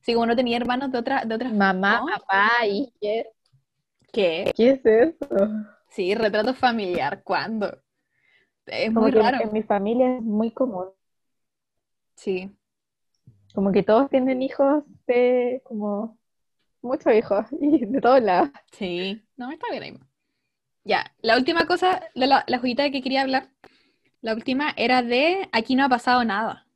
Sí, 0.02 0.14
como 0.14 0.26
no 0.26 0.36
tenía 0.36 0.56
hermanos 0.58 0.92
de 0.92 0.98
otra, 0.98 1.24
de 1.24 1.34
otras 1.34 1.52
Mamá, 1.52 2.00
¿no? 2.00 2.06
papá, 2.06 2.66
hija. 2.66 3.30
¿Qué? 4.12 4.52
¿Qué 4.56 4.70
es 4.70 4.84
eso? 4.86 5.28
Sí, 5.88 6.14
retrato 6.14 6.54
familiar, 6.54 7.22
¿cuándo? 7.22 7.82
Es 8.66 8.92
Como 8.94 9.02
muy 9.02 9.12
que 9.12 9.18
raro. 9.20 9.38
en 9.40 9.52
mi 9.52 9.62
familia 9.62 10.16
es 10.16 10.22
muy 10.22 10.52
común. 10.52 10.88
Sí, 12.16 12.50
Como 13.54 13.72
que 13.72 13.82
todos 13.82 14.08
tienen 14.10 14.42
hijos 14.42 14.84
de, 15.06 15.60
como, 15.64 16.18
muchos 16.82 17.14
hijos, 17.14 17.46
y 17.60 17.86
de 17.86 18.00
todos 18.00 18.22
lados. 18.22 18.50
sí. 18.72 19.22
No, 19.36 19.50
está 19.50 19.66
bien 19.70 19.82
ahí. 19.82 19.98
Ya, 20.84 21.12
la 21.20 21.36
última 21.36 21.66
cosa, 21.66 22.00
la, 22.14 22.26
la, 22.26 22.44
la 22.46 22.58
joyita 22.58 22.90
que 22.90 23.02
quería 23.02 23.22
hablar, 23.22 23.48
la 24.22 24.34
última 24.34 24.72
era 24.76 25.02
de 25.02 25.48
Aquí 25.52 25.74
no 25.74 25.84
ha 25.84 25.88
pasado 25.88 26.24
nada. 26.24 26.66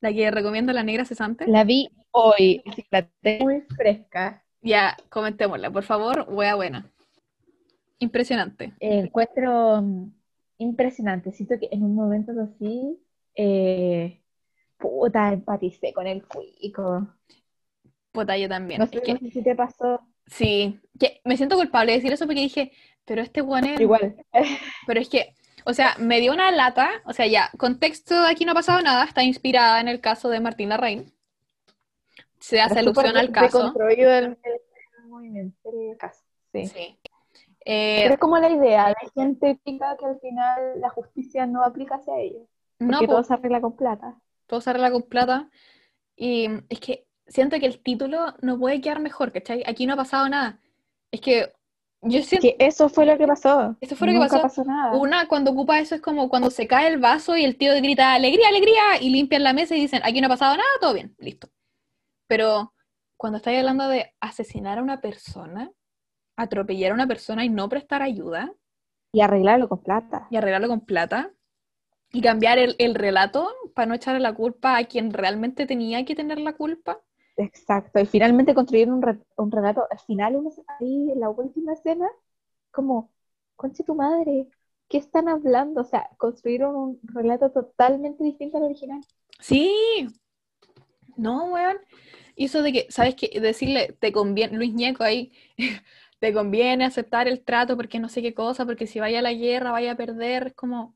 La 0.00 0.12
que 0.12 0.30
recomiendo 0.30 0.72
la 0.72 0.82
negra 0.82 1.04
cesante. 1.04 1.46
La 1.46 1.64
vi 1.64 1.90
hoy, 2.10 2.62
la 2.90 3.06
tengo 3.22 3.44
muy 3.44 3.60
fresca. 3.62 4.42
Ya, 4.62 4.96
comentémosla, 5.08 5.70
por 5.70 5.82
favor, 5.84 6.26
wea 6.28 6.54
buena. 6.54 6.90
Impresionante. 7.98 8.72
Eh, 8.80 8.98
encuentro 9.00 9.82
mm, 9.82 10.12
impresionante. 10.58 11.32
Siento 11.32 11.58
que 11.58 11.68
en 11.70 11.82
un 11.84 11.94
momento 11.94 12.32
así, 12.40 12.98
eh, 13.34 14.20
puta, 14.78 15.32
empaticé 15.32 15.92
con 15.92 16.06
el 16.06 16.26
cuico. 16.26 17.08
Puta, 18.12 18.36
yo 18.38 18.48
también. 18.48 18.80
No 18.80 18.84
Es 18.84 18.90
sé, 18.90 19.02
que- 19.02 19.12
no 19.14 19.18
sé 19.20 19.30
si 19.30 19.42
te 19.42 19.54
pasó 19.54 20.00
sí, 20.26 20.80
que 20.98 21.20
me 21.24 21.36
siento 21.36 21.56
culpable 21.56 21.92
de 21.92 21.98
decir 21.98 22.12
eso 22.12 22.26
porque 22.26 22.40
dije, 22.40 22.72
pero 23.10 23.22
este 23.22 23.42
weón 23.42 23.64
es- 23.64 23.80
igual. 23.80 24.14
Pero 24.86 25.00
es 25.00 25.08
que, 25.08 25.34
o 25.64 25.72
sea, 25.74 25.96
me 25.98 26.20
dio 26.20 26.32
una 26.32 26.52
lata, 26.52 26.88
o 27.04 27.12
sea, 27.12 27.26
ya, 27.26 27.50
contexto, 27.58 28.14
aquí 28.24 28.44
no 28.44 28.52
ha 28.52 28.54
pasado 28.54 28.80
nada, 28.82 29.02
está 29.04 29.24
inspirada 29.24 29.80
en 29.80 29.88
el 29.88 30.00
caso 30.00 30.28
de 30.28 30.38
Martín 30.38 30.68
Larraín. 30.68 31.12
Se 32.38 32.60
hace 32.60 32.78
alusión 32.78 33.16
al 33.16 33.32
caso. 33.32 33.74
el- 33.88 34.00
el- 34.00 34.38
movimiento 35.08 35.58
en 35.72 35.90
el 35.90 35.96
caso. 35.96 36.22
Sí. 36.52 36.66
Sí. 36.66 36.98
Pero 37.02 37.10
Eh, 37.64 38.12
es 38.12 38.18
como 38.20 38.38
la 38.38 38.48
idea 38.48 38.88
de 38.88 39.10
gente 39.12 39.58
pica 39.64 39.96
que 39.98 40.06
al 40.06 40.20
final 40.20 40.80
la 40.80 40.88
justicia 40.90 41.46
no 41.46 41.64
aplica 41.64 41.96
hacia 41.96 42.16
ellos. 42.18 42.46
no, 42.78 42.92
Porque 42.92 43.06
po, 43.06 43.12
todo 43.14 43.24
se 43.24 43.34
arregla 43.34 43.60
con 43.60 43.76
plata. 43.76 44.14
todo 44.46 44.60
se 44.60 44.70
arregla 44.70 44.92
con 44.92 45.02
plata. 45.02 45.50
Y 46.16 46.48
es 46.68 46.78
que 46.78 47.06
siento 47.26 47.58
que 47.58 47.66
el 47.66 47.82
título 47.82 48.34
no 48.40 48.56
puede 48.58 48.80
quedar 48.80 49.00
mejor, 49.00 49.32
¿cachai? 49.32 49.64
Aquí 49.66 49.84
no 49.84 49.94
ha 49.94 49.96
pasado 49.96 50.28
nada. 50.28 50.60
Es 51.10 51.20
que 51.20 51.52
yo 52.02 52.22
siento, 52.22 52.48
Que 52.48 52.56
eso 52.58 52.88
fue 52.88 53.06
lo 53.06 53.16
que 53.18 53.26
pasó. 53.26 53.76
Eso 53.80 53.94
fue 53.96 54.12
lo 54.12 54.20
que 54.20 54.28
pasó 54.28 54.64
nada. 54.64 54.96
una 54.96 55.28
cuando 55.28 55.50
ocupa 55.50 55.78
eso 55.78 55.94
es 55.94 56.00
como 56.00 56.28
cuando 56.28 56.50
se 56.50 56.66
cae 56.66 56.88
el 56.88 56.98
vaso 56.98 57.36
y 57.36 57.44
el 57.44 57.56
tío 57.56 57.74
grita, 57.76 58.14
alegría, 58.14 58.48
alegría, 58.48 58.82
y 59.00 59.10
limpian 59.10 59.42
la 59.44 59.52
mesa 59.52 59.76
y 59.76 59.80
dicen, 59.80 60.00
aquí 60.04 60.20
no 60.20 60.26
ha 60.26 60.30
pasado 60.30 60.56
nada, 60.56 60.68
todo 60.80 60.94
bien, 60.94 61.14
listo. 61.18 61.48
Pero 62.26 62.72
cuando 63.16 63.36
estáis 63.38 63.58
hablando 63.58 63.88
de 63.88 64.14
asesinar 64.20 64.78
a 64.78 64.82
una 64.82 65.00
persona, 65.00 65.70
atropellar 66.36 66.92
a 66.92 66.94
una 66.94 67.06
persona 67.06 67.44
y 67.44 67.50
no 67.50 67.68
prestar 67.68 68.02
ayuda, 68.02 68.50
Y 69.12 69.20
arreglarlo 69.20 69.68
con 69.68 69.82
plata. 69.82 70.26
y 70.30 70.36
arreglarlo 70.36 70.68
con 70.68 70.80
plata, 70.80 71.32
y 72.12 72.22
cambiar 72.22 72.58
el, 72.58 72.76
el 72.78 72.94
relato 72.94 73.52
para 73.74 73.86
no 73.86 73.94
echarle 73.94 74.20
la 74.20 74.32
culpa 74.32 74.76
a 74.78 74.84
quien 74.84 75.12
realmente 75.12 75.66
tenía 75.66 76.04
que 76.04 76.14
tener 76.14 76.40
la 76.40 76.54
culpa. 76.54 77.00
Exacto. 77.40 77.98
Y 78.00 78.06
finalmente 78.06 78.54
construyeron 78.54 78.94
un, 78.94 79.24
un 79.36 79.50
relato. 79.50 79.86
Al 79.90 79.98
final, 80.00 80.38
ahí 80.78 81.10
en 81.10 81.20
la 81.20 81.30
última 81.30 81.72
escena, 81.72 82.06
como, 82.70 83.10
conche 83.56 83.82
tu 83.82 83.94
madre, 83.94 84.48
¿qué 84.88 84.98
están 84.98 85.28
hablando? 85.28 85.80
O 85.80 85.84
sea, 85.84 86.10
construyeron 86.18 86.76
un 86.76 87.00
relato 87.02 87.50
totalmente 87.50 88.22
distinto 88.24 88.58
al 88.58 88.64
original. 88.64 89.00
Sí. 89.38 89.72
No, 91.16 91.46
weón. 91.46 91.78
Y 92.36 92.46
eso 92.46 92.62
de 92.62 92.72
que, 92.72 92.86
¿sabes 92.90 93.14
qué? 93.14 93.40
Decirle, 93.40 93.96
te 94.00 94.12
conviene, 94.12 94.56
Luis 94.56 94.74
Ñeco 94.74 95.02
ahí, 95.02 95.32
te 96.20 96.32
conviene 96.34 96.84
aceptar 96.84 97.26
el 97.26 97.42
trato 97.42 97.76
porque 97.76 97.98
no 98.00 98.08
sé 98.10 98.20
qué 98.22 98.34
cosa, 98.34 98.66
porque 98.66 98.86
si 98.86 99.00
vaya 99.00 99.20
a 99.20 99.22
la 99.22 99.32
guerra 99.32 99.72
vaya 99.72 99.92
a 99.92 99.96
perder, 99.96 100.48
es 100.48 100.54
como, 100.54 100.94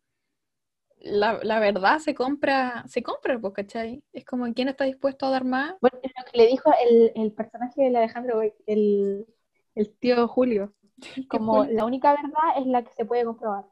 la, 1.04 1.38
la 1.42 1.58
verdad 1.58 1.98
se 1.98 2.14
compra, 2.14 2.84
se 2.88 3.02
compra, 3.02 3.38
pues, 3.38 3.52
¿cachai? 3.52 4.02
Es 4.12 4.24
como, 4.24 4.52
¿quién 4.54 4.68
está 4.68 4.84
dispuesto 4.84 5.26
a 5.26 5.30
dar 5.30 5.44
más? 5.44 5.74
Bueno, 5.80 5.98
es 6.02 6.12
lo 6.18 6.24
que 6.24 6.38
le 6.38 6.46
dijo 6.46 6.72
el, 6.88 7.12
el 7.14 7.32
personaje 7.32 7.82
del 7.82 7.96
Alejandro, 7.96 8.40
el, 8.66 9.26
el 9.74 9.96
tío 9.98 10.26
Julio. 10.26 10.74
Como 11.28 11.58
Julio. 11.58 11.74
la 11.74 11.84
única 11.84 12.12
verdad 12.12 12.58
es 12.58 12.66
la 12.66 12.82
que 12.82 12.92
se 12.92 13.04
puede 13.04 13.24
comprobar. 13.24 13.64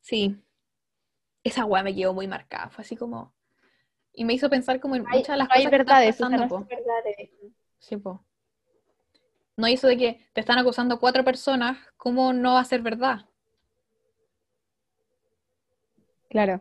Sí. 0.00 0.36
Esa 1.42 1.64
weá 1.64 1.82
me 1.82 1.94
quedó 1.94 2.14
muy 2.14 2.28
marcada, 2.28 2.68
fue 2.70 2.82
así 2.82 2.96
como, 2.96 3.32
y 4.12 4.24
me 4.24 4.34
hizo 4.34 4.50
pensar 4.50 4.80
como 4.80 4.96
en 4.96 5.06
hay, 5.06 5.18
muchas 5.18 5.34
de 5.34 5.38
las 5.38 5.48
no 5.48 5.54
hay 5.54 5.64
cosas 5.64 6.00
que 6.00 6.08
están 6.08 6.32
pasando, 6.32 6.38
no 6.38 6.48
po. 6.48 6.58
es 6.60 6.68
verdades. 6.68 7.30
Sí, 7.78 7.96
po. 7.96 8.24
No 9.56 9.66
eso 9.66 9.86
de 9.86 9.96
que 9.96 10.20
te 10.32 10.40
están 10.40 10.58
acusando 10.58 11.00
cuatro 11.00 11.24
personas, 11.24 11.78
¿cómo 11.96 12.32
no 12.32 12.54
va 12.54 12.60
a 12.60 12.64
ser 12.64 12.82
verdad? 12.82 13.26
Claro. 16.28 16.60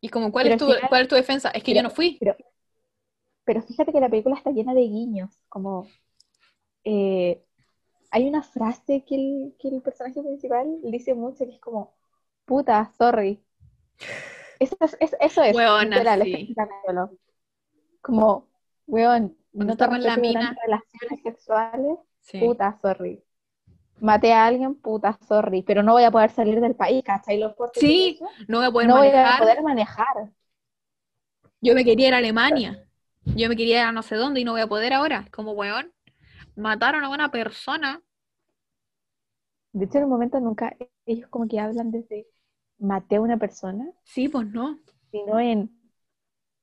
Y 0.00 0.08
como, 0.10 0.30
¿cuál 0.30 0.44
Pero 0.44 0.54
es 0.54 0.58
tu, 0.60 0.66
final- 0.66 0.88
cuál 0.88 1.02
es 1.02 1.08
tu 1.08 1.14
defensa? 1.16 1.50
Es 1.50 1.62
que 1.62 1.74
yo 1.74 1.82
no 1.82 1.90
fui. 1.90 2.16
Pero, 2.20 2.36
pero 3.44 3.62
fíjate 3.62 3.92
que 3.92 4.00
la 4.00 4.08
película 4.08 4.36
está 4.36 4.50
llena 4.50 4.74
de 4.74 4.82
guiños, 4.82 5.30
como 5.48 5.88
eh, 6.84 7.42
hay 8.10 8.28
una 8.28 8.42
frase 8.42 9.04
que 9.04 9.14
el, 9.16 9.56
que 9.58 9.68
el 9.68 9.82
personaje 9.82 10.22
principal 10.22 10.78
dice 10.82 11.14
mucho 11.14 11.44
que 11.44 11.52
es 11.54 11.60
como, 11.60 11.94
puta, 12.44 12.90
sorry. 12.96 13.42
Eso 14.60 14.76
es, 14.80 14.96
es- 15.00 15.16
eso 15.20 15.42
es, 15.42 15.54
Weona, 15.56 15.96
literal, 15.96 16.22
sí. 16.22 16.54
Como, 18.00 18.48
weón, 18.86 19.36
no 19.52 19.66
te 19.66 19.72
está 19.72 19.88
con 19.88 20.02
la 20.02 20.14
respeto 20.14 20.20
mina. 20.28 20.40
durante 20.40 20.60
relaciones 20.62 21.22
sexuales, 21.22 21.98
Sí. 22.20 22.38
puta, 22.40 22.78
sorry. 22.80 23.22
Maté 24.00 24.32
a 24.32 24.46
alguien, 24.46 24.74
puta, 24.74 25.18
sorry, 25.26 25.62
pero 25.62 25.82
no 25.82 25.92
voy 25.92 26.04
a 26.04 26.10
poder 26.10 26.30
salir 26.30 26.60
del 26.60 26.74
país, 26.74 27.02
¿cachai? 27.04 27.38
Lo 27.38 27.54
fuerte 27.54 27.80
que 27.80 27.86
Sí. 27.86 28.20
No 28.46 28.58
voy 28.58 28.66
a 28.66 28.70
poder 28.70 28.88
no 28.88 28.96
voy 28.98 29.08
a 29.08 29.12
manejar. 29.12 29.38
poder 29.40 29.62
manejar. 29.62 30.32
Yo 31.60 31.74
me 31.74 31.84
quería 31.84 32.08
ir 32.08 32.14
a 32.14 32.18
Alemania. 32.18 32.84
Yo 33.24 33.48
me 33.48 33.56
quería 33.56 33.80
ir 33.80 33.84
a 33.86 33.92
no 33.92 34.02
sé 34.02 34.16
dónde 34.16 34.40
y 34.40 34.44
no 34.44 34.52
voy 34.52 34.60
a 34.60 34.66
poder 34.66 34.92
ahora. 34.92 35.26
Como, 35.32 35.52
weón, 35.52 35.92
mataron 36.56 37.04
a 37.04 37.08
una 37.08 37.30
persona. 37.30 38.00
De 39.72 39.84
hecho, 39.84 39.98
en 39.98 40.04
un 40.04 40.10
momento 40.10 40.40
nunca, 40.40 40.76
ellos 41.06 41.28
como 41.28 41.46
que 41.46 41.60
hablan 41.60 41.90
desde 41.90 42.26
maté 42.78 43.16
a 43.16 43.20
una 43.20 43.36
persona, 43.36 43.86
Sí, 44.04 44.28
pues 44.28 44.46
no. 44.46 44.78
sino 45.10 45.38
en 45.40 45.70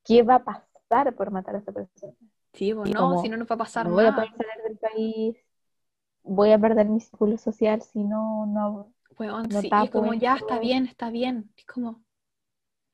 qué 0.04 0.24
va 0.24 0.36
a 0.36 0.44
pasar 0.44 1.14
por 1.16 1.32
matar 1.32 1.56
a 1.56 1.60
esa 1.60 1.72
persona. 1.72 2.14
Sí, 2.54 2.74
pues 2.74 2.94
no, 2.94 3.22
si 3.22 3.30
no 3.30 3.38
nos 3.38 3.50
va 3.50 3.56
a 3.56 3.58
pasar 3.60 3.86
No 3.86 3.94
voy 3.94 4.06
a 4.06 4.16
poder 4.16 4.30
salir 4.30 4.64
del 4.68 4.78
país, 4.78 5.38
voy 6.26 6.52
a 6.52 6.60
perder 6.60 6.88
mi 6.88 7.00
círculo 7.02 7.38
social 7.38 7.82
si 7.82 8.00
no, 8.04 8.46
no. 8.48 8.94
Weón, 9.18 9.50
no 9.50 9.62
sí, 9.62 9.70
y 9.70 9.72
tapo 9.72 9.86
es 9.86 9.92
como, 9.92 10.14
ya 10.14 10.36
está 10.36 10.60
bien, 10.60 10.86
está 10.86 11.10
bien. 11.10 11.52
Es 11.58 11.66
como. 11.66 12.04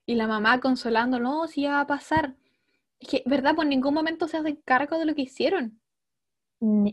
Y 0.05 0.15
la 0.15 0.27
mamá 0.27 0.59
consolando, 0.61 1.19
no, 1.19 1.47
si 1.47 1.63
ya 1.63 1.71
va 1.71 1.81
a 1.81 1.87
pasar. 1.87 2.35
Es 2.99 3.09
que, 3.09 3.23
¿verdad? 3.27 3.55
Por 3.55 3.65
ningún 3.67 3.93
momento 3.95 4.27
se 4.27 4.37
hacen 4.37 4.61
cargo 4.65 4.99
de 4.99 5.05
lo 5.05 5.15
que 5.15 5.23
hicieron. 5.23 5.81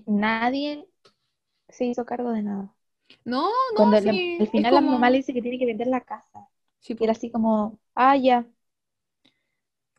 nadie 0.06 0.86
se 1.68 1.86
hizo 1.86 2.04
cargo 2.06 2.32
de 2.32 2.42
nada. 2.42 2.74
No, 3.24 3.48
no, 3.76 3.76
Cuando 3.76 4.00
la- 4.00 4.12
sí, 4.12 4.38
al 4.38 4.48
es 4.50 4.50
final 4.50 4.74
la 4.74 4.80
como- 4.80 4.92
mamá 4.92 5.10
le 5.10 5.18
dice 5.18 5.32
que 5.34 5.42
tiene 5.42 5.58
que 5.58 5.66
vender 5.66 5.86
la 5.88 6.00
casa. 6.02 6.48
Sí, 6.80 6.94
Y 6.96 6.96
pues, 6.96 7.06
era 7.06 7.12
así 7.12 7.30
como, 7.30 7.78
ah, 7.94 8.16
ya, 8.16 8.46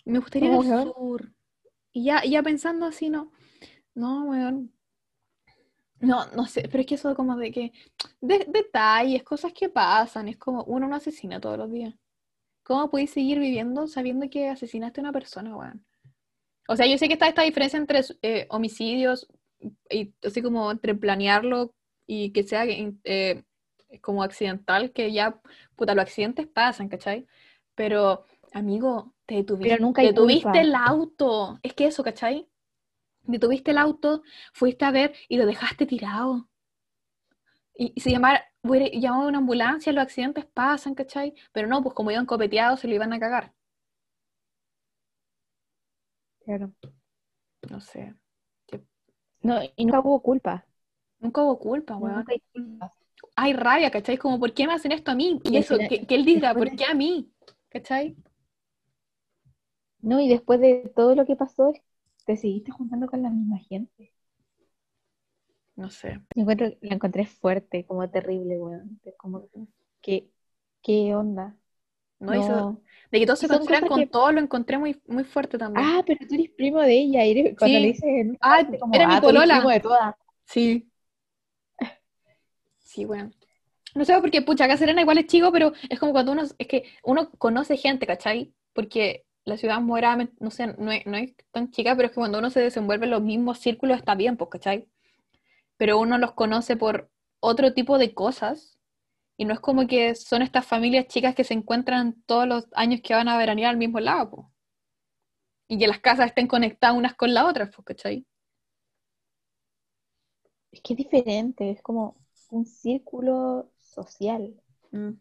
me 0.05 0.19
gustaría 0.19 0.49
ir 0.49 0.53
¿Cómo, 0.55 0.63
al 0.63 0.63
sur. 0.63 1.31
Y 1.93 2.05
ya, 2.05 2.23
ya 2.25 2.43
pensando 2.43 2.85
así, 2.87 3.09
no. 3.09 3.31
No, 3.95 4.25
weón. 4.25 4.73
No, 6.01 6.25
no 6.35 6.45
sé, 6.45 6.67
pero 6.69 6.81
es 6.81 6.85
que 6.87 6.95
eso 6.95 7.15
como 7.15 7.35
de 7.37 7.51
que. 7.51 7.71
de- 8.21 8.45
detalles, 8.47 9.23
cosas 9.23 9.53
que 9.53 9.69
pasan. 9.69 10.27
Es 10.27 10.37
como 10.37 10.63
uno 10.63 10.87
no 10.87 10.95
asesina 10.95 11.39
todos 11.39 11.57
los 11.57 11.71
días. 11.71 11.93
¿Cómo 12.63 12.89
podéis 12.89 13.11
seguir 13.11 13.39
viviendo 13.39 13.87
sabiendo 13.87 14.29
que 14.29 14.49
asesinaste 14.49 15.01
a 15.01 15.03
una 15.03 15.11
persona, 15.11 15.55
weón? 15.55 15.85
O 16.67 16.75
sea, 16.75 16.85
yo 16.85 16.97
sé 16.97 17.07
que 17.07 17.13
está 17.13 17.27
esta 17.27 17.41
diferencia 17.41 17.77
entre 17.77 18.01
eh, 18.21 18.45
homicidios 18.49 19.27
y 19.89 20.13
así 20.23 20.41
como 20.41 20.71
entre 20.71 20.93
planearlo 20.93 21.73
y 22.05 22.31
que 22.31 22.43
sea 22.43 22.63
eh, 22.67 23.43
como 24.01 24.21
accidental, 24.23 24.91
que 24.91 25.11
ya, 25.11 25.41
puta, 25.75 25.95
los 25.95 26.03
accidentes 26.03 26.47
pasan, 26.47 26.87
¿cachai? 26.87 27.25
Pero, 27.75 28.23
amigo, 28.53 29.13
te 29.25 29.35
detuviste, 29.35 29.69
Pero 29.69 29.81
nunca 29.81 30.01
hay 30.01 30.09
detuviste 30.09 30.61
el 30.61 30.75
auto. 30.75 31.59
Es 31.63 31.73
que 31.73 31.87
eso, 31.87 32.03
¿cachai? 32.03 32.47
Detuviste 33.29 33.71
el 33.71 33.77
auto, 33.77 34.23
fuiste 34.53 34.85
a 34.85 34.91
ver 34.91 35.13
y 35.29 35.37
lo 35.37 35.45
dejaste 35.45 35.85
tirado. 35.85 36.49
Y, 37.75 37.93
y 37.95 38.01
si 38.01 38.11
llamar, 38.11 38.43
hubiera 38.61 38.87
llamado 38.93 39.23
a 39.23 39.27
una 39.27 39.37
ambulancia, 39.39 39.91
los 39.93 40.03
accidentes 40.03 40.45
pasan, 40.45 40.93
¿cachai? 40.95 41.33
Pero 41.51 41.67
no, 41.67 41.81
pues 41.81 41.95
como 41.95 42.11
iban 42.11 42.25
copeteados, 42.27 42.79
se 42.81 42.87
lo 42.87 42.93
iban 42.95 43.11
a 43.13 43.19
cagar. 43.19 43.53
claro. 46.45 46.73
No 47.69 47.79
sé. 47.81 48.15
No, 49.41 49.59
y 49.75 49.85
nunca 49.85 49.99
hubo 50.01 50.21
culpa. 50.21 50.65
Nunca 51.19 51.43
hubo 51.43 51.59
culpa, 51.59 51.95
weón. 51.97 52.17
Nunca 52.17 52.33
hay 52.33 52.41
culpa. 52.53 52.91
Hay 53.35 53.53
rabia, 53.53 53.91
¿cachai? 53.91 54.17
Como, 54.17 54.39
¿por 54.39 54.53
qué 54.53 54.67
me 54.67 54.73
hacen 54.73 54.91
esto 54.91 55.11
a 55.11 55.15
mí? 55.15 55.39
Y 55.45 55.57
eso, 55.57 55.75
final- 55.75 55.89
que, 55.89 56.05
que 56.05 56.15
él 56.15 56.25
diga, 56.25 56.53
¿por 56.53 56.75
qué 56.75 56.85
a 56.85 56.93
mí? 56.93 57.31
¿Cachai? 57.69 58.15
No, 60.01 60.19
y 60.19 60.27
después 60.27 60.59
de 60.59 60.91
todo 60.95 61.15
lo 61.15 61.25
que 61.25 61.35
pasó, 61.37 61.73
te 62.29 62.37
seguiste 62.37 62.69
juntando 62.71 63.07
con 63.07 63.23
la 63.23 63.31
misma 63.31 63.57
gente. 63.57 64.13
No 65.75 65.89
sé. 65.89 66.19
Yo 66.35 66.41
encuentro, 66.43 66.67
la 66.81 66.93
encontré 66.93 67.25
fuerte, 67.25 67.85
como 67.85 68.07
terrible, 68.07 68.59
weón. 68.59 69.01
Como, 69.17 69.47
¿qué, 69.99 70.29
qué 70.83 71.15
onda? 71.15 71.55
No, 72.19 72.33
No. 72.35 72.81
de 73.11 73.19
que 73.19 73.25
todos 73.25 73.39
se 73.39 73.47
cosas 73.47 73.81
con 73.87 73.99
que- 73.99 74.05
todo, 74.05 74.31
lo 74.31 74.41
encontré 74.41 74.77
muy, 74.77 75.01
muy 75.07 75.23
fuerte 75.23 75.57
también. 75.57 75.83
Ah, 75.89 76.03
pero 76.05 76.19
tú 76.27 76.35
eres 76.35 76.51
primo 76.51 76.79
de 76.81 76.99
ella. 76.99 77.25
y 77.25 77.31
eres- 77.31 77.57
cuando 77.57 77.77
Sí. 77.77 77.81
le 77.81 77.87
dices 77.87 78.37
Ah, 78.41 78.61
como, 78.79 78.93
era 78.93 79.07
mi 79.07 79.15
ah, 79.15 79.21
polola. 79.21 79.55
primo 79.55 79.69
de 79.71 79.79
todas. 79.79 80.15
Sí. 80.45 80.87
Sí, 82.77 83.05
bueno. 83.05 83.31
No 83.95 84.05
sé, 84.05 84.15
porque, 84.21 84.43
pucha, 84.43 84.65
acá 84.65 84.77
Serena 84.77 85.01
igual 85.01 85.17
es 85.17 85.25
chico, 85.25 85.51
pero 85.51 85.73
es 85.89 85.99
como 85.99 86.11
cuando 86.11 86.31
uno, 86.33 86.43
es 86.43 86.67
que 86.67 86.83
uno 87.03 87.31
conoce 87.39 87.75
gente, 87.75 88.05
¿cachai? 88.05 88.53
Porque 88.73 89.25
la 89.49 89.57
ciudad 89.57 89.81
moderadamente, 89.81 90.35
no 90.39 90.51
sé, 90.51 90.67
no 90.77 90.91
es, 90.91 91.05
no 91.05 91.17
es 91.17 91.33
tan 91.51 91.71
chica, 91.71 91.95
pero 91.95 92.07
es 92.07 92.11
que 92.13 92.19
cuando 92.21 92.39
uno 92.39 92.49
se 92.49 92.61
desenvuelve 92.61 93.05
en 93.05 93.11
los 93.11 93.21
mismos 93.21 93.59
círculos 93.59 93.97
está 93.97 94.15
bien, 94.15 94.37
pues, 94.37 94.49
¿cachai? 94.51 94.87
Pero 95.77 95.99
uno 95.99 96.17
los 96.19 96.33
conoce 96.33 96.77
por 96.77 97.11
otro 97.41 97.73
tipo 97.73 97.97
de 97.97 98.13
cosas, 98.13 98.79
y 99.37 99.45
no 99.45 99.53
es 99.53 99.59
como 99.61 99.87
que 99.87 100.15
son 100.15 100.41
estas 100.43 100.65
familias 100.67 101.07
chicas 101.07 101.35
que 101.35 101.43
se 101.45 101.53
encuentran 101.55 102.21
todos 102.27 102.47
los 102.47 102.67
años 102.73 103.01
que 103.03 103.15
van 103.15 103.29
a 103.29 103.37
veranear 103.37 103.71
al 103.71 103.77
mismo 103.77 103.99
lado, 103.99 104.31
pues. 104.31 104.47
Y 105.69 105.77
que 105.79 105.87
las 105.87 106.01
casas 106.01 106.25
estén 106.27 106.47
conectadas 106.47 106.97
unas 106.97 107.15
con 107.15 107.33
las 107.33 107.45
otras, 107.45 107.69
pues, 107.73 107.85
¿cachai? 107.85 108.25
Es 110.71 110.81
que 110.81 110.93
es 110.93 110.97
diferente, 110.97 111.69
es 111.69 111.81
como 111.83 112.15
un 112.49 112.65
círculo 112.65 113.69
social. 113.77 114.59
Mm. 114.91 115.11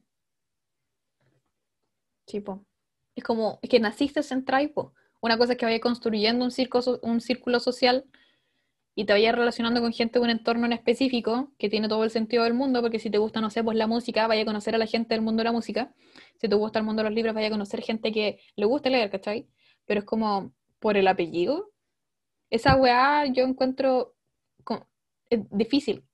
Sí, 2.26 2.40
po. 2.40 2.64
Es 3.19 3.24
como, 3.24 3.59
es 3.62 3.69
que 3.69 3.81
naciste 3.81 4.20
en 4.31 4.45
po. 4.73 4.95
Una 5.20 5.36
cosa 5.36 5.55
es 5.55 5.59
que 5.59 5.66
vaya 5.66 5.81
construyendo 5.81 6.45
un, 6.45 6.53
circo, 6.53 6.81
un 7.03 7.20
círculo 7.20 7.59
social 7.59 8.05
y 8.95 9.07
te 9.07 9.12
vayas 9.12 9.35
relacionando 9.35 9.81
con 9.81 9.93
gente 9.93 10.20
de 10.20 10.24
un 10.24 10.31
entorno 10.31 10.66
en 10.66 10.73
específico 10.73 11.51
que 11.59 11.69
tiene 11.69 11.89
todo 11.89 12.05
el 12.05 12.11
sentido 12.11 12.45
del 12.45 12.55
mundo, 12.55 12.81
porque 12.81 13.01
si 13.01 13.11
te 13.11 13.19
gusta, 13.19 13.40
no 13.40 13.51
sé, 13.51 13.65
pues 13.65 13.77
la 13.77 13.89
música, 13.89 14.28
vaya 14.28 14.43
a 14.43 14.45
conocer 14.45 14.77
a 14.77 14.78
la 14.78 14.86
gente 14.86 15.16
del 15.16 15.23
mundo 15.23 15.40
de 15.40 15.47
la 15.47 15.53
música. 15.53 15.93
Si 16.40 16.49
te 16.49 16.55
gusta 16.55 16.78
el 16.78 16.85
mundo 16.85 17.03
de 17.03 17.09
los 17.09 17.15
libros, 17.16 17.35
vaya 17.35 17.49
a 17.49 17.51
conocer 17.51 17.82
gente 17.82 18.12
que 18.12 18.39
le 18.55 18.66
gusta 18.66 18.89
leer, 18.89 19.11
¿cachai? 19.11 19.49
Pero 19.85 19.99
es 19.99 20.07
como 20.07 20.53
por 20.78 20.97
el 20.97 21.09
apellido. 21.09 21.73
Esa 22.51 22.77
weá 22.77 23.27
yo 23.27 23.43
encuentro 23.43 24.15
co- 24.62 24.86
es 25.28 25.40
difícil. 25.51 26.05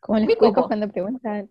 Como 0.00 0.22
Cuico, 0.26 0.40
cuicos 0.40 0.66
cuando 0.66 0.86
preguntan, 0.90 1.50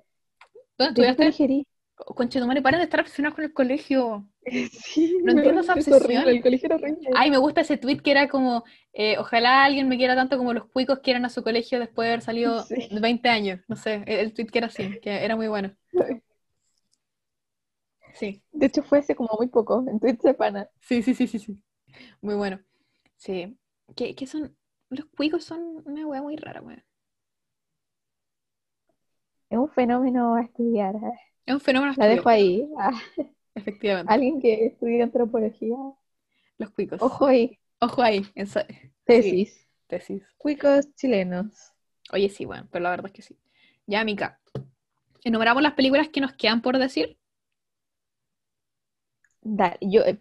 ¿Dónde 0.78 1.02
¿de 1.02 1.16
qué 1.16 1.24
estudiaste? 1.24 1.66
Colegio 1.95 2.06
eres? 2.06 2.15
Conche, 2.15 2.40
tu 2.40 2.48
madre, 2.48 2.61
para 2.61 2.78
de 2.78 2.84
estar 2.86 2.99
obsesionados 3.02 3.36
con 3.36 3.44
el 3.45 3.53
colegio. 3.53 4.28
Sí, 4.72 5.18
No 5.24 5.32
entiendo 5.32 5.61
esa 5.61 5.74
es 5.76 5.88
obsesión. 5.88 6.03
horrible, 6.03 6.32
el 6.32 6.41
colegio 6.41 6.65
era 6.68 6.76
horrible. 6.76 7.10
Ay, 7.15 7.32
me 7.32 7.38
gusta 7.38 7.61
ese 7.61 7.78
tweet 7.78 7.99
que 8.02 8.11
era 8.11 8.28
como, 8.28 8.64
eh, 8.94 9.18
ojalá 9.18 9.64
alguien 9.64 9.88
me 9.88 9.98
quiera 9.98 10.15
tanto 10.15 10.38
como 10.38 10.53
los 10.53 10.65
cuicos 10.65 10.99
quieran 10.99 11.26
a 11.26 11.30
su 11.30 11.44
colegio 11.44 11.80
después 11.80 12.06
de 12.07 12.11
haber 12.14 12.22
salido 12.22 12.64
Sí. 12.68 12.88
de 12.91 12.99
20 12.99 13.30
años. 13.30 13.61
No 13.68 13.76
sé, 13.76 14.03
el, 14.07 14.34
tweet 14.34 14.48
que 14.48 14.57
era 14.60 14.68
así, 14.68 14.99
que 15.02 15.24
era 15.24 15.36
muy 15.36 15.48
bueno. 15.48 15.76
Sí, 18.14 18.44
De 18.52 18.68
hecho, 18.68 18.84
fue 18.84 18.99
hace 18.99 19.15
como 19.15 19.30
muy 19.38 19.48
poco, 19.48 19.84
en 19.88 19.99
Twitch 19.99 20.22
de 20.22 20.34
pana. 20.34 20.70
sí, 20.82 21.02
sí, 21.03 21.14
sí, 21.15 21.28
sí, 21.28 21.40
sí. 21.40 21.57
Muy 22.22 22.36
bueno. 22.36 22.60
Sí. 23.18 23.57
¿Qué, 23.95 24.15
qué 24.15 24.28
son? 24.28 24.56
Los 24.90 25.06
cuicos 25.07 25.44
son 25.45 25.82
una 25.86 26.07
wea 26.07 26.22
muy 26.22 26.36
rara, 26.38 26.61
wea. 26.61 26.84
Es 29.49 29.57
un 29.57 29.70
fenómeno 29.70 30.36
a 30.36 30.41
estudiar. 30.41 30.95
ah. 30.98 31.11
Es 31.45 31.53
un 31.53 31.60
fenómeno 31.61 31.94
La 31.98 32.07
dejo 32.07 32.30
ahí. 32.30 32.68
Ah, 32.80 32.91
efectivamente. 33.56 34.14
Alguien 34.14 34.40
que 34.41 34.65
estudia 34.68 35.03
antropología. 35.03 35.76
Los 36.57 36.70
cuicos. 36.72 37.02
Ojo 37.02 37.26
ahí. 37.28 37.60
Ojo 37.80 38.02
ahí. 38.02 38.26
esa- 38.36 38.65
Tesis. 39.06 39.68
tesis. 39.88 40.24
Cuicos 40.38 40.94
chilenos. 40.95 41.72
Oye, 42.11 42.30
sí, 42.30 42.45
bueno, 42.45 42.68
pero 42.72 42.84
la 42.84 42.90
verdad 42.91 43.07
es 43.07 43.14
que 43.14 43.22
sí. 43.22 43.38
Ya, 43.88 44.03
Mica. 44.03 44.40
¿Enumeramos 45.24 45.64
las 45.64 45.74
películas 45.74 46.10
que 46.10 46.22
nos 46.22 46.34
quedan 46.34 46.61
por 46.61 46.78
decir? 46.78 47.18
Dale, 49.41 49.78
yo, 49.82 50.02
eh, 50.06 50.20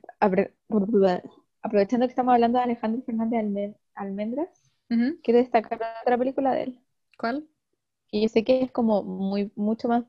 aprovechando 1.63 2.07
que 2.07 2.11
estamos 2.11 2.35
hablando 2.35 2.59
de 2.59 2.65
Alejandro 2.65 3.03
Fernández 3.03 3.41
Alme- 3.41 3.77
Almendras, 3.95 4.49
Ujú. 4.91 5.19
quiero 5.23 5.39
destacar 5.41 5.81
otra 6.03 6.19
película 6.19 6.53
de 6.55 6.63
él. 6.65 6.81
¿Cuál? 7.19 7.47
Y 8.11 8.23
yo 8.23 8.29
sé 8.29 8.45
que 8.45 8.63
es 8.63 8.71
como 8.73 9.03
muy, 9.03 9.51
mucho 9.57 9.89
más 9.89 10.05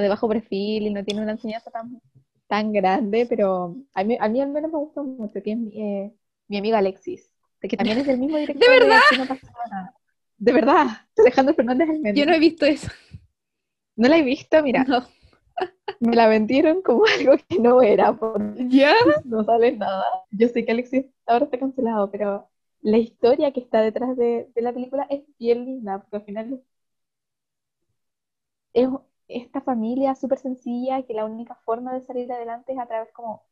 de 0.00 0.08
bajo 0.08 0.28
perfil 0.28 0.86
y 0.86 0.90
no 0.90 1.04
tiene 1.04 1.22
una 1.22 1.32
enseñanza 1.32 1.70
tan, 1.70 2.00
tan 2.46 2.72
grande, 2.72 3.26
pero 3.28 3.76
a 3.94 4.04
mí, 4.04 4.16
a 4.20 4.28
mí 4.28 4.40
al 4.40 4.50
menos 4.50 4.70
me 4.70 4.78
gustó 4.78 5.04
mucho, 5.04 5.42
que 5.42 5.52
es 5.52 5.58
mi, 5.58 5.80
eh, 5.80 6.12
mi 6.48 6.58
amigo 6.58 6.76
Alexis, 6.76 7.30
de 7.60 7.68
que 7.68 7.76
también 7.76 7.98
es 7.98 8.08
el 8.08 8.18
mismo 8.18 8.36
director 8.38 8.68
de 8.68 8.78
verdad? 8.78 9.00
No 9.18 9.24
nada. 9.24 9.94
De 10.38 10.52
verdad, 10.52 10.86
Alejandro 11.16 11.54
Fernández 11.54 11.88
Almendras. 11.88 12.14
Yo 12.16 12.26
no 12.26 12.34
he 12.34 12.38
visto 12.38 12.66
eso. 12.66 12.88
No 13.96 14.08
la 14.08 14.18
he 14.18 14.22
visto, 14.22 14.62
mira, 14.62 14.84
No. 14.84 15.06
me 16.00 16.14
la 16.14 16.28
vendieron 16.28 16.82
como 16.82 17.04
algo 17.18 17.36
que 17.48 17.58
no 17.58 17.82
era, 17.82 18.12
porque 18.12 18.66
¿Ya? 18.68 18.94
no 19.24 19.44
sale 19.44 19.76
nada. 19.76 20.04
Yo 20.30 20.48
sé 20.48 20.64
que 20.64 20.72
Alexis 20.72 21.06
ahora 21.26 21.46
está 21.46 21.58
cancelado, 21.58 22.10
pero 22.10 22.48
la 22.82 22.98
historia 22.98 23.52
que 23.52 23.60
está 23.60 23.80
detrás 23.80 24.16
de, 24.16 24.50
de 24.54 24.62
la 24.62 24.72
película 24.72 25.06
es 25.10 25.22
bien 25.38 25.64
linda, 25.64 26.00
porque 26.00 26.16
al 26.16 26.24
final 26.24 26.62
es 28.74 28.88
esta 29.28 29.60
familia 29.60 30.14
súper 30.14 30.38
sencilla 30.38 31.02
que 31.02 31.14
la 31.14 31.24
única 31.24 31.54
forma 31.64 31.94
de 31.94 32.02
salir 32.02 32.30
adelante 32.32 32.72
es 32.72 32.78
a 32.78 32.86
través 32.86 33.12
como, 33.12 33.44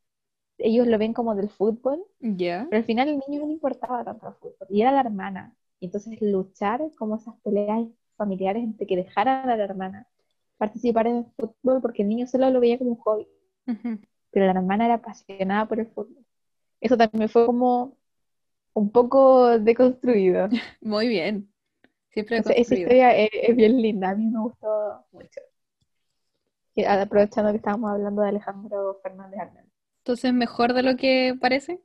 ellos 0.57 0.87
lo 0.87 0.97
ven 0.97 1.13
como 1.13 1.35
del 1.35 1.49
fútbol, 1.49 2.05
pero 2.19 2.77
al 2.77 2.85
final 2.85 3.09
el 3.09 3.19
niño 3.27 3.41
no 3.41 3.47
le 3.47 3.53
importaba 3.53 4.03
tanto 4.03 4.27
el 4.27 4.33
fútbol, 4.35 4.67
y 4.69 4.81
era 4.81 4.91
la 4.91 5.01
hermana. 5.01 5.55
Y 5.79 5.87
entonces 5.87 6.21
luchar 6.21 6.81
como 6.97 7.17
esas 7.17 7.35
peleas 7.41 7.87
familiares 8.15 8.63
entre 8.63 8.87
que 8.87 8.95
dejaran 8.95 9.49
a 9.49 9.57
la 9.57 9.63
hermana 9.63 10.07
participar 10.57 11.07
en 11.07 11.17
el 11.17 11.25
fútbol, 11.37 11.81
porque 11.81 12.03
el 12.03 12.09
niño 12.09 12.27
solo 12.27 12.49
lo 12.49 12.59
veía 12.59 12.77
como 12.77 12.91
un 12.91 12.97
hobby 12.97 13.27
pero 14.35 14.47
la 14.47 14.51
hermana 14.51 14.85
era 14.85 14.95
apasionada 14.95 15.65
por 15.65 15.79
el 15.79 15.87
fútbol. 15.87 16.25
Eso 16.81 16.97
también 16.97 17.29
fue 17.29 17.45
como 17.45 17.97
un 18.73 18.91
poco 18.91 19.57
deconstruido. 19.59 20.49
Muy 20.81 21.07
bien. 21.07 21.49
Siempre 22.09 22.37
Entonces, 22.37 22.67
esa 22.67 22.75
historia 22.75 23.15
es, 23.15 23.29
es 23.31 23.55
bien 23.55 23.81
linda, 23.81 24.09
a 24.09 24.15
mí 24.15 24.25
me 24.25 24.41
gustó 24.41 25.05
mucho. 25.13 25.39
Aprovechando 26.83 27.51
que 27.51 27.57
estábamos 27.57 27.91
hablando 27.91 28.21
de 28.21 28.29
Alejandro 28.29 28.99
Fernández. 29.03 29.39
Entonces, 29.99 30.33
mejor 30.33 30.71
de 30.73 30.83
lo 30.83 30.95
que 30.95 31.35
parece. 31.41 31.81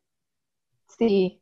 Sí. 0.98 1.40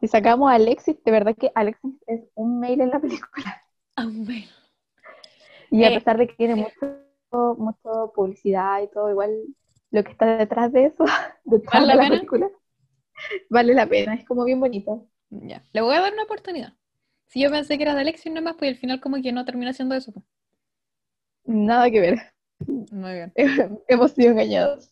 Si 0.00 0.08
sacamos 0.08 0.50
a 0.50 0.54
Alexis, 0.54 0.96
de 1.04 1.10
verdad 1.10 1.36
que 1.38 1.52
Alexis 1.54 1.92
es 2.06 2.22
un 2.34 2.60
mail 2.60 2.80
en 2.80 2.88
la 2.88 2.98
película. 3.00 3.62
Amén. 3.96 4.48
Y 5.70 5.84
a 5.84 5.92
Eh, 5.92 5.92
pesar 5.92 6.16
de 6.18 6.26
que 6.28 6.34
tiene 6.34 6.54
mucho, 6.56 7.54
mucho 7.58 8.12
publicidad 8.14 8.82
y 8.82 8.88
todo, 8.88 9.10
igual 9.10 9.32
lo 9.90 10.04
que 10.04 10.12
está 10.12 10.36
detrás 10.36 10.72
de 10.72 10.86
eso, 10.86 11.04
detrás 11.44 11.82
¿Vale 11.82 11.86
la 11.86 11.94
de 11.94 11.96
la 11.96 12.06
pena? 12.08 12.08
película, 12.08 12.50
vale 13.50 13.74
la 13.74 13.86
pena, 13.88 14.14
es 14.14 14.24
como 14.26 14.44
bien 14.44 14.60
bonito. 14.60 15.08
Ya. 15.30 15.64
Le 15.72 15.80
voy 15.82 15.94
a 15.94 16.00
dar 16.00 16.12
una 16.12 16.24
oportunidad. 16.24 16.74
Si 17.26 17.40
yo 17.40 17.50
pensé 17.50 17.76
que 17.76 17.84
era 17.84 17.94
de 17.94 18.00
Alexis 18.00 18.32
nomás, 18.32 18.56
pues 18.58 18.70
al 18.72 18.76
final 18.78 19.00
como 19.00 19.20
que 19.22 19.32
no 19.32 19.44
termina 19.44 19.72
siendo 19.72 19.94
eso. 19.94 20.12
pues. 20.12 20.24
Nada 21.46 21.90
que 21.90 22.00
ver. 22.00 22.32
Muy 22.66 23.12
bien. 23.12 23.32
Hemos 23.88 24.12
sido 24.12 24.30
engañados. 24.30 24.90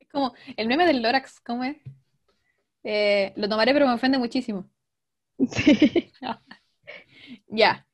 Es 0.00 0.08
como 0.10 0.34
el 0.56 0.68
meme 0.68 0.86
del 0.86 1.02
Lorax, 1.02 1.40
¿cómo 1.40 1.64
es? 1.64 1.76
Eh, 2.84 3.32
lo 3.36 3.48
tomaré, 3.48 3.72
pero 3.72 3.86
me 3.86 3.94
ofende 3.94 4.18
muchísimo. 4.18 4.68
Sí. 5.50 6.12
Ya. 7.48 7.84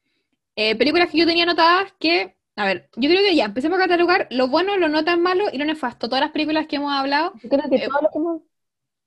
Eh, 0.57 0.77
películas 0.77 1.11
que 1.11 1.17
yo 1.19 1.27
tenía 1.27 1.45
anotadas 1.45 1.95
que, 1.99 2.37
a 2.57 2.67
ver, 2.67 2.91
yo 2.97 3.09
creo 3.09 3.23
que 3.23 3.35
ya, 3.35 3.47
empecemos 3.47 3.79
a 3.79 3.83
catalogar 3.83 4.27
lo 4.31 4.49
bueno, 4.49 4.77
lo 4.77 4.89
no 4.91 5.05
tan 5.05 5.23
malo 5.23 5.45
y 5.51 5.57
lo 5.57 5.65
nefasto. 5.65 6.09
Todas 6.09 6.21
las 6.23 6.33
películas 6.33 6.67
que 6.67 6.77
hemos 6.77 6.93
hablado, 6.93 7.33
Yo 7.43 7.49
creo 7.49 7.71
que 7.71 7.77
Eh, 7.77 7.89
todo 7.89 8.03
lo 8.03 8.11
que 8.11 8.19
hemos... 8.19 8.43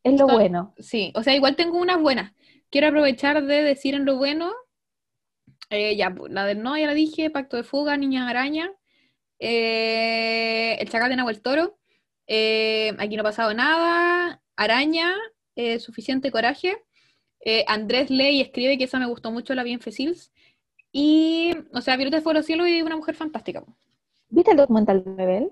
es 0.03 0.11
lo 0.19 0.26
todo- 0.26 0.36
bueno. 0.38 0.73
sí. 0.80 1.11
O 1.15 1.22
sea, 1.22 1.36
igual 1.36 1.56
tengo 1.56 1.77
unas 1.77 2.02
buenas. 2.02 2.34
Quiero 2.72 2.88
aprovechar 2.88 3.44
de 3.45 3.61
decir 3.61 3.94
en 3.94 4.06
lo 4.06 4.18
bueno, 4.18 4.52
eh, 5.76 5.96
ya, 5.96 6.14
pues, 6.14 6.32
la 6.32 6.46
del 6.46 6.62
no, 6.62 6.78
ya 6.78 6.88
la 6.88 6.94
dije, 6.94 7.30
Pacto 7.30 7.58
de 7.58 7.64
Fuga, 7.64 7.98
Niña 7.98 8.28
Araña, 8.28 8.72
eh, 9.40 10.78
El 10.80 10.90
Chacal 10.90 11.10
de 11.10 11.16
Nahuel 11.18 11.42
Toro, 11.42 11.78
eh, 12.28 12.94
Aquí 12.98 13.16
no 13.16 13.22
ha 13.22 13.26
pasado 13.26 13.54
nada, 13.54 14.42
Araña, 14.56 15.14
eh, 15.56 15.80
Suficiente 15.80 16.32
Coraje, 16.32 16.78
Andrés 17.68 18.10
lee 18.10 18.38
y 18.38 18.42
escribe, 18.42 18.78
que 18.78 18.86
esa 18.86 18.98
me 18.98 19.06
gustó 19.06 19.32
mucho, 19.32 19.54
la 19.54 19.62
vi 19.62 19.74
en 19.74 19.80
Fecils, 19.80 20.32
y, 20.92 21.54
o 21.74 21.82
sea, 21.82 21.96
Violeta 21.96 22.22
fue 22.22 22.32
a 22.32 22.36
los 22.36 22.46
cielos 22.46 22.68
y 22.68 22.82
Una 22.82 22.96
Mujer 22.96 23.16
Fantástica. 23.16 23.64
¿Viste 24.30 24.52
el 24.52 24.58
documental 24.58 25.04
de 25.04 25.12
Bebel? 25.12 25.52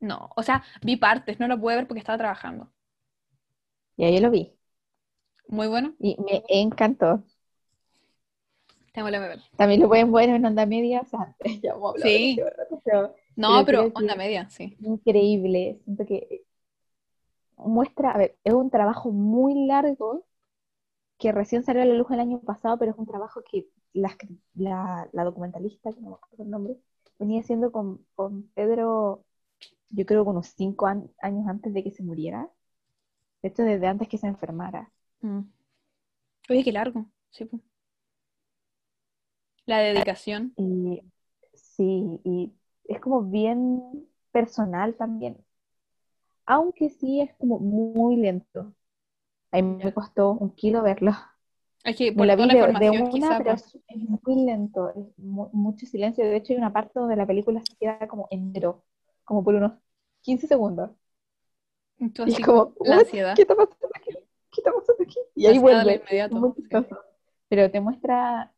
No, 0.00 0.30
o 0.36 0.42
sea, 0.42 0.62
vi 0.82 0.96
partes, 0.96 1.38
no 1.38 1.48
lo 1.48 1.60
pude 1.60 1.76
ver 1.76 1.86
porque 1.86 1.98
estaba 1.98 2.16
trabajando. 2.16 2.72
Ya 3.96 4.08
yo 4.10 4.20
lo 4.20 4.30
vi. 4.30 4.52
Muy 5.48 5.68
bueno, 5.68 5.94
Y 5.98 6.16
me 6.22 6.42
encantó. 6.48 7.24
Tengo 8.96 9.10
la 9.10 9.20
ver. 9.20 9.40
También 9.56 9.80
lo 9.80 9.88
pueden 9.88 10.12
ver 10.12 10.30
en 10.30 10.44
onda 10.44 10.66
media. 10.66 11.02
O 11.02 11.06
sea, 11.06 11.36
ya 11.62 11.72
hemos 11.72 11.92
hablado 11.94 12.12
Sí. 12.12 12.40
Pero 12.84 13.14
No, 13.36 13.64
Pero 13.64 13.92
onda 13.94 14.16
media, 14.16 14.48
sí. 14.50 14.76
increíble. 14.80 15.80
Siento 15.84 16.06
que 16.06 16.42
muestra, 17.56 18.10
a 18.12 18.18
ver, 18.18 18.36
es 18.44 18.52
un 18.54 18.70
trabajo 18.70 19.10
muy 19.12 19.66
largo 19.66 20.24
que 21.18 21.32
recién 21.32 21.64
salió 21.64 21.82
a 21.82 21.86
la 21.86 21.94
luz 21.94 22.10
el 22.12 22.20
año 22.20 22.40
pasado, 22.40 22.78
pero 22.78 22.92
es 22.92 22.98
un 22.98 23.06
trabajo 23.06 23.42
que 23.50 23.68
la, 23.94 24.16
la, 24.54 25.08
la 25.12 25.24
documentalista, 25.24 25.92
que 25.92 26.00
no 26.02 26.10
me 26.10 26.16
acuerdo 26.16 26.44
el 26.44 26.50
nombre, 26.50 26.76
venía 27.18 27.40
haciendo 27.40 27.72
con, 27.72 28.06
con 28.14 28.44
Pedro, 28.54 29.24
yo 29.90 30.06
creo 30.06 30.24
que 30.24 30.30
unos 30.30 30.48
cinco 30.48 30.86
an- 30.86 31.10
años 31.22 31.48
antes 31.48 31.74
de 31.74 31.84
que 31.84 31.92
se 31.92 32.02
muriera. 32.04 32.50
De 33.42 33.48
hecho, 33.50 33.62
desde 33.64 33.86
antes 33.88 34.08
que 34.08 34.18
se 34.18 34.28
enfermara. 34.28 34.92
Mm. 35.22 35.40
Oye, 36.48 36.64
qué 36.64 36.72
largo. 36.72 37.06
Sí, 37.30 37.44
po. 37.44 37.60
La 39.66 39.78
dedicación. 39.80 40.54
Y 40.56 41.02
sí, 41.54 42.20
y 42.24 42.52
es 42.84 43.00
como 43.00 43.22
bien 43.22 44.08
personal 44.32 44.94
también. 44.96 45.36
Aunque 46.46 46.90
sí 46.90 47.20
es 47.20 47.34
como 47.36 47.58
muy 47.58 48.16
lento. 48.16 48.72
A 49.52 49.62
mí 49.62 49.62
me 49.84 49.92
costó 49.94 50.32
un 50.32 50.54
kilo 50.54 50.82
verlo. 50.82 51.12
Es 51.84 51.96
que 51.96 52.12
por 52.12 52.26
la 52.26 52.36
toda 52.36 52.46
vi 52.46 52.48
la 52.48 52.54
de, 52.54 52.90
una, 52.90 53.10
quizá, 53.10 53.38
pero 53.38 53.52
po. 53.52 53.56
es, 53.56 53.78
muy 53.98 54.44
lento, 54.44 54.90
es 54.90 54.96
mu- 55.18 55.50
mucho 55.52 55.86
silencio. 55.86 56.24
De 56.24 56.36
hecho, 56.36 56.52
hay 56.52 56.58
una 56.58 56.72
parte 56.72 56.98
donde 56.98 57.16
la 57.16 57.26
película 57.26 57.60
se 57.62 57.76
queda 57.76 58.08
como 58.08 58.28
en 58.30 58.52
negro, 58.52 58.84
como 59.24 59.44
por 59.44 59.54
unos 59.54 59.72
15 60.22 60.46
segundos. 60.46 60.90
Y 61.98 62.08
tú 62.10 62.24
Y 62.26 62.42
como, 62.42 62.74
la 62.82 62.96
"What? 62.96 63.00
ansiedad. 63.02 63.34
¿Qué 63.36 63.42
está 63.42 63.54
pasando 63.54 63.88
aquí? 63.94 64.10
¿Qué 64.52 64.60
está 64.60 64.72
pasando 64.72 65.02
aquí? 65.04 65.18
Y 65.34 65.44
La 65.44 65.50
ahí 65.50 65.58
vuelve. 65.58 65.94
inmediato, 65.96 66.54
sí. 66.68 66.76
Pero 67.48 67.70
te 67.70 67.80
muestra 67.80 68.52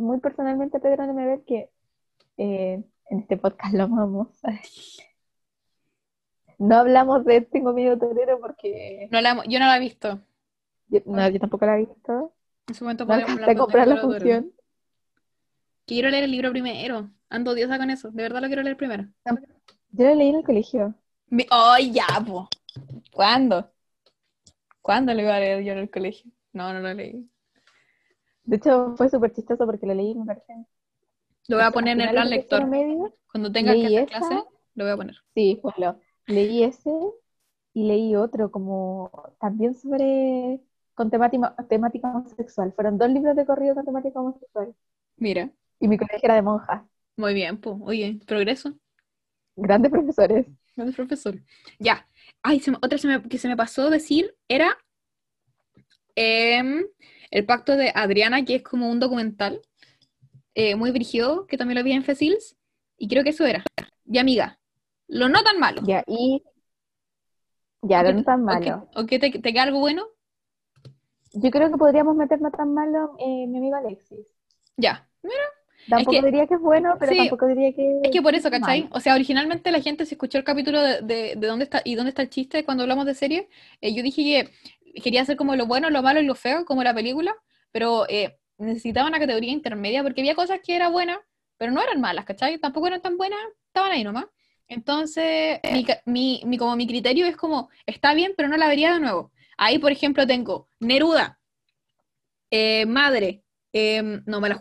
muy 0.00 0.18
personalmente 0.18 0.78
a 0.78 0.80
Pedro 0.80 1.06
Nemever 1.06 1.42
que 1.44 1.70
eh, 2.36 2.82
en 3.10 3.18
este 3.18 3.36
podcast 3.36 3.74
lo 3.74 3.84
amamos. 3.84 4.28
No 6.58 6.76
hablamos 6.76 7.24
de 7.24 7.40
Tengo 7.40 7.72
miedo 7.72 7.96
torero 7.96 8.38
porque 8.38 9.08
No 9.10 9.22
la 9.22 9.42
yo 9.46 9.58
no 9.58 9.64
la 9.64 9.78
he 9.78 9.80
visto. 9.80 10.20
Yo, 10.88 11.00
no, 11.06 11.26
yo 11.30 11.40
tampoco 11.40 11.64
la 11.64 11.76
he 11.76 11.86
visto. 11.86 12.34
En 12.68 12.74
su 12.74 12.84
momento 12.84 13.06
No 13.06 13.14
alcancé 13.14 13.30
a 13.30 13.34
hablar 13.34 13.48
de 13.48 13.56
comprar 13.56 13.88
la 13.88 13.96
función. 13.96 14.52
Quiero 15.86 16.10
leer 16.10 16.24
el 16.24 16.30
libro 16.30 16.50
primero. 16.50 17.08
Ando 17.30 17.54
diosa 17.54 17.78
con 17.78 17.88
eso. 17.88 18.10
De 18.10 18.22
verdad 18.22 18.42
lo 18.42 18.48
quiero 18.48 18.62
leer 18.62 18.76
primero. 18.76 19.06
Yo 19.92 20.04
lo 20.04 20.14
leí 20.14 20.28
en 20.28 20.36
el 20.36 20.44
colegio. 20.44 20.94
¡Ay, 21.50 21.92
ya, 21.92 22.06
po! 22.26 22.46
¿Cuándo? 23.10 23.70
¿Cuándo 24.82 25.14
lo 25.14 25.22
iba 25.22 25.36
a 25.36 25.40
leer 25.40 25.64
yo 25.64 25.72
en 25.72 25.78
el 25.78 25.90
colegio? 25.90 26.30
No, 26.52 26.74
no 26.74 26.80
lo 26.80 26.92
leí. 26.92 27.29
De 28.44 28.56
hecho, 28.56 28.94
fue 28.96 29.08
súper 29.08 29.32
chistoso 29.32 29.64
porque 29.66 29.86
lo 29.86 29.94
leí, 29.94 30.14
me 30.14 30.24
parece. 30.26 30.52
Lo 31.48 31.56
voy 31.56 31.64
a 31.66 31.70
poner 31.70 31.94
en 31.94 32.00
el 32.02 32.10
plan 32.10 32.30
lector. 32.30 32.66
medio. 32.66 33.14
Cuando 33.30 33.50
tenga 33.52 33.72
que 33.74 33.86
hacer 33.86 34.02
esa. 34.08 34.18
clase, 34.18 34.34
lo 34.74 34.84
voy 34.84 34.92
a 34.92 34.96
poner. 34.96 35.16
Sí, 35.34 35.58
pues 35.62 35.74
lo 35.78 35.98
leí 36.26 36.62
ese 36.64 36.90
y 37.74 37.86
leí 37.86 38.16
otro 38.16 38.50
como 38.50 39.10
también 39.40 39.74
sobre 39.74 40.60
con 40.94 41.10
temática, 41.10 41.54
temática 41.68 42.08
homosexual. 42.10 42.72
Fueron 42.74 42.98
dos 42.98 43.10
libros 43.10 43.36
de 43.36 43.46
corrido 43.46 43.74
con 43.74 43.84
temática 43.84 44.20
homosexual. 44.20 44.74
Mira. 45.16 45.50
Y 45.78 45.88
mi 45.88 45.96
colegio 45.96 46.20
era 46.22 46.34
de 46.34 46.42
monjas, 46.42 46.82
Muy 47.16 47.32
bien, 47.34 47.58
pues. 47.58 47.76
Oye, 47.82 48.20
progreso. 48.26 48.74
grandes 49.56 49.90
profesores. 49.90 50.46
Grande 50.76 50.94
profesor. 50.94 51.36
Ya. 51.78 52.06
Ay, 52.42 52.60
se 52.60 52.70
me- 52.70 52.78
otra 52.82 52.98
se 52.98 53.08
me- 53.08 53.22
que 53.28 53.38
se 53.38 53.48
me 53.48 53.56
pasó 53.56 53.90
decir 53.90 54.34
era 54.48 54.76
em, 56.16 56.84
el 57.30 57.44
pacto 57.46 57.76
de 57.76 57.92
Adriana, 57.94 58.44
que 58.44 58.56
es 58.56 58.62
como 58.62 58.90
un 58.90 59.00
documental 59.00 59.60
eh, 60.54 60.74
muy 60.76 60.90
brígido, 60.90 61.46
que 61.46 61.56
también 61.56 61.78
lo 61.78 61.84
vi 61.84 61.92
en 61.92 62.04
Fecils, 62.04 62.56
y 62.98 63.08
creo 63.08 63.24
que 63.24 63.30
eso 63.30 63.46
era. 63.46 63.64
Y 64.04 64.18
amiga, 64.18 64.58
lo 65.08 65.28
no 65.28 65.42
tan 65.42 65.58
malo. 65.58 65.82
Ya, 65.86 66.02
y 66.06 66.42
ya, 67.82 68.00
¿O 68.00 68.12
no 68.12 68.22
tan 68.24 68.44
malo. 68.44 68.88
¿O 68.94 69.06
que 69.06 69.18
te, 69.18 69.30
te 69.30 69.52
queda 69.52 69.62
algo 69.62 69.80
bueno? 69.80 70.06
Yo 71.32 71.50
creo 71.50 71.70
que 71.70 71.76
podríamos 71.78 72.16
meter 72.16 72.40
no 72.40 72.50
tan 72.50 72.74
malo 72.74 73.14
eh, 73.18 73.46
mi 73.46 73.58
amigo 73.58 73.76
Alexis. 73.76 74.26
Ya. 74.76 75.06
Tampoco 75.88 76.10
que- 76.20 76.22
diría 76.22 76.46
que 76.46 76.54
es 76.54 76.60
bueno, 76.60 76.96
pero 76.98 77.12
Sí, 77.12 77.18
tampoco 77.18 77.46
diría 77.46 77.72
que 77.72 78.00
Es 78.04 78.10
que 78.10 78.20
por 78.22 78.34
eso, 78.34 78.48
es 78.48 78.52
¿cachai? 78.60 78.88
O 78.92 79.00
sea, 79.00 79.14
originalmente 79.14 79.70
la 79.70 79.80
gente 79.80 80.04
se 80.06 80.14
escuchó 80.14 80.38
el 80.38 80.44
capítulo 80.44 80.80
de, 80.82 81.00
de, 81.02 81.34
de 81.36 81.46
dónde 81.46 81.64
está 81.64 81.80
y 81.84 81.94
dónde 81.94 82.10
está 82.10 82.22
el 82.22 82.30
chiste 82.30 82.64
cuando 82.64 82.82
hablamos 82.82 83.06
de 83.06 83.14
serie. 83.14 83.48
eh, 83.80 83.94
yo 83.94 84.02
dije 84.02 84.22
que 84.22 84.50
quería 85.02 85.22
hacer 85.22 85.36
como 85.36 85.56
lo 85.56 85.66
bueno, 85.66 85.90
lo 85.90 86.02
malo 86.02 86.20
y 86.20 86.26
lo 86.26 86.34
feo, 86.34 86.64
como 86.64 86.82
la 86.82 86.94
película, 86.94 87.34
pero 87.72 88.06
eh, 88.08 88.38
necesitaba 88.58 89.08
una 89.08 89.18
categoría 89.18 89.52
intermedia 89.52 90.02
porque 90.02 90.20
había 90.20 90.34
cosas 90.34 90.60
que 90.64 90.76
eran 90.76 90.92
buenas, 90.92 91.18
pero 91.56 91.72
no 91.72 91.82
eran 91.82 92.00
malas, 92.00 92.24
¿cachai? 92.24 92.58
Tampoco 92.58 92.86
eran 92.86 93.02
tan 93.02 93.16
buenas, 93.16 93.40
estaban 93.66 93.92
ahí 93.92 94.04
nomás. 94.04 94.26
Entonces, 94.68 95.60
mi, 96.06 96.42
mi, 96.46 96.58
como 96.58 96.76
mi 96.76 96.86
criterio 96.86 97.26
es 97.26 97.36
como, 97.36 97.70
está 97.86 98.14
bien, 98.14 98.34
pero 98.36 98.48
no 98.48 98.56
la 98.56 98.68
vería 98.68 98.94
de 98.94 99.00
nuevo. 99.00 99.32
Ahí, 99.58 99.78
por 99.78 99.92
ejemplo, 99.92 100.26
tengo 100.26 100.68
Neruda, 100.78 101.40
eh, 102.50 102.86
Madre, 102.86 103.42
em, 103.72 104.22
no, 104.26 104.40
me 104.40 104.48
la 104.48 104.60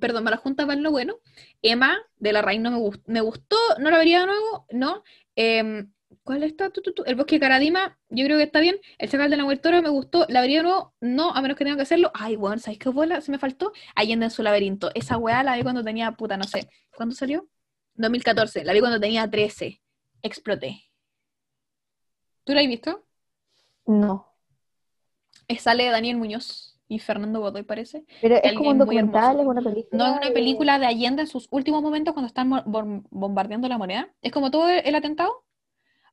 perdón, 0.00 0.24
me 0.24 0.30
la 0.30 0.36
junta 0.36 0.66
para 0.66 0.80
lo 0.80 0.90
bueno. 0.90 1.16
Emma 1.60 1.98
de 2.16 2.32
la 2.32 2.42
Raíz 2.42 2.60
no 2.60 2.70
me 2.70 2.78
gustó, 2.78 3.02
me 3.06 3.20
gustó, 3.20 3.56
no 3.78 3.90
la 3.90 3.98
vería 3.98 4.20
de 4.20 4.26
nuevo, 4.26 4.66
no. 4.70 5.02
Em, 5.36 5.92
¿cuál 6.24 6.42
está? 6.42 6.70
Tu, 6.70 6.82
tu, 6.82 6.92
tu. 6.92 7.04
El 7.04 7.16
bosque 7.16 7.36
de 7.36 7.40
Caradima, 7.40 7.98
yo 8.08 8.24
creo 8.24 8.38
que 8.38 8.44
está 8.44 8.60
bien. 8.60 8.76
El 8.98 9.10
chacal 9.10 9.30
de 9.30 9.36
la 9.36 9.56
Toro 9.56 9.82
me 9.82 9.88
gustó, 9.88 10.26
la 10.28 10.40
vería 10.40 10.58
de 10.58 10.64
nuevo, 10.64 10.94
no, 11.00 11.30
a 11.30 11.42
menos 11.42 11.56
que 11.56 11.64
tenga 11.64 11.76
que 11.76 11.82
hacerlo. 11.82 12.10
Ay, 12.14 12.36
bueno, 12.36 12.58
¿sabéis 12.58 12.78
qué 12.78 12.88
bola? 12.88 13.20
Se 13.20 13.30
me 13.30 13.38
faltó. 13.38 13.72
Allende 13.94 14.26
en 14.26 14.30
su 14.30 14.42
laberinto. 14.42 14.90
Esa 14.94 15.16
weá 15.16 15.42
la 15.42 15.56
vi 15.56 15.62
cuando 15.62 15.82
tenía, 15.82 16.12
puta, 16.12 16.36
no 16.36 16.44
sé. 16.44 16.68
¿Cuándo 16.96 17.14
salió? 17.14 17.48
2014, 17.94 18.64
la 18.64 18.72
vi 18.72 18.80
cuando 18.80 19.00
tenía 19.00 19.28
13. 19.28 19.80
Exploté. 20.22 20.82
¿Tú 22.44 22.54
la 22.54 22.60
has 22.60 22.66
visto? 22.66 23.04
No. 23.86 24.32
Sale 25.58 25.86
Daniel 25.90 26.16
Muñoz 26.16 26.78
y 26.88 26.98
Fernando 26.98 27.40
Godoy, 27.40 27.62
parece. 27.62 28.04
Pero 28.20 28.36
es 28.36 28.52
como 28.54 28.70
un 28.70 28.78
documental, 28.78 29.40
es 29.40 29.46
una 29.46 29.62
película. 29.62 29.98
No 29.98 30.06
es 30.06 30.20
una 30.20 30.34
película 30.34 30.78
de 30.78 30.86
Allende 30.86 31.22
en 31.22 31.28
sus 31.28 31.48
últimos 31.50 31.82
momentos 31.82 32.14
cuando 32.14 32.26
están 32.26 32.50
bombardeando 33.10 33.68
la 33.68 33.78
moneda. 33.78 34.08
Es 34.20 34.32
como 34.32 34.50
todo 34.50 34.68
el 34.68 34.94
atentado, 34.94 35.44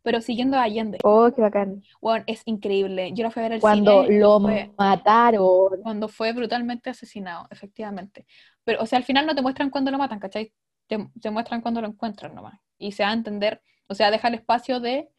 pero 0.02 0.22
siguiendo 0.22 0.58
a 0.58 0.64
Allende. 0.64 0.98
Oh, 1.04 1.32
qué 1.36 1.42
bacán. 1.42 1.84
Bueno, 2.02 2.24
es 2.28 2.42
increíble. 2.46 3.12
Yo 3.14 3.24
la 3.24 3.32
fui 3.32 3.42
a 3.42 3.44
ver 3.44 3.54
al 3.54 3.60
Cuando 3.62 4.04
cine 4.04 4.20
lo 4.20 4.40
fue- 4.40 4.72
mataron. 4.78 5.82
cuando 5.84 6.08
fue 6.08 6.32
brutalmente 6.34 6.90
asesinado, 6.90 7.48
efectivamente. 7.52 8.26
Pero, 8.64 8.82
o 8.82 8.86
sea, 8.86 8.98
al 8.98 9.04
final 9.04 9.26
no 9.26 9.36
te 9.36 9.42
muestran 9.42 9.70
cuando 9.70 9.92
lo 9.92 9.98
matan, 9.98 10.20
¿cachai? 10.20 10.54
Te, 10.88 11.10
te 11.22 11.30
muestran 11.30 11.62
cuando 11.62 11.82
lo 11.82 11.88
encuentran 11.88 12.34
nomás. 12.36 12.60
Y 12.78 12.92
se 12.94 13.04
va 13.04 13.10
a 13.10 13.14
entender, 13.14 13.62
o 13.88 13.94
sea, 13.96 14.10
deja 14.12 14.28
el 14.30 14.36
espacio 14.36 14.80
de, 14.80 15.10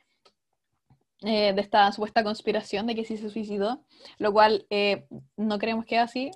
eh, 1.22 1.52
de 1.52 1.60
esta 1.60 1.90
supuesta 1.92 2.24
conspiración 2.24 2.86
de 2.86 2.94
que 2.94 3.04
sí 3.04 3.16
se 3.16 3.28
suicidó, 3.28 3.84
lo 4.18 4.32
cual 4.32 4.66
eh, 4.70 5.06
no 5.36 5.58
creemos 5.58 5.84
que 5.84 5.96
es 5.96 6.02
así, 6.02 6.30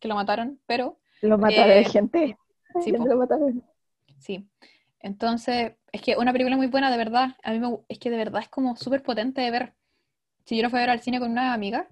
que 0.00 0.08
lo 0.08 0.14
mataron, 0.14 0.58
pero 0.66 0.98
Lo 1.20 1.36
mataron, 1.36 1.70
Eh, 1.76 1.84
gente. 1.84 2.38
sí, 2.82 2.90
lo 3.14 3.16
mataron. 3.18 3.62
Sí. 4.18 4.46
Entonces, 5.00 5.72
es 5.92 6.02
que 6.02 6.16
una 6.16 6.32
película 6.32 6.56
muy 6.56 6.66
buena, 6.66 6.90
de 6.90 6.96
verdad. 6.96 7.36
A 7.42 7.52
mí 7.52 7.58
me, 7.60 7.78
es 7.88 7.98
que 7.98 8.10
de 8.10 8.16
verdad 8.16 8.42
es 8.42 8.48
como 8.48 8.76
súper 8.76 9.02
potente 9.02 9.40
de 9.40 9.50
ver. 9.50 9.74
Si 10.44 10.56
yo 10.56 10.62
la 10.62 10.70
fui 10.70 10.78
a 10.78 10.82
ver 10.82 10.90
al 10.90 11.00
cine 11.00 11.20
con 11.20 11.30
una 11.30 11.52
amiga, 11.54 11.88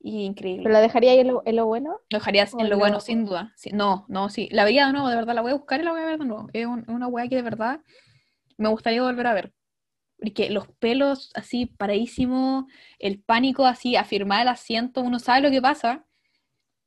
y 0.00 0.24
increíble. 0.24 0.64
¿Pero 0.64 0.72
la 0.72 0.80
dejaría 0.80 1.12
ahí 1.12 1.20
en 1.20 1.28
lo, 1.28 1.42
en 1.46 1.56
lo 1.56 1.66
bueno? 1.66 1.92
Lo 2.10 2.18
dejaría 2.18 2.48
en 2.58 2.68
lo 2.70 2.78
bueno, 2.78 2.96
lo- 2.96 3.00
sin 3.00 3.24
duda. 3.24 3.52
Sí, 3.56 3.70
no, 3.72 4.04
no, 4.08 4.28
sí. 4.30 4.48
La 4.50 4.64
vería 4.64 4.86
de 4.86 4.92
nuevo, 4.92 5.08
de 5.08 5.16
verdad, 5.16 5.34
la 5.34 5.42
voy 5.42 5.52
a 5.52 5.54
buscar 5.54 5.80
y 5.80 5.84
la 5.84 5.92
voy 5.92 6.00
a 6.00 6.06
ver 6.06 6.18
de 6.18 6.24
nuevo. 6.26 6.48
Es 6.52 6.66
un- 6.66 6.84
una 6.88 7.06
weá 7.06 7.28
que 7.28 7.36
de 7.36 7.42
verdad 7.42 7.80
me 8.58 8.68
gustaría 8.68 9.02
volver 9.02 9.26
a 9.26 9.34
ver. 9.34 9.52
Porque 10.20 10.50
los 10.50 10.68
pelos 10.78 11.30
así 11.34 11.66
paradísimos, 11.66 12.66
el 12.98 13.20
pánico 13.22 13.66
así, 13.66 13.96
afirmar 13.96 14.42
el 14.42 14.48
asiento, 14.48 15.02
uno 15.02 15.18
sabe 15.18 15.42
lo 15.42 15.50
que 15.50 15.62
pasa, 15.62 16.06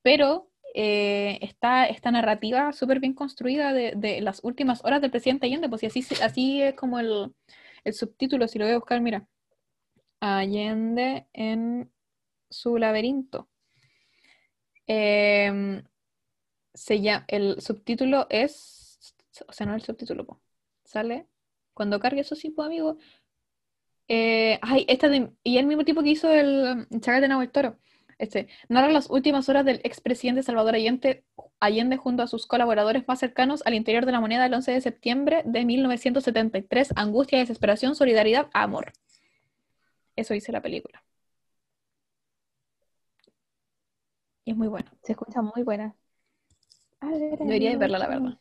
pero 0.02 0.50
eh, 0.78 1.40
está 1.42 1.86
esta 1.86 2.12
narrativa 2.12 2.74
súper 2.74 3.00
bien 3.00 3.14
construida 3.14 3.72
de, 3.72 4.20
las 4.22 4.44
últimas 4.44 4.84
horas 4.84 5.02
del 5.02 5.12
presidente 5.12 5.46
Allende, 5.46 5.70
pues 5.70 5.84
y 5.84 5.86
así, 5.86 6.06
así 6.22 6.62
es 6.62 6.76
como 6.76 7.00
el, 7.00 7.34
el 7.86 7.94
subtítulo, 7.94 8.48
si 8.50 8.60
lo 8.60 8.66
voy 8.66 8.74
a 8.74 8.78
buscar, 8.78 9.00
mira. 9.00 9.26
Allende 10.20 11.28
en 11.34 11.92
su 12.50 12.78
laberinto. 12.78 13.50
Em, 14.88 15.84
se 16.74 17.02
el 17.28 17.62
subtítulo 17.62 18.28
es, 18.30 19.16
o 19.48 19.54
sea, 19.54 19.66
no 19.66 19.76
el 19.76 19.82
subtítulo, 19.82 20.26
po. 20.26 20.42
sale 20.84 21.28
cuando 21.74 22.00
cargue 22.00 22.22
eso 22.22 22.36
sí, 22.36 22.54
amigo. 22.58 22.98
Eh, 24.10 24.60
ay, 24.62 24.86
esta 24.90 25.08
de, 25.10 25.32
y 25.44 25.58
el 25.58 25.68
mismo 25.68 25.86
tipo 25.86 26.04
que 26.04 26.10
hizo 26.10 26.30
el 26.32 26.88
um, 26.92 27.00
Chacal 27.00 27.22
de 27.22 27.28
Nahuel 27.30 27.52
Toro. 27.52 27.80
Este, 28.18 28.48
narra 28.70 28.90
las 28.92 29.10
últimas 29.10 29.50
horas 29.50 29.66
del 29.66 29.82
expresidente 29.84 30.42
Salvador 30.44 30.76
Allende, 30.76 31.26
Allende 31.60 31.98
junto 31.98 32.24
a 32.24 32.28
sus 32.28 32.48
colaboradores 32.48 33.08
más 33.08 33.20
cercanos 33.20 33.62
al 33.66 33.74
interior 33.74 34.06
de 34.06 34.14
la 34.14 34.22
moneda 34.22 34.46
el 34.46 34.54
11 34.54 34.72
de 34.72 34.82
septiembre 34.82 35.42
de 35.46 35.66
1973. 35.66 36.94
Angustia, 36.96 37.40
desesperación, 37.40 37.96
solidaridad, 37.96 38.50
amor. 38.54 38.94
Eso 40.16 40.34
dice 40.34 40.52
la 40.52 40.62
película. 40.62 41.04
Y 44.46 44.52
es 44.52 44.58
muy 44.58 44.68
bueno. 44.68 44.90
Se 45.04 45.14
escucha 45.14 45.42
muy 45.42 45.64
buena. 45.64 45.96
A 47.02 47.10
ver, 47.10 47.38
Deberíais 47.40 47.76
amigo, 47.76 47.80
verla, 47.80 48.00
la 48.00 48.08
verdad. 48.08 48.40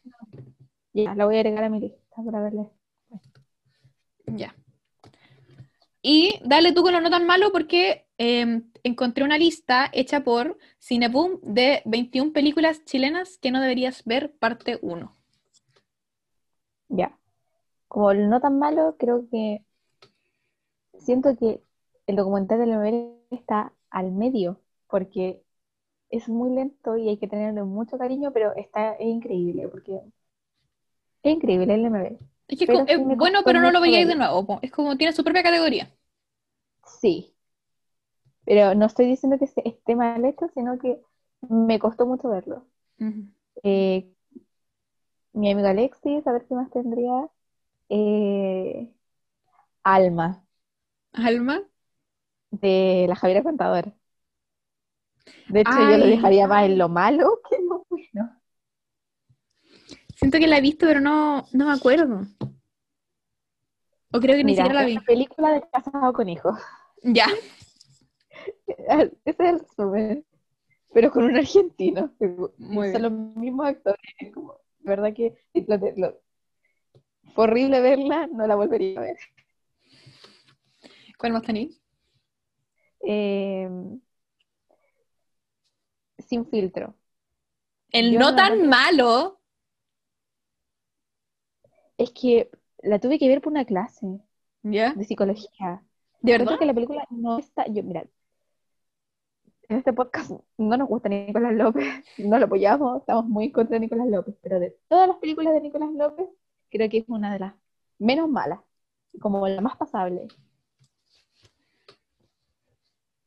Ya, 0.93 1.15
la 1.15 1.25
voy 1.25 1.37
a 1.37 1.41
agregar 1.41 1.65
a 1.65 1.69
mi 1.69 1.81
lista 1.81 1.99
para 2.25 2.41
verla. 2.41 2.71
Ya. 4.27 4.55
Y 6.01 6.39
dale 6.45 6.73
tú 6.73 6.83
con 6.83 6.93
lo 6.93 7.01
no 7.01 7.11
tan 7.11 7.27
malo 7.27 7.51
porque 7.51 8.04
eh, 8.19 8.63
encontré 8.83 9.25
una 9.25 9.39
lista 9.39 9.91
hecha 9.93 10.23
por 10.23 10.59
Cineboom 10.81 11.41
de 11.43 11.83
21 11.85 12.33
películas 12.33 12.85
chilenas 12.85 13.39
que 13.39 13.51
no 13.51 13.61
deberías 13.61 14.05
ver, 14.05 14.33
parte 14.37 14.79
1. 14.83 15.13
Ya. 16.89 17.19
Como 17.89 18.11
el 18.11 18.29
no 18.29 18.41
tan 18.41 18.59
malo, 18.59 18.97
creo 18.99 19.29
que 19.31 19.65
siento 20.99 21.37
que 21.37 21.63
el 22.07 22.17
documental 22.17 22.59
de 22.59 22.67
la 22.67 22.77
novela 22.77 23.09
está 23.31 23.73
al 23.91 24.13
medio, 24.13 24.61
porque 24.89 25.43
es 26.11 26.29
muy 26.29 26.55
lento 26.55 26.97
y 26.97 27.09
hay 27.09 27.19
que 27.19 27.29
tenerle 27.29 27.63
mucho 27.65 27.99
cariño, 27.99 28.33
pero 28.33 28.55
está, 28.55 28.93
es 28.95 29.07
increíble, 29.07 29.69
porque 29.69 30.01
es 31.23 31.33
increíble 31.33 31.75
el 31.75 31.87
MB. 31.87 32.19
Es 32.49 32.59
que 32.59 32.65
es, 32.65 32.67
Pero 32.67 32.85
sí 32.87 32.97
bueno, 33.17 33.41
pero 33.45 33.61
no 33.61 33.71
lo 33.71 33.81
veíais 33.81 34.07
de 34.07 34.15
nuevo. 34.15 34.59
Es 34.63 34.71
como 34.71 34.97
tiene 34.97 35.13
su 35.13 35.25
propia 35.25 35.43
categoría. 35.43 35.91
Sí. 37.01 37.34
Pero 38.45 38.75
no 38.75 38.87
estoy 38.87 39.07
diciendo 39.07 39.39
que 39.39 39.47
esté 39.65 39.97
mal 39.97 40.25
hecho, 40.25 40.49
sino 40.55 40.79
que 40.79 41.01
me 41.49 41.79
costó 41.79 42.07
mucho 42.07 42.29
verlo. 42.29 42.67
Eh, 43.63 44.11
mi 45.33 45.51
amigo 45.51 45.69
Alexis, 45.69 46.27
a 46.27 46.33
ver 46.33 46.47
qué 46.47 46.55
más 46.55 46.71
tendría. 46.71 47.29
Eh, 47.89 48.91
Alma, 49.85 50.45
Alma. 51.15 51.63
de 52.51 53.07
la 53.09 53.17
Javiera 53.17 53.43
Contador. 53.43 53.93
De 55.49 55.61
hecho, 55.61 55.73
yo 55.73 55.97
lo 55.99 56.07
dejaría 56.07 56.47
más 56.47 56.65
en 56.65 56.79
lo 56.79 56.89
malo 56.89 57.41
que 57.49 57.57
en 57.57 57.69
lo 57.69 57.87
bueno. 57.89 58.41
Siento 60.17 60.39
que 60.39 60.47
la 60.47 60.59
he 60.59 60.61
visto, 60.61 60.87
pero 60.87 61.01
no, 61.01 61.45
no 61.53 61.67
me 61.67 61.73
acuerdo. 61.73 62.23
O 64.13 64.21
creo 64.21 64.37
que 64.37 64.45
ni 64.45 64.55
siquiera 64.55 64.75
la 64.75 64.87
vi. 64.87 64.99
película 65.01 65.51
de 65.51 65.63
casado 65.73 66.13
con 66.13 66.29
hijos. 66.29 66.59
Ya. 67.03 67.27
Ese 68.67 69.13
es 69.25 69.41
el 69.41 69.59
resumen. 69.61 70.27
Pero 70.93 71.11
con 71.11 71.25
un 71.25 71.37
argentino. 71.37 72.13
Muy 72.59 72.93
Son 72.93 73.03
bien. 73.03 73.03
los 73.03 73.13
mismos 73.37 73.67
actores. 73.67 74.01
es 74.19 74.33
como, 74.33 74.59
verdad 74.81 75.13
que 75.15 75.35
lo- 75.55 75.79
lo- 75.97 76.21
fue 77.35 77.45
horrible 77.45 77.81
verla, 77.83 78.27
no 78.29 78.47
la 78.47 78.55
volvería 78.57 78.99
a 78.99 79.03
ver. 79.03 79.19
¿Cuál 81.19 81.33
más 81.33 81.43
tenéis? 81.43 81.81
Eh, 83.01 83.69
sin 86.19 86.45
filtro. 86.47 86.95
El 87.93 88.13
Yo 88.13 88.19
no 88.19 88.31
no 88.31 88.37
tan 88.37 88.59
lo- 88.59 88.67
malo. 88.69 89.41
Es 91.97 92.11
que 92.13 92.51
la 92.83 92.99
tuve 93.01 93.19
que 93.19 93.29
ver 93.29 93.41
por 93.41 93.53
una 93.53 93.65
clase 93.65 94.07
¿Ya? 94.63 94.95
de 94.95 95.05
psicología. 95.05 95.83
¿De 96.21 96.33
verdad? 96.33 96.59
que 96.59 96.67
la 96.67 96.75
película 96.75 97.05
no 97.11 97.39
está. 97.39 97.67
Yo, 97.69 97.83
mira, 97.83 98.05
en 99.69 99.79
este 99.79 99.93
podcast 99.93 100.31
no 100.59 100.77
nos 100.77 100.89
gusta 100.89 101.09
Nicolás 101.09 101.55
López, 101.55 101.85
no 102.19 102.39
lo 102.39 102.47
apoyamos, 102.47 103.01
estamos 103.01 103.27
muy 103.27 103.47
en 103.47 103.53
contra 103.53 103.75
de 103.75 103.81
Nicolás 103.81 104.09
López, 104.09 104.37
pero 104.43 104.61
de 104.61 104.77
todas 104.89 105.09
las 105.09 105.17
películas 105.19 105.55
de 105.55 105.61
Nicolás 105.61 105.91
López, 105.93 106.29
creo 106.71 106.89
que 106.89 106.99
es 106.99 107.05
una 107.09 107.33
de 107.33 107.39
las 107.41 107.55
menos 107.99 108.29
malas, 108.29 108.61
como 109.21 109.47
la 109.49 109.61
más 109.61 109.77
pasable. 109.77 110.29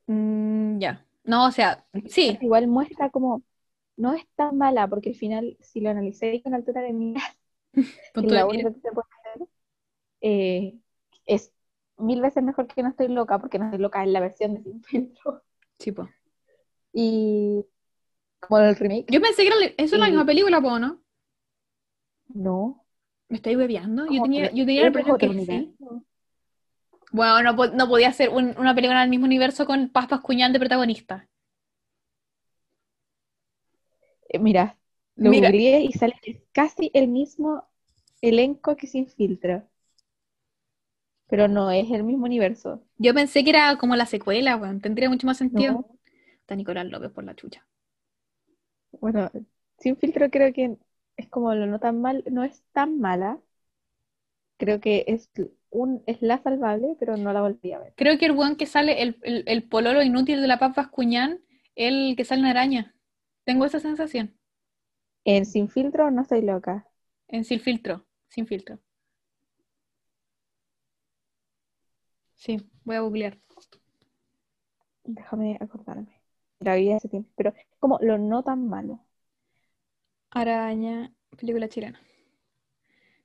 Mm, 0.08 0.80
ya. 0.80 1.06
No, 1.24 1.48
o 1.48 1.52
sea, 1.52 1.86
sí. 2.08 2.38
Igual 2.42 2.68
muestra 2.68 3.10
como. 3.10 3.44
No 3.98 4.14
es 4.14 4.26
tan 4.36 4.58
mala, 4.58 4.88
porque 4.88 5.10
al 5.10 5.16
final, 5.16 5.58
si 5.60 5.82
lo 5.82 5.90
analicé 5.90 6.42
con 6.44 6.54
altura 6.54 6.82
de 6.82 6.94
mira, 6.94 7.22
que 7.74 7.84
Punto 8.14 8.30
es 8.30 8.34
la 8.34 8.46
única 8.46 8.72
que 8.72 8.80
se 8.80 8.92
puede 8.92 9.08
hacer, 9.20 9.48
eh, 10.22 10.78
es 11.26 11.52
mil 11.98 12.22
veces 12.22 12.44
mejor 12.44 12.68
que 12.68 12.84
No 12.84 12.90
Estoy 12.90 13.08
Loca, 13.08 13.40
porque 13.40 13.58
No 13.58 13.66
Estoy 13.66 13.80
Loca 13.80 14.04
es 14.04 14.10
la 14.10 14.20
versión 14.20 14.54
de 14.54 14.64
Sin 14.64 14.84
Filtro. 14.84 15.42
Sí, 15.80 15.92
po. 15.92 16.08
Y 17.00 17.66
como 18.42 18.60
el 18.62 18.76
remake, 18.78 19.12
Yo 19.12 19.22
pensé 19.22 19.42
que 19.44 19.48
era, 19.50 19.58
eso 19.78 19.96
es 19.96 20.00
la 20.02 20.08
misma 20.08 20.26
película, 20.26 20.62
po, 20.62 20.80
¿no? 20.80 21.02
no. 22.34 22.86
¿Me 23.30 23.38
estáis 23.38 23.58
bebeando? 23.58 24.06
Yo 24.06 24.22
tenía, 24.22 24.52
yo 24.52 24.66
tenía 24.66 24.82
la 24.82 24.88
es 24.88 24.88
impresión 24.88 25.18
que 25.18 25.30
sí. 25.46 25.78
Bueno, 27.12 27.44
no, 27.52 27.66
no 27.68 27.88
podía 27.90 28.14
ser 28.14 28.30
un- 28.30 28.56
una 28.58 28.74
película 28.74 29.02
del 29.02 29.10
mismo 29.10 29.26
universo 29.26 29.66
con 29.66 29.90
Paz 29.90 30.08
Pascuñán 30.08 30.54
de 30.54 30.60
protagonista. 30.60 31.28
Eh, 34.30 34.40
Mira, 34.40 34.78
lo 35.16 35.30
Mira. 35.32 35.50
y 35.82 35.92
sale 35.94 36.16
casi 36.54 36.92
el 36.94 37.08
mismo 37.10 37.66
elenco 38.22 38.76
que 38.78 38.88
Sin 38.88 39.08
Filtro. 39.10 39.64
Pero 41.30 41.48
no 41.48 41.72
es 41.72 41.90
el 41.92 42.04
mismo 42.04 42.26
universo. 42.26 42.84
Yo 42.98 43.14
pensé 43.14 43.44
que 43.44 43.50
era 43.52 43.76
como 43.78 43.96
la 43.96 44.06
secuela, 44.06 44.56
weón. 44.56 44.82
Tendría 44.82 45.10
mucho 45.10 45.26
más 45.28 45.38
sentido. 45.38 45.74
No. 45.74 45.97
Está 46.48 46.56
Nicolás 46.56 46.86
López 46.88 47.12
por 47.12 47.26
la 47.26 47.36
chucha. 47.36 47.68
Bueno, 48.92 49.30
Sin 49.80 49.98
Filtro 49.98 50.30
creo 50.30 50.54
que 50.54 50.78
es 51.18 51.28
como 51.30 51.54
lo 51.54 51.66
no 51.68 51.80
tan 51.80 52.02
mal, 52.02 52.24
no 52.32 52.44
es 52.44 52.64
tan 52.72 53.00
mala. 53.00 53.40
Creo 54.58 54.80
que 54.80 55.04
es 55.08 55.30
un 55.70 56.04
es 56.08 56.22
la 56.22 56.42
salvable, 56.42 56.96
pero 57.00 57.18
no 57.18 57.34
la 57.34 57.42
volví 57.42 57.74
a 57.74 57.80
ver. 57.80 57.94
Creo 57.98 58.18
que 58.18 58.26
el 58.28 58.32
weón 58.32 58.56
que 58.56 58.66
sale, 58.66 59.02
el, 59.02 59.18
el, 59.24 59.44
el 59.46 59.64
pololo 59.64 60.02
inútil 60.02 60.42
de 60.42 60.48
la 60.48 60.58
Paz 60.58 60.74
Pascuñán, 60.74 61.42
el 61.76 62.16
que 62.16 62.24
sale 62.24 62.42
en 62.42 62.48
araña. 62.48 62.96
Tengo 63.44 63.66
esa 63.66 63.80
sensación. 63.80 64.38
En 65.26 65.46
Sin 65.46 65.70
Filtro 65.70 66.10
no 66.10 66.24
estoy 66.24 66.42
loca. 66.42 66.88
En 67.28 67.46
Sin 67.46 67.60
Filtro. 67.60 68.08
Sin 68.30 68.48
filtro. 68.48 68.80
Sí, 72.36 72.70
voy 72.86 72.96
a 72.96 73.02
googlear. 73.02 73.38
Déjame 75.06 75.58
acordarme. 75.60 76.22
La 76.60 76.76
vi 76.76 76.92
hace 76.92 77.10
tiempo, 77.10 77.32
pero 77.36 77.50
es 77.50 77.66
como 77.80 77.98
lo 78.02 78.20
no 78.20 78.44
tan 78.44 78.68
malo. 78.70 79.00
Araña, 80.32 81.12
película 81.38 81.68
chilena. 81.68 82.00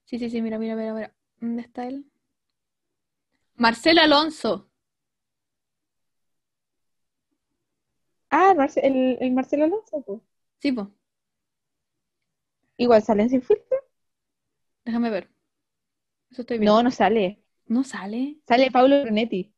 Sí, 0.05 0.19
sí, 0.19 0.31
sí, 0.31 0.41
mira, 0.43 0.59
mira, 0.61 0.77
mira, 0.77 0.95
mira. 0.95 1.15
¿Dónde 1.41 1.63
está 1.63 1.87
él? 1.89 2.07
Marcelo 3.57 4.03
Alonso. 4.03 4.69
Ah, 8.31 8.53
Marce- 8.57 8.81
el, 8.83 9.17
el 9.21 9.31
Marcelo 9.33 9.65
Alonso, 9.65 10.03
pues. 10.05 10.21
Sí, 10.61 10.73
po. 10.73 10.91
Igual 12.77 13.03
salen 13.03 13.31
sin 13.31 13.41
filtro. 13.41 13.79
Déjame 14.85 15.11
ver. 15.11 15.29
Eso 16.31 16.43
estoy 16.43 16.59
viendo. 16.59 16.77
No, 16.79 16.83
no 16.83 16.91
sale. 16.91 17.43
¿No 17.67 17.85
sale? 17.85 18.39
Sale 18.47 18.71
Pablo 18.71 19.03
Brunetti. 19.03 19.53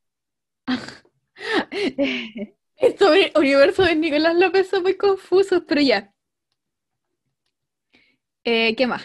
Estos 2.86 3.10
uni- 3.10 3.32
universos 3.36 3.86
de 3.86 3.96
Nicolás 3.96 4.34
López 4.36 4.68
son 4.68 4.82
muy 4.82 4.96
confusos, 4.96 5.62
pero 5.66 5.80
ya. 5.80 6.12
Eh, 8.44 8.74
¿qué 8.76 8.86
más? 8.86 9.02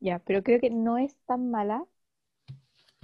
Ya, 0.00 0.18
pero 0.20 0.42
creo 0.42 0.60
que 0.60 0.70
no 0.70 0.98
es 0.98 1.16
tan 1.26 1.50
mala. 1.50 1.84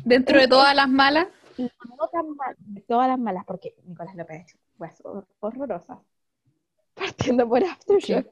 Dentro 0.05 0.41
de 0.41 0.49
todas 0.49 0.75
las 0.75 0.89
malas, 0.89 1.29
No 1.59 2.09
tan 2.13 2.31
mala. 2.37 2.55
De 2.59 2.81
todas 2.83 3.09
las 3.09 3.19
malas, 3.19 3.45
porque 3.45 3.75
Nicolás 3.85 4.15
López 4.15 4.37
ha 4.39 4.43
hecho 4.43 4.59
cosas 4.79 5.01
hor- 5.05 5.27
horrorosas. 5.41 5.99
Partiendo 6.95 7.49
por 7.49 7.63
Aftershock. 7.65 8.27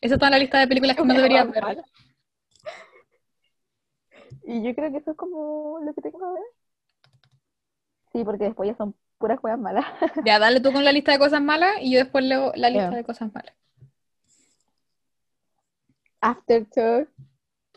eso 0.00 0.14
está 0.14 0.26
en 0.26 0.32
la 0.32 0.38
lista 0.38 0.58
de 0.60 0.68
películas 0.68 0.96
que 0.96 1.04
no 1.04 1.14
debería 1.14 1.44
ver. 1.44 1.62
Mala. 1.62 1.84
Y 4.44 4.62
yo 4.62 4.74
creo 4.74 4.92
que 4.92 4.98
eso 4.98 5.12
es 5.12 5.16
como 5.16 5.80
lo 5.80 5.94
que 5.94 6.02
tengo 6.02 6.18
que 6.18 6.24
ver. 6.40 6.44
Sí, 8.12 8.24
porque 8.24 8.44
después 8.44 8.68
ya 8.68 8.76
son 8.76 8.94
puras 9.24 9.40
cosas 9.40 9.58
malas. 9.58 9.86
Ya, 10.26 10.38
dale 10.38 10.60
tú 10.60 10.70
con 10.70 10.84
la 10.84 10.92
lista 10.92 11.12
de 11.12 11.18
cosas 11.18 11.40
malas 11.40 11.76
y 11.80 11.92
yo 11.92 11.98
después 11.98 12.22
leo 12.24 12.52
la 12.56 12.68
lista 12.68 12.90
de 12.94 13.04
cosas 13.04 13.32
malas. 13.32 13.54
Aftershock, 16.20 17.08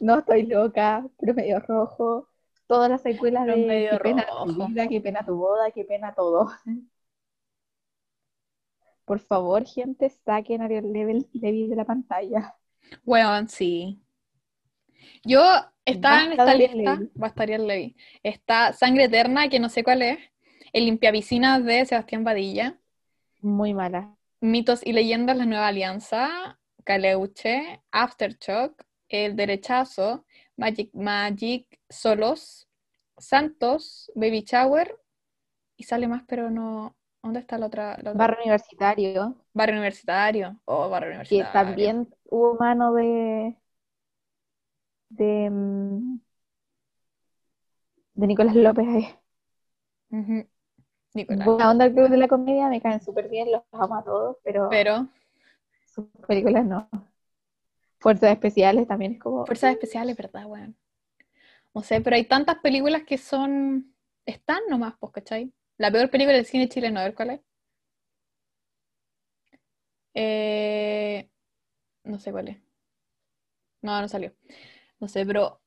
No 0.01 0.19
estoy 0.19 0.43
loca, 0.45 1.05
Promedio 1.17 1.59
Rojo, 1.61 2.27
todas 2.67 2.89
las 2.89 3.01
secuelas 3.01 3.45
de 3.45 3.53
Qué 3.91 3.97
pena 4.03 4.25
tu 4.27 4.45
Rojo. 4.45 4.67
vida, 4.67 4.87
qué 4.89 4.99
pena 5.01 5.25
tu 5.25 5.35
boda, 5.37 5.71
qué 5.71 5.85
pena 5.85 6.13
todo. 6.13 6.51
Por 9.05 9.19
favor, 9.21 9.65
gente, 9.65 10.09
saquen 10.09 10.61
a 10.61 10.67
Level- 10.67 11.29
Levy 11.31 11.67
de 11.69 11.75
la 11.77 11.85
pantalla. 11.85 12.55
Weón, 13.05 13.47
sí. 13.47 14.01
Yo, 15.23 15.41
está 15.85 16.25
en 16.25 16.31
esta 16.33 16.53
lista, 16.53 16.75
Levy. 16.75 17.11
va 17.21 17.27
a 17.27 17.29
estar 17.29 17.43
Ariel 17.43 17.67
Levy. 17.67 17.95
Está 18.21 18.73
Sangre 18.73 19.05
Eterna, 19.05 19.47
que 19.47 19.59
no 19.61 19.69
sé 19.69 19.81
cuál 19.83 20.01
es. 20.01 20.19
El 20.73 20.85
Limpiapiscinas 20.85 21.63
de 21.63 21.85
Sebastián 21.85 22.23
Badilla. 22.23 22.77
Muy 23.41 23.73
mala. 23.73 24.15
Mitos 24.41 24.85
y 24.85 24.93
leyendas, 24.93 25.37
la 25.37 25.45
nueva 25.45 25.67
alianza. 25.67 26.59
Caleuche, 26.83 27.81
Aftershock, 27.91 28.83
El 29.09 29.35
Derechazo, 29.35 30.25
Magic 30.55 30.89
Magic, 30.93 31.79
Solos, 31.89 32.67
Santos, 33.17 34.11
Baby 34.15 34.43
Shower. 34.47 34.97
Y 35.75 35.83
sale 35.83 36.07
más, 36.07 36.23
pero 36.27 36.49
no. 36.49 36.95
¿Dónde 37.21 37.39
está 37.41 37.57
la 37.57 37.65
otra? 37.65 37.97
la 38.01 38.11
otra? 38.11 38.13
Barrio 38.13 38.37
Universitario, 38.43 39.35
Barrio 39.53 39.75
Universitario. 39.75 40.61
Oh, 40.65 40.89
Barrio 40.89 41.09
que 41.09 41.15
Universitario. 41.15 41.51
también 41.51 42.15
hubo 42.25 42.55
mano 42.55 42.93
de 42.93 43.57
de, 45.09 45.49
mm, 45.49 46.19
de 48.15 48.27
Nicolás 48.27 48.55
López 48.55 48.87
ahí. 48.87 49.07
Nicolás. 51.17 51.45
Buena 51.45 51.69
onda 51.69 51.85
el 51.85 51.93
club 51.93 52.09
de 52.09 52.17
la 52.17 52.27
comedia, 52.27 52.69
me 52.69 52.81
caen 52.81 53.01
súper 53.01 53.27
bien, 53.27 53.51
los 53.51 53.61
amo 53.73 53.95
a 53.95 54.03
todos, 54.03 54.37
pero 54.43 54.69
Pero, 54.69 55.07
sus 55.85 56.05
películas 56.27 56.65
no. 56.65 56.89
Fuerzas 57.99 58.31
especiales 58.31 58.87
también 58.87 59.13
es 59.13 59.19
como. 59.19 59.45
fuerzas 59.45 59.71
especiales, 59.71 60.15
¿verdad, 60.15 60.45
weón? 60.45 60.77
No 61.73 61.81
sé, 61.81 61.99
pero 62.01 62.15
hay 62.15 62.25
tantas 62.25 62.57
películas 62.59 63.03
que 63.03 63.17
son. 63.17 63.93
Están 64.25 64.61
nomás, 64.69 64.95
pues, 64.99 65.11
¿cachai? 65.13 65.51
La 65.77 65.91
peor 65.91 66.09
película 66.09 66.35
del 66.35 66.45
cine 66.45 66.69
chileno, 66.69 66.99
a 66.99 67.03
ver 67.03 67.15
cuál 67.15 67.29
es. 67.31 67.41
Eh, 70.13 71.29
no 72.03 72.19
sé 72.19 72.31
cuál 72.31 72.47
es. 72.47 72.57
No, 73.81 74.01
no 74.01 74.07
salió. 74.07 74.33
No 74.99 75.07
sé, 75.07 75.25
pero 75.25 75.61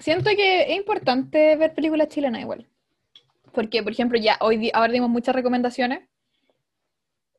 siento 0.00 0.30
que 0.30 0.72
es 0.72 0.76
importante 0.76 1.56
ver 1.56 1.74
películas 1.74 2.08
chilenas 2.08 2.42
igual. 2.42 2.68
Porque, 3.56 3.82
por 3.82 3.90
ejemplo, 3.90 4.18
ya 4.18 4.36
hoy 4.40 4.70
ahora 4.74 4.92
dimos 4.92 5.08
muchas 5.08 5.34
recomendaciones, 5.34 6.00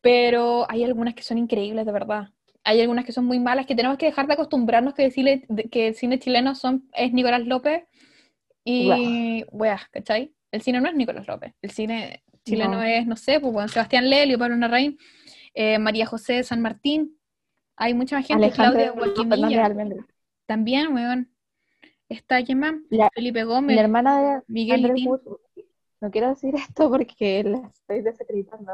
pero 0.02 0.66
hay 0.70 0.84
algunas 0.84 1.14
que 1.14 1.22
son 1.22 1.38
increíbles, 1.38 1.86
de 1.86 1.92
verdad. 1.92 2.30
Hay 2.64 2.82
algunas 2.82 3.06
que 3.06 3.12
son 3.12 3.26
muy 3.26 3.40
malas, 3.40 3.68
que 3.68 3.76
tenemos 3.76 3.98
que 4.00 4.08
dejar 4.08 4.26
de 4.26 4.34
acostumbrarnos 4.34 4.96
que 4.96 5.06
el 5.06 5.12
cine, 5.12 5.46
de- 5.48 5.70
que 5.70 5.90
el 5.90 5.94
cine 5.96 6.18
chileno 6.18 6.56
son, 6.56 6.90
es 6.94 7.14
Nicolás 7.14 7.46
López 7.46 7.84
y, 8.66 9.46
weas, 9.52 9.88
¿cachai? 9.90 10.34
El 10.52 10.62
cine 10.62 10.82
no 10.82 10.90
es 10.90 10.96
Nicolás 10.96 11.28
López. 11.28 11.54
El 11.62 11.70
cine 11.70 12.24
chileno 12.44 12.78
No. 12.78 12.84
es, 12.84 13.06
no 13.06 13.16
sé, 13.16 13.40
pues, 13.40 13.54
bueno, 13.54 13.68
Sebastián 13.70 14.10
Lelio, 14.10 14.40
Pablo 14.40 14.56
Larraín, 14.56 14.98
eh, 15.54 15.78
María 15.78 16.08
José 16.08 16.44
San 16.44 16.62
Martín. 16.62 17.16
Hay 17.76 17.94
mucha 17.94 18.18
más 18.18 18.26
gente, 18.26 18.50
Claudia 18.50 18.92
Alejandro 18.92 19.14
Fernández 19.14 19.40
Guaquimilla. 19.40 20.06
También, 20.48 20.94
weón. 20.96 21.32
Está, 22.10 22.44
¿quién 22.44 22.58
más? 22.60 22.74
La- 22.90 23.12
Felipe 23.14 23.40
La 23.40 23.46
Gómez, 23.46 23.78
hermana 23.78 24.20
de 24.22 24.42
Miguel 24.48 24.86
Andrés. 24.86 25.06
Wood 25.06 25.22
no 26.02 26.12
quiero 26.12 26.30
decir 26.30 26.54
esto 26.56 26.90
porque 26.90 27.44
la 27.44 27.68
estoy 27.68 28.02
desacreditando, 28.02 28.74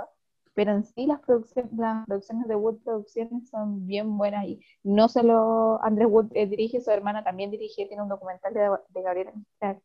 pero 0.53 0.71
en 0.71 0.83
sí 0.83 1.07
las 1.07 1.19
producciones, 1.19 1.71
las 1.73 2.05
producciones 2.05 2.47
de 2.47 2.55
Wood 2.55 2.83
Producciones 2.83 3.49
son 3.49 3.85
bien 3.87 4.17
buenas 4.17 4.45
y 4.45 4.59
no 4.83 5.09
solo 5.09 5.79
Andrés 5.83 6.07
Wood 6.09 6.31
eh, 6.33 6.45
dirige, 6.45 6.81
su 6.81 6.91
hermana 6.91 7.23
también 7.23 7.51
dirige, 7.51 7.85
tiene 7.85 8.03
un 8.03 8.09
documental 8.09 8.53
de, 8.53 8.69
de 8.89 9.01
Gabriela 9.01 9.31
Mistral 9.33 9.81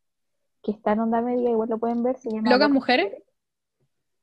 que 0.63 0.73
está 0.73 0.93
en 0.93 1.01
onda 1.01 1.21
media, 1.21 1.51
igual 1.51 1.69
lo 1.69 1.79
pueden 1.79 2.03
ver, 2.03 2.19
se 2.19 2.31
llama 2.31 2.51
¿Locas 2.51 2.71
mujeres? 2.71 3.13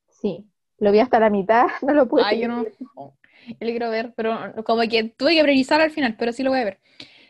Sí, 0.09 0.45
lo 0.77 0.91
vi 0.91 0.99
hasta 0.99 1.19
la 1.19 1.29
mitad, 1.29 1.67
no 1.81 1.93
lo 1.93 2.07
pude 2.07 2.23
Ay, 2.25 2.41
yo 2.41 2.47
no. 2.47 2.63
Yo 2.63 3.57
lo 3.59 3.67
quiero 3.67 3.89
ver, 3.89 4.13
pero 4.15 4.37
como 4.65 4.81
que 4.83 5.03
tuve 5.03 5.35
que 5.35 5.43
priorizar 5.43 5.79
al 5.79 5.91
final, 5.91 6.15
pero 6.17 6.33
sí 6.33 6.43
lo 6.43 6.49
voy 6.49 6.59
a 6.59 6.65
ver. 6.65 6.79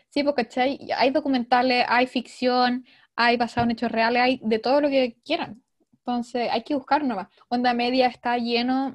Sí, 0.08 0.22
porque 0.22 0.44
¿cachai? 0.44 0.88
Hay 0.96 1.10
documentales, 1.10 1.84
hay 1.88 2.06
ficción, 2.06 2.86
hay 3.16 3.36
basado 3.36 3.64
en 3.64 3.72
hechos 3.72 3.92
reales, 3.92 4.22
hay 4.22 4.40
de 4.42 4.58
todo 4.58 4.80
lo 4.80 4.88
que 4.88 5.18
quieran. 5.24 5.62
Entonces 6.06 6.48
hay 6.52 6.62
que 6.62 6.76
buscar 6.76 7.02
nomás. 7.02 7.26
Onda 7.48 7.74
Media 7.74 8.06
está 8.06 8.38
lleno 8.38 8.94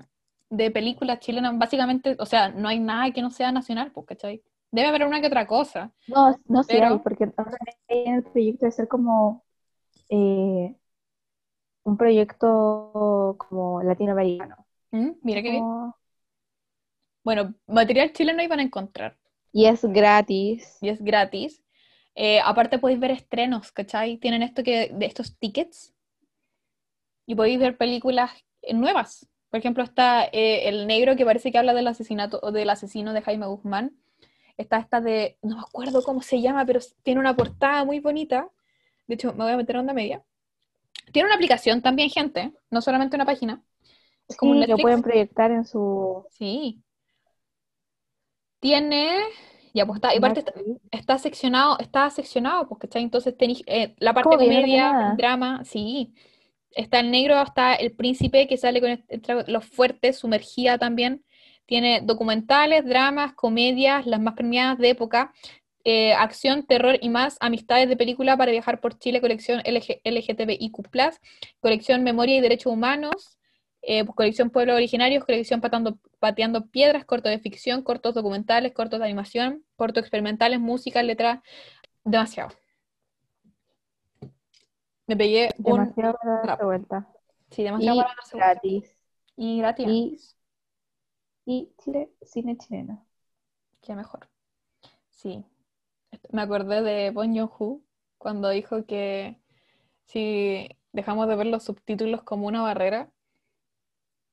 de 0.49 0.71
películas 0.71 1.19
chilenas, 1.19 1.57
básicamente, 1.57 2.15
o 2.17 2.25
sea, 2.25 2.49
no 2.49 2.69
hay 2.69 2.79
nada 2.79 3.11
que 3.11 3.21
no 3.21 3.31
sea 3.31 3.51
nacional, 3.51 3.91
pues, 3.91 4.05
¿cachai? 4.07 4.41
Debe 4.71 4.87
haber 4.87 5.05
una 5.05 5.19
que 5.19 5.27
otra 5.27 5.45
cosa. 5.45 5.91
No, 6.07 6.33
no 6.45 6.63
sé, 6.63 6.75
Pero- 6.75 7.03
porque 7.03 7.29
ahora 7.35 7.57
en 7.89 8.15
el 8.15 8.23
proyecto 8.23 8.65
de 8.65 8.71
ser 8.71 8.87
como 8.87 9.43
eh, 10.07 10.73
un 11.83 11.97
proyecto 11.97 13.35
como 13.37 13.83
latinoamericano. 13.83 14.65
¿Mm? 14.91 15.11
Mira 15.21 15.41
qué 15.41 15.51
bien. 15.51 15.65
Bueno, 17.25 17.53
material 17.67 18.13
chileno 18.13 18.41
iban 18.41 18.59
a 18.59 18.63
encontrar. 18.63 19.17
Y 19.51 19.65
es 19.65 19.83
gratis. 19.83 20.77
y 20.81 20.87
es 20.87 21.01
gratis. 21.01 21.61
Eh, 22.15 22.39
aparte 22.43 22.79
podéis 22.79 23.01
ver 23.01 23.11
estrenos, 23.11 23.73
¿cachai? 23.73 24.17
Tienen 24.17 24.43
esto 24.43 24.63
que, 24.63 24.91
de 24.93 25.05
estos 25.05 25.37
tickets 25.37 25.93
y 27.31 27.35
podéis 27.35 27.59
ver 27.59 27.77
películas 27.77 28.31
nuevas. 28.73 29.27
Por 29.49 29.59
ejemplo, 29.59 29.83
está 29.83 30.25
eh, 30.25 30.67
El 30.69 30.87
Negro 30.87 31.15
que 31.15 31.25
parece 31.25 31.51
que 31.51 31.57
habla 31.57 31.73
del 31.73 31.87
asesinato 31.87 32.39
o 32.41 32.51
del 32.51 32.69
asesino 32.69 33.13
de 33.13 33.21
Jaime 33.21 33.47
Guzmán. 33.47 33.91
Está 34.57 34.77
esta 34.77 35.01
de, 35.01 35.37
no 35.41 35.55
me 35.57 35.61
acuerdo 35.61 36.03
cómo 36.03 36.21
se 36.21 36.41
llama, 36.41 36.65
pero 36.65 36.79
tiene 37.03 37.19
una 37.19 37.35
portada 37.35 37.83
muy 37.85 37.99
bonita. 37.99 38.49
De 39.07 39.15
hecho, 39.15 39.33
me 39.33 39.43
voy 39.43 39.53
a 39.53 39.57
meter 39.57 39.77
onda 39.77 39.93
media. 39.93 40.23
Tiene 41.11 41.27
una 41.27 41.35
aplicación 41.35 41.81
también, 41.81 42.09
gente, 42.09 42.53
no 42.69 42.81
solamente 42.81 43.15
una 43.15 43.25
página. 43.25 43.61
Es 44.27 44.37
como 44.37 44.53
un 44.53 44.59
Sí, 44.59 44.67
lo 44.67 44.77
Netflix. 44.77 44.81
pueden 44.81 45.01
proyectar 45.01 45.51
en 45.51 45.65
su 45.65 46.25
Sí. 46.31 46.83
Tiene, 48.59 49.17
ya 49.73 49.85
pues 49.85 49.97
está, 49.97 50.13
y 50.13 50.17
aparte 50.17 50.41
está, 50.41 50.53
está 50.91 51.17
seccionado, 51.17 51.79
está 51.79 52.09
seccionado, 52.11 52.67
pues, 52.67 52.79
¿cachai? 52.81 53.01
Entonces 53.03 53.35
tenéis 53.37 53.63
eh, 53.65 53.95
la 53.99 54.13
parte 54.13 54.35
¿Cómo 54.35 54.37
que 54.37 54.47
yo 54.47 54.53
no 54.53 54.61
comedia, 54.61 55.13
drama, 55.17 55.63
sí. 55.65 56.13
Está 56.71 56.99
el 57.01 57.11
negro, 57.11 57.41
está 57.41 57.73
el 57.75 57.91
príncipe 57.91 58.47
que 58.47 58.57
sale 58.57 58.79
con 58.81 59.03
los 59.47 59.65
fuertes, 59.65 60.17
sumergida 60.19 60.77
también. 60.77 61.23
Tiene 61.65 62.01
documentales, 62.01 62.85
dramas, 62.85 63.33
comedias, 63.33 64.05
las 64.05 64.19
más 64.19 64.33
premiadas 64.35 64.77
de 64.77 64.89
época, 64.89 65.33
eh, 65.83 66.13
acción, 66.13 66.65
terror 66.65 66.97
y 67.01 67.09
más, 67.09 67.37
amistades 67.39 67.89
de 67.89 67.97
película 67.97 68.37
para 68.37 68.51
viajar 68.51 68.79
por 68.81 68.97
Chile, 68.99 69.19
colección 69.21 69.61
LG 69.65 70.01
LGTBIQ+, 70.03 71.19
colección 71.59 72.03
Memoria 72.03 72.37
y 72.37 72.41
Derechos 72.41 72.71
Humanos, 72.71 73.37
eh, 73.81 74.05
colección 74.05 74.51
Pueblos 74.51 74.75
Originarios, 74.75 75.25
colección 75.25 75.59
Patando- 75.61 75.97
Pateando 76.19 76.67
Piedras, 76.67 77.05
cortos 77.05 77.31
de 77.31 77.39
ficción, 77.39 77.83
cortos 77.83 78.13
documentales, 78.13 78.73
cortos 78.73 78.99
de 78.99 79.05
animación, 79.05 79.65
cortos 79.75 80.01
experimentales, 80.01 80.59
música, 80.59 81.01
letras, 81.01 81.39
demasiado. 82.03 82.60
Me 85.07 85.17
pegué 85.17 85.49
un... 85.57 85.79
Demasiado 85.79 86.17
para 86.17 86.31
darse 86.35 86.47
rap. 86.47 86.63
vuelta. 86.63 87.07
Sí, 87.49 87.63
demasiado 87.63 87.99
Y 87.99 88.03
para 88.03 88.15
gratis. 88.33 88.97
Y 89.35 89.57
gratis. 89.59 90.37
Y, 91.45 91.53
y 91.53 91.73
Chile, 91.77 92.11
cine 92.21 92.57
chileno. 92.57 93.05
Qué 93.81 93.95
mejor. 93.95 94.29
Sí. 95.09 95.43
Me 96.31 96.41
acordé 96.41 96.81
de 96.81 97.11
Bon 97.11 97.35
Joon-ho 97.35 97.81
cuando 98.17 98.49
dijo 98.49 98.85
que 98.85 99.39
si 100.05 100.69
dejamos 100.91 101.27
de 101.27 101.35
ver 101.35 101.47
los 101.47 101.63
subtítulos 101.63 102.23
como 102.23 102.47
una 102.47 102.61
barrera, 102.61 103.11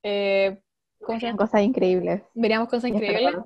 eh. 0.03 0.61
Cosas 1.01 1.63
increíbles. 1.63 2.23
Veríamos 2.35 2.69
cosas 2.69 2.91
increíbles. 2.91 3.37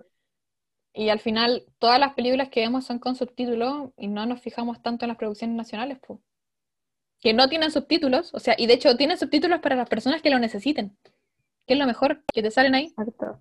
Y 0.94 1.08
al 1.08 1.20
final, 1.20 1.64
todas 1.78 1.98
las 1.98 2.14
películas 2.14 2.48
que 2.48 2.60
vemos 2.60 2.84
son 2.84 2.98
con 2.98 3.14
subtítulos 3.14 3.90
y 3.96 4.08
no 4.08 4.26
nos 4.26 4.40
fijamos 4.40 4.82
tanto 4.82 5.04
en 5.04 5.08
las 5.08 5.18
producciones 5.18 5.56
nacionales, 5.56 5.98
pues. 6.06 6.18
Que 7.22 7.32
no 7.32 7.48
tienen 7.48 7.70
subtítulos, 7.70 8.34
o 8.34 8.40
sea, 8.40 8.54
y 8.58 8.66
de 8.66 8.74
hecho 8.74 8.96
tienen 8.96 9.16
subtítulos 9.16 9.60
para 9.60 9.76
las 9.76 9.88
personas 9.88 10.20
que 10.20 10.28
lo 10.28 10.38
necesiten. 10.38 10.96
Que 11.66 11.74
es 11.74 11.78
lo 11.78 11.86
mejor, 11.86 12.24
que 12.34 12.42
te 12.42 12.50
salen 12.50 12.74
ahí. 12.74 12.86
Exacto. 12.86 13.40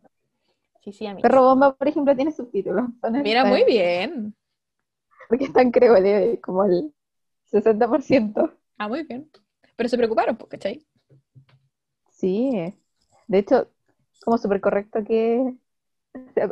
Sí, 0.81 0.93
sí, 0.93 1.07
amigo. 1.07 1.23
Perro 1.23 1.41
Bomba, 1.43 1.75
por 1.75 1.87
ejemplo, 1.87 2.15
tiene 2.15 2.31
subtítulos. 2.31 2.85
Mira, 3.23 3.43
muy 3.43 3.63
bien. 3.65 4.35
Porque 5.27 5.45
están, 5.45 5.71
creo, 5.71 5.95
de- 5.95 6.39
como 6.41 6.63
el 6.65 6.93
60%. 7.45 8.53
Ah, 8.77 8.87
muy 8.87 9.03
bien. 9.03 9.29
Pero 9.75 9.89
se 9.89 9.97
preocuparon, 9.97 10.37
pues, 10.37 10.49
¿cachai? 10.49 10.85
Sí. 12.11 12.51
De 13.27 13.37
hecho, 13.39 13.67
como 14.23 14.37
súper 14.37 14.61
correcto 14.61 15.03
que, 15.03 15.55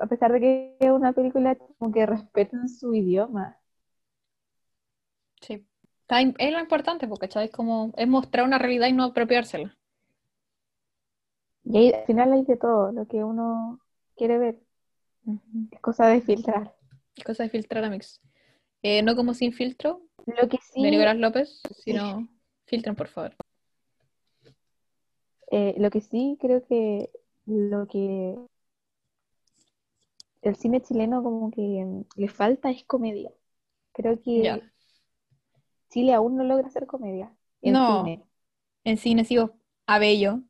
a 0.02 0.08
pesar 0.08 0.32
de 0.34 0.40
que 0.40 0.78
es 0.80 0.90
una 0.90 1.14
película, 1.14 1.56
como 1.78 1.92
que 1.92 2.06
respeten 2.08 2.68
su 2.70 2.94
idioma. 2.96 3.58
Sí. 5.42 5.69
Está 6.10 6.22
es 6.22 6.52
lo 6.52 6.60
importante, 6.60 7.08
porque 7.08 7.28
¿cachai? 7.28 7.46
Es 7.46 7.52
como, 7.52 7.94
es 7.96 8.08
mostrar 8.08 8.44
una 8.44 8.58
realidad 8.58 8.88
y 8.88 8.94
no 8.94 9.04
apropiársela. 9.04 9.78
Y 11.64 11.78
ahí, 11.78 11.94
al 11.94 12.06
final 12.06 12.34
hay 12.34 12.44
de 12.46 12.58
todo, 12.58 12.92
lo 12.92 13.08
que 13.08 13.24
uno 13.24 13.80
quiere 14.18 14.40
ver. 14.40 14.60
Es 15.70 15.80
cosa 15.82 16.08
de 16.08 16.22
filtrar. 16.22 16.76
Es 17.16 17.24
cosa 17.24 17.44
de 17.44 17.50
filtrar 17.50 17.84
a 17.84 17.92
mix. 17.92 18.20
Eh, 18.82 19.04
no 19.04 19.16
como 19.16 19.36
sin 19.36 19.54
filtro, 19.54 20.02
Lo 20.26 20.50
que 20.50 20.58
sí, 20.58 20.82
de 20.82 20.90
Nicolás 20.90 21.18
López, 21.18 21.62
sino 21.78 22.28
filtren, 22.66 22.96
por 22.96 23.08
favor. 23.08 23.36
eh, 25.52 25.76
lo 25.78 25.92
que 25.92 26.02
sí 26.02 26.40
creo 26.42 26.66
que 26.66 27.12
lo 27.46 27.86
que 27.88 28.36
el 30.42 30.56
cine 30.56 30.82
chileno 30.82 31.22
como 31.22 31.52
que 31.52 32.04
le 32.16 32.28
falta 32.30 32.72
es 32.72 32.84
comedia. 32.86 33.32
Creo 33.94 34.20
que. 34.20 34.60
Chile 35.90 36.14
aún 36.14 36.36
no 36.38 36.44
logra 36.44 36.68
hacer 36.68 36.88
comedia 36.88 37.36
en 37.62 37.78
No. 37.78 37.86
cine. 37.86 38.26
En 38.86 38.98
cine 38.98 39.26
sigo 39.26 39.56
a 39.88 40.00
Bello. 40.00 40.44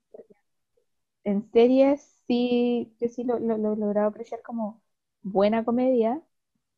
En 1.24 1.50
series 1.52 2.02
sí, 2.28 2.94
yo 3.00 3.08
sí 3.10 3.24
lo, 3.24 3.40
lo, 3.40 3.58
lo 3.58 3.74
he 3.74 3.78
logrado 3.78 4.08
apreciar 4.10 4.42
como 4.42 4.82
buena 5.22 5.64
comedia, 5.66 6.22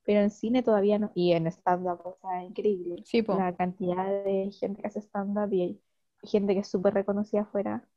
pero 0.04 0.22
en 0.22 0.32
cine 0.32 0.64
todavía 0.64 1.00
no. 1.00 1.12
Y 1.16 1.34
en 1.34 1.48
stand-up, 1.48 2.02
o 2.06 2.18
sea, 2.22 2.44
increíble. 2.44 3.04
Sí. 3.04 3.24
La 3.28 3.56
cantidad 3.56 4.08
de 4.24 4.52
gente 4.52 4.82
que 4.82 4.88
hace 4.88 5.02
stand-up 5.02 5.54
y 5.54 5.62
hay 5.64 5.82
gente 6.24 6.54
que 6.54 6.62
es 6.62 6.68
súper 6.70 6.94
reconocida 6.94 7.42
afuera. 7.44 7.88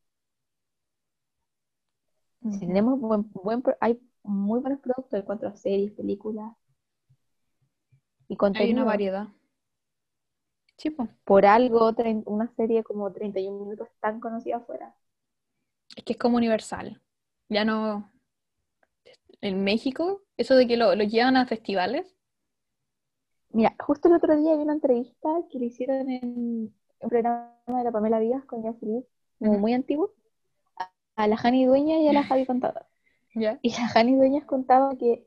Tenemos 2.58 2.98
buen, 3.00 3.30
buen 3.32 3.62
hay 3.80 4.00
muy 4.22 4.58
buenos 4.60 4.80
productos 4.80 5.12
en 5.12 5.22
cuanto 5.26 5.46
a 5.46 5.54
series, 5.56 5.92
películas 5.92 6.52
y 8.28 8.36
Hay 8.54 8.70
una 8.72 8.84
contenido. 8.84 8.84
variedad. 8.84 9.28
Sí, 10.76 10.90
po. 10.90 11.08
Por 11.24 11.46
algo, 11.46 11.92
una 12.26 12.48
serie 12.56 12.82
como 12.82 13.12
31 13.12 13.58
minutos 13.58 13.88
tan 14.00 14.20
conocida 14.20 14.56
afuera. 14.56 14.94
Es 15.96 16.04
que 16.04 16.14
es 16.14 16.18
como 16.18 16.36
universal. 16.36 17.00
Ya 17.48 17.64
no. 17.64 18.10
En 19.40 19.62
México, 19.62 20.22
eso 20.36 20.56
de 20.56 20.66
que 20.66 20.76
lo, 20.76 20.94
lo 20.94 21.04
llevan 21.04 21.36
a 21.36 21.46
festivales. 21.46 22.16
Mira, 23.50 23.76
justo 23.78 24.08
el 24.08 24.14
otro 24.14 24.36
día 24.36 24.56
vi 24.56 24.62
una 24.62 24.72
entrevista 24.72 25.28
que 25.50 25.58
le 25.58 25.66
hicieron 25.66 26.10
en 26.10 26.74
un 27.00 27.08
programa 27.08 27.54
de 27.66 27.84
la 27.84 27.92
Pamela 27.92 28.18
Díaz 28.18 28.44
con 28.46 28.64
Yasir, 28.64 29.06
como 29.38 29.58
muy 29.58 29.74
antiguo, 29.74 30.12
a, 31.14 31.28
la 31.28 31.36
Jani 31.36 31.64
Dueñas 31.66 32.00
y 32.00 32.08
a 32.08 32.12
la 32.12 32.22
Javi 32.24 32.46
Contador. 32.46 32.86
Ya. 33.34 33.58
Y 33.62 33.70
la 33.70 33.88
Jani 33.88 34.16
Dueñas 34.16 34.44
contaba 34.44 34.96
que 34.96 35.26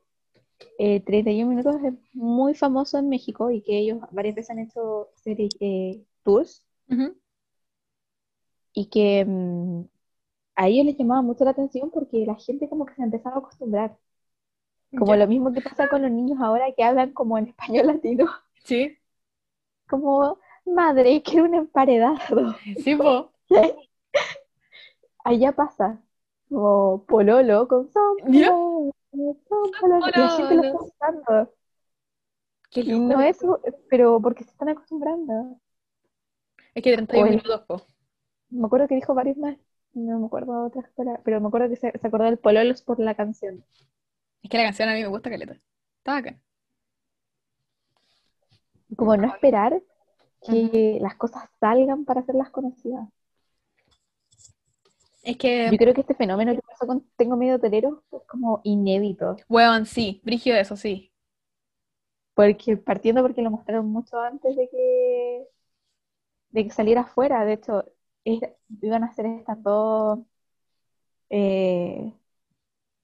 eh, 0.79 1.01
31 1.01 1.49
minutos 1.49 1.75
es 1.84 1.93
muy 2.13 2.53
famoso 2.55 2.97
en 2.99 3.09
México 3.09 3.51
y 3.51 3.61
que 3.61 3.77
ellos 3.79 3.99
varias 4.11 4.35
veces 4.35 4.51
han 4.51 4.59
hecho 4.59 5.09
series, 5.15 5.55
eh, 5.59 6.03
tours 6.23 6.63
Ujú. 6.89 7.15
y 8.73 8.89
que 8.89 9.25
mm, 9.25 9.81
a 10.55 10.67
ellos 10.67 10.85
les 10.88 10.97
llamaba 10.97 11.21
mucho 11.23 11.45
la 11.45 11.51
atención 11.51 11.91
porque 11.91 12.25
la 12.25 12.35
gente 12.35 12.69
como 12.69 12.85
que 12.85 12.95
se 12.95 13.03
empezaba 13.03 13.38
a 13.38 13.39
acostumbrar. 13.39 13.97
Como 14.95 15.13
Ya. 15.13 15.17
lo 15.17 15.27
mismo 15.27 15.53
que 15.53 15.61
pasa 15.61 15.88
con 15.89 16.01
los 16.01 16.11
niños 16.11 16.39
ahora 16.41 16.73
que 16.75 16.84
hablan 16.84 17.13
como 17.13 17.38
en 17.38 17.47
español 17.47 17.88
latino. 17.88 18.25
Sí, 18.63 18.97
Como, 19.89 20.38
madre, 20.65 21.21
quiero 21.23 21.45
un 21.45 21.55
emparedado. 21.55 22.55
sí, 22.84 22.95
po. 22.95 23.31
Allá 25.23 25.51
pasa. 25.51 26.01
Como 26.49 27.05
pololo 27.05 27.67
con 27.69 27.89
son 27.93 28.17
La 29.18 30.30
gente 30.30 30.56
lo 30.56 30.64
está 30.64 30.77
usando. 30.77 31.53
Qué 32.69 32.81
Y 32.81 32.99
no 32.99 33.22
es, 33.22 33.39
pero 33.89 34.22
porque 34.22 34.44
se 34.44 34.52
están 34.52 34.69
acostumbrando. 34.69 35.60
Es 36.76 36.84
que 36.84 36.94
31 36.94 37.23
Oye. 37.27 37.38
minutos, 37.38 37.61
po. 37.68 37.88
Me 38.49 38.65
acuerdo 38.65 38.88
que 38.88 38.95
dijo 38.95 39.14
varios 39.14 39.38
más. 39.38 39.57
No 39.94 40.19
me 40.19 40.26
acuerdo 40.27 40.61
de 40.61 40.68
otras 40.68 40.91
palabras, 40.91 41.22
pero 41.26 41.41
me 41.41 41.48
acuerdo 41.48 41.69
que 41.69 41.76
se, 41.76 41.91
se 41.98 42.07
acordó 42.07 42.26
del 42.26 42.38
pololos 42.38 42.81
por 42.84 42.99
la 42.99 43.15
canción. 43.15 43.64
Es 44.44 44.49
que 44.49 44.57
la 44.57 44.64
canción 44.65 44.89
a 44.89 44.94
mí 44.94 45.02
me 45.02 45.07
gusta 45.07 45.30
caleta. 45.30 45.57
Está 45.98 46.18
acá. 46.18 46.39
Como 48.95 49.18
no 49.18 49.27
esperar 49.27 49.81
que 50.41 50.99
las 51.02 51.15
cosas 51.15 51.49
salgan 51.60 52.06
para 52.06 52.22
hacerlas 52.22 52.49
conocidas. 52.52 53.07
Es 55.28 55.38
que, 55.38 55.72
Yo 55.72 55.78
creo 55.78 55.94
que 55.94 56.02
este 56.02 56.16
fenómeno 56.16 56.56
que 56.56 56.62
pasó 56.64 56.88
con 56.88 57.06
Tengo 57.18 57.36
Miedo 57.38 57.60
Torero 57.60 58.04
es 58.12 58.24
como 58.28 58.62
inédito. 58.64 59.36
weón, 59.49 59.86
sí, 59.86 60.22
brigio 60.24 60.56
eso, 60.56 60.78
sí. 60.78 61.12
Porque 62.36 62.78
partiendo 62.78 63.22
porque 63.22 63.41
lo 63.41 63.52
mostraron 63.52 63.88
mucho 63.91 64.18
antes 64.22 64.56
de 64.56 64.70
que 64.70 65.48
de 66.52 66.64
que 66.66 66.72
saliera 66.72 67.02
afuera. 67.02 67.45
De 67.45 67.54
hecho, 67.54 67.86
es- 68.26 68.41
iban 68.82 69.04
a 69.04 69.08
hacer 69.08 69.26
estas 69.28 69.62
dos 69.64 70.20
eh, 71.30 72.14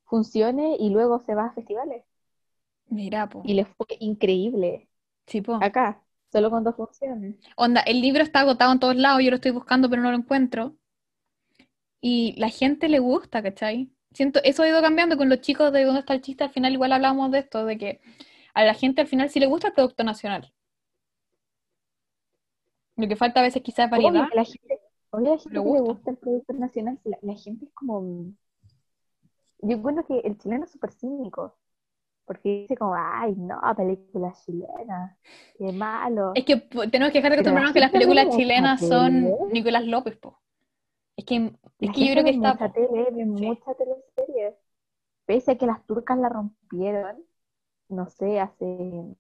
funciones 0.06 0.78
y 0.80 0.90
luego 0.92 1.20
se 1.22 1.36
va 1.36 1.48
a 1.48 1.54
festivales. 1.54 2.06
Mira, 2.90 3.28
po. 3.28 3.42
Y 3.44 3.54
les 3.54 3.68
fue 3.68 3.86
increíble. 4.00 4.90
Sí, 5.28 5.42
po. 5.42 5.60
Acá, 5.60 6.04
solo 6.32 6.50
con 6.52 6.64
dos 6.64 6.76
funciones. 6.76 7.36
Onda, 7.58 7.82
el 7.82 8.00
libro 8.02 8.22
está 8.22 8.42
agotado 8.42 8.72
en 8.74 8.80
todos 8.80 8.96
lados, 8.96 9.24
yo 9.24 9.32
lo 9.32 9.38
estoy 9.38 9.50
buscando, 9.52 9.90
pero 9.90 10.04
no 10.04 10.12
lo 10.12 10.18
encuentro. 10.18 10.76
Y 12.06 12.36
la 12.38 12.50
gente 12.50 12.90
le 12.90 13.00
gusta, 13.00 13.42
¿cachai? 13.42 13.90
Siento, 14.12 14.42
eso 14.44 14.62
ha 14.62 14.68
ido 14.68 14.82
cambiando 14.82 15.16
con 15.16 15.30
los 15.30 15.40
chicos 15.40 15.72
de 15.72 15.86
dónde 15.86 16.02
está 16.02 16.14
el 16.14 16.20
chiste. 16.20 16.44
Al 16.44 16.50
final, 16.50 16.74
igual 16.74 16.92
hablamos 16.92 17.32
de 17.32 17.40
esto, 17.40 17.66
de 17.66 17.78
que 17.78 18.02
a 18.54 18.66
la 18.66 18.74
gente 18.74 19.00
al 19.00 19.08
final 19.08 19.30
sí 19.30 19.40
le 19.40 19.46
gusta 19.46 19.70
el 19.70 19.74
producto 19.74 20.04
nacional. 20.04 20.54
Lo 22.98 23.08
que 23.08 23.16
falta 23.16 23.40
a 23.40 23.44
veces 23.44 23.64
quizás 23.64 23.86
es 23.86 23.92
variedad. 23.92 24.28
la 24.34 24.44
gente, 24.44 24.82
obvio 25.12 25.32
la 25.32 25.38
gente 25.40 25.54
Le 25.54 25.60
gusta. 25.60 26.12
el 26.12 26.18
producto 26.18 26.52
nacional, 26.52 27.00
la, 27.06 27.18
la 27.22 27.36
gente 27.36 27.68
es 27.68 27.72
como... 27.72 28.34
Yo 29.60 29.78
encuentro 29.78 30.06
que 30.06 30.20
el 30.28 30.38
chileno 30.38 30.66
es 30.66 30.72
súper 30.72 30.92
cínico. 30.92 31.56
Porque 32.26 32.50
dice 32.64 32.76
como, 32.76 32.96
ay, 32.98 33.34
no, 33.38 33.62
película 33.78 34.34
chilena, 34.46 35.18
qué 35.58 35.72
malo. 35.72 36.34
Es 36.36 36.44
que 36.44 36.58
tenemos 36.58 37.14
que 37.14 37.20
dejar 37.20 37.32
de 37.32 37.36
acostumbrarnos 37.36 37.72
que 37.72 37.80
las 37.80 37.92
películas 37.92 38.28
chilenas 38.36 38.82
son. 38.82 39.32
Nicolás 39.54 39.86
López, 39.86 40.18
po. 40.18 40.44
Es 41.18 41.26
que, 41.26 41.54
es 41.82 41.92
que 41.92 42.06
yo 42.06 42.12
creo 42.14 42.24
que 42.24 42.30
está. 42.32 42.60
mucha 42.60 42.70
tele, 42.72 43.12
Sí. 43.36 43.58
mucha 43.58 43.74
teleserie. 43.76 44.56
Pese 45.26 45.52
a 45.54 45.58
que 45.60 45.68
las 45.68 45.86
turcas 45.88 46.18
la 46.20 46.30
rompieron, 46.30 47.24
no 47.90 48.10
sé, 48.10 48.40
hace 48.42 49.16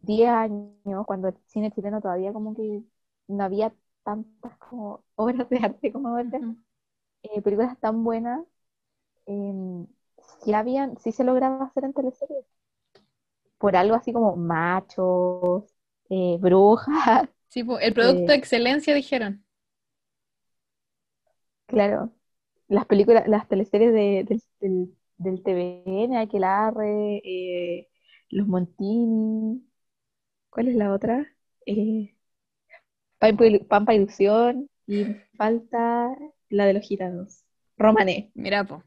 10 0.00 0.28
años, 0.30 1.06
cuando 1.06 1.28
el 1.28 1.36
cine 1.46 1.70
chileno 1.72 2.00
todavía 2.00 2.32
como 2.32 2.54
que 2.54 2.82
no 3.28 3.44
había 3.44 3.72
tantas 4.04 4.56
como 4.58 5.04
obras 5.16 5.48
de 5.50 5.58
arte 5.58 5.92
como 5.92 6.08
ahora, 6.08 6.30
eh, 7.24 7.42
películas 7.42 7.78
tan 7.80 8.04
buenas, 8.04 8.44
eh, 9.26 9.86
sí 10.44 10.54
habían, 10.54 10.98
sí 10.98 11.12
se 11.12 11.24
lograba 11.24 11.64
hacer 11.66 11.84
en 11.84 11.92
teleseries. 11.94 12.46
Por 13.58 13.76
algo 13.76 13.94
así 13.94 14.12
como 14.12 14.36
machos, 14.36 15.64
eh, 16.10 16.36
brujas, 16.40 17.28
Sí, 17.48 17.64
el 17.80 17.94
producto 17.94 18.32
Eh, 18.32 18.32
de 18.32 18.38
excelencia 18.38 18.94
dijeron. 18.94 19.41
Claro, 21.72 22.12
las 22.68 22.84
películas, 22.86 23.26
las 23.28 23.48
teleseries 23.48 23.92
de- 23.94 24.24
del, 24.28 24.42
del, 24.60 24.94
del 25.16 25.42
TVN, 25.42 26.18
Aquelarre, 26.18 27.22
eh, 27.24 27.88
Los 28.28 28.46
Montini, 28.46 29.66
¿cuál 30.50 30.68
es 30.68 30.74
la 30.76 30.92
otra? 30.92 31.26
Eh, 31.66 32.14
Pampa, 33.18 33.44
Ilu- 33.46 33.66
Pampa 33.66 33.94
Ilusión 33.94 34.68
y 34.86 35.06
falta 35.36 36.14
la 36.50 36.66
de 36.66 36.74
los 36.74 36.82
gitanos, 36.82 37.44
Romané. 37.78 38.30
Mira, 38.34 38.64
po. 38.64 38.82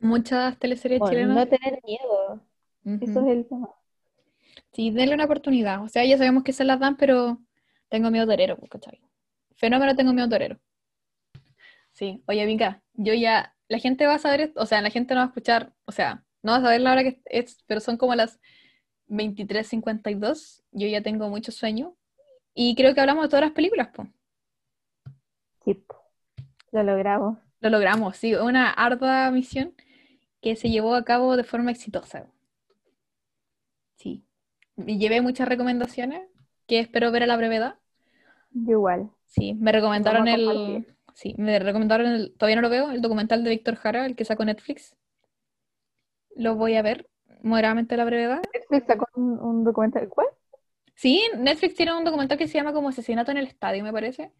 Muchas 0.00 0.56
teleseries 0.58 1.00
Bueno, 1.00 1.10
chilenas. 1.10 1.36
no 1.36 1.56
tener 1.58 1.80
miedo, 1.84 2.40
eso 3.00 3.20
es 3.26 3.26
el 3.36 3.46
tema. 3.48 3.68
Sí, 4.72 4.90
denle 4.90 5.14
una 5.14 5.24
oportunidad. 5.24 5.82
O 5.82 5.88
sea, 5.88 6.04
ya 6.04 6.16
sabemos 6.16 6.44
que 6.44 6.52
se 6.52 6.64
las 6.64 6.78
dan, 6.80 6.96
pero 6.96 7.38
tengo 7.90 8.10
miedo 8.10 8.26
torero, 8.26 8.56
¿cachai? 8.70 9.00
Fenómeno 9.58 9.94
tengo 9.94 10.14
miedo 10.14 10.28
torero. 10.30 10.58
Sí, 11.92 12.22
oye, 12.26 12.46
Vika, 12.46 12.82
yo 12.94 13.14
ya, 13.14 13.54
la 13.68 13.78
gente 13.78 14.06
va 14.06 14.14
a 14.14 14.18
saber, 14.18 14.40
esto- 14.40 14.60
o 14.60 14.66
sea, 14.66 14.80
la 14.82 14.90
gente 14.90 15.14
no 15.14 15.20
va 15.20 15.24
a 15.24 15.28
escuchar, 15.28 15.72
o 15.84 15.92
sea, 15.92 16.24
no 16.42 16.52
va 16.52 16.58
a 16.58 16.62
saber 16.62 16.80
la 16.80 16.92
hora 16.92 17.02
que 17.02 17.20
es, 17.26 17.58
pero 17.66 17.80
son 17.80 17.96
como 17.96 18.14
las 18.14 18.40
23.52, 19.08 20.64
yo 20.72 20.86
ya 20.88 21.02
tengo 21.02 21.28
mucho 21.28 21.52
sueño, 21.52 21.96
y 22.54 22.74
creo 22.76 22.94
que 22.94 23.00
hablamos 23.00 23.24
de 23.24 23.28
todas 23.30 23.44
las 23.46 23.52
películas, 23.52 23.90
pues. 23.94 24.08
Sí, 25.64 25.84
lo 26.72 26.82
logramos. 26.82 27.38
Lo 27.60 27.70
logramos, 27.70 28.16
sí, 28.16 28.34
una 28.34 28.68
ardua 28.70 29.30
misión 29.30 29.72
que 30.40 30.56
se 30.56 30.70
llevó 30.70 30.94
a 30.94 31.04
cabo 31.04 31.36
de 31.36 31.44
forma 31.44 31.70
exitosa. 31.70 32.26
Sí, 33.96 34.24
me 34.76 34.96
llevé 34.98 35.20
muchas 35.20 35.48
recomendaciones 35.48 36.28
que 36.66 36.78
espero 36.80 37.10
ver 37.12 37.24
a 37.24 37.26
la 37.26 37.36
brevedad. 37.36 37.78
Yo 38.52 38.72
igual. 38.72 39.10
Sí, 39.28 39.54
me 39.54 39.72
recomendaron 39.72 40.26
el, 40.26 40.86
sí, 41.14 41.34
me 41.38 41.58
recomendaron 41.58 42.06
el, 42.08 42.34
todavía 42.36 42.56
no 42.56 42.62
lo 42.62 42.70
veo, 42.70 42.90
el 42.90 43.00
documental 43.00 43.44
de 43.44 43.50
Víctor 43.50 43.76
Jara, 43.76 44.06
el 44.06 44.16
que 44.16 44.24
sacó 44.24 44.44
Netflix. 44.44 44.96
Lo 46.34 46.54
voy 46.56 46.76
a 46.76 46.82
ver 46.82 47.08
moderadamente 47.42 47.94
a 47.94 47.98
la 47.98 48.04
brevedad. 48.04 48.42
Netflix 48.54 48.86
sacó 48.86 49.06
un, 49.14 49.38
un 49.38 49.64
documental, 49.64 50.08
¿cuál? 50.08 50.26
Sí, 50.94 51.22
Netflix 51.36 51.74
tiene 51.76 51.96
un 51.96 52.04
documental 52.04 52.38
que 52.38 52.48
se 52.48 52.54
llama 52.58 52.72
como 52.72 52.88
Asesinato 52.88 53.30
en 53.30 53.36
el 53.38 53.46
Estadio, 53.46 53.84
me 53.84 53.92
parece. 53.92 54.32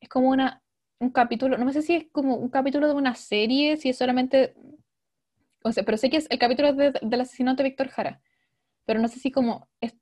Es 0.00 0.08
como 0.08 0.28
una, 0.30 0.62
un 1.00 1.10
capítulo, 1.10 1.58
no 1.58 1.72
sé 1.72 1.82
si 1.82 1.94
es 1.94 2.06
como 2.12 2.36
un 2.36 2.50
capítulo 2.50 2.88
de 2.88 2.94
una 2.94 3.14
serie, 3.14 3.76
si 3.78 3.90
es 3.90 3.98
solamente, 3.98 4.54
o 5.62 5.72
sea, 5.72 5.84
pero 5.84 5.96
sé 5.98 6.10
que 6.10 6.18
es 6.18 6.26
el 6.30 6.38
capítulo 6.38 6.72
de- 6.72 6.92
del 7.02 7.20
asesinato 7.20 7.62
de 7.62 7.70
Víctor 7.70 7.88
Jara, 7.88 8.20
pero 8.86 9.00
no 9.00 9.08
sé 9.08 9.20
si 9.20 9.30
como 9.32 9.68
es, 9.80 9.94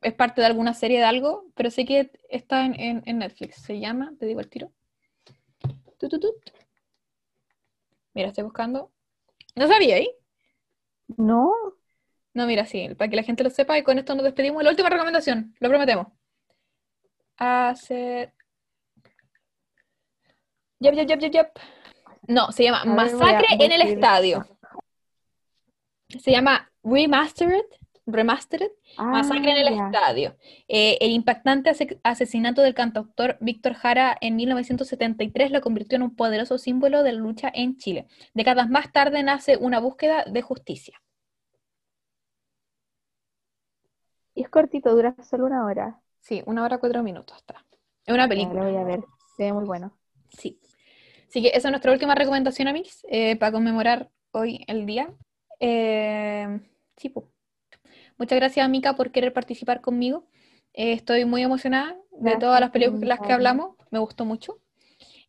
es 0.00 0.14
parte 0.14 0.40
de 0.40 0.46
alguna 0.46 0.74
serie 0.74 0.98
de 0.98 1.04
algo, 1.04 1.46
pero 1.54 1.70
sé 1.70 1.84
que 1.84 2.10
está 2.28 2.64
en, 2.64 2.78
en- 2.78 3.02
en 3.06 3.18
Netflix. 3.18 3.56
Se 3.62 3.78
llama, 3.80 4.12
te 4.18 4.26
digo 4.26 4.40
el 4.40 4.48
tiro. 4.48 4.72
Mira, 8.14 8.28
estoy 8.28 8.44
buscando. 8.44 8.92
¿No 9.54 9.66
sabía 9.66 9.96
ahí? 9.96 10.10
No, 11.16 11.52
No, 12.34 12.46
mira, 12.46 12.66
sí, 12.66 12.94
para 12.94 13.08
que 13.10 13.16
la 13.16 13.22
gente 13.24 13.42
lo 13.42 13.50
sepa 13.50 13.76
y 13.78 13.82
con 13.82 13.98
esto 13.98 14.14
nos 14.14 14.22
despedimos. 14.24 14.62
La 14.62 14.70
última 14.70 14.88
recomendación, 14.90 15.54
lo 15.58 15.68
prometemos. 15.68 16.06
Hacer... 17.36 18.32
Yep, 20.80 20.94
yep, 20.94 21.08
yep, 21.08 21.20
yep, 21.20 21.32
yep. 21.32 21.48
No, 22.28 22.52
se 22.52 22.62
llama 22.64 22.84
Masacre 22.84 23.46
en 23.64 23.72
el. 23.72 23.82
Estadio. 23.82 24.46
Se 26.20 26.30
llama 26.30 26.70
Remastered, 26.84 27.64
Remastered, 28.10 28.70
Masacre 28.98 29.50
en 29.50 29.56
el 29.66 29.78
Ah. 29.78 29.86
Estadio. 29.92 30.36
Eh, 30.66 30.96
el 31.00 31.10
impactante 31.12 31.70
ase- 31.70 32.00
asesinato 32.02 32.62
del 32.62 32.74
cantautor 32.74 33.36
Víctor 33.40 33.74
Jara 33.74 34.16
en 34.20 34.36
1973 34.36 35.50
lo 35.50 35.60
convirtió 35.60 35.96
en 35.96 36.02
un 36.02 36.16
poderoso 36.16 36.58
símbolo 36.58 37.02
de 37.02 37.12
la 37.12 37.18
lucha 37.20 37.50
en 37.54 37.76
Chile. 37.76 38.06
Décadas 38.34 38.68
más 38.70 38.90
tarde 38.92 39.22
nace 39.22 39.56
una 39.56 39.78
búsqueda 39.80 40.24
de 40.24 40.42
justicia. 40.42 41.00
Y 44.34 44.42
es 44.42 44.48
cortito, 44.48 44.94
dura 44.94 45.14
solo 45.28 45.46
una 45.46 45.64
hora. 45.64 46.00
Sí, 46.20 46.42
una 46.46 46.62
hora 46.64 46.78
cuatro 46.78 47.02
minutos 47.02 47.36
está. 47.36 47.64
Es 48.06 48.14
una 48.14 48.28
película. 48.28 48.62
lo 48.64 48.70
voy 48.70 48.76
a 48.80 48.84
ver. 48.84 49.00
Se 49.36 49.44
ve 49.44 49.52
muy 49.52 49.64
bueno. 49.64 49.96
Sí. 50.30 50.58
Así 51.28 51.42
que 51.42 51.48
esa 51.48 51.68
es 51.68 51.72
nuestra 51.72 51.92
última 51.92 52.14
recomendación, 52.14 52.68
amigos, 52.68 53.04
eh, 53.10 53.36
para 53.36 53.52
conmemorar 53.52 54.10
hoy 54.32 54.64
el 54.66 54.86
día. 54.86 55.12
Eh, 55.60 56.60
sí. 56.96 57.12
Muchas 58.18 58.36
gracias, 58.36 58.68
Mika, 58.68 58.96
por 58.96 59.12
querer 59.12 59.32
participar 59.32 59.80
conmigo. 59.80 60.24
Eh, 60.74 60.92
estoy 60.92 61.24
muy 61.24 61.42
emocionada 61.42 61.96
de 62.10 62.36
todas 62.36 62.60
las 62.60 62.70
películas 62.70 63.20
que 63.24 63.32
hablamos. 63.32 63.76
Me 63.90 64.00
gustó 64.00 64.24
mucho. 64.24 64.58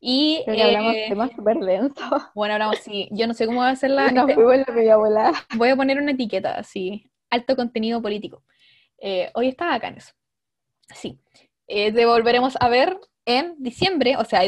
Y 0.01 0.41
Creo 0.45 0.55
que 0.55 0.63
hablamos 0.63 0.95
eh, 0.95 1.05
temas 1.09 1.31
súper 1.35 1.57
densos. 1.59 1.95
bueno, 2.35 2.55
hablamos, 2.55 2.77
sí. 2.79 3.07
Yo 3.11 3.27
no 3.27 3.35
sé 3.35 3.45
cómo 3.45 3.59
va 3.59 3.69
a 3.69 3.75
ser 3.75 3.91
la. 3.91 4.09
Nos 4.11 4.23
este- 4.23 4.33
fuimos 4.33 4.53
en 4.55 4.63
la 4.67 4.73
media 4.73 4.97
volada. 4.97 5.33
voy 5.55 5.69
a 5.69 5.75
poner 5.75 5.99
una 5.99 6.11
etiqueta 6.11 6.55
así: 6.55 7.05
alto 7.29 7.55
contenido 7.55 8.01
político. 8.01 8.43
Eh, 8.97 9.29
hoy 9.35 9.49
está 9.49 9.73
acá 9.73 9.89
en 9.89 9.97
eso. 9.97 10.13
Sí. 10.93 11.19
Te 11.67 12.05
volveremos 12.07 12.57
a 12.59 12.67
ver 12.69 12.99
en 13.25 13.53
diciembre, 13.59 14.17
o 14.17 14.25
sea, 14.25 14.41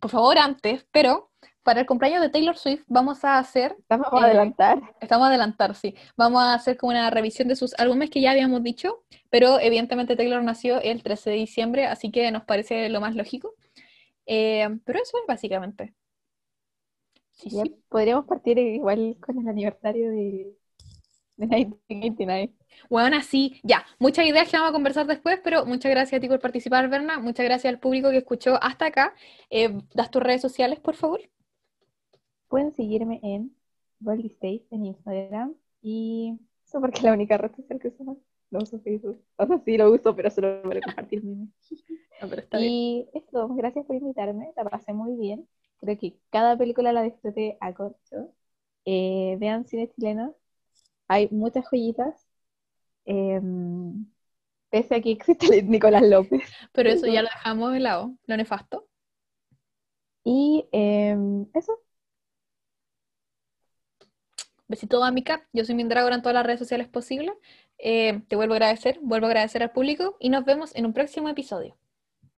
por 0.00 0.10
favor 0.10 0.38
antes, 0.38 0.84
pero 0.90 1.30
para 1.68 1.80
el 1.80 1.86
cumpleaños 1.86 2.22
de 2.22 2.30
Taylor 2.30 2.56
Swift 2.56 2.84
vamos 2.88 3.24
a 3.24 3.38
hacer, 3.38 3.76
Eh, 3.90 4.22
a 4.22 4.24
adelantar. 4.24 4.80
estamos 5.00 5.26
a 5.26 5.28
adelantar, 5.28 5.74
sí, 5.74 5.94
vamos 6.16 6.42
a 6.42 6.54
hacer 6.54 6.76
como 6.78 6.90
una 6.92 7.10
revisión 7.10 7.48
de 7.48 7.56
sus 7.56 7.74
álbumes 7.78 8.10
que 8.10 8.20
ya 8.22 8.30
habíamos 8.32 8.62
dicho, 8.62 9.04
pero 9.30 9.60
evidentemente 9.60 10.16
Taylor 10.16 10.42
nació 10.42 10.80
el 10.80 11.02
13 11.02 11.30
de 11.30 11.36
diciembre, 11.36 11.86
así 11.86 12.10
que 12.10 12.30
nos 12.30 12.44
parece 12.44 12.88
lo 12.88 13.00
más 13.00 13.14
lógico. 13.16 13.54
Eh, 14.26 14.68
pero 14.84 15.00
eso 15.02 15.18
es 15.18 15.24
básicamente. 15.28 15.94
Sí, 17.32 17.50
sí. 17.50 17.76
podríamos 17.88 18.26
partir 18.26 18.58
igual 18.58 19.16
con 19.20 19.38
el 19.38 19.48
aniversario 19.48 20.10
de, 20.10 20.56
de 21.36 21.46
1989. 21.46 22.52
Bueno, 22.90 23.16
así, 23.16 23.60
ya, 23.64 23.86
muchas 23.98 24.26
ideas 24.26 24.48
que 24.50 24.56
vamos 24.56 24.70
a 24.70 24.72
conversar 24.72 25.06
después, 25.06 25.40
pero 25.44 25.66
muchas 25.66 25.90
gracias 25.90 26.18
a 26.18 26.22
ti 26.22 26.28
por 26.28 26.40
participar, 26.40 26.88
Berna. 26.88 27.18
Muchas 27.20 27.44
gracias 27.46 27.72
al 27.72 27.80
público 27.80 28.10
que 28.10 28.18
escuchó 28.18 28.62
hasta 28.62 28.86
acá. 28.86 29.14
Eh, 29.50 29.70
¿Das 29.94 30.10
tus 30.10 30.22
redes 30.22 30.42
sociales, 30.42 30.80
por 30.80 30.94
favor? 30.96 31.20
Pueden 32.48 32.72
seguirme 32.72 33.20
en 33.22 33.54
World 34.00 34.26
State 34.26 34.66
en 34.70 34.86
Instagram 34.86 35.54
y 35.82 36.38
eso 36.66 36.80
porque 36.80 36.98
es 36.98 37.04
la 37.04 37.12
única 37.12 37.36
red 37.38 37.54
social 37.54 37.78
que 37.78 37.88
uso. 37.88 38.18
No 38.50 38.60
uso 38.60 38.80
Facebook. 38.80 39.22
O 39.36 39.46
sea, 39.46 39.58
sí 39.64 39.76
lo 39.76 39.90
uso, 39.90 40.14
pero 40.16 40.30
solo 40.30 40.62
para 40.62 40.80
compartir. 40.80 41.22
No, 42.20 42.28
pero 42.28 42.42
está 42.42 42.58
bien. 42.58 42.72
Y 42.72 43.08
eso, 43.14 43.46
gracias 43.54 43.86
por 43.86 43.94
invitarme, 43.94 44.52
la 44.56 44.64
pasé 44.64 44.92
muy 44.92 45.14
bien. 45.14 45.48
Creo 45.78 45.96
que 45.96 46.18
cada 46.30 46.58
película 46.58 46.92
la 46.92 47.02
disfruté 47.02 47.56
a 47.60 47.72
corto. 47.72 48.34
Eh, 48.84 49.36
vean 49.38 49.64
cine 49.68 49.88
chileno, 49.94 50.34
hay 51.06 51.28
muchas 51.30 51.64
joyitas. 51.68 52.26
Em, 53.04 54.04
pese 54.68 54.96
a 54.96 55.00
que 55.00 55.12
existe 55.12 55.62
Nicolás 55.62 56.02
López. 56.02 56.42
Pero 56.72 56.90
eso 56.90 57.06
ya 57.06 57.22
lo 57.22 57.28
dejamos 57.28 57.72
de 57.72 57.80
lado, 57.80 58.14
lo 58.26 58.36
nefasto. 58.36 58.88
Y 60.24 60.68
em, 60.72 61.46
eso, 61.54 61.78
Besito 64.68 65.02
a 65.02 65.10
Mica, 65.10 65.48
yo 65.54 65.64
soy 65.64 65.74
Mindragora 65.74 66.14
en 66.14 66.20
todas 66.20 66.34
las 66.34 66.44
redes 66.44 66.58
sociales 66.58 66.88
posibles. 66.88 67.34
Eh, 67.78 68.20
te 68.28 68.36
vuelvo 68.36 68.52
a 68.52 68.56
agradecer, 68.56 68.98
vuelvo 69.02 69.26
a 69.26 69.30
agradecer 69.30 69.62
al 69.62 69.72
público 69.72 70.16
y 70.20 70.28
nos 70.28 70.44
vemos 70.44 70.74
en 70.76 70.84
un 70.84 70.92
próximo 70.92 71.30
episodio. 71.30 71.76